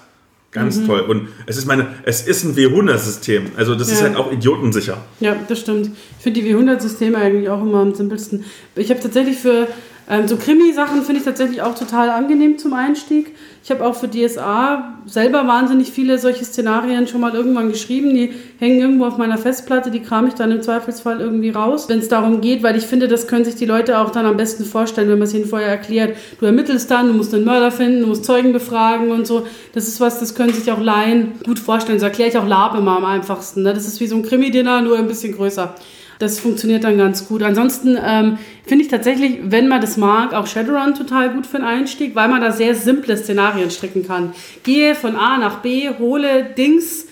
ganz 0.52 0.86
toll. 0.86 1.02
Und 1.02 1.28
es 1.46 1.58
ist 1.58 1.66
meine, 1.66 1.88
es 2.04 2.26
ist 2.26 2.44
ein 2.44 2.56
W100-System, 2.56 3.52
also 3.56 3.76
das 3.76 3.92
ist 3.92 4.00
Ja. 4.02 4.08
halt 4.08 4.16
auch 4.18 4.32
idiotensicher. 4.32 4.98
Ja, 5.20 5.36
das 5.48 5.60
stimmt. 5.60 5.92
Ich 6.18 6.24
finde 6.24 6.42
die 6.42 6.48
W100-Systeme 6.54 7.18
eigentlich 7.18 7.50
auch 7.50 7.62
immer 7.62 7.80
am 7.80 7.94
simpelsten. 7.94 8.46
Ich 8.76 8.90
habe 8.90 9.00
tatsächlich 9.00 9.38
für 9.38 9.68
ähm, 10.10 10.28
so 10.28 10.38
Krimi-Sachen 10.38 11.04
finde 11.04 11.20
ich 11.20 11.26
tatsächlich 11.26 11.62
auch 11.62 11.76
total 11.76 12.10
angenehm 12.10 12.58
zum 12.58 12.74
Einstieg. 12.74 13.36
Ich 13.64 13.70
habe 13.70 13.86
auch 13.86 13.94
für 13.94 14.08
DSA 14.08 14.96
selber 15.06 15.46
wahnsinnig 15.46 15.92
viele 15.92 16.18
solche 16.18 16.44
Szenarien 16.46 17.08
schon 17.08 17.22
mal 17.22 17.36
irgendwann 17.36 17.70
geschrieben. 17.70 18.16
Die 18.16 18.34
hängen 18.58 18.80
irgendwo 18.80 19.06
auf 19.06 19.18
meiner 19.18 19.38
Festplatte, 19.38 19.92
die 19.92 20.00
kram 20.00 20.26
ich 20.26 20.34
dann 20.34 20.52
im 20.52 20.64
Zweifelsfall 20.64 21.22
irgendwie 21.22 21.52
raus, 21.52 21.90
wenn 21.90 22.00
es 22.00 22.08
darum 22.08 22.42
geht, 22.42 22.64
weil 22.64 22.76
ich 22.76 22.88
finde, 22.88 23.08
das 23.08 23.28
können 23.28 23.46
sich 23.46 23.54
die 23.54 23.68
Leute 23.68 24.00
auch 24.00 24.10
dann 24.10 24.26
am 24.26 24.36
besten 24.36 24.66
vorstellen, 24.66 25.10
wenn 25.10 25.20
man 25.20 25.28
es 25.28 25.34
ihnen 25.36 25.46
vorher 25.46 25.68
erklärt. 25.68 26.18
Du 26.40 26.48
ermittelst 26.48 26.90
dann, 26.90 27.10
du 27.10 27.14
musst 27.14 27.36
einen 27.36 27.46
Mörder 27.46 27.70
finden, 27.70 28.02
du 28.02 28.08
musst 28.08 28.26
Zeugen 28.26 28.52
befragen 28.52 29.12
und 29.12 29.28
so. 29.28 29.46
Das 29.74 29.88
ist 29.88 30.02
was, 30.02 30.20
das 30.20 30.34
können 30.34 30.54
sich 30.54 30.72
auch 30.72 30.82
Laien 30.82 31.34
gut 31.46 31.60
vorstellen. 31.60 32.00
So 32.00 32.06
erkläre 32.06 32.30
ich 32.30 32.38
auch 32.40 32.48
Lab 32.48 32.76
immer 32.76 32.98
am 32.98 33.06
einfachsten. 33.06 33.62
Ne? 33.62 33.76
Das 33.76 33.88
ist 33.88 34.00
wie 34.00 34.08
so 34.08 34.16
ein 34.16 34.24
Krimi-Dinner, 34.24 34.82
nur 34.82 34.98
ein 34.98 35.08
bisschen 35.08 35.36
größer. 35.36 35.76
Das 36.20 36.38
funktioniert 36.38 36.84
dann 36.84 36.98
ganz 36.98 37.28
gut. 37.30 37.42
Ansonsten 37.42 37.98
ähm, 38.02 38.38
finde 38.66 38.84
ich 38.84 38.92
tatsächlich, 38.92 39.40
wenn 39.44 39.70
man 39.70 39.80
das 39.80 39.96
mag, 39.96 40.34
auch 40.34 40.48
Shadowrun 40.48 40.94
total 40.94 41.32
gut 41.32 41.48
für 41.48 41.58
einen 41.58 41.66
Einstieg, 41.66 42.14
weil 42.14 42.28
man 42.28 42.42
da 42.42 42.52
sehr 42.52 42.76
simple 42.76 43.16
Szenarien 43.16 43.72
stricken 43.72 44.06
kann. 44.06 44.34
Gehe 44.64 44.96
von 44.96 45.16
A 45.16 45.38
nach 45.38 45.62
B, 45.62 45.90
hole 45.98 46.44
Dings, 46.58 47.08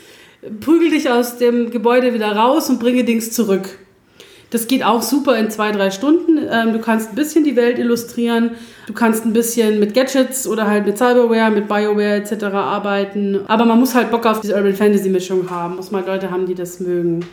prügel 0.60 0.89
dich 0.89 1.10
aus 1.10 1.38
dem 1.38 1.72
Gebäude 1.72 2.14
wieder 2.14 2.34
raus 2.36 2.70
und 2.70 2.82
bringe 2.82 3.05
Dings 3.05 3.32
zurück. 3.32 3.80
Das 4.49 4.68
geht 4.68 4.84
auch 4.84 5.01
super 5.01 5.38
in 5.38 5.49
zwei, 5.51 5.72
drei 5.72 5.91
Stunden. 5.91 6.39
Ähm, 6.49 6.74
du 6.74 6.80
kannst 6.80 7.10
ein 7.10 7.16
bisschen 7.16 7.43
die 7.43 7.55
Welt 7.55 7.80
illustrieren. 7.80 8.51
Du 8.88 8.93
kannst 8.93 9.26
ein 9.26 9.34
bisschen 9.34 9.80
mit 9.80 9.93
Gadgets 9.93 10.47
oder 10.47 10.68
halt 10.68 10.86
mit 10.86 10.97
Cyberware, 10.97 11.51
mit 11.51 11.68
Bioware 11.68 12.16
etc. 12.16 12.45
arbeiten. 12.45 13.41
Aber 13.47 13.66
man 13.66 13.80
muss 13.80 13.93
halt 13.93 14.10
Bock 14.10 14.26
auf 14.26 14.39
diese 14.39 14.55
Urban 14.55 14.74
Fantasy 14.74 15.10
Mischung 15.10 15.49
haben. 15.49 15.76
Muss 15.76 15.91
mal 15.91 16.03
Leute 16.05 16.32
haben, 16.32 16.45
die 16.45 16.55
das 16.55 16.80
mögen. 16.80 17.26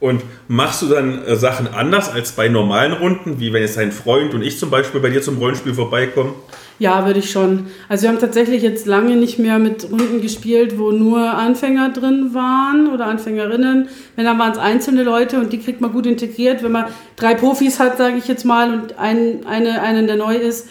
Und 0.00 0.22
machst 0.46 0.82
du 0.82 0.86
dann 0.86 1.24
äh, 1.24 1.34
Sachen 1.34 1.66
anders 1.74 2.08
als 2.08 2.32
bei 2.32 2.48
normalen 2.48 2.92
Runden, 2.92 3.40
wie 3.40 3.52
wenn 3.52 3.62
jetzt 3.62 3.76
dein 3.76 3.90
Freund 3.90 4.32
und 4.32 4.42
ich 4.42 4.58
zum 4.58 4.70
Beispiel 4.70 5.00
bei 5.00 5.10
dir 5.10 5.22
zum 5.22 5.38
Rollenspiel 5.38 5.74
vorbeikommen? 5.74 6.34
Ja, 6.78 7.04
würde 7.04 7.18
ich 7.18 7.32
schon. 7.32 7.66
Also 7.88 8.04
wir 8.04 8.10
haben 8.10 8.20
tatsächlich 8.20 8.62
jetzt 8.62 8.86
lange 8.86 9.16
nicht 9.16 9.40
mehr 9.40 9.58
mit 9.58 9.90
Runden 9.90 10.22
gespielt, 10.22 10.78
wo 10.78 10.92
nur 10.92 11.18
Anfänger 11.18 11.90
drin 11.90 12.32
waren 12.34 12.92
oder 12.94 13.06
Anfängerinnen. 13.06 13.88
Wenn 14.14 14.24
dann 14.24 14.38
waren 14.38 14.52
es 14.52 14.58
einzelne 14.58 15.02
Leute 15.02 15.40
und 15.40 15.52
die 15.52 15.58
kriegt 15.58 15.80
man 15.80 15.92
gut 15.92 16.06
integriert. 16.06 16.62
Wenn 16.62 16.70
man 16.70 16.84
drei 17.16 17.34
Profis 17.34 17.80
hat, 17.80 17.98
sage 17.98 18.16
ich 18.18 18.28
jetzt 18.28 18.44
mal, 18.44 18.72
und 18.72 18.96
ein, 18.96 19.44
eine, 19.46 19.82
einen, 19.82 20.06
der 20.06 20.16
neu 20.16 20.36
ist, 20.36 20.68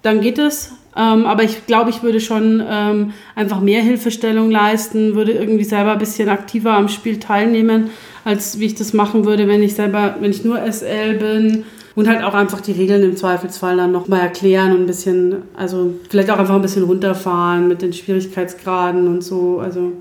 dann 0.00 0.22
geht 0.22 0.38
es. 0.38 0.72
Ähm, 0.96 1.26
aber 1.26 1.42
ich 1.42 1.66
glaube, 1.66 1.90
ich 1.90 2.02
würde 2.02 2.20
schon 2.20 2.62
ähm, 2.66 3.12
einfach 3.34 3.60
mehr 3.60 3.82
Hilfestellung 3.82 4.50
leisten, 4.50 5.14
würde 5.14 5.32
irgendwie 5.32 5.64
selber 5.64 5.92
ein 5.92 5.98
bisschen 5.98 6.28
aktiver 6.28 6.72
am 6.72 6.88
Spiel 6.88 7.18
teilnehmen, 7.18 7.90
als 8.24 8.58
wie 8.58 8.66
ich 8.66 8.74
das 8.74 8.92
machen 8.92 9.24
würde, 9.24 9.48
wenn 9.48 9.62
ich 9.62 9.74
selber, 9.74 10.16
wenn 10.20 10.30
ich 10.30 10.44
nur 10.44 10.60
SL 10.70 11.14
bin. 11.14 11.64
Und 11.94 12.08
halt 12.08 12.24
auch 12.24 12.32
einfach 12.32 12.62
die 12.62 12.72
Regeln 12.72 13.02
im 13.02 13.16
Zweifelsfall 13.16 13.76
dann 13.76 13.92
nochmal 13.92 14.20
erklären 14.20 14.72
und 14.72 14.80
ein 14.80 14.86
bisschen, 14.86 15.42
also 15.54 15.92
vielleicht 16.08 16.30
auch 16.30 16.38
einfach 16.38 16.54
ein 16.54 16.62
bisschen 16.62 16.84
runterfahren 16.84 17.68
mit 17.68 17.82
den 17.82 17.92
Schwierigkeitsgraden 17.92 19.06
und 19.06 19.22
so. 19.22 19.58
Also 19.58 19.92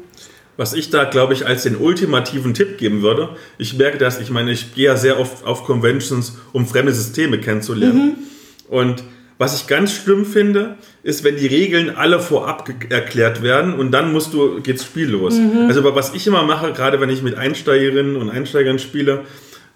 was 0.56 0.74
ich 0.74 0.90
da, 0.90 1.06
glaube 1.06 1.34
ich, 1.34 1.46
als 1.46 1.64
den 1.64 1.76
ultimativen 1.76 2.54
Tipp 2.54 2.78
geben 2.78 3.02
würde, 3.02 3.30
ich 3.58 3.78
merke 3.78 3.98
das, 3.98 4.22
ich 4.22 4.30
meine, 4.30 4.52
ich 4.52 4.76
gehe 4.76 4.86
ja 4.86 4.96
sehr 4.96 5.20
oft 5.20 5.46
auf 5.46 5.64
Conventions, 5.64 6.38
um 6.54 6.66
fremde 6.66 6.94
Systeme 6.94 7.40
kennenzulernen. 7.40 8.06
Mhm. 8.06 8.16
Und 8.70 9.04
was 9.38 9.60
ich 9.60 9.68
ganz 9.68 9.92
schlimm 9.92 10.24
finde, 10.24 10.78
ist, 11.04 11.24
wenn 11.24 11.36
die 11.36 11.48
Regeln 11.48 11.90
alle 11.96 12.20
vorab 12.20 12.70
erklärt 12.90 13.42
werden 13.42 13.74
und 13.74 13.92
dann 13.92 14.12
musst 14.12 14.34
du, 14.34 14.62
geht's 14.62 14.86
Spiel 14.86 15.10
los. 15.10 15.36
Mhm. 15.36 15.66
Also, 15.68 15.84
was 15.96 16.14
ich 16.14 16.28
immer 16.28 16.44
mache, 16.44 16.74
gerade 16.74 17.02
wenn 17.02 17.10
ich 17.10 17.24
mit 17.24 17.36
Einsteigerinnen 17.36 18.16
und 18.16 18.30
Einsteigern 18.30 18.78
spiele, 18.78 19.22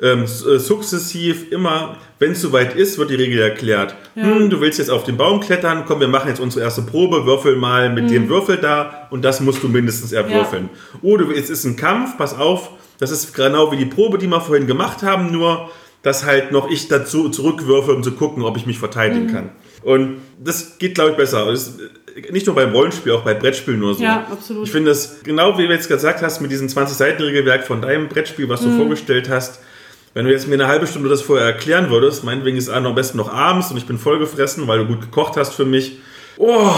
ähm, 0.01 0.23
äh, 0.23 0.59
sukzessiv 0.59 1.51
immer, 1.51 1.97
wenn 2.19 2.33
es 2.33 2.41
soweit 2.41 2.75
ist, 2.75 2.97
wird 2.97 3.09
die 3.09 3.15
Regel 3.15 3.39
erklärt. 3.39 3.95
Ja. 4.15 4.23
Hm, 4.23 4.49
du 4.49 4.59
willst 4.59 4.77
jetzt 4.77 4.91
auf 4.91 5.05
den 5.05 5.15
Baum 5.15 5.39
klettern, 5.39 5.83
komm, 5.87 6.01
wir 6.01 6.07
machen 6.07 6.27
jetzt 6.27 6.41
unsere 6.41 6.65
erste 6.65 6.81
Probe, 6.81 7.25
würfel 7.25 7.55
mal 7.55 7.89
mit 7.89 8.05
mhm. 8.05 8.09
dem 8.09 8.29
Würfel 8.29 8.57
da 8.57 9.07
und 9.09 9.23
das 9.23 9.39
musst 9.39 9.63
du 9.63 9.69
mindestens 9.69 10.11
erwürfeln. 10.11 10.69
Ja. 10.93 10.99
Oder 11.09 11.29
es 11.35 11.49
ist 11.49 11.63
ein 11.63 11.77
Kampf, 11.77 12.17
pass 12.17 12.37
auf, 12.37 12.71
das 12.99 13.11
ist 13.11 13.33
genau 13.33 13.71
wie 13.71 13.77
die 13.77 13.85
Probe, 13.85 14.17
die 14.17 14.27
wir 14.27 14.41
vorhin 14.41 14.67
gemacht 14.67 15.01
haben, 15.01 15.31
nur 15.31 15.69
dass 16.01 16.23
halt 16.23 16.51
noch 16.51 16.69
ich 16.69 16.87
dazu 16.87 17.29
zurückwürfe, 17.29 17.93
um 17.93 18.03
zu 18.03 18.11
gucken, 18.11 18.43
ob 18.43 18.57
ich 18.57 18.65
mich 18.65 18.77
verteidigen 18.77 19.27
mhm. 19.27 19.33
kann. 19.33 19.49
Und 19.85 20.17
das 20.43 20.79
geht, 20.79 20.95
glaube 20.95 21.11
ich, 21.11 21.17
besser. 21.17 21.45
Das, 21.45 21.77
nicht 22.31 22.47
nur 22.47 22.55
beim 22.55 22.71
Rollenspiel, 22.71 23.11
auch 23.11 23.21
bei 23.21 23.35
Brettspielen 23.35 23.79
nur 23.79 23.93
so. 23.93 24.03
Ja, 24.03 24.25
absolut. 24.31 24.65
Ich 24.65 24.71
finde 24.71 24.89
das, 24.89 25.21
genau 25.23 25.59
wie 25.59 25.67
du 25.67 25.73
jetzt 25.73 25.87
gesagt 25.87 26.23
hast, 26.23 26.41
mit 26.41 26.49
diesem 26.49 26.67
20-Seiten-Regelwerk 26.67 27.67
von 27.67 27.83
deinem 27.83 28.09
Brettspiel, 28.09 28.49
was 28.49 28.61
du 28.61 28.69
mhm. 28.69 28.77
vorgestellt 28.77 29.29
hast, 29.29 29.59
wenn 30.15 30.25
du 30.25 30.31
jetzt 30.31 30.47
mir 30.47 30.55
eine 30.55 30.67
halbe 30.67 30.87
Stunde 30.87 31.07
das 31.07 31.21
vorher 31.21 31.45
erklären 31.45 31.91
würdest, 31.91 32.23
meinetwegen 32.23 32.57
ist 32.57 32.67
es 32.67 32.73
am 32.73 32.95
besten 32.95 33.17
noch 33.17 33.31
abends 33.31 33.69
und 33.69 33.77
ich 33.77 33.85
bin 33.85 33.99
vollgefressen, 33.99 34.67
weil 34.67 34.79
du 34.79 34.87
gut 34.87 35.01
gekocht 35.01 35.37
hast 35.37 35.53
für 35.53 35.65
mich. 35.65 35.99
Oh, 36.37 36.73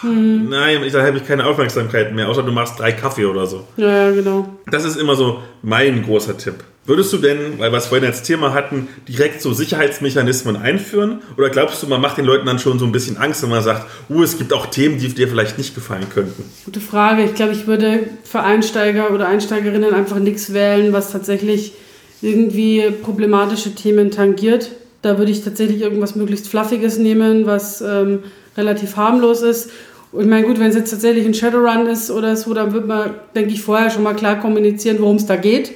hm. 0.00 0.48
nein, 0.48 0.82
da 0.90 1.06
habe 1.06 1.18
ich 1.18 1.26
keine 1.26 1.46
Aufmerksamkeit 1.46 2.12
mehr, 2.12 2.28
außer 2.28 2.42
du 2.42 2.50
machst 2.50 2.80
drei 2.80 2.90
Kaffee 2.90 3.26
oder 3.26 3.46
so. 3.46 3.68
Ja, 3.76 4.06
ja, 4.06 4.10
genau. 4.10 4.48
Das 4.66 4.84
ist 4.84 4.96
immer 4.96 5.14
so 5.14 5.40
mein 5.62 6.02
großer 6.02 6.36
Tipp. 6.36 6.64
Würdest 6.90 7.12
du 7.12 7.18
denn, 7.18 7.60
weil 7.60 7.70
wir 7.70 7.78
es 7.78 7.86
vorhin 7.86 8.04
als 8.04 8.24
Thema 8.24 8.52
hatten, 8.52 8.88
direkt 9.06 9.42
so 9.42 9.52
Sicherheitsmechanismen 9.52 10.56
einführen? 10.56 11.20
Oder 11.38 11.48
glaubst 11.48 11.80
du, 11.80 11.86
man 11.86 12.00
macht 12.00 12.18
den 12.18 12.24
Leuten 12.24 12.46
dann 12.46 12.58
schon 12.58 12.80
so 12.80 12.84
ein 12.84 12.90
bisschen 12.90 13.16
Angst, 13.16 13.44
wenn 13.44 13.50
man 13.50 13.62
sagt, 13.62 13.86
uh, 14.10 14.24
es 14.24 14.36
gibt 14.38 14.52
auch 14.52 14.66
Themen, 14.66 14.98
die 14.98 15.06
dir 15.06 15.28
vielleicht 15.28 15.56
nicht 15.56 15.76
gefallen 15.76 16.06
könnten? 16.12 16.42
Gute 16.64 16.80
Frage. 16.80 17.22
Ich 17.22 17.34
glaube, 17.34 17.52
ich 17.52 17.68
würde 17.68 18.00
für 18.24 18.40
Einsteiger 18.40 19.14
oder 19.14 19.28
Einsteigerinnen 19.28 19.94
einfach 19.94 20.18
nichts 20.18 20.52
wählen, 20.52 20.92
was 20.92 21.12
tatsächlich 21.12 21.74
irgendwie 22.22 22.90
problematische 23.04 23.72
Themen 23.72 24.10
tangiert. 24.10 24.72
Da 25.00 25.16
würde 25.16 25.30
ich 25.30 25.44
tatsächlich 25.44 25.82
irgendwas 25.82 26.16
möglichst 26.16 26.48
Fluffiges 26.48 26.98
nehmen, 26.98 27.46
was 27.46 27.82
ähm, 27.82 28.24
relativ 28.56 28.96
harmlos 28.96 29.42
ist. 29.42 29.70
Und 30.10 30.22
ich 30.22 30.28
meine, 30.28 30.44
gut, 30.44 30.58
wenn 30.58 30.70
es 30.70 30.74
jetzt 30.74 30.90
tatsächlich 30.90 31.24
ein 31.24 31.34
Shadowrun 31.34 31.86
ist 31.86 32.10
oder 32.10 32.34
so, 32.34 32.52
dann 32.52 32.72
wird 32.72 32.88
man, 32.88 33.14
denke 33.36 33.52
ich, 33.52 33.62
vorher 33.62 33.90
schon 33.90 34.02
mal 34.02 34.14
klar 34.14 34.40
kommunizieren, 34.40 34.96
worum 34.98 35.14
es 35.14 35.26
da 35.26 35.36
geht. 35.36 35.70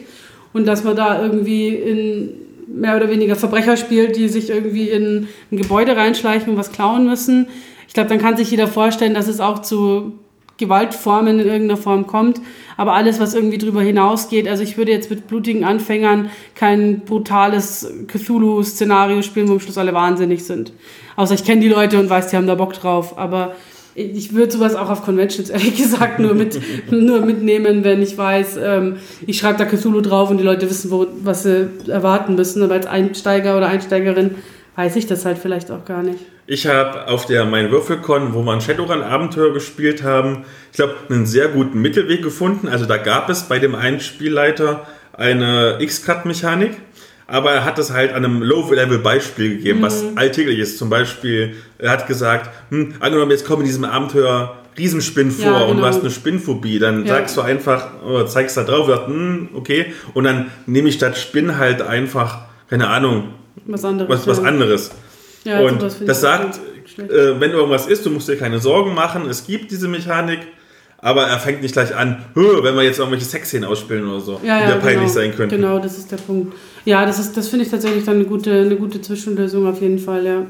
Und 0.55 0.67
dass 0.67 0.85
man 0.85 0.97
da 0.97 1.21
irgendwie 1.21 1.69
in 1.69 2.31
mehr 2.67 2.97
oder 2.97 3.11
weniger 3.11 3.37
Verbrecher 3.37 3.77
spielt, 3.77 4.17
die 4.17 4.29
sich 4.29 4.49
irgendwie 4.49 4.89
in 4.89 5.29
ein 5.53 5.57
Gebäude 5.59 5.97
reinschleichen 5.97 6.51
und 6.51 6.57
was 6.57 6.73
klauen 6.73 7.07
müssen. 7.07 7.49
Ich 7.87 7.95
glaube, 7.95 8.09
dann 8.09 8.19
kann 8.19 8.37
sich 8.37 8.51
jeder 8.51 8.67
vorstellen, 8.67 9.15
dass 9.15 9.29
es 9.29 9.41
auch 9.41 9.61
zu 9.61 10.15
Gewaltformen 10.57 11.41
in 11.41 11.47
irgendeiner 11.47 11.77
Form 11.77 12.07
kommt. 12.07 12.41
Aber 12.77 12.95
alles, 12.95 13.21
was 13.21 13.35
irgendwie 13.35 13.59
drüber 13.59 13.83
hinausgeht, 13.83 14.49
also 14.49 14.63
ich 14.63 14.77
würde 14.77 14.93
jetzt 14.93 15.11
mit 15.11 15.27
blutigen 15.27 15.65
Anfängern 15.65 16.31
kein 16.55 17.01
brutales 17.01 17.93
Cthulhu-Szenario 18.07 19.23
spielen, 19.23 19.49
wo 19.49 19.53
am 19.53 19.61
Schluss 19.61 19.79
alle 19.79 19.95
wahnsinnig 19.95 20.45
sind. 20.45 20.73
Außer 21.17 21.35
ich 21.35 21.45
kenne 21.45 21.61
die 21.61 21.69
Leute 21.69 21.99
und 21.99 22.11
weiß, 22.11 22.29
die 22.29 22.37
haben 22.37 22.47
da 22.47 22.55
Bock 22.55 22.73
drauf. 22.73 23.19
Aber 23.19 23.55
ich 23.95 24.35
würde 24.35 24.53
sowas 24.53 24.75
auch 24.75 24.91
auf 24.91 25.05
Conventions 25.05 25.51
ehrlich 25.51 25.77
gesagt 25.77 26.19
nur, 26.19 26.35
mit, 26.35 26.61
nur 26.91 27.21
mitnehmen, 27.21 27.85
wenn 27.85 28.03
ich 28.03 28.19
weiß, 28.19 28.59
ähm, 28.63 28.97
ich 29.27 29.39
schreibe 29.39 29.59
da 29.59 29.65
Cthulhu 29.65 30.01
drauf 30.01 30.31
und 30.31 30.39
die 30.39 30.45
Leute 30.45 30.69
wissen, 30.69 30.91
wo, 30.91 31.07
was 31.23 31.45
sie 31.45 31.69
erwarten 31.87 32.35
müssen. 32.35 32.63
Aber 32.63 32.75
als 32.75 32.87
Einsteiger 32.87 33.57
oder 33.57 33.69
Einsteigerin 33.69 34.37
weiß 34.77 34.97
ich 34.97 35.07
das 35.07 35.25
halt 35.25 35.39
vielleicht 35.39 35.71
auch 35.71 35.85
gar 35.85 36.03
nicht. 36.03 36.19
Ich 36.47 36.67
habe 36.67 37.09
auf 37.09 37.25
der 37.27 37.45
Mein 37.47 37.71
Würfelcon, 37.71 38.35
wo 38.35 38.43
wir 38.43 38.53
ein 38.53 38.61
Shadowrun-Abenteuer 38.61 39.53
gespielt 39.55 40.03
haben, 40.03 40.45
ich 40.73 40.77
glaube, 40.77 40.95
einen 41.09 41.25
sehr 41.25 41.49
guten 41.49 41.81
Mittelweg 41.81 42.23
gefunden. 42.23 42.69
Also 42.69 42.85
da 42.85 42.99
gab 42.99 43.31
es 43.31 43.45
bei 43.45 43.59
dem 43.59 43.75
einen 43.75 44.01
Spielleiter 44.01 44.87
eine 45.17 45.79
X-Cut-Mechanik, 45.81 46.73
aber 47.27 47.53
er 47.53 47.65
hat 47.65 47.79
es 47.79 47.91
halt 47.91 48.13
an 48.13 48.25
einem 48.25 48.43
Low-Level-Beispiel 48.43 49.57
gegeben, 49.57 49.79
mhm. 49.81 49.85
was 49.85 50.05
alltäglich 50.17 50.59
ist. 50.59 50.79
Zum 50.79 50.91
Beispiel, 50.91 51.57
er 51.79 51.91
hat 51.91 52.07
gesagt, 52.07 52.51
hm, 52.71 52.95
angenommen, 53.01 53.31
jetzt 53.31 53.47
kommen 53.47 53.63
in 53.63 53.67
diesem 53.67 53.85
Abenteuer 53.85 54.57
Riesenspinn 54.77 55.31
vor 55.31 55.45
ja, 55.45 55.53
genau. 55.53 55.71
und 55.71 55.77
du 55.79 55.85
hast 55.85 56.01
eine 56.01 56.11
Spinnphobie, 56.11 56.79
dann 56.79 57.07
ja. 57.07 57.15
sagst 57.15 57.37
du 57.37 57.41
einfach, 57.41 58.03
oder 58.03 58.27
zeigst 58.27 58.57
da 58.57 58.65
drauf, 58.65 58.89
sagst, 58.89 59.07
hm, 59.07 59.51
okay, 59.55 59.93
und 60.15 60.25
dann 60.25 60.51
nehme 60.67 60.89
ich 60.89 60.97
statt 60.97 61.17
Spinn 61.17 61.59
halt 61.59 61.81
einfach, 61.81 62.43
keine 62.69 62.89
Ahnung, 62.89 63.35
was 63.67 63.85
anderes. 63.85 64.11
Was, 64.11 64.27
was 64.27 64.45
anderes. 64.45 64.91
Ja, 65.45 65.61
und 65.61 65.83
das 65.83 66.21
sagt, 66.21 66.59
äh, 66.99 67.39
wenn 67.39 67.53
irgendwas 67.53 67.87
ist, 67.87 68.05
du 68.05 68.11
musst 68.11 68.29
dir 68.29 68.37
keine 68.37 68.59
Sorgen 68.59 68.95
machen, 68.95 69.29
es 69.29 69.47
gibt 69.47 69.71
diese 69.71 69.89
Mechanik, 69.89 70.41
aber 71.05 71.27
er 71.27 71.39
fängt 71.39 71.61
nicht 71.61 71.75
gleich 71.75 71.95
an, 71.95 72.25
wenn 72.35 72.75
wir 72.75 72.83
jetzt 72.83 72.99
irgendwelche 72.99 73.27
Sexszenen 73.27 73.69
ausspielen 73.69 74.09
oder 74.09 74.21
so, 74.21 74.41
ja, 74.43 74.57
die 74.57 74.65
ja, 74.65 74.71
da 74.71 74.77
peinlich 74.77 75.01
genau, 75.01 75.09
sein 75.09 75.37
könnten. 75.37 75.57
Genau, 75.57 75.79
das 75.79 75.99
ist 75.99 76.11
der 76.11 76.17
Punkt. 76.17 76.55
Ja, 76.87 77.05
das, 77.05 77.31
das 77.31 77.49
finde 77.49 77.67
ich 77.67 77.71
tatsächlich 77.71 78.05
dann 78.05 78.15
eine 78.15 78.25
gute, 78.25 78.63
eine 78.63 78.77
gute 78.77 79.03
Zwischenlösung 79.03 79.67
auf 79.67 79.83
jeden 79.83 79.99
Fall, 79.99 80.25
ja. 80.25 80.47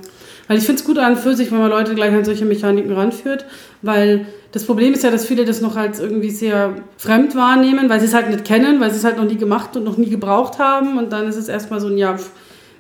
Weil 0.46 0.59
ich 0.59 0.64
finde 0.64 0.80
es 0.80 0.86
gut 0.86 0.98
an 0.98 1.16
für 1.16 1.34
sich, 1.34 1.50
wenn 1.50 1.59
man 1.59 1.70
Leute 1.70 1.96
gleich 1.96 2.14
an 2.14 2.24
solche 2.24 2.44
Mechaniken 2.44 2.92
ranführt, 2.92 3.46
weil 3.82 4.26
das 4.52 4.64
Problem 4.64 4.92
ist 4.92 5.02
ja, 5.02 5.11
dass 5.11 5.26
viele 5.26 5.44
das 5.44 5.61
noch 5.61 5.74
als 5.74 5.98
irgendwie 5.98 6.30
sehr 6.30 6.76
fremd 6.98 7.34
wahrnehmen, 7.34 7.88
weil 7.88 7.98
sie 7.98 8.07
es 8.07 8.14
halt 8.14 8.30
nicht 8.30 8.44
kennen, 8.44 8.78
weil 8.78 8.92
sie 8.92 8.98
es 8.98 9.05
halt 9.05 9.16
noch 9.16 9.24
nie 9.24 9.36
gemacht 9.36 9.76
und 9.76 9.82
noch 9.82 9.96
nie 9.96 10.09
gebraucht 10.09 10.61
haben 10.61 10.98
und 10.98 11.12
dann 11.12 11.26
ist 11.26 11.36
es 11.36 11.48
erstmal 11.48 11.80
so 11.80 11.88
ein, 11.88 11.98
ja, 11.98 12.16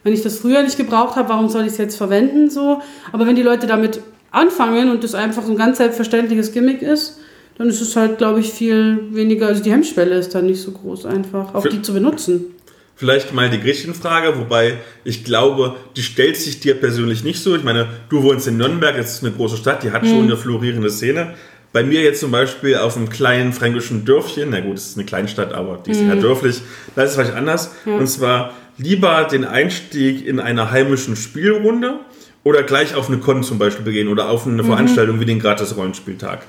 wenn 0.04 0.12
ich 0.12 0.22
das 0.22 0.38
früher 0.38 0.62
nicht 0.62 0.76
gebraucht 0.76 1.16
habe, 1.16 1.28
warum 1.28 1.48
soll 1.48 1.62
ich 1.62 1.72
es 1.72 1.78
jetzt 1.78 1.96
verwenden 1.96 2.50
so? 2.50 2.80
Aber 3.10 3.26
wenn 3.26 3.34
die 3.34 3.42
Leute 3.42 3.66
damit 3.66 4.00
anfangen 4.30 4.92
und 4.92 5.02
das 5.02 5.16
einfach 5.16 5.42
so 5.42 5.50
ein 5.50 5.58
ganz 5.58 5.78
selbstverständliches 5.78 6.52
Gimmick 6.52 6.80
ist, 6.80 7.18
dann 7.56 7.68
ist 7.68 7.80
es 7.80 7.96
halt, 7.96 8.18
glaube 8.18 8.40
ich, 8.40 8.50
viel 8.50 8.98
weniger, 9.10 9.46
also 9.46 9.62
die 9.62 9.70
Hemmschwelle 9.70 10.16
ist 10.16 10.34
dann 10.34 10.46
nicht 10.46 10.60
so 10.60 10.72
groß 10.72 11.06
einfach, 11.06 11.54
auch 11.54 11.62
Für 11.62 11.68
die 11.68 11.82
zu 11.82 11.92
benutzen. 11.92 12.46
Vielleicht 12.96 13.34
mal 13.34 13.50
die 13.50 13.60
Gretchenfrage, 13.60 14.38
wobei 14.38 14.78
ich 15.02 15.24
glaube, 15.24 15.76
die 15.96 16.02
stellt 16.02 16.36
sich 16.36 16.60
dir 16.60 16.74
persönlich 16.74 17.24
nicht 17.24 17.42
so. 17.42 17.56
Ich 17.56 17.64
meine, 17.64 17.88
du 18.08 18.22
wohnst 18.22 18.46
in 18.46 18.56
Nürnberg, 18.56 18.96
das 18.96 19.14
ist 19.14 19.24
eine 19.24 19.32
große 19.32 19.56
Stadt, 19.56 19.82
die 19.82 19.90
hat 19.90 20.02
hm. 20.02 20.08
schon 20.08 20.22
eine 20.24 20.36
florierende 20.36 20.90
Szene. 20.90 21.34
Bei 21.72 21.82
mir 21.82 22.02
jetzt 22.02 22.20
zum 22.20 22.30
Beispiel 22.30 22.76
auf 22.76 22.96
einem 22.96 23.08
kleinen 23.08 23.52
fränkischen 23.52 24.04
Dörfchen, 24.04 24.50
na 24.50 24.60
gut, 24.60 24.76
es 24.76 24.90
ist 24.90 24.96
eine 24.96 25.06
Kleinstadt, 25.06 25.52
aber 25.52 25.82
die 25.84 25.90
ist 25.90 26.00
hm. 26.00 26.08
ja 26.08 26.14
dörflich, 26.14 26.60
da 26.94 27.02
ist 27.02 27.10
es 27.10 27.16
vielleicht 27.16 27.34
anders. 27.34 27.72
Ja. 27.84 27.96
Und 27.96 28.06
zwar 28.06 28.54
lieber 28.78 29.24
den 29.24 29.44
Einstieg 29.44 30.24
in 30.24 30.38
einer 30.38 30.70
heimischen 30.70 31.16
Spielrunde 31.16 31.98
oder 32.44 32.62
gleich 32.62 32.94
auf 32.94 33.08
eine 33.08 33.18
Con 33.18 33.42
zum 33.42 33.58
Beispiel 33.58 33.84
begehen 33.84 34.08
oder 34.08 34.28
auf 34.28 34.46
eine 34.46 34.62
mhm. 34.62 34.66
Veranstaltung 34.66 35.18
wie 35.18 35.24
den 35.24 35.40
Gratis-Rollenspieltag? 35.40 36.46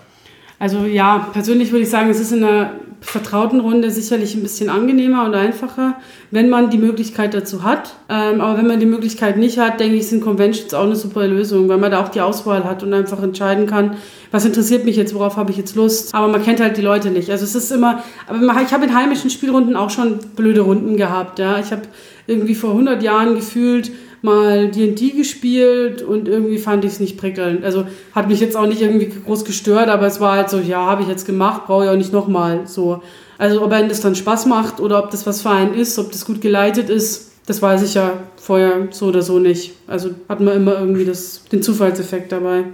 Also 0.65 0.85
ja, 0.85 1.29
persönlich 1.31 1.71
würde 1.71 1.83
ich 1.83 1.91
sagen, 1.91 2.09
es 2.09 2.19
ist 2.19 2.31
in 2.31 2.43
einer 2.43 2.71
vertrauten 2.99 3.59
Runde 3.59 3.91
sicherlich 3.91 4.33
ein 4.33 4.41
bisschen 4.41 4.71
angenehmer 4.71 5.23
und 5.23 5.35
einfacher, 5.35 5.97
wenn 6.31 6.49
man 6.49 6.71
die 6.71 6.79
Möglichkeit 6.79 7.35
dazu 7.35 7.61
hat. 7.61 7.93
Ähm, 8.09 8.41
aber 8.41 8.57
wenn 8.57 8.65
man 8.65 8.79
die 8.79 8.87
Möglichkeit 8.87 9.37
nicht 9.37 9.59
hat, 9.59 9.79
denke 9.79 9.97
ich, 9.97 10.07
sind 10.07 10.23
Conventions 10.23 10.73
auch 10.73 10.85
eine 10.85 10.95
super 10.95 11.27
Lösung, 11.27 11.69
weil 11.69 11.77
man 11.77 11.91
da 11.91 12.03
auch 12.03 12.09
die 12.09 12.19
Auswahl 12.19 12.63
hat 12.63 12.81
und 12.81 12.95
einfach 12.95 13.21
entscheiden 13.21 13.67
kann, 13.67 13.97
was 14.31 14.43
interessiert 14.43 14.85
mich 14.85 14.95
jetzt, 14.95 15.13
worauf 15.13 15.37
habe 15.37 15.51
ich 15.51 15.57
jetzt 15.57 15.75
Lust. 15.75 16.15
Aber 16.15 16.29
man 16.29 16.41
kennt 16.41 16.59
halt 16.59 16.77
die 16.77 16.81
Leute 16.81 17.11
nicht. 17.11 17.29
Also 17.29 17.43
es 17.43 17.53
ist 17.53 17.71
immer, 17.71 18.03
aber 18.25 18.39
ich 18.65 18.73
habe 18.73 18.85
in 18.85 18.95
heimischen 18.95 19.29
Spielrunden 19.29 19.75
auch 19.75 19.91
schon 19.91 20.17
blöde 20.35 20.61
Runden 20.61 20.97
gehabt. 20.97 21.37
Ja, 21.37 21.59
ich 21.59 21.71
habe 21.71 21.83
irgendwie 22.25 22.55
vor 22.55 22.71
100 22.71 23.03
Jahren 23.03 23.35
gefühlt 23.35 23.91
mal 24.25 24.69
D&D 24.69 25.11
gespielt 25.11 26.01
und 26.01 26.27
irgendwie 26.27 26.57
fand 26.57 26.83
ich 26.83 26.93
es 26.93 26.99
nicht 26.99 27.17
prickelnd. 27.17 27.63
Also 27.63 27.85
hat 28.13 28.27
mich 28.27 28.41
jetzt 28.41 28.57
auch 28.57 28.67
nicht 28.67 28.81
irgendwie 28.81 29.09
groß 29.25 29.45
gestört, 29.45 29.87
aber 29.87 30.05
es 30.05 30.19
war 30.19 30.35
halt 30.35 30.49
so, 30.49 30.59
ja, 30.59 30.85
habe 30.85 31.03
ich 31.03 31.07
jetzt 31.07 31.25
gemacht, 31.25 31.67
brauche 31.67 31.85
ich 31.85 31.89
auch 31.89 31.95
nicht 31.95 32.11
nochmal 32.11 32.67
so. 32.67 33.01
Also 33.37 33.61
ob 33.63 33.71
einem 33.71 33.89
das 33.89 34.01
dann 34.01 34.15
Spaß 34.15 34.45
macht 34.47 34.79
oder 34.81 35.03
ob 35.03 35.11
das 35.11 35.25
was 35.25 35.41
für 35.41 35.51
einen 35.51 35.73
ist, 35.73 35.97
ob 35.99 36.11
das 36.11 36.25
gut 36.25 36.41
geleitet 36.41 36.89
ist, 36.89 37.31
das 37.45 37.61
weiß 37.61 37.83
ich 37.83 37.93
ja 37.93 38.13
vorher 38.35 38.87
so 38.91 39.07
oder 39.07 39.21
so 39.21 39.39
nicht. 39.39 39.73
Also 39.87 40.11
hat 40.27 40.41
man 40.41 40.55
immer 40.55 40.79
irgendwie 40.79 41.05
das, 41.05 41.43
den 41.51 41.61
Zufallseffekt 41.61 42.31
dabei. 42.31 42.65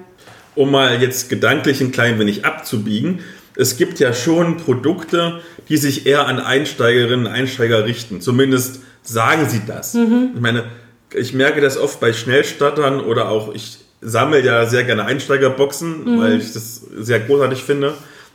Um 0.55 0.71
mal 0.71 1.01
jetzt 1.01 1.29
gedanklich 1.29 1.81
ein 1.81 1.91
klein 1.91 2.19
wenig 2.19 2.45
abzubiegen, 2.45 3.19
es 3.55 3.77
gibt 3.77 3.99
ja 3.99 4.13
schon 4.13 4.57
Produkte, 4.57 5.41
die 5.69 5.77
sich 5.77 6.05
eher 6.05 6.27
an 6.27 6.39
Einsteigerinnen 6.39 7.25
und 7.25 7.31
Einsteiger 7.31 7.85
richten. 7.85 8.21
Zumindest 8.21 8.81
sagen 9.03 9.49
sie 9.49 9.61
das. 9.65 9.93
Mhm. 9.93 10.31
Ich 10.35 10.41
meine, 10.41 10.63
ich 11.13 11.33
merke 11.33 11.61
das 11.61 11.77
oft 11.77 11.99
bei 11.99 12.13
Schnellstattern 12.13 12.99
oder 13.01 13.29
auch, 13.29 13.53
ich 13.53 13.77
sammle 14.01 14.43
ja 14.43 14.65
sehr 14.65 14.83
gerne 14.83 15.05
Einsteigerboxen, 15.05 16.05
mhm. 16.05 16.19
weil 16.19 16.39
ich 16.39 16.53
das 16.53 16.81
sehr 16.97 17.19
großartig 17.19 17.63
finde. 17.63 17.93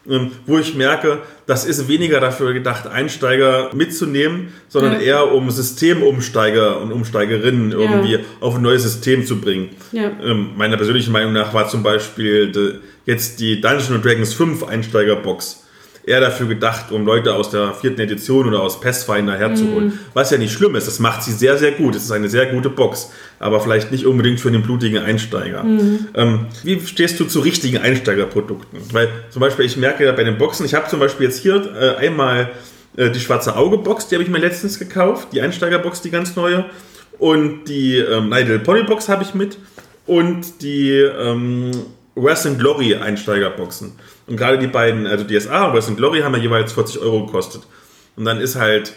Ähm, 0.09 0.31
wo 0.47 0.57
ich 0.59 0.77
merke, 0.77 1.19
das 1.47 1.65
ist 1.65 1.89
weniger 1.89 2.21
dafür 2.21 2.53
gedacht, 2.53 2.87
Einsteiger 2.87 3.71
mitzunehmen, 3.75 4.53
sondern 4.69 4.93
ja. 4.93 5.01
eher 5.01 5.33
um 5.33 5.51
Systemumsteiger 5.51 6.81
und 6.81 6.93
Umsteigerinnen 6.93 7.73
ja. 7.73 7.79
irgendwie 7.79 8.21
auf 8.39 8.55
ein 8.55 8.63
neues 8.63 8.85
System 8.85 9.27
zu 9.27 9.41
bringen. 9.41 9.71
Ja. 9.91 10.13
Ähm, 10.23 10.51
meiner 10.57 10.77
persönlichen 10.77 11.11
Meinung 11.11 11.33
nach 11.33 11.53
war 11.55 11.67
zum 11.67 11.83
Beispiel 11.83 12.81
jetzt 13.05 13.41
die 13.41 13.61
Dungeons 13.61 14.01
Dragons 14.01 14.33
5 14.33 14.63
Einsteigerbox 14.63 15.66
eher 16.07 16.21
dafür 16.21 16.47
gedacht, 16.47 16.93
um 16.93 17.05
Leute 17.05 17.35
aus 17.35 17.51
der 17.51 17.75
vierten 17.75 18.01
Edition 18.01 18.47
oder 18.47 18.63
aus 18.63 18.81
Pathfinder 18.81 19.37
herzuholen. 19.37 19.89
Mhm. 19.89 19.99
Was 20.15 20.31
ja 20.31 20.39
nicht 20.39 20.53
schlimm 20.53 20.77
ist, 20.77 20.87
das 20.87 21.01
macht 21.01 21.25
sie 21.25 21.33
sehr, 21.33 21.59
sehr 21.59 21.73
gut. 21.73 21.97
Es 21.97 22.05
ist 22.05 22.13
eine 22.13 22.29
sehr 22.29 22.47
gute 22.47 22.71
Box, 22.71 23.11
aber 23.41 23.61
vielleicht 23.61 23.91
nicht 23.91 24.07
unbedingt 24.07 24.39
für 24.39 24.53
den 24.53 24.63
blutigen 24.63 25.03
Einsteiger. 25.03 25.65
Mhm. 25.65 26.07
Ähm, 26.15 26.47
wie 26.63 26.81
stehst 26.87 27.19
du 27.19 27.25
zu 27.25 27.41
richtigen 27.41 27.79
Einsteigerprodukten? 27.79 28.79
Weil 28.93 29.09
zum 29.31 29.41
Beispiel, 29.41 29.67
ich 29.67 29.77
merke 29.77 30.05
ja 30.05 30.13
bei 30.13 30.23
den 30.23 30.39
Boxen, 30.39 30.65
ich 30.65 30.75
habe 30.75 30.89
zum 30.89 31.01
Beispiel 31.01 31.27
jetzt 31.27 31.43
hier 31.43 31.75
äh, 31.75 31.97
einmal 31.97 32.51
äh, 32.97 33.11
die 33.11 33.21
schwarze 33.21 33.57
Auge-Box, 33.57 34.07
die 34.07 34.15
habe 34.15 34.23
ich 34.23 34.31
mir 34.31 34.39
letztens 34.39 34.79
gekauft, 34.79 35.29
die 35.33 35.41
Einsteigerbox, 35.41 36.03
die 36.03 36.11
ganz 36.11 36.37
neue. 36.37 36.67
Und 37.19 37.65
die 37.65 37.97
ähm, 37.97 38.29
Nigel 38.29 38.61
Pony 38.61 38.85
Box 38.85 39.09
habe 39.09 39.25
ich 39.25 39.35
mit. 39.35 39.59
Und 40.07 40.63
die 40.63 40.93
ähm, 40.93 41.73
Wrestling 42.15 42.59
Glory 42.59 42.95
Einsteigerboxen. 42.95 43.93
Und 44.27 44.37
gerade 44.37 44.59
die 44.59 44.67
beiden, 44.67 45.07
also 45.07 45.25
DSA 45.25 45.67
und 45.67 45.75
Wrestling 45.75 45.97
Glory, 45.97 46.21
haben 46.21 46.35
ja 46.35 46.41
jeweils 46.41 46.73
40 46.73 47.01
Euro 47.01 47.27
gekostet. 47.27 47.63
Und 48.17 48.25
dann 48.25 48.41
ist 48.41 48.57
halt 48.57 48.93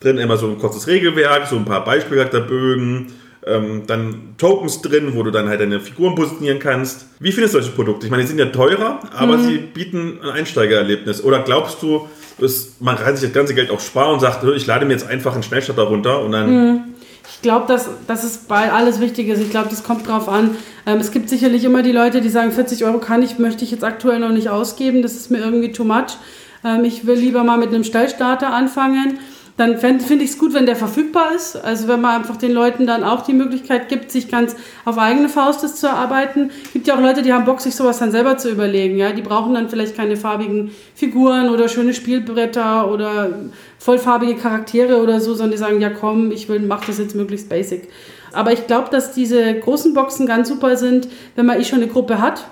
drin 0.00 0.18
immer 0.18 0.36
so 0.36 0.46
ein 0.46 0.58
kurzes 0.58 0.86
Regelwerk, 0.86 1.46
so 1.46 1.56
ein 1.56 1.64
paar 1.64 1.84
Beispielcharakterbögen, 1.84 3.12
ähm, 3.46 3.82
dann 3.86 4.34
Tokens 4.38 4.80
drin, 4.82 5.14
wo 5.14 5.22
du 5.22 5.30
dann 5.30 5.48
halt 5.48 5.60
deine 5.60 5.80
Figuren 5.80 6.14
positionieren 6.14 6.58
kannst. 6.58 7.06
Wie 7.20 7.32
findest 7.32 7.54
du 7.54 7.60
solche 7.60 7.74
Produkte? 7.74 8.06
Ich 8.06 8.10
meine, 8.10 8.22
die 8.22 8.28
sind 8.28 8.38
ja 8.38 8.46
teurer, 8.46 9.00
aber 9.14 9.36
mhm. 9.36 9.44
sie 9.44 9.58
bieten 9.58 10.18
ein 10.22 10.30
Einsteigererlebnis. 10.30 11.22
Oder 11.22 11.40
glaubst 11.40 11.82
du, 11.82 12.08
dass 12.38 12.74
man 12.80 12.96
kann 12.96 13.16
sich 13.16 13.28
das 13.28 13.34
ganze 13.34 13.54
Geld 13.54 13.70
auch 13.70 13.80
sparen 13.80 14.14
und 14.14 14.20
sagt, 14.20 14.44
ich 14.44 14.66
lade 14.66 14.86
mir 14.86 14.92
jetzt 14.92 15.06
einfach 15.06 15.34
einen 15.34 15.42
Schnellstarter 15.42 15.82
runter 15.82 16.22
und 16.22 16.32
dann. 16.32 16.50
Mhm. 16.50 16.93
Ich 17.34 17.42
glaube, 17.42 17.66
dass, 17.66 17.88
dass 18.06 18.24
es 18.24 18.38
bei 18.38 18.72
alles 18.72 19.00
wichtig 19.00 19.28
ist. 19.28 19.40
Ich 19.40 19.50
glaube, 19.50 19.68
das 19.68 19.84
kommt 19.84 20.08
drauf 20.08 20.28
an. 20.28 20.56
Ähm, 20.86 20.98
es 20.98 21.10
gibt 21.10 21.28
sicherlich 21.28 21.64
immer 21.64 21.82
die 21.82 21.92
Leute, 21.92 22.20
die 22.20 22.30
sagen, 22.30 22.52
40 22.52 22.84
Euro 22.84 22.98
kann 22.98 23.22
ich, 23.22 23.38
möchte 23.38 23.64
ich 23.64 23.70
jetzt 23.70 23.84
aktuell 23.84 24.18
noch 24.18 24.30
nicht 24.30 24.48
ausgeben. 24.48 25.02
Das 25.02 25.14
ist 25.14 25.30
mir 25.30 25.38
irgendwie 25.38 25.72
too 25.72 25.84
much. 25.84 26.16
Ähm, 26.64 26.84
ich 26.84 27.06
will 27.06 27.16
lieber 27.16 27.44
mal 27.44 27.58
mit 27.58 27.68
einem 27.68 27.84
Stellstarter 27.84 28.52
anfangen 28.52 29.18
dann 29.56 29.78
finde 29.78 30.24
ich 30.24 30.30
es 30.30 30.38
gut, 30.38 30.52
wenn 30.52 30.66
der 30.66 30.74
verfügbar 30.74 31.32
ist. 31.34 31.54
Also 31.54 31.86
wenn 31.86 32.00
man 32.00 32.20
einfach 32.20 32.36
den 32.36 32.50
Leuten 32.50 32.86
dann 32.88 33.04
auch 33.04 33.22
die 33.22 33.32
Möglichkeit 33.32 33.88
gibt, 33.88 34.10
sich 34.10 34.28
ganz 34.28 34.56
auf 34.84 34.98
eigene 34.98 35.28
Faust 35.28 35.62
das 35.62 35.76
zu 35.76 35.86
erarbeiten. 35.86 36.50
Es 36.64 36.72
gibt 36.72 36.88
ja 36.88 36.96
auch 36.96 37.00
Leute, 37.00 37.22
die 37.22 37.32
haben 37.32 37.44
Bock, 37.44 37.60
sich 37.60 37.76
sowas 37.76 38.00
dann 38.00 38.10
selber 38.10 38.36
zu 38.36 38.50
überlegen. 38.50 38.96
Ja? 38.96 39.12
Die 39.12 39.22
brauchen 39.22 39.54
dann 39.54 39.68
vielleicht 39.68 39.96
keine 39.96 40.16
farbigen 40.16 40.72
Figuren 40.96 41.50
oder 41.50 41.68
schöne 41.68 41.94
Spielbretter 41.94 42.90
oder 42.90 43.30
vollfarbige 43.78 44.34
Charaktere 44.34 45.00
oder 45.00 45.20
so, 45.20 45.34
sondern 45.34 45.52
die 45.52 45.58
sagen, 45.58 45.80
ja 45.80 45.90
komm, 45.90 46.32
ich 46.32 46.48
will, 46.48 46.58
mach 46.58 46.84
das 46.84 46.98
jetzt 46.98 47.14
möglichst 47.14 47.48
basic. 47.48 47.88
Aber 48.32 48.52
ich 48.52 48.66
glaube, 48.66 48.88
dass 48.90 49.12
diese 49.12 49.54
großen 49.54 49.94
Boxen 49.94 50.26
ganz 50.26 50.48
super 50.48 50.76
sind, 50.76 51.06
wenn 51.36 51.46
man 51.46 51.60
eh 51.60 51.64
schon 51.64 51.80
eine 51.80 51.86
Gruppe 51.86 52.20
hat 52.20 52.44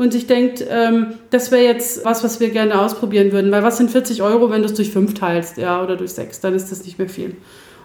und 0.00 0.14
sich 0.14 0.26
denkt, 0.26 0.64
ähm, 0.66 1.08
das 1.28 1.50
wäre 1.50 1.62
jetzt 1.62 2.06
was, 2.06 2.24
was 2.24 2.40
wir 2.40 2.48
gerne 2.48 2.80
ausprobieren 2.80 3.32
würden. 3.32 3.52
Weil 3.52 3.62
was 3.62 3.76
sind 3.76 3.90
40 3.90 4.22
Euro, 4.22 4.48
wenn 4.48 4.62
du 4.62 4.66
es 4.66 4.72
durch 4.72 4.90
fünf 4.90 5.12
teilst, 5.12 5.58
ja, 5.58 5.84
oder 5.84 5.94
durch 5.94 6.12
sechs, 6.12 6.40
dann 6.40 6.54
ist 6.54 6.72
das 6.72 6.86
nicht 6.86 6.98
mehr 6.98 7.10
viel. 7.10 7.36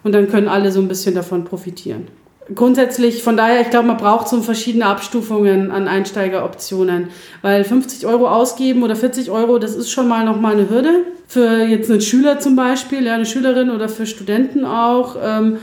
Und 0.02 0.14
dann 0.14 0.30
können 0.30 0.48
alle 0.48 0.72
so 0.72 0.80
ein 0.80 0.88
bisschen 0.88 1.14
davon 1.14 1.44
profitieren. 1.44 2.08
Grundsätzlich, 2.54 3.22
von 3.22 3.36
daher, 3.36 3.60
ich 3.60 3.70
glaube, 3.70 3.88
man 3.88 3.98
braucht 3.98 4.30
so 4.30 4.42
verschiedene 4.42 4.86
Abstufungen 4.86 5.72
an 5.72 5.90
Einsteigeroptionen, 5.90 7.10
weil 7.42 7.66
50 7.66 8.06
Euro 8.06 8.30
ausgeben 8.30 8.84
oder 8.84 8.96
40 8.96 9.30
Euro, 9.30 9.60
das 9.60 9.76
ist 9.76 9.92
schon 9.92 10.08
mal 10.08 10.24
nochmal 10.24 10.54
eine 10.54 10.70
Hürde. 10.70 11.04
Für 11.28 11.66
jetzt 11.66 11.92
einen 11.92 12.00
Schüler 12.00 12.40
zum 12.40 12.56
Beispiel, 12.56 13.06
ja, 13.06 13.16
eine 13.16 13.26
Schülerin 13.26 13.72
oder 13.72 13.90
für 13.90 14.06
Studenten 14.06 14.64
auch. 14.64 15.18
Ähm, 15.22 15.58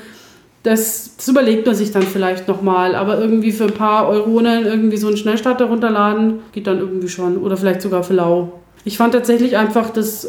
das, 0.63 1.17
das, 1.17 1.29
überlegt 1.29 1.67
man 1.67 1.75
sich 1.75 1.91
dann 1.91 2.03
vielleicht 2.03 2.47
nochmal, 2.47 2.95
aber 2.95 3.19
irgendwie 3.19 3.51
für 3.51 3.65
ein 3.65 3.75
paar 3.75 4.09
Euronen 4.09 4.65
irgendwie 4.65 4.97
so 4.97 5.09
einen 5.09 5.17
Schnellstarter 5.17 5.65
runterladen, 5.65 6.41
geht 6.53 6.67
dann 6.67 6.79
irgendwie 6.79 7.09
schon. 7.09 7.39
Oder 7.39 7.57
vielleicht 7.57 7.83
sogar 7.83 8.05
für 8.05 8.15
lau. 8.15 8.61
Ich 8.85 8.97
fand 8.97 9.15
tatsächlich 9.15 9.57
einfach 9.57 9.91
das 9.91 10.29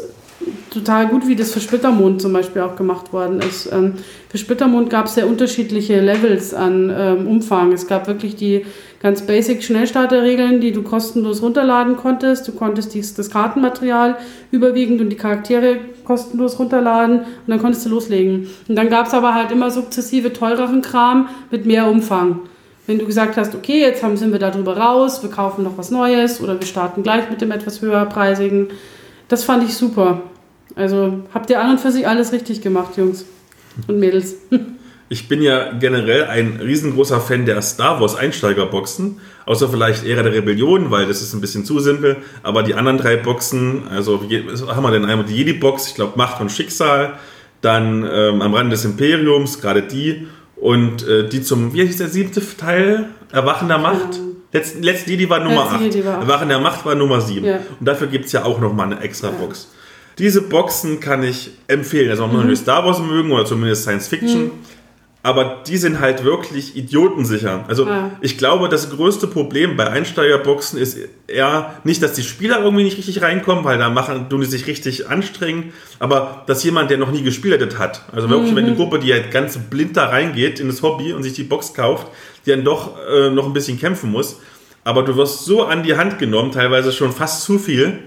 total 0.70 1.06
gut, 1.06 1.26
wie 1.28 1.36
das 1.36 1.52
für 1.52 1.60
Splittermond 1.60 2.20
zum 2.20 2.32
Beispiel 2.32 2.62
auch 2.62 2.76
gemacht 2.76 3.12
worden 3.12 3.40
ist. 3.40 3.70
Ähm, 3.72 3.94
für 4.28 4.38
Splittermond 4.38 4.90
gab 4.90 5.06
es 5.06 5.14
sehr 5.14 5.28
unterschiedliche 5.28 6.00
Levels 6.00 6.52
an 6.52 6.92
ähm, 6.96 7.26
Umfang. 7.28 7.72
Es 7.72 7.86
gab 7.86 8.08
wirklich 8.08 8.34
die 8.34 8.66
ganz 9.00 9.22
basic 9.22 9.62
Schnellstarterregeln, 9.62 10.60
die 10.60 10.72
du 10.72 10.82
kostenlos 10.82 11.42
runterladen 11.42 11.96
konntest. 11.96 12.48
Du 12.48 12.52
konntest 12.52 12.94
dies, 12.94 13.14
das 13.14 13.30
Kartenmaterial 13.30 14.16
überwiegend 14.50 15.00
und 15.00 15.10
die 15.10 15.16
Charaktere 15.16 15.76
kostenlos 16.04 16.58
runterladen 16.58 17.20
und 17.20 17.26
dann 17.46 17.60
konntest 17.60 17.86
du 17.86 17.90
loslegen. 17.90 18.48
Und 18.68 18.76
dann 18.76 18.88
gab 18.88 19.06
es 19.06 19.14
aber 19.14 19.34
halt 19.34 19.50
immer 19.50 19.70
sukzessive 19.70 20.32
teureren 20.32 20.82
Kram 20.82 21.28
mit 21.50 21.66
mehr 21.66 21.88
Umfang. 21.88 22.40
Wenn 22.86 22.98
du 22.98 23.06
gesagt 23.06 23.36
hast, 23.36 23.54
okay, 23.54 23.80
jetzt 23.80 24.02
haben, 24.02 24.16
sind 24.16 24.32
wir 24.32 24.38
darüber 24.38 24.76
raus, 24.76 25.22
wir 25.22 25.30
kaufen 25.30 25.64
noch 25.64 25.78
was 25.78 25.90
Neues 25.90 26.40
oder 26.42 26.60
wir 26.60 26.66
starten 26.66 27.02
gleich 27.02 27.30
mit 27.30 27.40
dem 27.40 27.50
etwas 27.50 27.80
höherpreisigen. 27.80 28.68
Das 29.28 29.44
fand 29.44 29.64
ich 29.64 29.74
super. 29.74 30.22
Also 30.76 31.20
habt 31.32 31.48
ihr 31.50 31.60
an 31.60 31.70
und 31.70 31.80
für 31.80 31.90
sich 31.90 32.06
alles 32.06 32.32
richtig 32.32 32.60
gemacht, 32.60 32.96
Jungs 32.96 33.24
und 33.88 33.98
Mädels. 33.98 34.36
Ich 35.14 35.28
bin 35.28 35.42
ja 35.42 35.70
generell 35.70 36.24
ein 36.24 36.58
riesengroßer 36.60 37.20
Fan 37.20 37.46
der 37.46 37.62
Star 37.62 38.00
Wars 38.00 38.16
Einsteigerboxen, 38.16 39.20
außer 39.46 39.68
vielleicht 39.68 40.04
Ära 40.04 40.24
der 40.24 40.32
Rebellion, 40.32 40.90
weil 40.90 41.06
das 41.06 41.22
ist 41.22 41.32
ein 41.34 41.40
bisschen 41.40 41.64
zu 41.64 41.78
simpel. 41.78 42.16
Aber 42.42 42.64
die 42.64 42.74
anderen 42.74 42.98
drei 42.98 43.16
Boxen, 43.16 43.86
also 43.88 44.20
haben 44.20 44.82
wir 44.82 44.90
denn 44.90 45.04
einmal 45.04 45.24
die 45.24 45.36
Jedi-Box, 45.36 45.90
ich 45.90 45.94
glaube 45.94 46.14
Macht 46.16 46.40
und 46.40 46.50
Schicksal, 46.50 47.12
dann 47.60 48.04
ähm, 48.12 48.42
am 48.42 48.54
Rande 48.54 48.74
des 48.74 48.84
Imperiums, 48.84 49.60
gerade 49.60 49.82
die, 49.82 50.26
und 50.56 51.06
äh, 51.06 51.28
die 51.28 51.42
zum, 51.42 51.72
wie 51.74 51.86
hieß 51.86 51.98
der 51.98 52.08
siebte 52.08 52.42
Teil? 52.56 53.10
Erwachen 53.30 53.68
der 53.68 53.78
Macht? 53.78 54.18
Letzten, 54.52 54.82
letzten 54.82 55.10
Jedi 55.10 55.30
war 55.30 55.38
Nummer 55.38 55.70
8. 55.70 55.94
Erwachen 55.94 56.48
der 56.48 56.58
Macht 56.58 56.84
war 56.84 56.96
Nummer 56.96 57.20
7. 57.20 57.46
Ja. 57.46 57.60
Und 57.78 57.86
dafür 57.86 58.08
gibt 58.08 58.24
es 58.24 58.32
ja 58.32 58.44
auch 58.44 58.58
nochmal 58.58 58.86
eine 58.90 59.00
extra 59.00 59.28
ja. 59.28 59.34
Box. 59.34 59.70
Diese 60.18 60.42
Boxen 60.42 60.98
kann 60.98 61.22
ich 61.22 61.52
empfehlen. 61.68 62.10
Also, 62.10 62.26
man 62.26 62.48
mhm. 62.48 62.56
Star 62.56 62.84
Wars 62.84 62.98
mögen 62.98 63.30
oder 63.30 63.44
zumindest 63.44 63.82
Science 63.82 64.08
Fiction. 64.08 64.44
Mhm 64.46 64.50
aber 65.24 65.62
die 65.66 65.78
sind 65.78 66.00
halt 66.00 66.22
wirklich 66.22 66.76
idiotensicher. 66.76 67.64
Also 67.66 67.86
ja. 67.86 68.10
ich 68.20 68.36
glaube, 68.36 68.68
das 68.68 68.90
größte 68.90 69.26
Problem 69.26 69.74
bei 69.74 69.88
Einsteigerboxen 69.88 70.78
ist 70.78 70.98
eher 71.26 71.76
nicht, 71.82 72.02
dass 72.02 72.12
die 72.12 72.22
Spieler 72.22 72.62
irgendwie 72.62 72.84
nicht 72.84 72.98
richtig 72.98 73.22
reinkommen, 73.22 73.64
weil 73.64 73.78
da 73.78 73.88
machen, 73.88 74.28
tun 74.28 74.42
die 74.42 74.46
sich 74.46 74.66
richtig 74.66 75.08
anstrengen, 75.08 75.72
aber 75.98 76.44
dass 76.46 76.62
jemand, 76.62 76.90
der 76.90 76.98
noch 76.98 77.10
nie 77.10 77.22
gespielt 77.22 77.78
hat, 77.78 78.02
also 78.12 78.28
wirklich 78.28 78.52
mhm. 78.52 78.56
wenn 78.56 78.66
eine 78.66 78.76
Gruppe, 78.76 78.98
die 78.98 79.14
halt 79.14 79.30
ganz 79.30 79.56
blind 79.56 79.96
da 79.96 80.10
reingeht 80.10 80.60
in 80.60 80.68
das 80.68 80.82
Hobby 80.82 81.14
und 81.14 81.22
sich 81.22 81.32
die 81.32 81.44
Box 81.44 81.72
kauft, 81.72 82.08
die 82.44 82.50
dann 82.50 82.62
doch 82.62 82.90
äh, 83.08 83.30
noch 83.30 83.46
ein 83.46 83.54
bisschen 83.54 83.80
kämpfen 83.80 84.10
muss, 84.10 84.40
aber 84.84 85.04
du 85.04 85.16
wirst 85.16 85.46
so 85.46 85.62
an 85.64 85.82
die 85.84 85.96
Hand 85.96 86.18
genommen, 86.18 86.52
teilweise 86.52 86.92
schon 86.92 87.12
fast 87.12 87.44
zu 87.44 87.58
viel, 87.58 87.98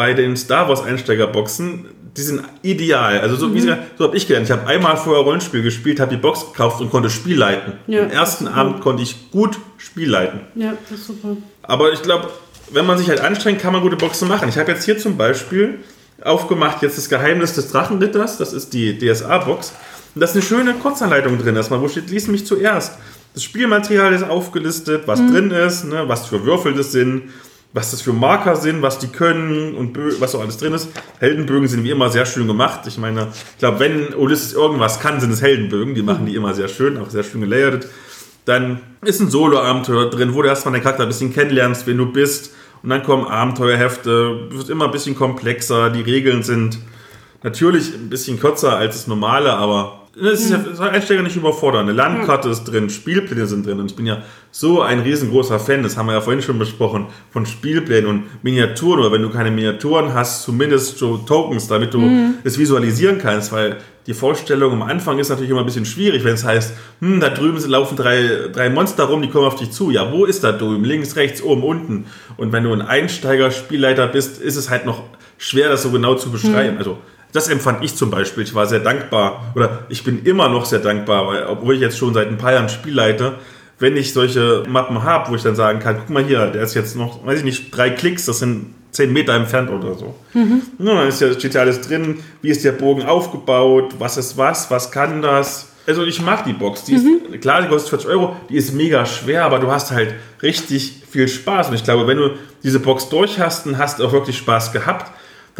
bei 0.00 0.14
den 0.14 0.34
Star 0.34 0.66
Wars 0.66 0.82
Einsteigerboxen, 0.82 1.84
die 2.16 2.22
sind 2.22 2.40
ideal. 2.62 3.20
Also 3.20 3.36
so, 3.36 3.48
mhm. 3.48 3.76
so 3.98 4.04
habe 4.04 4.16
ich 4.16 4.26
gelernt. 4.26 4.46
Ich 4.46 4.50
habe 4.50 4.66
einmal 4.66 4.96
vorher 4.96 5.22
Rollenspiel 5.22 5.60
gespielt, 5.60 6.00
habe 6.00 6.10
die 6.10 6.16
Box 6.16 6.46
gekauft 6.46 6.80
und 6.80 6.90
konnte 6.90 7.10
Spiel 7.10 7.36
leiten. 7.36 7.74
Ja, 7.86 8.04
Am 8.04 8.10
ersten 8.10 8.48
Abend 8.48 8.80
konnte 8.80 9.02
ich 9.02 9.30
gut 9.30 9.58
Spiel 9.76 10.08
leiten. 10.08 10.40
Ja, 10.54 10.72
das 10.88 11.00
ist 11.00 11.06
super. 11.06 11.36
Aber 11.60 11.92
ich 11.92 12.00
glaube, 12.00 12.30
wenn 12.70 12.86
man 12.86 12.96
sich 12.96 13.10
halt 13.10 13.20
anstrengt, 13.20 13.60
kann 13.60 13.74
man 13.74 13.82
gute 13.82 13.96
Boxen 13.96 14.26
machen. 14.26 14.48
Ich 14.48 14.56
habe 14.56 14.72
jetzt 14.72 14.86
hier 14.86 14.96
zum 14.96 15.18
Beispiel 15.18 15.80
aufgemacht 16.22 16.80
jetzt 16.80 16.96
das 16.96 17.10
Geheimnis 17.10 17.52
des 17.52 17.70
Drachenritters. 17.70 18.38
Das 18.38 18.54
ist 18.54 18.72
die 18.72 18.98
DSA-Box. 18.98 19.74
Und 20.14 20.22
da 20.22 20.24
ist 20.24 20.32
eine 20.32 20.40
schöne 20.42 20.72
Kurzanleitung 20.72 21.36
drin. 21.36 21.56
Erstmal, 21.56 21.82
wo 21.82 21.88
steht, 21.88 22.08
lies 22.08 22.26
mich 22.26 22.46
zuerst. 22.46 22.94
Das 23.34 23.44
Spielmaterial 23.44 24.14
ist 24.14 24.24
aufgelistet, 24.24 25.02
was 25.04 25.20
mhm. 25.20 25.30
drin 25.30 25.50
ist, 25.50 25.84
ne, 25.84 26.04
was 26.08 26.26
für 26.26 26.46
Würfel 26.46 26.72
das 26.72 26.90
sind 26.90 27.24
was 27.72 27.92
das 27.92 28.02
für 28.02 28.12
Marker 28.12 28.56
sind, 28.56 28.82
was 28.82 28.98
die 28.98 29.08
können 29.08 29.74
und 29.74 29.96
was 30.20 30.32
so 30.32 30.40
alles 30.40 30.56
drin 30.56 30.72
ist. 30.72 30.88
Heldenbögen 31.18 31.68
sind 31.68 31.84
wie 31.84 31.90
immer 31.90 32.10
sehr 32.10 32.26
schön 32.26 32.46
gemacht. 32.46 32.80
Ich 32.86 32.98
meine, 32.98 33.28
ich 33.52 33.58
glaube, 33.58 33.78
wenn 33.80 34.14
Ulysses 34.14 34.54
irgendwas 34.54 34.98
kann, 34.98 35.20
sind 35.20 35.32
es 35.32 35.40
Heldenbögen. 35.40 35.94
Die 35.94 36.02
machen 36.02 36.26
die 36.26 36.34
immer 36.34 36.52
sehr 36.54 36.68
schön, 36.68 36.98
auch 36.98 37.10
sehr 37.10 37.22
schön 37.22 37.40
gelayert. 37.40 37.86
Dann 38.44 38.80
ist 39.02 39.20
ein 39.20 39.30
Solo-Abenteuer 39.30 40.10
drin, 40.10 40.34
wo 40.34 40.42
du 40.42 40.48
erstmal 40.48 40.72
deinen 40.72 40.82
Charakter 40.82 41.04
ein 41.04 41.08
bisschen 41.08 41.32
kennenlernst, 41.32 41.86
wen 41.86 41.98
du 41.98 42.06
bist. 42.06 42.52
Und 42.82 42.90
dann 42.90 43.02
kommen 43.02 43.26
Abenteuerhefte, 43.26 44.50
wird 44.50 44.70
immer 44.70 44.86
ein 44.86 44.90
bisschen 44.90 45.14
komplexer, 45.14 45.90
die 45.90 46.00
Regeln 46.00 46.42
sind 46.42 46.78
natürlich 47.42 47.94
ein 47.94 48.08
bisschen 48.08 48.40
kürzer 48.40 48.76
als 48.76 48.96
das 48.96 49.06
normale, 49.06 49.52
aber 49.52 49.99
das 50.14 50.40
ist 50.40 50.50
ja 50.50 50.60
soll 50.74 50.88
Einsteiger 50.88 51.22
nicht 51.22 51.36
überfordern. 51.36 51.82
Eine 51.82 51.92
Landkarte 51.92 52.48
ist 52.48 52.64
drin, 52.64 52.90
Spielpläne 52.90 53.46
sind 53.46 53.64
drin. 53.64 53.78
Und 53.78 53.90
ich 53.90 53.96
bin 53.96 54.06
ja 54.06 54.22
so 54.50 54.82
ein 54.82 54.98
riesengroßer 55.00 55.60
Fan, 55.60 55.84
das 55.84 55.96
haben 55.96 56.06
wir 56.06 56.14
ja 56.14 56.20
vorhin 56.20 56.42
schon 56.42 56.58
besprochen, 56.58 57.06
von 57.30 57.46
Spielplänen 57.46 58.10
und 58.10 58.24
Miniaturen. 58.42 59.00
Oder 59.00 59.12
wenn 59.12 59.22
du 59.22 59.30
keine 59.30 59.52
Miniaturen 59.52 60.12
hast, 60.12 60.42
zumindest 60.42 60.98
so 60.98 61.18
Tokens, 61.18 61.68
damit 61.68 61.94
du 61.94 62.00
mhm. 62.00 62.34
es 62.42 62.58
visualisieren 62.58 63.18
kannst. 63.18 63.52
Weil 63.52 63.76
die 64.08 64.14
Vorstellung 64.14 64.72
am 64.72 64.82
Anfang 64.82 65.20
ist 65.20 65.28
natürlich 65.28 65.50
immer 65.50 65.60
ein 65.60 65.66
bisschen 65.66 65.86
schwierig, 65.86 66.24
wenn 66.24 66.34
es 66.34 66.44
heißt, 66.44 66.72
hm, 67.00 67.20
da 67.20 67.28
drüben 67.28 67.62
laufen 67.68 67.96
drei, 67.96 68.48
drei 68.52 68.68
Monster 68.68 69.04
rum, 69.04 69.22
die 69.22 69.28
kommen 69.28 69.46
auf 69.46 69.56
dich 69.56 69.70
zu. 69.70 69.92
Ja, 69.92 70.12
wo 70.12 70.24
ist 70.24 70.42
da 70.42 70.50
drüben? 70.50 70.84
Links, 70.84 71.14
rechts, 71.14 71.40
oben, 71.40 71.62
unten. 71.62 72.06
Und 72.36 72.50
wenn 72.50 72.64
du 72.64 72.72
ein 72.72 72.82
Einsteiger-Spielleiter 72.82 74.08
bist, 74.08 74.40
ist 74.40 74.56
es 74.56 74.70
halt 74.70 74.86
noch 74.86 75.04
schwer, 75.38 75.68
das 75.68 75.84
so 75.84 75.90
genau 75.90 76.16
zu 76.16 76.32
beschreiben. 76.32 76.74
Mhm. 76.74 76.78
Also 76.78 76.98
das 77.32 77.48
empfand 77.48 77.84
ich 77.84 77.94
zum 77.96 78.10
Beispiel. 78.10 78.42
Ich 78.42 78.54
war 78.54 78.66
sehr 78.66 78.80
dankbar 78.80 79.52
oder 79.54 79.86
ich 79.88 80.04
bin 80.04 80.24
immer 80.24 80.48
noch 80.48 80.64
sehr 80.64 80.80
dankbar, 80.80 81.26
weil, 81.26 81.44
obwohl 81.44 81.74
ich 81.74 81.80
jetzt 81.80 81.98
schon 81.98 82.14
seit 82.14 82.28
ein 82.28 82.38
paar 82.38 82.52
Jahren 82.52 82.68
Spiel 82.68 82.94
leite, 82.94 83.34
wenn 83.78 83.96
ich 83.96 84.12
solche 84.12 84.64
Mappen 84.68 85.02
habe, 85.02 85.30
wo 85.30 85.34
ich 85.34 85.42
dann 85.42 85.56
sagen 85.56 85.80
kann, 85.80 85.96
guck 85.98 86.10
mal 86.10 86.24
hier, 86.24 86.48
der 86.48 86.62
ist 86.62 86.74
jetzt 86.74 86.96
noch, 86.96 87.24
weiß 87.24 87.38
ich 87.38 87.44
nicht, 87.44 87.76
drei 87.76 87.90
Klicks, 87.90 88.26
das 88.26 88.40
sind 88.40 88.74
zehn 88.90 89.12
Meter 89.12 89.34
entfernt 89.34 89.70
oder 89.70 89.94
so. 89.94 90.14
Mhm. 90.34 90.62
Ja, 90.78 90.94
dann 90.94 91.08
ist 91.08 91.20
ja, 91.20 91.32
steht 91.32 91.54
ja 91.54 91.62
alles 91.62 91.80
drin, 91.80 92.18
wie 92.42 92.50
ist 92.50 92.64
der 92.64 92.72
Bogen 92.72 93.04
aufgebaut, 93.04 93.94
was 93.98 94.16
ist 94.16 94.36
was, 94.36 94.70
was 94.70 94.90
kann 94.90 95.22
das. 95.22 95.68
Also 95.86 96.04
ich 96.04 96.20
mag 96.20 96.44
die 96.44 96.52
Box. 96.52 96.84
Die 96.84 96.96
mhm. 96.96 97.20
ist, 97.32 97.40
klar, 97.40 97.62
die 97.62 97.68
kostet 97.68 97.90
40 97.90 98.10
Euro, 98.10 98.36
die 98.50 98.56
ist 98.56 98.74
mega 98.74 99.06
schwer, 99.06 99.44
aber 99.44 99.60
du 99.60 99.70
hast 99.70 99.92
halt 99.92 100.14
richtig 100.42 101.02
viel 101.08 101.28
Spaß. 101.28 101.68
Und 101.68 101.74
ich 101.74 101.84
glaube, 101.84 102.06
wenn 102.06 102.18
du 102.18 102.30
diese 102.62 102.80
Box 102.80 103.08
durch 103.08 103.38
hast, 103.38 103.66
dann 103.66 103.78
hast 103.78 103.98
du 103.98 104.04
auch 104.04 104.12
wirklich 104.12 104.36
Spaß 104.36 104.72
gehabt 104.72 105.10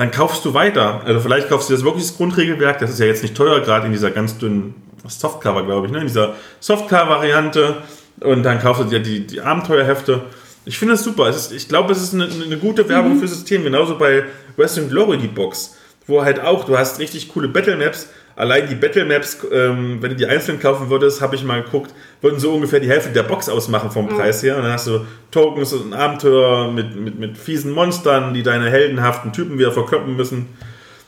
dann 0.01 0.11
kaufst 0.11 0.45
du 0.45 0.55
weiter. 0.55 1.03
Also 1.05 1.21
vielleicht 1.21 1.49
kaufst 1.49 1.69
du 1.69 1.75
das 1.75 1.85
wirklich 1.85 2.07
das 2.07 2.17
Grundregelwerk, 2.17 2.79
das 2.79 2.91
ist 2.91 3.01
ja 3.01 3.07
jetzt 3.07 3.23
nicht 3.23 3.37
teuer, 3.37 3.61
gerade 3.61 3.87
in 3.87 3.93
dieser 3.93 4.11
ganz 4.11 4.39
dünnen 4.39 4.75
Softcover, 5.07 5.65
glaube 5.65 5.87
ich, 5.87 5.93
ne? 5.93 6.01
in 6.01 6.07
dieser 6.07 6.35
Softcover-Variante. 6.61 7.77
Und 8.21 8.43
dann 8.43 8.61
kaufst 8.61 8.83
du 8.83 8.87
dir 8.87 9.01
die, 9.01 9.27
die 9.27 9.41
Abenteuerhefte. 9.41 10.23
Ich 10.65 10.79
finde 10.79 10.95
das 10.95 11.05
super. 11.05 11.29
Ist, 11.29 11.53
ich 11.53 11.69
glaube, 11.69 11.93
es 11.93 12.03
ist 12.03 12.15
eine, 12.15 12.29
eine 12.29 12.59
gute 12.59 12.89
Werbung 12.89 13.17
mhm. 13.17 13.21
für 13.21 13.29
System. 13.29 13.63
Genauso 13.65 13.97
bei 13.97 14.25
Western 14.57 14.89
Glory, 14.89 15.19
die 15.19 15.29
Box. 15.29 15.77
Wo 16.07 16.23
halt 16.23 16.41
auch, 16.41 16.65
du 16.65 16.77
hast 16.77 16.99
richtig 16.99 17.29
coole 17.29 17.49
Battle 17.49 17.77
Maps 17.77 18.09
Allein 18.41 18.67
die 18.67 18.75
Battle 18.75 19.05
Maps, 19.05 19.37
ähm, 19.53 19.99
wenn 20.01 20.13
du 20.13 20.17
die 20.17 20.25
einzeln 20.25 20.59
kaufen 20.59 20.89
würdest, 20.89 21.21
habe 21.21 21.37
ich 21.37 21.45
mal 21.45 21.63
geguckt, 21.63 21.93
würden 22.23 22.41
so 22.41 22.55
ungefähr 22.55 22.81
die 22.81 22.89
Hälfte 22.89 23.11
der 23.11 23.23
Box 23.23 23.51
ausmachen 23.51 23.91
vom 23.91 24.09
Preis 24.09 24.43
her. 24.43 24.57
Und 24.57 24.63
dann 24.63 24.73
hast 24.73 24.87
du 24.87 25.05
Tokens 25.31 25.75
und 25.75 25.93
Abenteuer 25.93 26.73
mit, 26.73 26.97
mit, 26.97 27.19
mit 27.19 27.37
fiesen 27.37 27.71
Monstern, 27.71 28.33
die 28.33 28.43
deine 28.43 28.71
heldenhaften 28.71 29.35
Typen 29.35 29.59
wieder 29.59 29.73
verkloppen 29.73 30.17
müssen. 30.17 30.49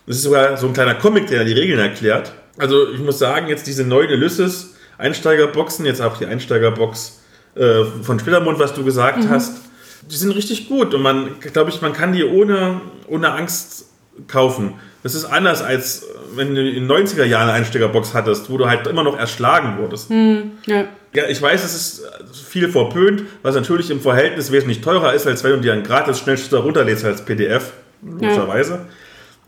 Das 0.07 0.17
ist 0.17 0.25
sogar 0.25 0.59
so 0.59 0.67
ein 0.67 0.75
kleiner 0.75 0.95
Comic, 0.95 1.29
der 1.29 1.45
die 1.45 1.55
Regeln 1.55 1.79
erklärt. 1.79 2.35
Also 2.59 2.93
ich 2.93 3.01
muss 3.01 3.19
sagen, 3.19 3.49
jetzt 3.49 3.67
diese 3.67 3.85
neuen 3.85 4.11
Ulysses 4.11 4.75
Einsteigerboxen, 4.99 5.87
jetzt 5.87 6.03
auch 6.03 6.19
die 6.19 6.27
Einsteigerbox 6.27 7.23
äh, 7.55 7.85
von 8.03 8.21
Splittermund, 8.21 8.59
was 8.59 8.75
du 8.75 8.85
gesagt 8.85 9.25
mhm. 9.25 9.31
hast, 9.31 9.57
die 10.03 10.17
sind 10.17 10.33
richtig 10.33 10.69
gut 10.69 10.93
und 10.93 11.01
man, 11.01 11.41
glaube 11.41 11.71
ich, 11.71 11.81
man 11.81 11.95
kann 11.95 12.13
die 12.13 12.25
ohne, 12.25 12.83
ohne 13.09 13.33
Angst 13.33 13.87
kaufen. 14.29 14.75
Das 15.03 15.15
ist 15.15 15.25
anders 15.25 15.63
als 15.63 16.07
wenn 16.35 16.55
du 16.55 16.63
in 16.63 16.87
den 16.87 16.91
90er 16.91 17.25
Jahren 17.25 17.49
eine 17.49 17.53
Einsteigerbox 17.53 18.15
hattest, 18.15 18.51
wo 18.51 18.59
du 18.59 18.69
halt 18.69 18.87
immer 18.87 19.03
noch 19.03 19.19
erschlagen 19.19 19.79
wurdest. 19.79 20.09
Hm, 20.11 20.53
ja. 20.67 20.85
ja, 21.13 21.27
ich 21.29 21.41
weiß, 21.41 21.65
es 21.65 21.75
ist 21.75 22.05
viel 22.47 22.69
verpönt, 22.69 23.25
was 23.43 23.55
natürlich 23.55 23.91
im 23.91 24.01
Verhältnis 24.01 24.51
wesentlich 24.51 24.81
teurer 24.81 25.13
ist, 25.13 25.27
als 25.27 25.45
wenn 25.45 25.53
du 25.53 25.61
dir 25.61 25.73
einen 25.73 25.83
gratis 25.83 26.19
Schnellschütter 26.21 26.59
runterlädst 26.59 27.05
als 27.05 27.25
PDF, 27.25 27.73
logischerweise. 28.03 28.73
Ja. 28.73 28.87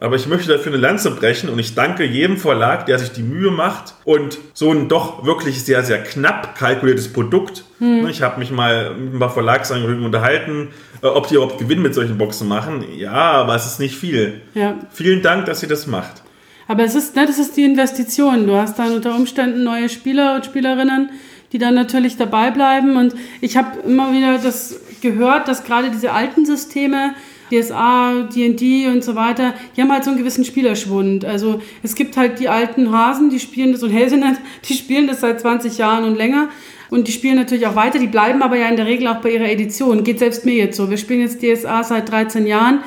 Aber 0.01 0.16
ich 0.16 0.27
möchte 0.27 0.53
dafür 0.53 0.73
eine 0.73 0.81
Lanze 0.81 1.12
brechen 1.12 1.49
und 1.49 1.59
ich 1.59 1.75
danke 1.75 2.05
jedem 2.05 2.37
Verlag, 2.37 2.87
der 2.87 2.99
sich 2.99 3.12
die 3.12 3.23
Mühe 3.23 3.51
macht 3.51 3.95
und 4.05 4.39
so 4.53 4.71
ein 4.73 4.89
doch 4.89 5.25
wirklich 5.25 5.65
sehr, 5.65 5.85
sehr 5.85 6.03
knapp 6.03 6.59
kalkuliertes 6.59 7.12
Produkt. 7.12 7.65
Hm. 7.79 8.07
Ich 8.09 8.21
habe 8.21 8.41
mich 8.41 8.51
mal 8.51 8.95
mit 8.95 9.15
ein 9.15 9.19
paar 9.19 9.31
Verlagsangehörigen 9.31 10.05
unterhalten, 10.05 10.69
äh, 11.01 11.07
ob 11.07 11.29
die 11.29 11.37
überhaupt 11.37 11.59
Gewinn 11.59 11.81
mit 11.81 11.95
solchen 11.95 12.19
Boxen 12.19 12.49
machen. 12.49 12.85
Ja, 12.97 13.12
aber 13.12 13.55
es 13.55 13.66
ist 13.66 13.79
nicht 13.79 13.97
viel. 13.97 14.41
Ja. 14.55 14.77
Vielen 14.91 15.23
Dank, 15.23 15.47
dass 15.47 15.62
ihr 15.62 15.69
das 15.69 15.87
macht. 15.87 16.23
Aber 16.66 16.83
es 16.83 16.95
ist, 16.95 17.15
ne, 17.15 17.27
das 17.27 17.39
ist 17.39 17.57
die 17.57 17.65
Investition. 17.65 18.47
Du 18.47 18.57
hast 18.57 18.79
dann 18.79 18.93
unter 18.93 19.15
Umständen 19.15 19.65
neue 19.65 19.89
Spieler 19.89 20.35
und 20.35 20.45
Spielerinnen, 20.45 21.11
die 21.53 21.59
dann 21.59 21.75
natürlich 21.75 22.16
dabei 22.16 22.51
bleiben. 22.51 22.97
Und 22.97 23.15
ich 23.41 23.57
habe 23.57 23.81
immer 23.87 24.12
wieder 24.12 24.39
das 24.39 24.81
gehört, 25.01 25.47
dass 25.47 25.65
gerade 25.65 25.91
diese 25.91 26.12
alten 26.12 26.47
Systeme, 26.47 27.15
DSA, 27.61 28.29
D&D 28.35 28.89
und 28.89 29.05
so 29.05 29.15
weiter, 29.15 29.55
die 29.77 29.83
haben 29.83 29.93
halt 29.93 30.05
so 30.05 30.11
einen 30.11 30.19
gewissen 30.19 30.45
Spielerschwund. 30.45 31.25
Also 31.25 31.61
es 31.83 31.95
gibt 31.95 32.17
halt 32.17 32.39
die 32.41 32.49
alten 32.49 32.91
Hasen, 32.93 33.31
die 33.31 33.41
spielen 33.41 33.73
das 33.73 33.83
und 33.83 33.93
Hazelnut, 33.93 34.37
die 34.69 34.75
spielen 34.75 35.07
das 35.07 35.21
seit 35.21 35.41
20 35.41 35.79
Jahren 35.79 36.05
und 36.05 36.17
länger. 36.17 36.49
Und 36.91 37.09
die 37.09 37.13
spielen 37.13 37.37
natürlich 37.37 37.67
auch 37.67 37.75
weiter, 37.75 37.99
die 37.99 38.07
bleiben 38.07 38.43
aber 38.43 38.57
ja 38.57 38.69
in 38.69 38.77
der 38.77 38.87
Regel 38.87 39.09
auch 39.09 39.21
bei 39.21 39.33
ihrer 39.33 39.51
Edition. 39.51 40.05
Geht 40.05 40.19
selbst 40.19 40.45
mir 40.45 40.55
jetzt 40.55 40.77
so. 40.77 40.91
Wir 40.91 40.99
spielen 40.99 41.21
jetzt 41.21 41.43
DSA 41.43 41.83
seit 41.83 42.11
13 42.11 42.47
Jahren 42.47 42.81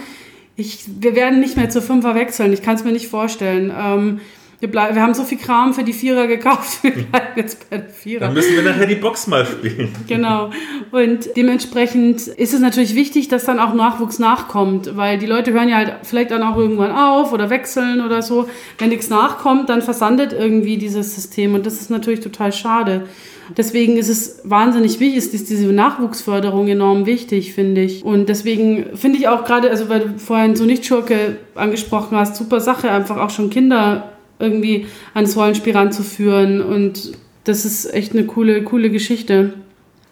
ich, 0.58 0.86
wir 1.00 1.16
werden 1.16 1.40
nicht 1.40 1.56
mehr 1.56 1.70
zu 1.70 1.82
Fünfer 1.82 2.16
wechseln. 2.16 2.52
Ich 2.52 2.64
kann 2.64 2.76
es 2.76 2.84
mir 2.84 2.92
nicht 2.92 3.08
vorstellen. 3.08 3.72
Ähm, 3.78 4.20
wir, 4.60 4.72
bleib, 4.72 4.96
wir 4.96 5.04
haben 5.04 5.14
so 5.14 5.24
viel 5.24 5.38
Kram 5.38 5.74
für 5.74 5.84
die 5.84 5.94
Vierer 5.94 6.26
gekauft. 6.26 6.80
Wir 6.84 6.92
bleiben 6.92 7.34
jetzt 7.36 7.70
bei 7.70 7.78
der 7.78 7.90
Vierer. 7.90 8.22
Dann 8.22 8.34
müssen 8.34 8.56
wir 8.56 8.64
nachher 8.64 8.88
die 8.88 8.96
Box 8.96 9.28
mal 9.28 9.46
spielen. 9.46 9.94
Genau. 10.08 10.50
Und 10.92 11.30
dementsprechend 11.36 12.28
ist 12.28 12.54
es 12.54 12.60
natürlich 12.60 12.96
wichtig, 12.96 13.28
dass 13.28 13.46
dann 13.46 13.60
auch 13.60 13.76
Nachwuchs 13.76 14.18
nachkommt, 14.18 14.98
weil 14.98 15.20
die 15.20 15.28
Leute 15.28 15.54
hören 15.54 15.70
ja 15.70 15.76
halt 15.78 15.98
vielleicht 16.04 16.32
dann 16.32 16.42
auch 16.42 16.58
irgendwann 16.58 16.92
auf 16.92 17.34
oder 17.34 17.52
wechseln 17.52 18.04
oder 18.04 18.24
so. 18.24 18.50
Wenn 18.80 18.90
nichts 18.90 19.10
nachkommt, 19.10 19.70
dann 19.70 19.84
versandet 19.84 20.34
irgendwie 20.34 20.78
dieses 20.78 21.14
System 21.14 21.54
und 21.54 21.66
das 21.66 21.80
ist 21.80 21.92
natürlich 21.92 22.22
total 22.22 22.52
schade. 22.52 23.08
Deswegen 23.56 23.96
ist 23.98 24.10
es 24.10 24.42
wahnsinnig 24.44 25.00
wichtig, 25.00 25.34
ist 25.34 25.50
diese 25.50 25.68
Nachwuchsförderung 25.68 26.68
enorm 26.68 27.06
wichtig, 27.06 27.54
finde 27.54 27.82
ich. 27.82 28.04
Und 28.04 28.28
deswegen 28.28 28.98
finde 28.98 29.20
ich 29.20 29.28
auch 29.28 29.46
gerade, 29.46 29.70
also 29.70 29.88
weil 29.88 30.00
du 30.02 30.20
vorhin 30.20 30.56
so 30.56 30.66
Nicht-Schurke 30.66 31.38
angesprochen 31.56 32.18
hast, 32.18 32.36
super 32.36 32.60
Sache, 32.60 32.92
einfach 32.92 33.18
auch 33.18 33.30
schon 33.30 33.50
Kinder 33.50 34.17
irgendwie 34.40 34.88
ans 35.14 35.36
Rollenspiel 35.36 35.74
ranzuführen. 35.76 36.62
Und 36.62 37.14
das 37.44 37.66
ist 37.66 37.94
echt 37.94 38.14
eine 38.14 38.26
coole, 38.26 38.64
coole 38.64 38.90
Geschichte. 38.90 39.54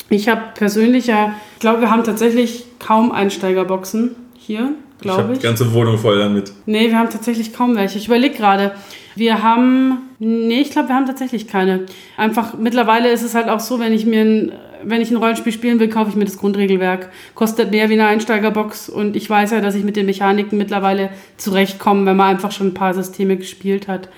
Ich 0.10 0.30
habe 0.30 0.42
persönlich 0.56 1.08
ja, 1.08 1.36
ich 1.54 1.60
glaube, 1.60 1.82
wir 1.82 1.92
haben 1.92 2.04
tatsächlich 2.04 2.66
kaum 2.80 3.12
Einsteigerboxen 3.12 4.16
hier, 4.38 4.74
glaube 5.02 5.34
ich. 5.34 5.40
Ich 5.40 5.46
habe 5.46 5.56
die 5.56 5.64
ganze 5.64 5.74
Wohnung 5.74 5.98
voll 5.98 6.20
damit. 6.20 6.54
Nee, 6.66 6.90
wir 6.90 7.00
haben 7.00 7.10
tatsächlich 7.10 7.54
kaum 7.54 7.76
welche. 7.76 7.98
Ich 7.98 8.08
überlege 8.08 8.36
gerade. 8.36 8.74
Wir 9.16 9.42
haben, 9.42 10.10
nee, 10.20 10.60
ich 10.60 10.72
glaube, 10.72 10.90
wir 10.90 10.96
haben 10.96 11.06
tatsächlich 11.06 11.48
keine. 11.48 11.86
Einfach, 12.18 12.56
mittlerweile 12.58 13.10
ist 13.10 13.24
es 13.24 13.34
halt 13.34 13.48
auch 13.48 13.62
so, 13.62 13.80
wenn 13.80 13.94
ich 13.94 14.06
mir 14.06 14.22
ein, 14.22 14.52
wenn 14.84 15.02
ich 15.02 15.10
ein 15.10 15.18
Rollenspiel 15.18 15.54
spielen 15.54 15.80
will, 15.80 15.90
kaufe 15.90 16.10
ich 16.10 16.16
mir 16.16 16.26
das 16.26 16.38
Grundregelwerk. 16.38 17.10
Kostet 17.34 17.72
mehr 17.72 17.90
wie 17.90 17.94
eine 17.94 18.08
Einsteigerbox 18.08 18.90
und 18.90 19.16
ich 19.16 19.30
weiß 19.30 19.52
ja, 19.52 19.62
dass 19.62 19.76
ich 19.76 19.84
mit 19.84 19.96
den 19.96 20.06
Mechaniken 20.06 20.58
mittlerweile 20.58 21.10
zurechtkomme, 21.38 22.06
wenn 22.06 22.18
man 22.18 22.36
einfach 22.36 22.52
schon 22.52 22.68
ein 22.68 22.74
paar 22.74 22.94
Systeme 22.94 23.38
gespielt 23.38 23.88
hat. 23.88 24.10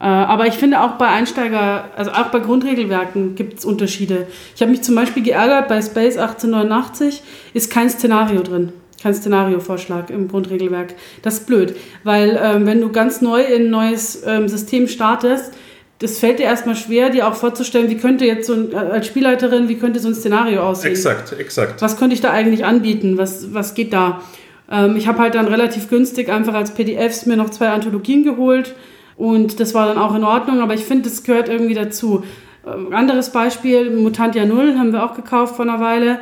Äh, 0.00 0.04
aber 0.04 0.46
ich 0.46 0.54
finde 0.54 0.82
auch 0.82 0.92
bei 0.92 1.08
Einsteiger, 1.08 1.90
also 1.96 2.10
auch 2.12 2.26
bei 2.26 2.40
Grundregelwerken 2.40 3.34
gibt 3.34 3.58
es 3.58 3.64
Unterschiede. 3.64 4.26
Ich 4.54 4.60
habe 4.60 4.70
mich 4.70 4.82
zum 4.82 4.94
Beispiel 4.94 5.22
geärgert, 5.22 5.68
bei 5.68 5.80
Space 5.80 6.16
1889 6.16 7.22
ist 7.54 7.72
kein 7.72 7.88
Szenario 7.88 8.42
drin 8.42 8.72
kein 9.02 9.14
Szenariovorschlag 9.14 10.10
im 10.10 10.28
Grundregelwerk. 10.28 10.94
Das 11.22 11.40
ist 11.40 11.46
blöd, 11.46 11.76
weil 12.04 12.40
ähm, 12.42 12.66
wenn 12.66 12.80
du 12.80 12.90
ganz 12.90 13.20
neu 13.20 13.42
in 13.42 13.64
ein 13.64 13.70
neues 13.70 14.22
ähm, 14.26 14.48
System 14.48 14.88
startest, 14.88 15.52
das 16.00 16.18
fällt 16.18 16.38
dir 16.38 16.44
erstmal 16.44 16.76
schwer, 16.76 17.10
dir 17.10 17.28
auch 17.28 17.34
vorzustellen, 17.34 17.88
wie 17.88 17.96
könnte 17.96 18.24
jetzt 18.24 18.46
so 18.46 18.54
ein, 18.54 18.72
äh, 18.72 18.76
als 18.76 19.06
Spielleiterin, 19.06 19.68
wie 19.68 19.76
könnte 19.76 20.00
so 20.00 20.08
ein 20.08 20.14
Szenario 20.14 20.62
aussehen. 20.62 20.92
Exakt, 20.92 21.32
exakt. 21.38 21.82
Was 21.82 21.96
könnte 21.96 22.14
ich 22.14 22.20
da 22.20 22.30
eigentlich 22.30 22.64
anbieten? 22.64 23.16
Was, 23.16 23.54
was 23.54 23.74
geht 23.74 23.92
da? 23.92 24.20
Ähm, 24.70 24.96
ich 24.96 25.06
habe 25.06 25.18
halt 25.20 25.34
dann 25.34 25.46
relativ 25.46 25.88
günstig 25.88 26.30
einfach 26.30 26.54
als 26.54 26.72
PDFs 26.72 27.26
mir 27.26 27.36
noch 27.36 27.50
zwei 27.50 27.68
Anthologien 27.68 28.24
geholt 28.24 28.74
und 29.16 29.60
das 29.60 29.74
war 29.74 29.86
dann 29.86 29.98
auch 29.98 30.14
in 30.14 30.24
Ordnung, 30.24 30.60
aber 30.60 30.74
ich 30.74 30.84
finde, 30.84 31.08
das 31.08 31.22
gehört 31.22 31.48
irgendwie 31.48 31.74
dazu. 31.74 32.24
Ähm, 32.66 32.92
anderes 32.92 33.30
Beispiel, 33.30 33.90
Mutantia 33.90 34.44
Null 34.46 34.76
haben 34.78 34.92
wir 34.92 35.04
auch 35.04 35.14
gekauft 35.14 35.56
vor 35.56 35.64
einer 35.64 35.80
Weile 35.80 36.18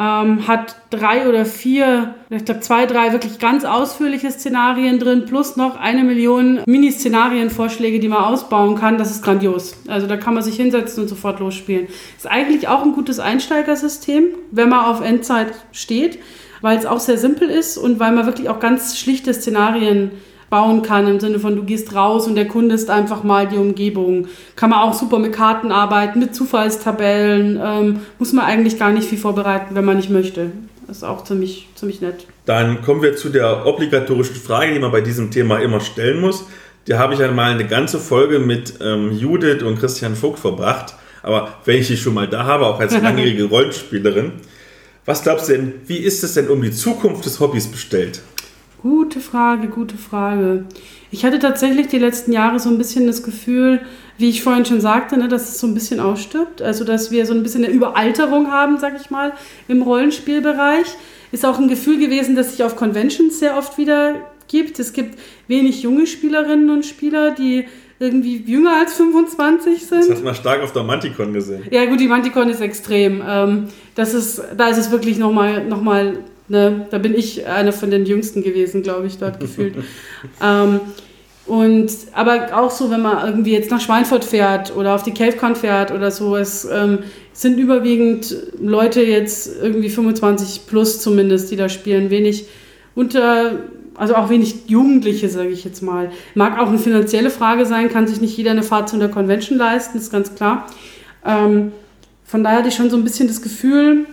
ähm, 0.00 0.48
hat 0.48 0.76
drei 0.88 1.28
oder 1.28 1.44
vier, 1.44 2.14
ich 2.30 2.46
glaube 2.46 2.60
zwei, 2.60 2.86
drei 2.86 3.12
wirklich 3.12 3.38
ganz 3.38 3.66
ausführliche 3.66 4.30
Szenarien 4.30 4.98
drin, 4.98 5.26
plus 5.26 5.56
noch 5.56 5.78
eine 5.78 6.04
Million 6.04 6.60
Mini-Szenarienvorschläge, 6.64 8.00
die 8.00 8.08
man 8.08 8.24
ausbauen 8.24 8.76
kann. 8.76 8.96
Das 8.96 9.10
ist 9.10 9.22
grandios. 9.22 9.76
Also 9.88 10.06
da 10.06 10.16
kann 10.16 10.32
man 10.32 10.42
sich 10.42 10.56
hinsetzen 10.56 11.02
und 11.02 11.08
sofort 11.08 11.38
losspielen. 11.38 11.88
Ist 12.16 12.26
eigentlich 12.26 12.66
auch 12.66 12.82
ein 12.82 12.92
gutes 12.92 13.20
Einsteigersystem, 13.20 14.24
wenn 14.50 14.70
man 14.70 14.86
auf 14.86 15.02
Endzeit 15.02 15.52
steht, 15.72 16.18
weil 16.62 16.78
es 16.78 16.86
auch 16.86 17.00
sehr 17.00 17.18
simpel 17.18 17.50
ist 17.50 17.76
und 17.76 18.00
weil 18.00 18.12
man 18.12 18.24
wirklich 18.24 18.48
auch 18.48 18.58
ganz 18.58 18.98
schlichte 18.98 19.34
Szenarien 19.34 20.12
bauen 20.50 20.82
kann, 20.82 21.06
im 21.06 21.20
Sinne 21.20 21.38
von 21.38 21.56
du 21.56 21.62
gehst 21.62 21.94
raus 21.94 22.26
und 22.26 22.36
erkundest 22.36 22.90
einfach 22.90 23.22
mal 23.22 23.46
die 23.46 23.56
Umgebung. 23.56 24.26
Kann 24.56 24.70
man 24.70 24.80
auch 24.80 24.92
super 24.92 25.18
mit 25.18 25.32
Karten 25.32 25.70
arbeiten, 25.70 26.18
mit 26.18 26.34
Zufallstabellen, 26.34 27.60
ähm, 27.62 28.00
muss 28.18 28.32
man 28.32 28.44
eigentlich 28.44 28.78
gar 28.78 28.90
nicht 28.90 29.08
viel 29.08 29.18
vorbereiten, 29.18 29.74
wenn 29.74 29.84
man 29.84 29.96
nicht 29.96 30.10
möchte. 30.10 30.50
Das 30.86 30.98
ist 30.98 31.04
auch 31.04 31.22
ziemlich, 31.22 31.68
ziemlich 31.76 32.00
nett. 32.00 32.26
Dann 32.46 32.82
kommen 32.82 33.00
wir 33.00 33.14
zu 33.14 33.28
der 33.28 33.64
obligatorischen 33.64 34.34
Frage, 34.34 34.74
die 34.74 34.80
man 34.80 34.90
bei 34.90 35.00
diesem 35.00 35.30
Thema 35.30 35.58
immer 35.60 35.80
stellen 35.80 36.20
muss. 36.20 36.46
Da 36.86 36.98
habe 36.98 37.14
ich 37.14 37.22
einmal 37.22 37.52
eine 37.52 37.66
ganze 37.66 38.00
Folge 38.00 38.40
mit 38.40 38.74
ähm, 38.82 39.12
Judith 39.12 39.62
und 39.62 39.78
Christian 39.78 40.16
Vogt 40.16 40.40
verbracht. 40.40 40.94
Aber 41.22 41.54
wenn 41.64 41.76
ich 41.78 41.86
dich 41.86 42.02
schon 42.02 42.14
mal 42.14 42.26
da 42.26 42.44
habe, 42.44 42.66
auch 42.66 42.80
als 42.80 42.92
langjährige 43.00 43.44
Rollenspielerin, 43.44 44.32
was 45.04 45.22
glaubst 45.22 45.48
du 45.48 45.52
denn, 45.52 45.74
wie 45.86 45.98
ist 45.98 46.24
es 46.24 46.34
denn 46.34 46.48
um 46.48 46.60
die 46.60 46.72
Zukunft 46.72 47.24
des 47.24 47.38
Hobbys 47.38 47.68
bestellt? 47.68 48.20
Gute 48.82 49.20
Frage, 49.20 49.68
gute 49.68 49.98
Frage. 49.98 50.64
Ich 51.10 51.24
hatte 51.24 51.38
tatsächlich 51.38 51.88
die 51.88 51.98
letzten 51.98 52.32
Jahre 52.32 52.58
so 52.58 52.70
ein 52.70 52.78
bisschen 52.78 53.06
das 53.06 53.22
Gefühl, 53.22 53.80
wie 54.16 54.30
ich 54.30 54.42
vorhin 54.42 54.64
schon 54.64 54.80
sagte, 54.80 55.18
ne, 55.18 55.28
dass 55.28 55.50
es 55.50 55.60
so 55.60 55.66
ein 55.66 55.74
bisschen 55.74 56.00
ausstirbt. 56.00 56.62
Also, 56.62 56.84
dass 56.84 57.10
wir 57.10 57.26
so 57.26 57.34
ein 57.34 57.42
bisschen 57.42 57.64
eine 57.64 57.72
Überalterung 57.72 58.50
haben, 58.50 58.78
sag 58.78 58.98
ich 59.00 59.10
mal, 59.10 59.32
im 59.68 59.82
Rollenspielbereich. 59.82 60.86
Ist 61.32 61.44
auch 61.44 61.58
ein 61.58 61.68
Gefühl 61.68 61.98
gewesen, 61.98 62.36
dass 62.36 62.52
sich 62.52 62.64
auf 62.64 62.76
Conventions 62.76 63.38
sehr 63.38 63.58
oft 63.58 63.76
wieder 63.76 64.16
gibt. 64.48 64.78
Es 64.78 64.92
gibt 64.92 65.18
wenig 65.46 65.82
junge 65.82 66.06
Spielerinnen 66.06 66.70
und 66.70 66.86
Spieler, 66.86 67.32
die 67.32 67.66
irgendwie 67.98 68.38
jünger 68.38 68.78
als 68.80 68.94
25 68.94 69.86
sind. 69.86 70.00
Das 70.00 70.10
hast 70.10 70.20
du 70.20 70.24
mal 70.24 70.34
stark 70.34 70.62
auf 70.62 70.72
der 70.72 70.84
Manticon 70.84 71.34
gesehen. 71.34 71.64
Ja 71.70 71.84
gut, 71.84 72.00
die 72.00 72.08
Manticon 72.08 72.48
ist 72.48 72.62
extrem. 72.62 73.22
Ähm, 73.26 73.68
das 73.94 74.14
ist, 74.14 74.42
da 74.56 74.68
ist 74.68 74.78
es 74.78 74.90
wirklich 74.90 75.18
nochmal, 75.18 75.66
noch 75.66 75.82
mal, 75.82 76.18
ne, 76.50 76.86
da 76.90 76.98
bin 76.98 77.14
ich 77.14 77.46
einer 77.46 77.72
von 77.72 77.90
den 77.90 78.04
Jüngsten 78.04 78.42
gewesen, 78.42 78.82
glaube 78.82 79.06
ich, 79.06 79.18
dort 79.18 79.40
gefühlt. 79.40 79.76
ähm, 80.42 80.80
und, 81.46 81.90
aber 82.12 82.48
auch 82.60 82.70
so, 82.70 82.90
wenn 82.90 83.02
man 83.02 83.26
irgendwie 83.26 83.52
jetzt 83.52 83.70
nach 83.70 83.80
Schweinfurt 83.80 84.24
fährt 84.24 84.76
oder 84.76 84.94
auf 84.94 85.02
die 85.02 85.12
CaveCon 85.12 85.56
fährt 85.56 85.90
oder 85.90 86.10
so, 86.10 86.36
es 86.36 86.64
ähm, 86.64 87.00
sind 87.32 87.58
überwiegend 87.58 88.36
Leute 88.60 89.02
jetzt 89.02 89.50
irgendwie 89.60 89.88
25 89.88 90.66
plus 90.66 91.00
zumindest, 91.00 91.50
die 91.50 91.56
da 91.56 91.68
spielen, 91.68 92.10
wenig 92.10 92.46
unter 92.94 93.60
also 93.96 94.14
auch 94.14 94.30
wenig 94.30 94.68
Jugendliche, 94.68 95.28
sage 95.28 95.50
ich 95.50 95.62
jetzt 95.62 95.82
mal. 95.82 96.10
Mag 96.34 96.58
auch 96.58 96.68
eine 96.68 96.78
finanzielle 96.78 97.28
Frage 97.28 97.66
sein, 97.66 97.90
kann 97.90 98.06
sich 98.06 98.20
nicht 98.20 98.34
jeder 98.34 98.52
eine 98.52 98.62
Fahrt 98.62 98.88
zu 98.88 98.96
einer 98.96 99.08
Convention 99.08 99.58
leisten, 99.58 99.98
ist 99.98 100.10
ganz 100.10 100.34
klar. 100.34 100.66
Ähm, 101.24 101.72
von 102.24 102.42
daher 102.42 102.60
hatte 102.60 102.68
ich 102.68 102.74
schon 102.74 102.88
so 102.88 102.96
ein 102.96 103.04
bisschen 103.04 103.28
das 103.28 103.42
Gefühl, 103.42 104.06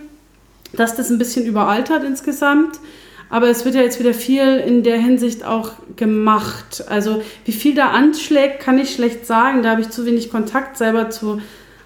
dass 0.78 0.94
das 0.94 1.10
ein 1.10 1.18
bisschen 1.18 1.46
überaltert 1.46 2.04
insgesamt. 2.04 2.78
Aber 3.30 3.48
es 3.48 3.64
wird 3.64 3.74
ja 3.74 3.82
jetzt 3.82 4.00
wieder 4.00 4.14
viel 4.14 4.56
in 4.56 4.82
der 4.82 4.96
Hinsicht 4.96 5.44
auch 5.44 5.72
gemacht. 5.96 6.84
Also 6.88 7.22
wie 7.44 7.52
viel 7.52 7.74
da 7.74 7.90
anschlägt, 7.90 8.60
kann 8.60 8.78
ich 8.78 8.94
schlecht 8.94 9.26
sagen. 9.26 9.62
Da 9.62 9.70
habe 9.70 9.82
ich 9.82 9.90
zu 9.90 10.06
wenig 10.06 10.30
Kontakt 10.30 10.78
selber 10.78 11.10
zu 11.10 11.40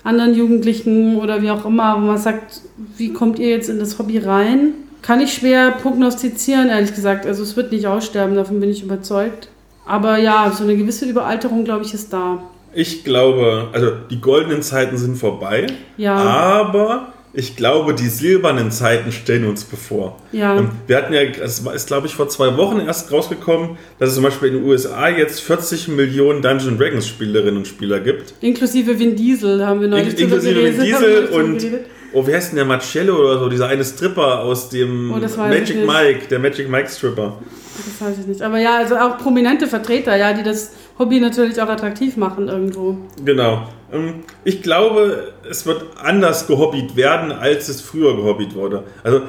anderen 0.05 0.35
Jugendlichen 0.35 1.17
oder 1.17 1.43
wie 1.43 1.51
auch 1.51 1.65
immer, 1.65 1.97
wo 1.97 2.07
man 2.07 2.19
sagt, 2.19 2.61
wie 2.97 3.13
kommt 3.13 3.39
ihr 3.39 3.51
jetzt 3.51 3.69
in 3.69 3.79
das 3.79 3.99
Hobby 3.99 4.19
rein? 4.19 4.75
Kann 5.01 5.21
ich 5.21 5.35
schwer 5.35 5.73
prognostizieren, 5.73 6.69
ehrlich 6.69 6.95
gesagt. 6.95 7.27
Also 7.27 7.43
es 7.43 7.57
wird 7.57 7.73
nicht 7.73 7.87
aussterben, 7.87 8.37
davon 8.37 8.61
bin 8.61 8.71
ich 8.71 8.85
überzeugt. 8.85 9.49
Aber 9.85 10.19
ja, 10.19 10.53
so 10.57 10.63
eine 10.63 10.77
gewisse 10.77 11.07
Überalterung, 11.07 11.65
glaube 11.65 11.85
ich, 11.85 11.93
ist 11.93 12.13
da. 12.13 12.43
Ich 12.73 13.03
glaube, 13.03 13.69
also 13.73 13.91
die 14.11 14.21
goldenen 14.21 14.63
Zeiten 14.63 14.97
sind 14.97 15.17
vorbei. 15.17 15.67
Ja. 15.97 16.15
Aber 16.15 17.13
ich 17.35 17.57
glaube, 17.57 17.95
die 17.95 18.09
silbernen 18.09 18.71
Zeiten 18.71 19.11
stellen 19.11 19.47
uns 19.47 19.65
bevor. 19.65 20.19
Ja. 20.33 20.63
Wir 20.87 20.97
hatten 20.97 21.15
ja, 21.15 21.23
es 21.23 21.61
ist 21.61 21.87
glaube 21.87 22.07
ich 22.07 22.15
vor 22.15 22.29
zwei 22.29 22.57
Wochen 22.57 22.81
erst 22.81 23.11
rausgekommen, 23.11 23.79
dass 23.99 24.11
es 24.11 24.15
zum 24.17 24.25
Beispiel 24.25 24.49
in 24.49 24.55
den 24.57 24.65
USA 24.65 25.09
jetzt 25.09 25.41
40 25.41 25.89
Millionen 25.89 26.43
Dungeon 26.43 26.77
Dragons 26.79 27.09
Spielerinnen 27.09 27.57
und 27.57 27.67
Spieler 27.67 28.01
gibt. 28.01 28.35
Inklusive 28.41 28.99
Vin 28.99 29.17
Diesel 29.17 29.65
haben 29.67 29.81
wir 29.81 29.89
neulich 29.89 30.15
In, 30.15 30.25
inklusive 30.25 30.63
Vin 30.63 30.83
Diesel 30.83 31.27
und, 31.29 31.65
oh, 32.13 32.27
wie 32.27 32.35
heißt 32.35 32.51
denn 32.51 32.57
der 32.57 32.67
Marcello 32.67 33.17
oder 33.17 33.39
so, 33.39 33.49
dieser 33.49 33.69
eine 33.69 33.85
Stripper 33.85 34.41
aus 34.41 34.69
dem 34.69 35.11
Oh, 35.13 35.19
Magic. 35.39 35.87
Mike, 35.87 36.27
der 36.31 36.39
Magic 36.39 36.69
Mike 36.69 36.89
Stripper. 36.91 37.39
Das 37.75 38.09
weiß 38.09 38.19
ich 38.21 38.27
nicht. 38.27 38.43
Aber 38.43 38.59
ja, 38.59 38.77
also 38.77 38.97
auch 38.97 39.17
prominente 39.17 39.67
Vertreter, 39.67 40.17
ja, 40.17 40.35
die 40.35 40.43
das 40.43 40.73
Hobby 40.99 41.21
natürlich 41.21 41.61
auch 41.61 41.69
attraktiv 41.69 42.17
machen 42.17 42.49
irgendwo. 42.49 42.97
Genau. 43.25 43.69
Ähm, 43.93 44.25
Ich 44.45 44.63
glaube, 44.63 45.33
es 45.49 45.67
wird 45.67 45.85
anders 46.03 46.47
gehobbyt 46.47 46.97
werden, 46.97 47.33
als 47.33 47.69
es 47.69 47.81
früher 47.81 48.17
gehobbyt 48.17 48.55
wurde. 48.55 48.85
Also 49.03 49.23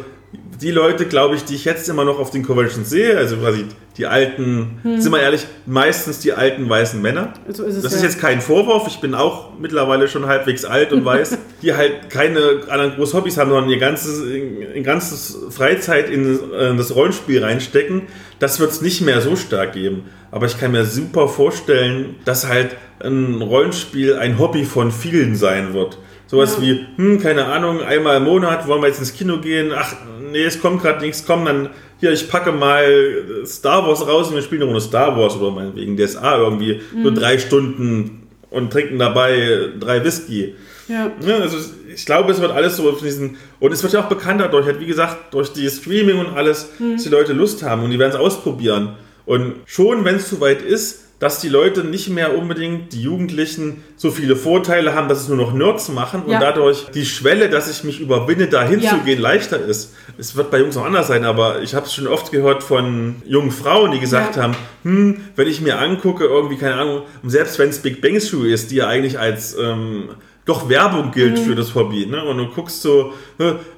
die 0.62 0.72
Leute, 0.72 1.06
glaube 1.06 1.36
ich, 1.36 1.44
die 1.46 1.56
ich 1.56 1.66
jetzt 1.66 1.88
immer 1.90 2.06
noch 2.06 2.20
auf 2.20 2.32
den 2.32 2.44
Conventions 2.44 2.90
sehe, 2.90 3.18
also 3.18 3.38
quasi 3.38 3.66
die 3.98 4.06
alten, 4.08 4.80
sind 4.98 5.12
wir 5.12 5.20
ehrlich, 5.22 5.46
meistens 5.66 6.20
die 6.20 6.34
alten 6.34 6.68
weißen 6.70 7.02
Männer. 7.02 7.34
So 7.50 7.64
ist 7.64 7.76
es 7.78 7.84
Das 7.84 7.92
ja. 7.92 7.98
ist 7.98 8.04
jetzt 8.04 8.20
kein 8.20 8.42
Vorwurf, 8.42 8.88
ich 8.88 9.00
bin 9.00 9.14
auch 9.14 9.50
mittlerweile 9.60 10.08
schon 10.08 10.26
halbwegs 10.26 10.66
alt 10.66 10.92
und 10.92 11.06
weiß, 11.06 11.38
die 11.64 11.74
halt 11.74 12.10
keine 12.10 12.62
anderen 12.70 12.96
großen 12.96 13.18
Hobbys 13.20 13.38
haben, 13.38 13.50
sondern 13.50 13.70
ihr 13.72 13.78
ganzes, 13.80 14.22
ihr 14.26 14.82
ganzes 14.84 15.38
Freizeit 15.50 16.10
in 16.10 16.26
äh, 16.54 16.76
das 16.76 16.94
Rollenspiel 16.96 17.44
reinstecken. 17.44 18.04
Das 18.40 18.60
wird 18.60 18.72
es 18.72 18.82
nicht 18.82 19.02
mehr 19.02 19.22
so 19.22 19.36
stark 19.36 19.74
geben. 19.74 20.04
Aber 20.32 20.46
ich 20.46 20.60
kann 20.60 20.72
mir 20.74 20.86
super 20.86 21.28
vorstellen, 21.28 22.16
dass 22.26 22.48
halt 22.48 22.76
ein 23.00 23.42
Rollenspiel 23.42 24.16
ein 24.16 24.38
Hobby 24.40 24.64
von 24.66 24.92
vielen 24.92 25.36
sein 25.36 25.74
wird. 25.74 25.98
Sowas 26.28 26.58
Ja. 26.58 26.64
wie, 26.64 26.86
hm, 26.98 27.20
keine 27.22 27.46
Ahnung, 27.46 27.82
einmal 27.82 28.18
im 28.18 28.24
Monat 28.24 28.68
wollen 28.68 28.82
wir 28.82 28.88
jetzt 28.88 29.00
ins 29.00 29.14
Kino 29.14 29.38
gehen. 29.40 29.72
Ach, 29.76 29.94
nee, 30.32 30.44
es 30.44 30.60
kommt 30.62 30.82
gerade 30.82 31.02
nichts, 31.02 31.26
komm, 31.26 31.46
dann 31.46 31.70
hier, 32.00 32.12
ich 32.12 32.28
packe 32.28 32.52
mal 32.52 33.44
Star 33.46 33.86
Wars 33.88 34.06
raus 34.08 34.28
und 34.30 34.36
wir 34.36 34.42
spielen 34.42 34.62
eine 34.64 34.72
Runde 34.72 34.82
Star 34.82 35.18
Wars 35.18 35.38
oder 35.38 35.52
meinetwegen 35.52 35.96
DSA 35.96 36.38
irgendwie. 36.38 36.82
Nur 36.96 37.12
Mhm. 37.12 37.16
drei 37.16 37.38
Stunden 37.38 38.28
und 38.50 38.72
trinken 38.74 39.00
dabei 39.00 39.70
drei 39.80 40.04
Whisky. 40.04 40.56
Ja. 40.88 41.12
Ja, 41.26 41.38
also 41.38 41.58
ich 41.94 42.06
glaube, 42.06 42.32
es 42.32 42.42
wird 42.42 42.52
alles 42.52 42.78
so 42.78 42.92
diesen. 42.92 43.38
Und 43.60 43.72
es 43.72 43.82
wird 43.84 43.94
ja 43.94 44.02
auch 44.02 44.10
bekannter 44.10 44.48
durch, 44.50 44.66
halt, 44.66 44.80
wie 44.80 44.86
gesagt, 44.86 45.34
durch 45.34 45.54
die 45.54 45.70
Streaming 45.70 46.20
und 46.20 46.36
alles, 46.36 46.70
Mhm. 46.80 46.94
dass 46.94 47.04
die 47.04 47.10
Leute 47.10 47.34
Lust 47.34 47.64
haben 47.64 47.84
und 47.84 47.92
die 47.92 48.00
werden 48.00 48.12
es 48.12 48.18
ausprobieren. 48.18 48.96
Und 49.26 49.56
schon, 49.66 50.04
wenn 50.04 50.16
es 50.16 50.30
soweit 50.30 50.62
ist, 50.62 51.00
dass 51.20 51.40
die 51.40 51.48
Leute 51.48 51.86
nicht 51.86 52.10
mehr 52.10 52.38
unbedingt, 52.38 52.92
die 52.92 53.02
Jugendlichen, 53.02 53.82
so 53.96 54.12
viele 54.12 54.36
Vorteile 54.36 54.94
haben, 54.94 55.08
dass 55.08 55.22
es 55.22 55.30
nur 55.30 55.38
noch 55.38 55.54
Nerds 55.54 55.88
machen 55.88 56.24
Ja. 56.28 56.36
und 56.36 56.42
dadurch 56.44 56.88
die 56.94 57.06
Schwelle, 57.06 57.50
dass 57.50 57.72
ich 57.72 57.86
mich 57.86 58.02
überwinde, 58.02 58.48
dahin 58.48 58.82
Ja. 58.82 58.90
zu 58.90 58.98
gehen, 59.06 59.22
leichter 59.22 59.58
ist. 59.64 59.94
Es 60.18 60.36
wird 60.36 60.52
bei 60.52 60.60
Jungs 60.60 60.76
auch 60.76 60.84
anders 60.84 61.08
sein, 61.08 61.24
aber 61.24 61.62
ich 61.62 61.76
habe 61.76 61.86
es 61.86 61.94
schon 61.94 62.08
oft 62.08 62.34
gehört 62.34 62.62
von 62.62 63.16
jungen 63.26 63.52
Frauen, 63.52 63.92
die 63.92 64.02
gesagt 64.02 64.36
Ja. 64.36 64.44
haben, 64.44 64.56
hm, 64.84 65.22
wenn 65.38 65.48
ich 65.48 65.62
mir 65.62 65.80
angucke, 65.80 66.26
irgendwie, 66.26 66.58
keine 66.58 66.76
Ahnung, 66.76 67.04
selbst 67.26 67.58
wenn 67.58 67.70
es 67.70 67.80
Big 67.80 68.02
Bang 68.02 68.20
Theory 68.20 68.52
ist, 68.52 68.72
die 68.72 68.76
ja 68.78 68.88
eigentlich 68.90 69.18
als 69.18 69.56
ähm, 69.58 70.10
doch 70.46 70.68
Werbung 70.68 71.12
gilt 71.12 71.38
Mhm. 71.40 71.44
für 71.46 71.56
das 71.56 71.74
Hobby, 71.74 72.06
ne? 72.06 72.24
Und 72.26 72.38
du 72.38 72.48
guckst 72.48 72.82
so, 72.82 73.14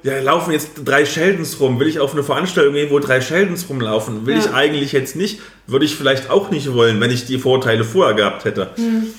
ja, 0.02 0.20
laufen 0.20 0.50
jetzt 0.52 0.70
drei 0.84 1.04
Sheldons 1.04 1.60
rum, 1.60 1.78
will 1.78 1.86
ich 1.86 2.00
auf 2.00 2.12
eine 2.12 2.24
Veranstaltung 2.24 2.74
gehen, 2.74 2.90
wo 2.90 2.98
drei 2.98 3.20
Sheldons 3.20 3.68
rumlaufen? 3.68 4.26
Will 4.26 4.34
Ja. 4.34 4.40
ich 4.40 4.52
eigentlich 4.52 4.90
jetzt 4.92 5.14
nicht, 5.14 5.40
würde 5.68 5.84
ich 5.84 5.94
vielleicht 5.94 6.28
auch 6.28 6.50
nicht 6.50 6.72
wollen, 6.74 7.00
wenn 7.00 7.10
ich 7.12 7.24
die 7.24 7.38
Vorteile 7.38 7.84
vorher 7.84 8.14
gehabt 8.14 8.44
hätte. 8.44 8.70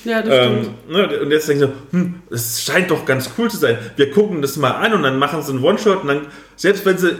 Ja, 0.04 0.20
das 0.22 0.46
Ähm, 0.46 0.58
stimmt. 0.62 0.90
ne, 0.90 1.20
und 1.20 1.30
jetzt 1.30 1.48
denke 1.48 1.64
ich 1.64 1.70
so, 1.70 1.76
hm, 1.98 2.14
es 2.30 2.62
scheint 2.62 2.90
doch 2.90 3.06
ganz 3.06 3.30
cool 3.38 3.50
zu 3.50 3.56
sein. 3.56 3.78
Wir 3.96 4.10
gucken 4.10 4.42
das 4.42 4.56
mal 4.58 4.72
an 4.72 4.92
und 4.92 5.02
dann 5.02 5.18
machen 5.18 5.42
sie 5.42 5.52
einen 5.52 5.62
One-Shot 5.64 6.02
und 6.02 6.08
dann, 6.08 6.26
selbst 6.56 6.84
wenn 6.84 6.98
sie 6.98 7.12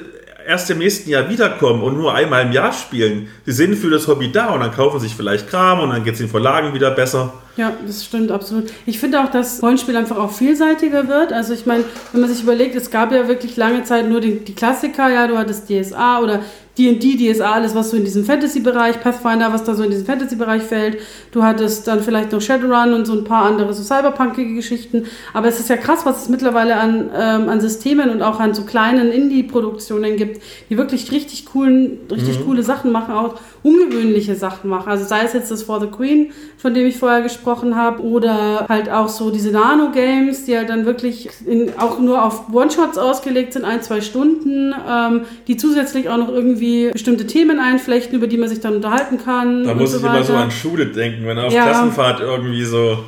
erst 0.49 0.71
im 0.71 0.79
nächsten 0.79 1.11
Jahr 1.11 1.29
wiederkommen 1.29 1.83
und 1.83 1.99
nur 1.99 2.15
einmal 2.15 2.47
im 2.47 2.53
Jahr 2.53 2.73
spielen, 2.73 3.29
sie 3.45 3.53
sind 3.53 3.77
für 3.77 3.91
das 3.91 4.09
Hobby 4.09 4.33
da 4.33 4.55
und 4.55 4.61
dann 4.61 4.73
kaufen 4.73 4.99
sich 4.99 5.15
vielleicht 5.15 5.51
Kram 5.51 5.81
und 5.81 5.91
dann 5.91 6.03
geht 6.05 6.15
es 6.15 6.21
den 6.21 6.31
Verlagen 6.31 6.73
wieder 6.73 6.91
besser. 6.91 7.35
Ja, 7.59 7.73
das 7.87 8.03
stimmt 8.03 8.31
absolut. 8.31 8.71
Ich 8.87 8.99
finde 8.99 9.23
auch, 9.23 9.31
dass 9.31 9.63
Rollenspiel 9.63 9.95
einfach 9.95 10.17
auch 10.17 10.33
vielseitiger 10.33 11.07
wird. 11.07 11.35
Also 11.35 11.53
ich 11.53 11.67
meine, 11.67 11.85
wenn 12.13 12.23
man 12.23 12.31
sich 12.31 12.43
überlegt, 12.43 12.75
es 12.77 12.91
gab 12.91 13.13
ja 13.13 13.29
wirklich 13.29 13.57
lange 13.57 13.85
Zeit 13.85 14.09
nur 14.09 14.21
die, 14.21 14.39
die 14.43 14.55
Klassiker, 14.55 15.11
ja, 15.11 15.27
du 15.27 15.37
hattest 15.37 15.69
DSA 15.69 16.21
oder 16.21 16.41
D&D, 16.79 17.33
DSA, 17.33 17.53
alles 17.53 17.75
was 17.75 17.91
so 17.91 17.97
in 17.97 18.05
diesem 18.05 18.25
Fantasy-Bereich, 18.25 19.01
Pathfinder, 19.01 19.53
was 19.53 19.65
da 19.65 19.75
so 19.75 19.83
in 19.83 19.91
diesen 19.91 20.07
Fantasy-Bereich 20.07 20.63
fällt. 20.63 20.99
Du 21.33 21.43
hattest 21.43 21.89
dann 21.89 22.03
vielleicht 22.03 22.31
noch 22.31 22.41
Shadowrun 22.41 22.93
und 22.95 23.07
so 23.07 23.15
ein 23.15 23.25
paar 23.25 23.47
andere 23.47 23.75
so 23.75 23.83
cyberpunkige 23.83 24.55
Geschichten. 24.55 25.07
Aber 25.35 25.49
es 25.49 25.59
ist 25.59 25.69
ja 25.69 25.77
krass, 25.77 26.07
was 26.07 26.23
es 26.23 26.29
mittlerweile 26.29 26.77
an, 26.77 27.11
ähm, 27.15 27.49
an 27.49 27.61
Systemen 27.61 28.11
und 28.11 28.23
auch 28.23 28.39
an 28.39 28.55
so 28.55 28.63
kleinen 28.63 29.11
Indie-Produktionen 29.11 30.17
gibt, 30.17 30.41
die 30.71 30.79
wirklich 30.79 31.11
richtig 31.11 31.47
coolen, 31.47 31.99
richtig 32.11 32.45
coole 32.45 32.63
Sachen 32.63 32.93
machen, 32.93 33.13
auch 33.13 33.35
ungewöhnliche 33.63 34.35
Sachen 34.35 34.71
machen. 34.71 34.89
Also 34.89 35.05
sei 35.05 35.23
es 35.25 35.33
jetzt 35.33 35.51
das 35.51 35.63
For 35.63 35.81
the 35.81 35.87
Queen, 35.87 36.33
von 36.57 36.75
dem 36.75 36.87
ich 36.87 36.97
vorher 36.97 37.23
gesprochen 37.23 37.75
habe, 37.77 38.03
oder 38.03 38.67
halt 38.69 38.91
auch 38.91 39.09
so 39.09 39.31
diese 39.31 39.51
Nano-Games, 39.51 40.45
die 40.45 40.57
halt 40.57 40.71
dann 40.71 40.87
wirklich 40.87 41.29
in, 41.47 41.73
auch 41.79 41.99
nur 41.99 42.25
auf 42.25 42.53
One-Shots 42.53 42.99
ausgelegt 42.99 43.53
sind, 43.53 43.65
ein, 43.65 43.83
zwei 43.83 44.01
Stunden, 44.01 44.75
ähm, 44.89 45.23
die 45.47 45.57
zusätzlich 45.57 46.09
auch 46.09 46.19
noch 46.19 46.29
irgendwie 46.29 46.91
bestimmte 46.93 47.27
Themen 47.27 47.59
einflechten, 47.59 48.17
über 48.17 48.27
die 48.27 48.39
man 48.39 48.49
sich 48.49 48.61
dann 48.61 48.77
unterhalten 48.77 49.19
kann. 49.23 49.65
Da 49.65 49.75
muss 49.75 49.93
so 49.93 49.99
ich 49.99 50.05
immer 50.05 50.23
so 50.23 50.33
weiter. 50.33 50.45
an 50.45 50.51
Schule 50.51 50.87
denken, 50.87 51.27
wenn 51.27 51.39
auf 51.39 51.53
Ja. 51.53 51.65
Klassenfahrt 51.65 52.21
irgendwie 52.21 52.65
so. 52.65 52.99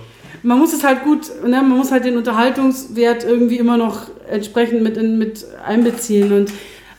man 0.43 0.59
muss 0.59 0.73
es 0.73 0.83
halt 0.85 1.05
gut, 1.05 1.31
ne, 1.43 1.57
man 1.63 1.77
muss 1.77 1.93
halt 1.93 2.05
den 2.05 2.17
Unterhaltungswert 2.17 3.25
irgendwie 3.25 3.59
immer 3.59 3.77
noch 3.77 4.07
entsprechend 4.31 4.83
mit, 4.83 4.97
in, 4.97 5.19
mit 5.19 5.45
einbeziehen. 5.67 6.33
Und 6.33 6.51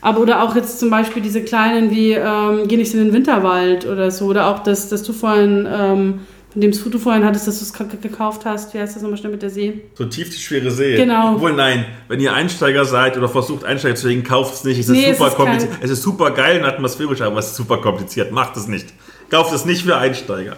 Aber 0.02 0.20
oder 0.20 0.42
auch 0.42 0.56
jetzt 0.56 0.80
zum 0.80 0.90
Beispiel 0.90 1.22
diese 1.22 1.42
kleinen 1.42 1.90
wie 1.92 2.12
ähm, 2.12 2.66
Geh 2.66 2.76
nicht 2.76 2.92
in 2.92 3.04
den 3.04 3.12
Winterwald 3.12 3.86
oder 3.86 4.10
so. 4.10 4.26
Oder 4.26 4.48
auch 4.48 4.58
das, 4.58 4.88
dass 4.88 5.04
du 5.04 5.12
vorhin, 5.12 5.66
ähm, 5.72 6.20
von 6.52 6.60
dem 6.60 6.72
du 6.72 6.98
vorhin 6.98 7.24
hattest, 7.24 7.46
dass 7.46 7.60
du 7.60 7.64
es 7.64 8.00
gekauft 8.02 8.44
hast. 8.44 8.74
Wie 8.74 8.80
heißt 8.80 8.96
das 8.96 9.02
nochmal 9.02 9.16
schnell 9.16 9.30
mit 9.30 9.42
der 9.42 9.50
See? 9.50 9.80
So 9.94 10.04
tief 10.04 10.28
die 10.28 10.40
schwere 10.40 10.72
See. 10.72 10.96
Genau. 10.96 11.36
Obwohl, 11.36 11.52
nein, 11.52 11.86
wenn 12.08 12.18
ihr 12.18 12.34
Einsteiger 12.34 12.84
seid 12.84 13.16
oder 13.16 13.28
versucht 13.28 13.64
Einsteiger 13.64 13.94
zu 13.94 14.08
legen, 14.08 14.24
kauft 14.24 14.54
es 14.54 14.64
nicht. 14.64 14.80
Es 14.80 14.88
ist 14.88 14.92
Nee, 14.92 15.10
es 15.10 15.18
super 15.18 15.30
ist 15.30 15.36
kompliziert. 15.36 15.72
Es 15.80 15.90
ist 15.90 16.02
super 16.02 16.32
geil 16.32 16.58
und 16.58 16.66
atmosphärisch, 16.66 17.20
aber 17.22 17.38
es 17.38 17.46
ist 17.46 17.56
super 17.56 17.78
kompliziert. 17.78 18.32
Macht 18.32 18.56
es 18.56 18.66
nicht. 18.66 18.88
Kauft 19.30 19.54
es 19.54 19.64
nicht 19.64 19.84
für 19.84 19.96
Einsteiger. 19.96 20.56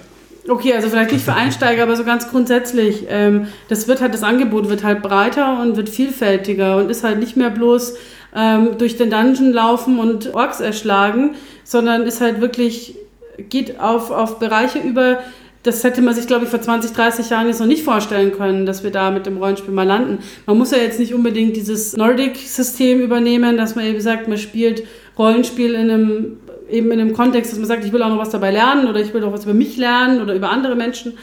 Okay, 0.49 0.75
also 0.75 0.89
vielleicht 0.89 1.13
nicht 1.13 1.25
für 1.25 1.35
Einsteiger, 1.35 1.85
aber 1.85 1.97
so 1.97 2.05
ganz 2.05 2.29
grundsätzlich. 2.31 3.07
Ähm, 3.09 3.49
das 3.69 3.89
wird 3.89 4.01
halt, 4.01 4.13
das 4.13 4.23
Angebot 4.23 4.69
wird 4.69 4.85
halt 4.85 5.03
breiter 5.03 5.61
und 5.61 5.77
wird 5.77 5.89
vielfältiger 5.89 6.77
und 6.77 6.91
ist 6.91 7.05
halt 7.05 7.19
nicht 7.19 7.37
mehr 7.37 7.51
bloß 7.51 7.95
ähm, 8.35 8.79
durch 8.79 8.97
den 8.97 9.11
Dungeon 9.11 9.53
laufen 9.53 9.99
und 9.99 10.35
Orks 10.35 10.61
erschlagen, 10.61 11.37
sondern 11.63 12.03
ist 12.03 12.21
halt 12.21 12.41
wirklich, 12.41 12.97
geht 13.49 13.81
auf, 13.81 14.11
auf 14.11 14.39
Bereiche 14.39 14.79
über, 14.79 15.21
das 15.65 15.83
hätte 15.83 16.03
man 16.03 16.15
sich, 16.15 16.27
glaube 16.27 16.45
ich, 16.45 16.51
vor 16.51 16.61
20, 16.61 16.93
30 16.93 17.31
Jahren 17.31 17.47
jetzt 17.47 17.59
noch 17.59 17.67
nicht 17.67 17.85
vorstellen 17.85 18.33
können, 18.33 18.67
dass 18.67 18.85
wir 18.85 18.91
da 18.91 19.11
mit 19.11 19.25
dem 19.25 19.39
Rollenspiel 19.39 19.73
mal 19.73 19.87
landen. 19.87 20.19
Man 20.47 20.59
muss 20.59 20.73
ja 20.73 20.79
jetzt 20.79 21.01
nicht 21.01 21.15
unbedingt 21.15 21.57
dieses 21.57 21.97
Nordic-System 21.97 23.01
übernehmen, 23.01 23.57
dass 23.57 23.75
man 23.75 23.87
eben 23.87 24.01
sagt, 24.01 24.29
man 24.29 24.37
spielt 24.37 24.83
Rollenspiel 25.19 25.75
in 25.75 25.91
einem, 25.91 26.37
eben 26.71 26.91
in 26.91 27.01
einem 27.01 27.15
Kontext, 27.15 27.51
dass 27.51 27.59
man 27.59 27.67
sagt, 27.67 27.85
ich 27.85 27.93
will 27.93 28.03
auch 28.03 28.11
noch 28.11 28.19
was 28.19 28.29
dabei 28.29 28.51
lernen 28.51 28.89
oder 28.89 29.01
ich 29.01 29.15
will 29.15 29.25
auch 29.25 29.33
was 29.33 29.45
über 29.45 29.55
mich 29.55 29.79
lernen 29.79 30.21
oder 30.21 30.35
über 30.35 30.51
andere 30.51 30.77
Menschen. 30.77 31.17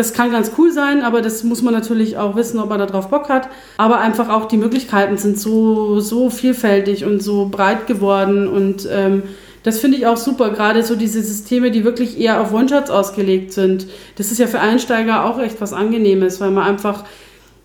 Das 0.00 0.14
kann 0.14 0.32
ganz 0.32 0.52
cool 0.56 0.72
sein, 0.72 1.02
aber 1.02 1.20
das 1.20 1.44
muss 1.44 1.60
man 1.60 1.74
natürlich 1.74 2.16
auch 2.16 2.34
wissen, 2.34 2.58
ob 2.58 2.70
man 2.70 2.78
darauf 2.78 3.10
Bock 3.10 3.28
hat. 3.28 3.50
Aber 3.76 4.00
einfach 4.00 4.30
auch 4.30 4.46
die 4.46 4.56
Möglichkeiten 4.56 5.18
sind 5.18 5.38
so, 5.38 6.00
so 6.00 6.30
vielfältig 6.30 7.04
und 7.04 7.22
so 7.22 7.50
breit 7.50 7.86
geworden 7.86 8.48
und 8.48 8.88
ähm, 8.90 9.24
das 9.62 9.78
finde 9.78 9.98
ich 9.98 10.06
auch 10.06 10.16
super, 10.16 10.52
gerade 10.52 10.82
so 10.84 10.96
diese 10.96 11.20
Systeme, 11.20 11.70
die 11.70 11.84
wirklich 11.84 12.18
eher 12.18 12.40
auf 12.40 12.54
One-Shots 12.54 12.90
ausgelegt 12.90 13.52
sind. 13.52 13.88
Das 14.16 14.32
ist 14.32 14.38
ja 14.38 14.46
für 14.46 14.60
Einsteiger 14.60 15.26
auch 15.26 15.38
echt 15.38 15.60
was 15.60 15.74
Angenehmes, 15.74 16.40
weil 16.40 16.50
man 16.50 16.64
einfach, 16.64 17.04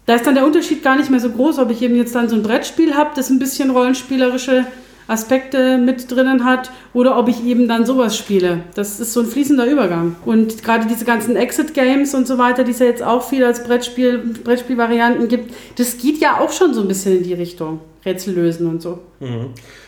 da 0.05 0.15
ist 0.15 0.27
dann 0.27 0.35
der 0.35 0.45
Unterschied 0.45 0.83
gar 0.83 0.97
nicht 0.97 1.09
mehr 1.09 1.21
so 1.21 1.29
groß, 1.29 1.57
ob 1.59 1.71
ich 1.71 1.81
eben 1.81 1.95
jetzt 1.95 2.15
dann 2.15 2.27
so 2.27 2.35
ein 2.35 2.43
Brettspiel 2.43 2.95
habe, 2.95 3.11
das 3.15 3.29
ein 3.29 3.39
bisschen 3.39 3.69
rollenspielerische 3.69 4.65
Aspekte 5.07 5.77
mit 5.77 6.09
drinnen 6.09 6.45
hat, 6.45 6.71
oder 6.93 7.17
ob 7.17 7.27
ich 7.27 7.43
eben 7.45 7.67
dann 7.67 7.85
sowas 7.85 8.17
spiele. 8.17 8.63
Das 8.73 8.99
ist 8.99 9.13
so 9.13 9.21
ein 9.21 9.27
fließender 9.27 9.65
Übergang. 9.65 10.15
Und 10.25 10.63
gerade 10.63 10.87
diese 10.87 11.05
ganzen 11.05 11.35
Exit-Games 11.35 12.15
und 12.15 12.27
so 12.27 12.37
weiter, 12.37 12.63
die 12.63 12.71
es 12.71 12.79
ja 12.79 12.87
jetzt 12.87 13.03
auch 13.03 13.27
viel 13.27 13.43
als 13.43 13.63
Brettspiel, 13.63 14.17
Brettspielvarianten 14.43 15.27
gibt, 15.27 15.53
das 15.77 15.97
geht 15.97 16.19
ja 16.19 16.39
auch 16.39 16.51
schon 16.51 16.73
so 16.73 16.81
ein 16.81 16.87
bisschen 16.87 17.17
in 17.17 17.23
die 17.23 17.33
Richtung. 17.33 17.79
Rätsel 18.05 18.35
lösen 18.35 18.67
und 18.67 18.81
so. 18.81 18.99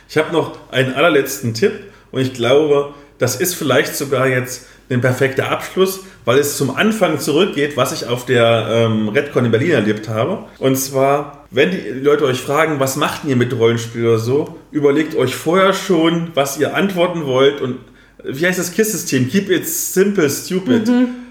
Ich 0.10 0.18
habe 0.18 0.34
noch 0.34 0.58
einen 0.72 0.94
allerletzten 0.94 1.54
Tipp 1.54 1.74
und 2.12 2.22
ich 2.22 2.34
glaube, 2.34 2.94
das 3.20 3.40
ist 3.40 3.54
vielleicht 3.54 3.96
sogar 3.96 4.28
jetzt 4.28 4.68
ein 4.90 5.02
perfekter 5.02 5.50
Abschluss, 5.50 6.02
weil 6.26 6.40
es 6.40 6.58
zum 6.58 6.76
Anfang 6.76 7.20
zurückgeht, 7.20 7.76
was 7.76 7.92
ich 7.92 8.08
auf 8.08 8.26
der 8.26 8.68
ähm, 8.70 9.10
Redcon 9.10 9.46
in 9.46 9.52
Berlin 9.52 9.72
erlebt 9.72 10.08
habe. 10.08 10.46
Und 10.60 10.78
zwar, 10.78 11.46
wenn 11.52 11.72
die 11.72 11.90
Leute 12.02 12.26
euch 12.26 12.40
fragen, 12.40 12.80
was 12.80 12.96
macht 12.96 13.26
ihr 13.26 13.36
mit 13.36 13.58
Rollenspiel 13.58 14.06
oder 14.06 14.20
so, 14.20 14.58
überlegt 14.72 15.16
euch 15.16 15.36
vorher 15.36 15.74
schon, 15.74 16.30
was 16.34 16.58
ihr 16.58 16.76
antworten 16.76 17.26
wollt 17.26 17.62
und 17.62 17.78
wie 18.24 18.46
heißt 18.46 18.60
das 18.60 18.72
KISS-System? 18.72 19.30
Keep 19.30 19.50
it 19.50 19.68
simple, 19.68 20.30
stupid. 20.30 20.90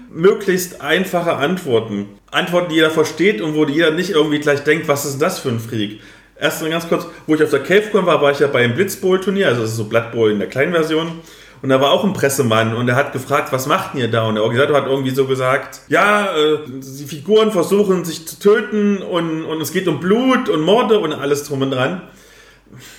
Möglichst 0.09 0.81
einfache 0.81 1.35
Antworten. 1.35 2.05
Antworten, 2.31 2.69
die 2.69 2.75
jeder 2.75 2.91
versteht 2.91 3.41
und 3.41 3.55
wo 3.55 3.65
jeder 3.65 3.91
nicht 3.91 4.11
irgendwie 4.11 4.39
gleich 4.39 4.63
denkt, 4.63 4.87
was 4.87 5.05
ist 5.05 5.21
das 5.21 5.39
für 5.39 5.49
ein 5.49 5.59
Freak. 5.59 5.99
Erst 6.39 6.61
mal 6.61 6.69
ganz 6.69 6.87
kurz, 6.87 7.05
wo 7.25 7.35
ich 7.35 7.43
auf 7.43 7.49
der 7.49 7.61
CaveCon 7.61 8.05
war, 8.05 8.21
war 8.21 8.31
ich 8.31 8.39
ja 8.39 8.47
beim 8.47 8.75
Blitzbowl-Turnier, 8.75 9.47
also 9.47 9.61
das 9.61 9.71
ist 9.71 9.77
so 9.77 9.85
Blood 9.85 10.11
Bowl 10.11 10.31
in 10.31 10.39
der 10.39 10.47
kleinen 10.47 10.71
Version. 10.71 11.19
Und 11.61 11.69
da 11.69 11.81
war 11.81 11.91
auch 11.91 12.03
ein 12.03 12.13
Pressemann 12.13 12.75
und 12.75 12.85
der 12.85 12.95
hat 12.95 13.13
gefragt, 13.13 13.51
was 13.51 13.65
macht 13.65 13.95
ihr 13.95 14.09
da? 14.09 14.25
Und 14.25 14.35
der 14.35 14.43
Organisator 14.43 14.77
hat 14.77 14.87
irgendwie 14.87 15.09
so 15.11 15.25
gesagt, 15.25 15.81
ja, 15.87 16.35
äh, 16.35 16.59
die 16.67 17.05
Figuren 17.05 17.51
versuchen 17.51 18.05
sich 18.05 18.27
zu 18.27 18.39
töten 18.39 19.01
und, 19.01 19.43
und 19.43 19.61
es 19.61 19.71
geht 19.71 19.87
um 19.87 19.99
Blut 19.99 20.49
und 20.49 20.61
Morde 20.61 20.99
und 20.99 21.13
alles 21.13 21.45
drum 21.45 21.63
und 21.63 21.71
dran. 21.71 22.03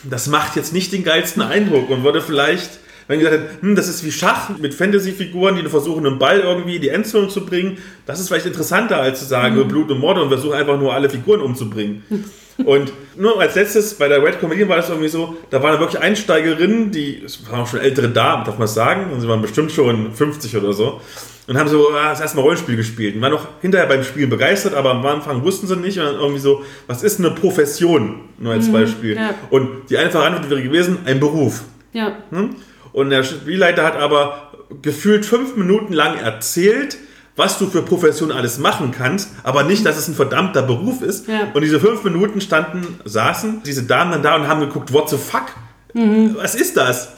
Das 0.03 0.27
macht 0.27 0.57
jetzt 0.57 0.73
nicht 0.73 0.93
den 0.93 1.05
geilsten 1.05 1.43
Eindruck 1.43 1.91
und 1.91 2.03
würde 2.03 2.21
vielleicht, 2.21 2.81
wenn 3.09 3.19
gesagt 3.19 3.41
hätte, 3.41 3.63
hm, 3.63 3.75
das 3.75 3.89
ist 3.89 4.05
wie 4.05 4.13
Schach 4.13 4.51
mit 4.59 4.75
Fantasy-Figuren, 4.75 5.57
die 5.57 5.69
versuchen, 5.69 6.07
einen 6.07 6.19
Ball 6.19 6.41
irgendwie 6.41 6.77
in 6.77 6.83
die 6.83 6.91
Endzone 6.91 7.29
zu 7.29 7.45
bringen, 7.45 7.79
das 8.07 8.21
ist 8.21 8.29
vielleicht 8.29 8.47
interessanter, 8.47 8.99
als 8.99 9.21
zu 9.21 9.25
sagen, 9.25 9.57
nur 9.57 9.65
Blut 9.65 9.91
und 9.91 9.99
Morde 9.99 10.23
und 10.23 10.29
versuchen 10.29 10.55
einfach 10.55 10.79
nur 10.79 10.95
alle 10.95 11.11
Figuren 11.11 11.41
umzubringen. 11.41 12.05
Und 12.65 12.93
nur 13.17 13.41
als 13.41 13.55
letztes, 13.55 13.95
bei 13.95 14.09
der 14.09 14.21
Red 14.21 14.41
Comedian 14.41 14.69
war 14.69 14.79
das 14.79 14.89
irgendwie 14.89 15.09
so, 15.09 15.37
da 15.51 15.63
waren 15.63 15.79
wirklich 15.79 16.03
Einsteigerinnen, 16.03 16.91
die, 16.91 17.23
es 17.25 17.49
waren 17.49 17.61
auch 17.61 17.69
schon 17.69 17.79
ältere 17.79 18.09
Damen, 18.09 18.45
darf 18.45 18.59
man 18.59 18.67
sagen, 18.67 19.13
und 19.13 19.21
sie 19.21 19.29
waren 19.29 19.41
bestimmt 19.41 19.71
schon 19.71 20.13
50 20.13 20.57
oder 20.57 20.73
so, 20.73 21.01
und 21.47 21.57
haben 21.57 21.69
so 21.69 21.91
ah, 21.93 22.11
das 22.11 22.21
erste 22.21 22.37
Mal 22.37 22.43
Rollenspiel 22.43 22.77
gespielt 22.77 23.15
und 23.15 23.23
waren 23.23 23.33
auch 23.33 23.47
hinterher 23.63 23.87
beim 23.87 24.03
Spielen 24.03 24.29
begeistert, 24.29 24.75
aber 24.75 24.91
am 24.91 25.07
Anfang 25.07 25.45
wussten 25.45 25.67
sie 25.69 25.77
nicht 25.77 25.99
und 25.99 26.05
dann 26.05 26.17
irgendwie 26.17 26.41
so, 26.41 26.63
was 26.89 27.03
ist 27.03 27.21
eine 27.21 27.31
Profession, 27.31 28.23
nur 28.39 28.53
als 28.53 28.71
Beispiel. 28.71 29.15
ja. 29.15 29.35
Und 29.51 29.89
die 29.89 29.97
einfache 29.97 30.25
Antwort 30.25 30.51
wäre 30.51 30.63
gewesen, 30.63 30.99
ein 31.05 31.21
Beruf. 31.21 31.63
Ja. 31.93 32.19
Hm? 32.31 32.57
Und 32.93 33.11
der 33.11 33.23
Spielleiter 33.25 33.85
hat 33.85 33.97
aber 33.97 34.53
gefühlt 34.83 35.25
fünf 35.25 35.57
Minuten 35.57 35.93
lang 35.93 36.19
erzählt, 36.19 36.99
was 37.37 37.59
du 37.59 37.67
für 37.67 37.83
Profession 37.83 38.33
alles 38.33 38.59
machen 38.59 38.91
kannst, 38.91 39.31
aber 39.45 39.63
nicht, 39.63 39.87
dass 39.87 39.97
es 39.97 40.09
ein 40.09 40.15
verdammter 40.15 40.63
Beruf 40.63 41.03
ist. 41.03 41.29
Ja. 41.29 41.49
Und 41.55 41.63
diese 41.63 41.79
fünf 41.79 42.03
Minuten 42.03 42.41
standen, 42.41 42.99
saßen 43.05 43.63
diese 43.65 43.85
Damen 43.85 44.11
dann 44.11 44.23
da 44.23 44.35
und 44.35 44.49
haben 44.49 44.61
geguckt, 44.61 44.93
what 44.93 45.09
the 45.09 45.17
fuck? 45.17 45.47
Was 45.95 46.55
ist 46.55 46.77
das? 46.77 47.13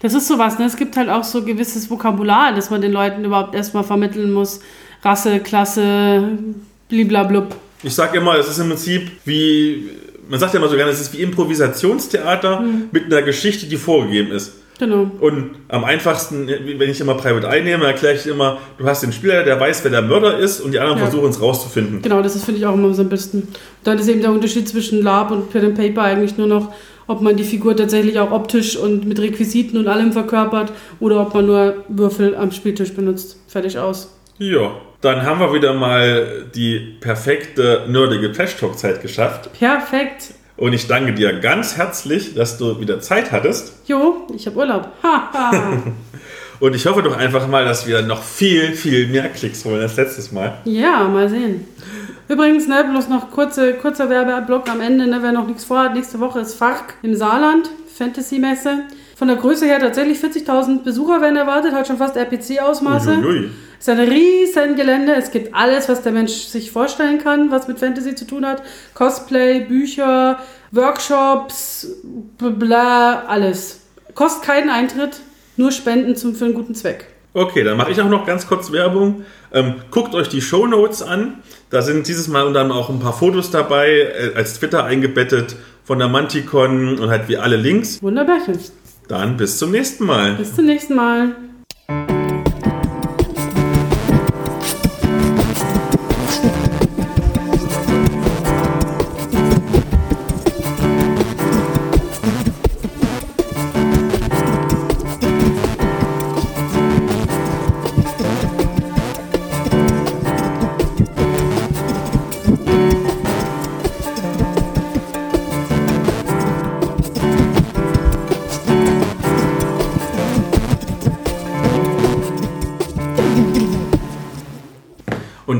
Das 0.00 0.12
ist 0.12 0.28
sowas, 0.28 0.58
ne? 0.58 0.66
Es 0.66 0.76
gibt 0.76 0.96
halt 0.96 1.08
auch 1.08 1.24
so 1.24 1.42
gewisses 1.42 1.90
Vokabular, 1.90 2.54
das 2.54 2.70
man 2.70 2.82
den 2.82 2.92
Leuten 2.92 3.24
überhaupt 3.24 3.54
erstmal 3.54 3.84
vermitteln 3.84 4.32
muss. 4.32 4.60
Rasse, 5.02 5.40
Klasse, 5.40 6.38
bliblablub. 6.88 7.56
Ich 7.82 7.94
sage 7.94 8.18
immer, 8.18 8.38
es 8.38 8.48
ist 8.48 8.58
im 8.58 8.68
Prinzip 8.68 9.10
wie, 9.24 9.90
man 10.28 10.38
sagt 10.38 10.54
ja 10.54 10.60
immer 10.60 10.68
so 10.68 10.76
gerne, 10.76 10.90
es 10.90 11.00
ist 11.00 11.12
wie 11.12 11.22
Improvisationstheater 11.22 12.64
mit 12.92 13.06
einer 13.06 13.22
Geschichte, 13.22 13.66
die 13.66 13.76
vorgegeben 13.76 14.30
ist. 14.30 14.52
Genau. 14.78 15.10
Und 15.20 15.50
am 15.68 15.84
einfachsten, 15.84 16.48
wenn 16.48 16.90
ich 16.90 17.00
immer 17.00 17.14
Private 17.14 17.46
Eye 17.46 17.62
nehme, 17.62 17.86
erkläre 17.86 18.14
ich 18.14 18.26
immer, 18.26 18.58
du 18.76 18.84
hast 18.86 19.02
den 19.02 19.12
Spieler, 19.12 19.44
der 19.44 19.60
weiß, 19.60 19.84
wer 19.84 19.90
der 19.92 20.02
Mörder 20.02 20.36
ist 20.38 20.60
und 20.60 20.72
die 20.72 20.80
anderen 20.80 20.98
Ja. 20.98 21.04
versuchen 21.06 21.30
es 21.30 21.40
rauszufinden. 21.40 22.02
Genau, 22.02 22.22
das 22.22 22.34
ist, 22.34 22.44
finde 22.44 22.58
ich, 22.60 22.66
auch 22.66 22.74
immer 22.74 22.92
so 22.92 23.02
am 23.02 23.08
besten. 23.08 23.38
Und 23.42 23.48
dann 23.84 23.98
ist 23.98 24.08
eben 24.08 24.20
der 24.20 24.32
Unterschied 24.32 24.68
zwischen 24.68 25.02
Lab 25.02 25.30
und 25.30 25.50
Pen 25.52 25.66
and 25.66 25.76
Paper 25.76 26.02
eigentlich 26.02 26.36
nur 26.36 26.48
noch, 26.48 26.72
ob 27.06 27.20
man 27.20 27.36
die 27.36 27.44
Figur 27.44 27.76
tatsächlich 27.76 28.18
auch 28.18 28.32
optisch 28.32 28.76
und 28.76 29.06
mit 29.06 29.20
Requisiten 29.20 29.78
und 29.78 29.86
allem 29.88 30.12
verkörpert 30.12 30.72
oder 31.00 31.20
ob 31.20 31.34
man 31.34 31.46
nur 31.46 31.84
Würfel 31.88 32.34
am 32.34 32.50
Spieltisch 32.50 32.94
benutzt. 32.94 33.38
Fertig 33.46 33.78
aus. 33.78 34.10
Ja, 34.38 34.72
dann 35.02 35.22
haben 35.22 35.38
wir 35.38 35.52
wieder 35.52 35.74
mal 35.74 36.46
die 36.54 36.96
perfekte 37.00 37.82
nerdige 37.88 38.32
Trash-Talk-Zeit 38.32 39.02
geschafft. 39.02 39.50
Perfekt. 39.52 40.34
Und 40.56 40.72
ich 40.72 40.86
danke 40.86 41.12
dir 41.14 41.40
ganz 41.40 41.76
herzlich, 41.76 42.34
dass 42.34 42.58
du 42.58 42.80
wieder 42.80 43.00
Zeit 43.00 43.32
hattest. 43.32 43.72
Jo, 43.86 44.28
ich 44.34 44.46
habe 44.46 44.56
Urlaub. 44.58 44.88
Ha, 45.02 45.30
ha. 45.32 45.82
Und 46.60 46.74
ich 46.74 46.86
hoffe 46.86 47.02
doch 47.02 47.16
einfach 47.16 47.48
mal, 47.48 47.64
dass 47.64 47.86
wir 47.86 48.02
noch 48.02 48.22
viel, 48.22 48.72
viel 48.74 49.08
mehr 49.08 49.28
Klicks 49.28 49.64
holen 49.64 49.82
als 49.82 49.96
letztes 49.96 50.30
Mal. 50.30 50.58
ja, 50.64 51.08
mal 51.08 51.28
sehen. 51.28 51.66
Übrigens, 52.28 52.68
ne, 52.68 52.86
bloß 52.88 53.08
noch 53.08 53.30
kurze, 53.32 53.74
kurzer 53.74 54.08
Werbeblock 54.08 54.70
am 54.70 54.80
Ende, 54.80 55.06
ne, 55.06 55.18
wer 55.20 55.32
noch 55.32 55.46
nichts 55.46 55.64
vorhat. 55.64 55.94
Nächste 55.94 56.20
Woche 56.20 56.40
ist 56.40 56.54
FARC 56.54 56.94
im 57.02 57.14
Saarland, 57.14 57.68
Fantasy-Messe. 57.98 58.84
Von 59.16 59.28
der 59.28 59.36
Größe 59.36 59.66
her 59.66 59.78
tatsächlich 59.78 60.18
40.000 60.18 60.82
Besucher 60.82 61.20
werden 61.20 61.36
erwartet, 61.36 61.72
hat 61.72 61.86
schon 61.86 61.98
fast 61.98 62.16
RPC-Ausmaße. 62.16 63.50
Ist 63.78 63.88
ein 63.88 64.00
riesen 64.00 64.76
Gelände. 64.76 65.14
Es 65.14 65.30
gibt 65.30 65.54
alles, 65.54 65.88
was 65.88 66.02
der 66.02 66.12
Mensch 66.12 66.32
sich 66.32 66.72
vorstellen 66.72 67.18
kann, 67.18 67.50
was 67.50 67.68
mit 67.68 67.78
Fantasy 67.78 68.14
zu 68.14 68.26
tun 68.26 68.44
hat. 68.44 68.62
Cosplay, 68.94 69.60
Bücher, 69.60 70.38
Workshops, 70.72 71.88
bla, 72.38 73.24
alles. 73.26 73.80
Kostet 74.14 74.44
keinen 74.44 74.70
Eintritt, 74.70 75.20
nur 75.56 75.70
Spenden 75.70 76.16
zum, 76.16 76.34
für 76.34 76.46
einen 76.46 76.54
guten 76.54 76.74
Zweck. 76.74 77.06
Okay, 77.34 77.64
dann 77.64 77.76
mache 77.76 77.90
ich 77.90 78.00
auch 78.00 78.08
noch 78.08 78.26
ganz 78.26 78.46
kurz 78.46 78.70
Werbung. 78.72 79.24
Ähm, 79.52 79.74
guckt 79.90 80.14
euch 80.14 80.28
die 80.28 80.40
Show 80.40 80.66
Notes 80.66 81.02
an. 81.02 81.42
Da 81.70 81.82
sind 81.82 82.06
dieses 82.06 82.28
Mal 82.28 82.44
unter 82.44 82.60
anderem 82.60 82.80
auch 82.80 82.90
ein 82.90 83.00
paar 83.00 83.12
Fotos 83.12 83.50
dabei, 83.50 83.90
äh, 83.90 84.32
als 84.36 84.58
Twitter 84.58 84.84
eingebettet 84.84 85.56
von 85.84 85.98
der 85.98 86.08
Manticon 86.08 86.98
und 86.98 87.10
halt 87.10 87.28
wie 87.28 87.36
alle 87.36 87.56
Links. 87.56 88.02
Wunderbärchen. 88.02 88.58
Dann 89.08 89.36
bis 89.36 89.58
zum 89.58 89.70
nächsten 89.70 90.06
Mal. 90.06 90.34
Bis 90.34 90.54
zum 90.54 90.66
nächsten 90.66 90.94
Mal. 90.94 91.36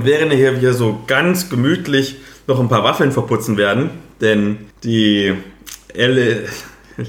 Und 0.05 0.11
während 0.11 0.35
hier 0.35 0.61
wir 0.61 0.75
so 0.75 1.01
ganz 1.07 1.49
gemütlich 1.49 2.17
noch 2.47 2.61
ein 2.61 2.69
paar 2.69 2.85
Waffeln 2.85 3.11
verputzen 3.11 3.57
werden, 3.57 3.89
denn 4.21 4.59
die 4.83 5.33
Elle. 5.95 6.45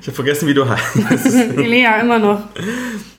Ich 0.00 0.08
habe 0.08 0.14
vergessen, 0.16 0.48
wie 0.48 0.54
du 0.54 0.68
heißt. 0.68 1.26
Elea, 1.56 2.00
immer 2.00 2.18
noch. 2.18 2.48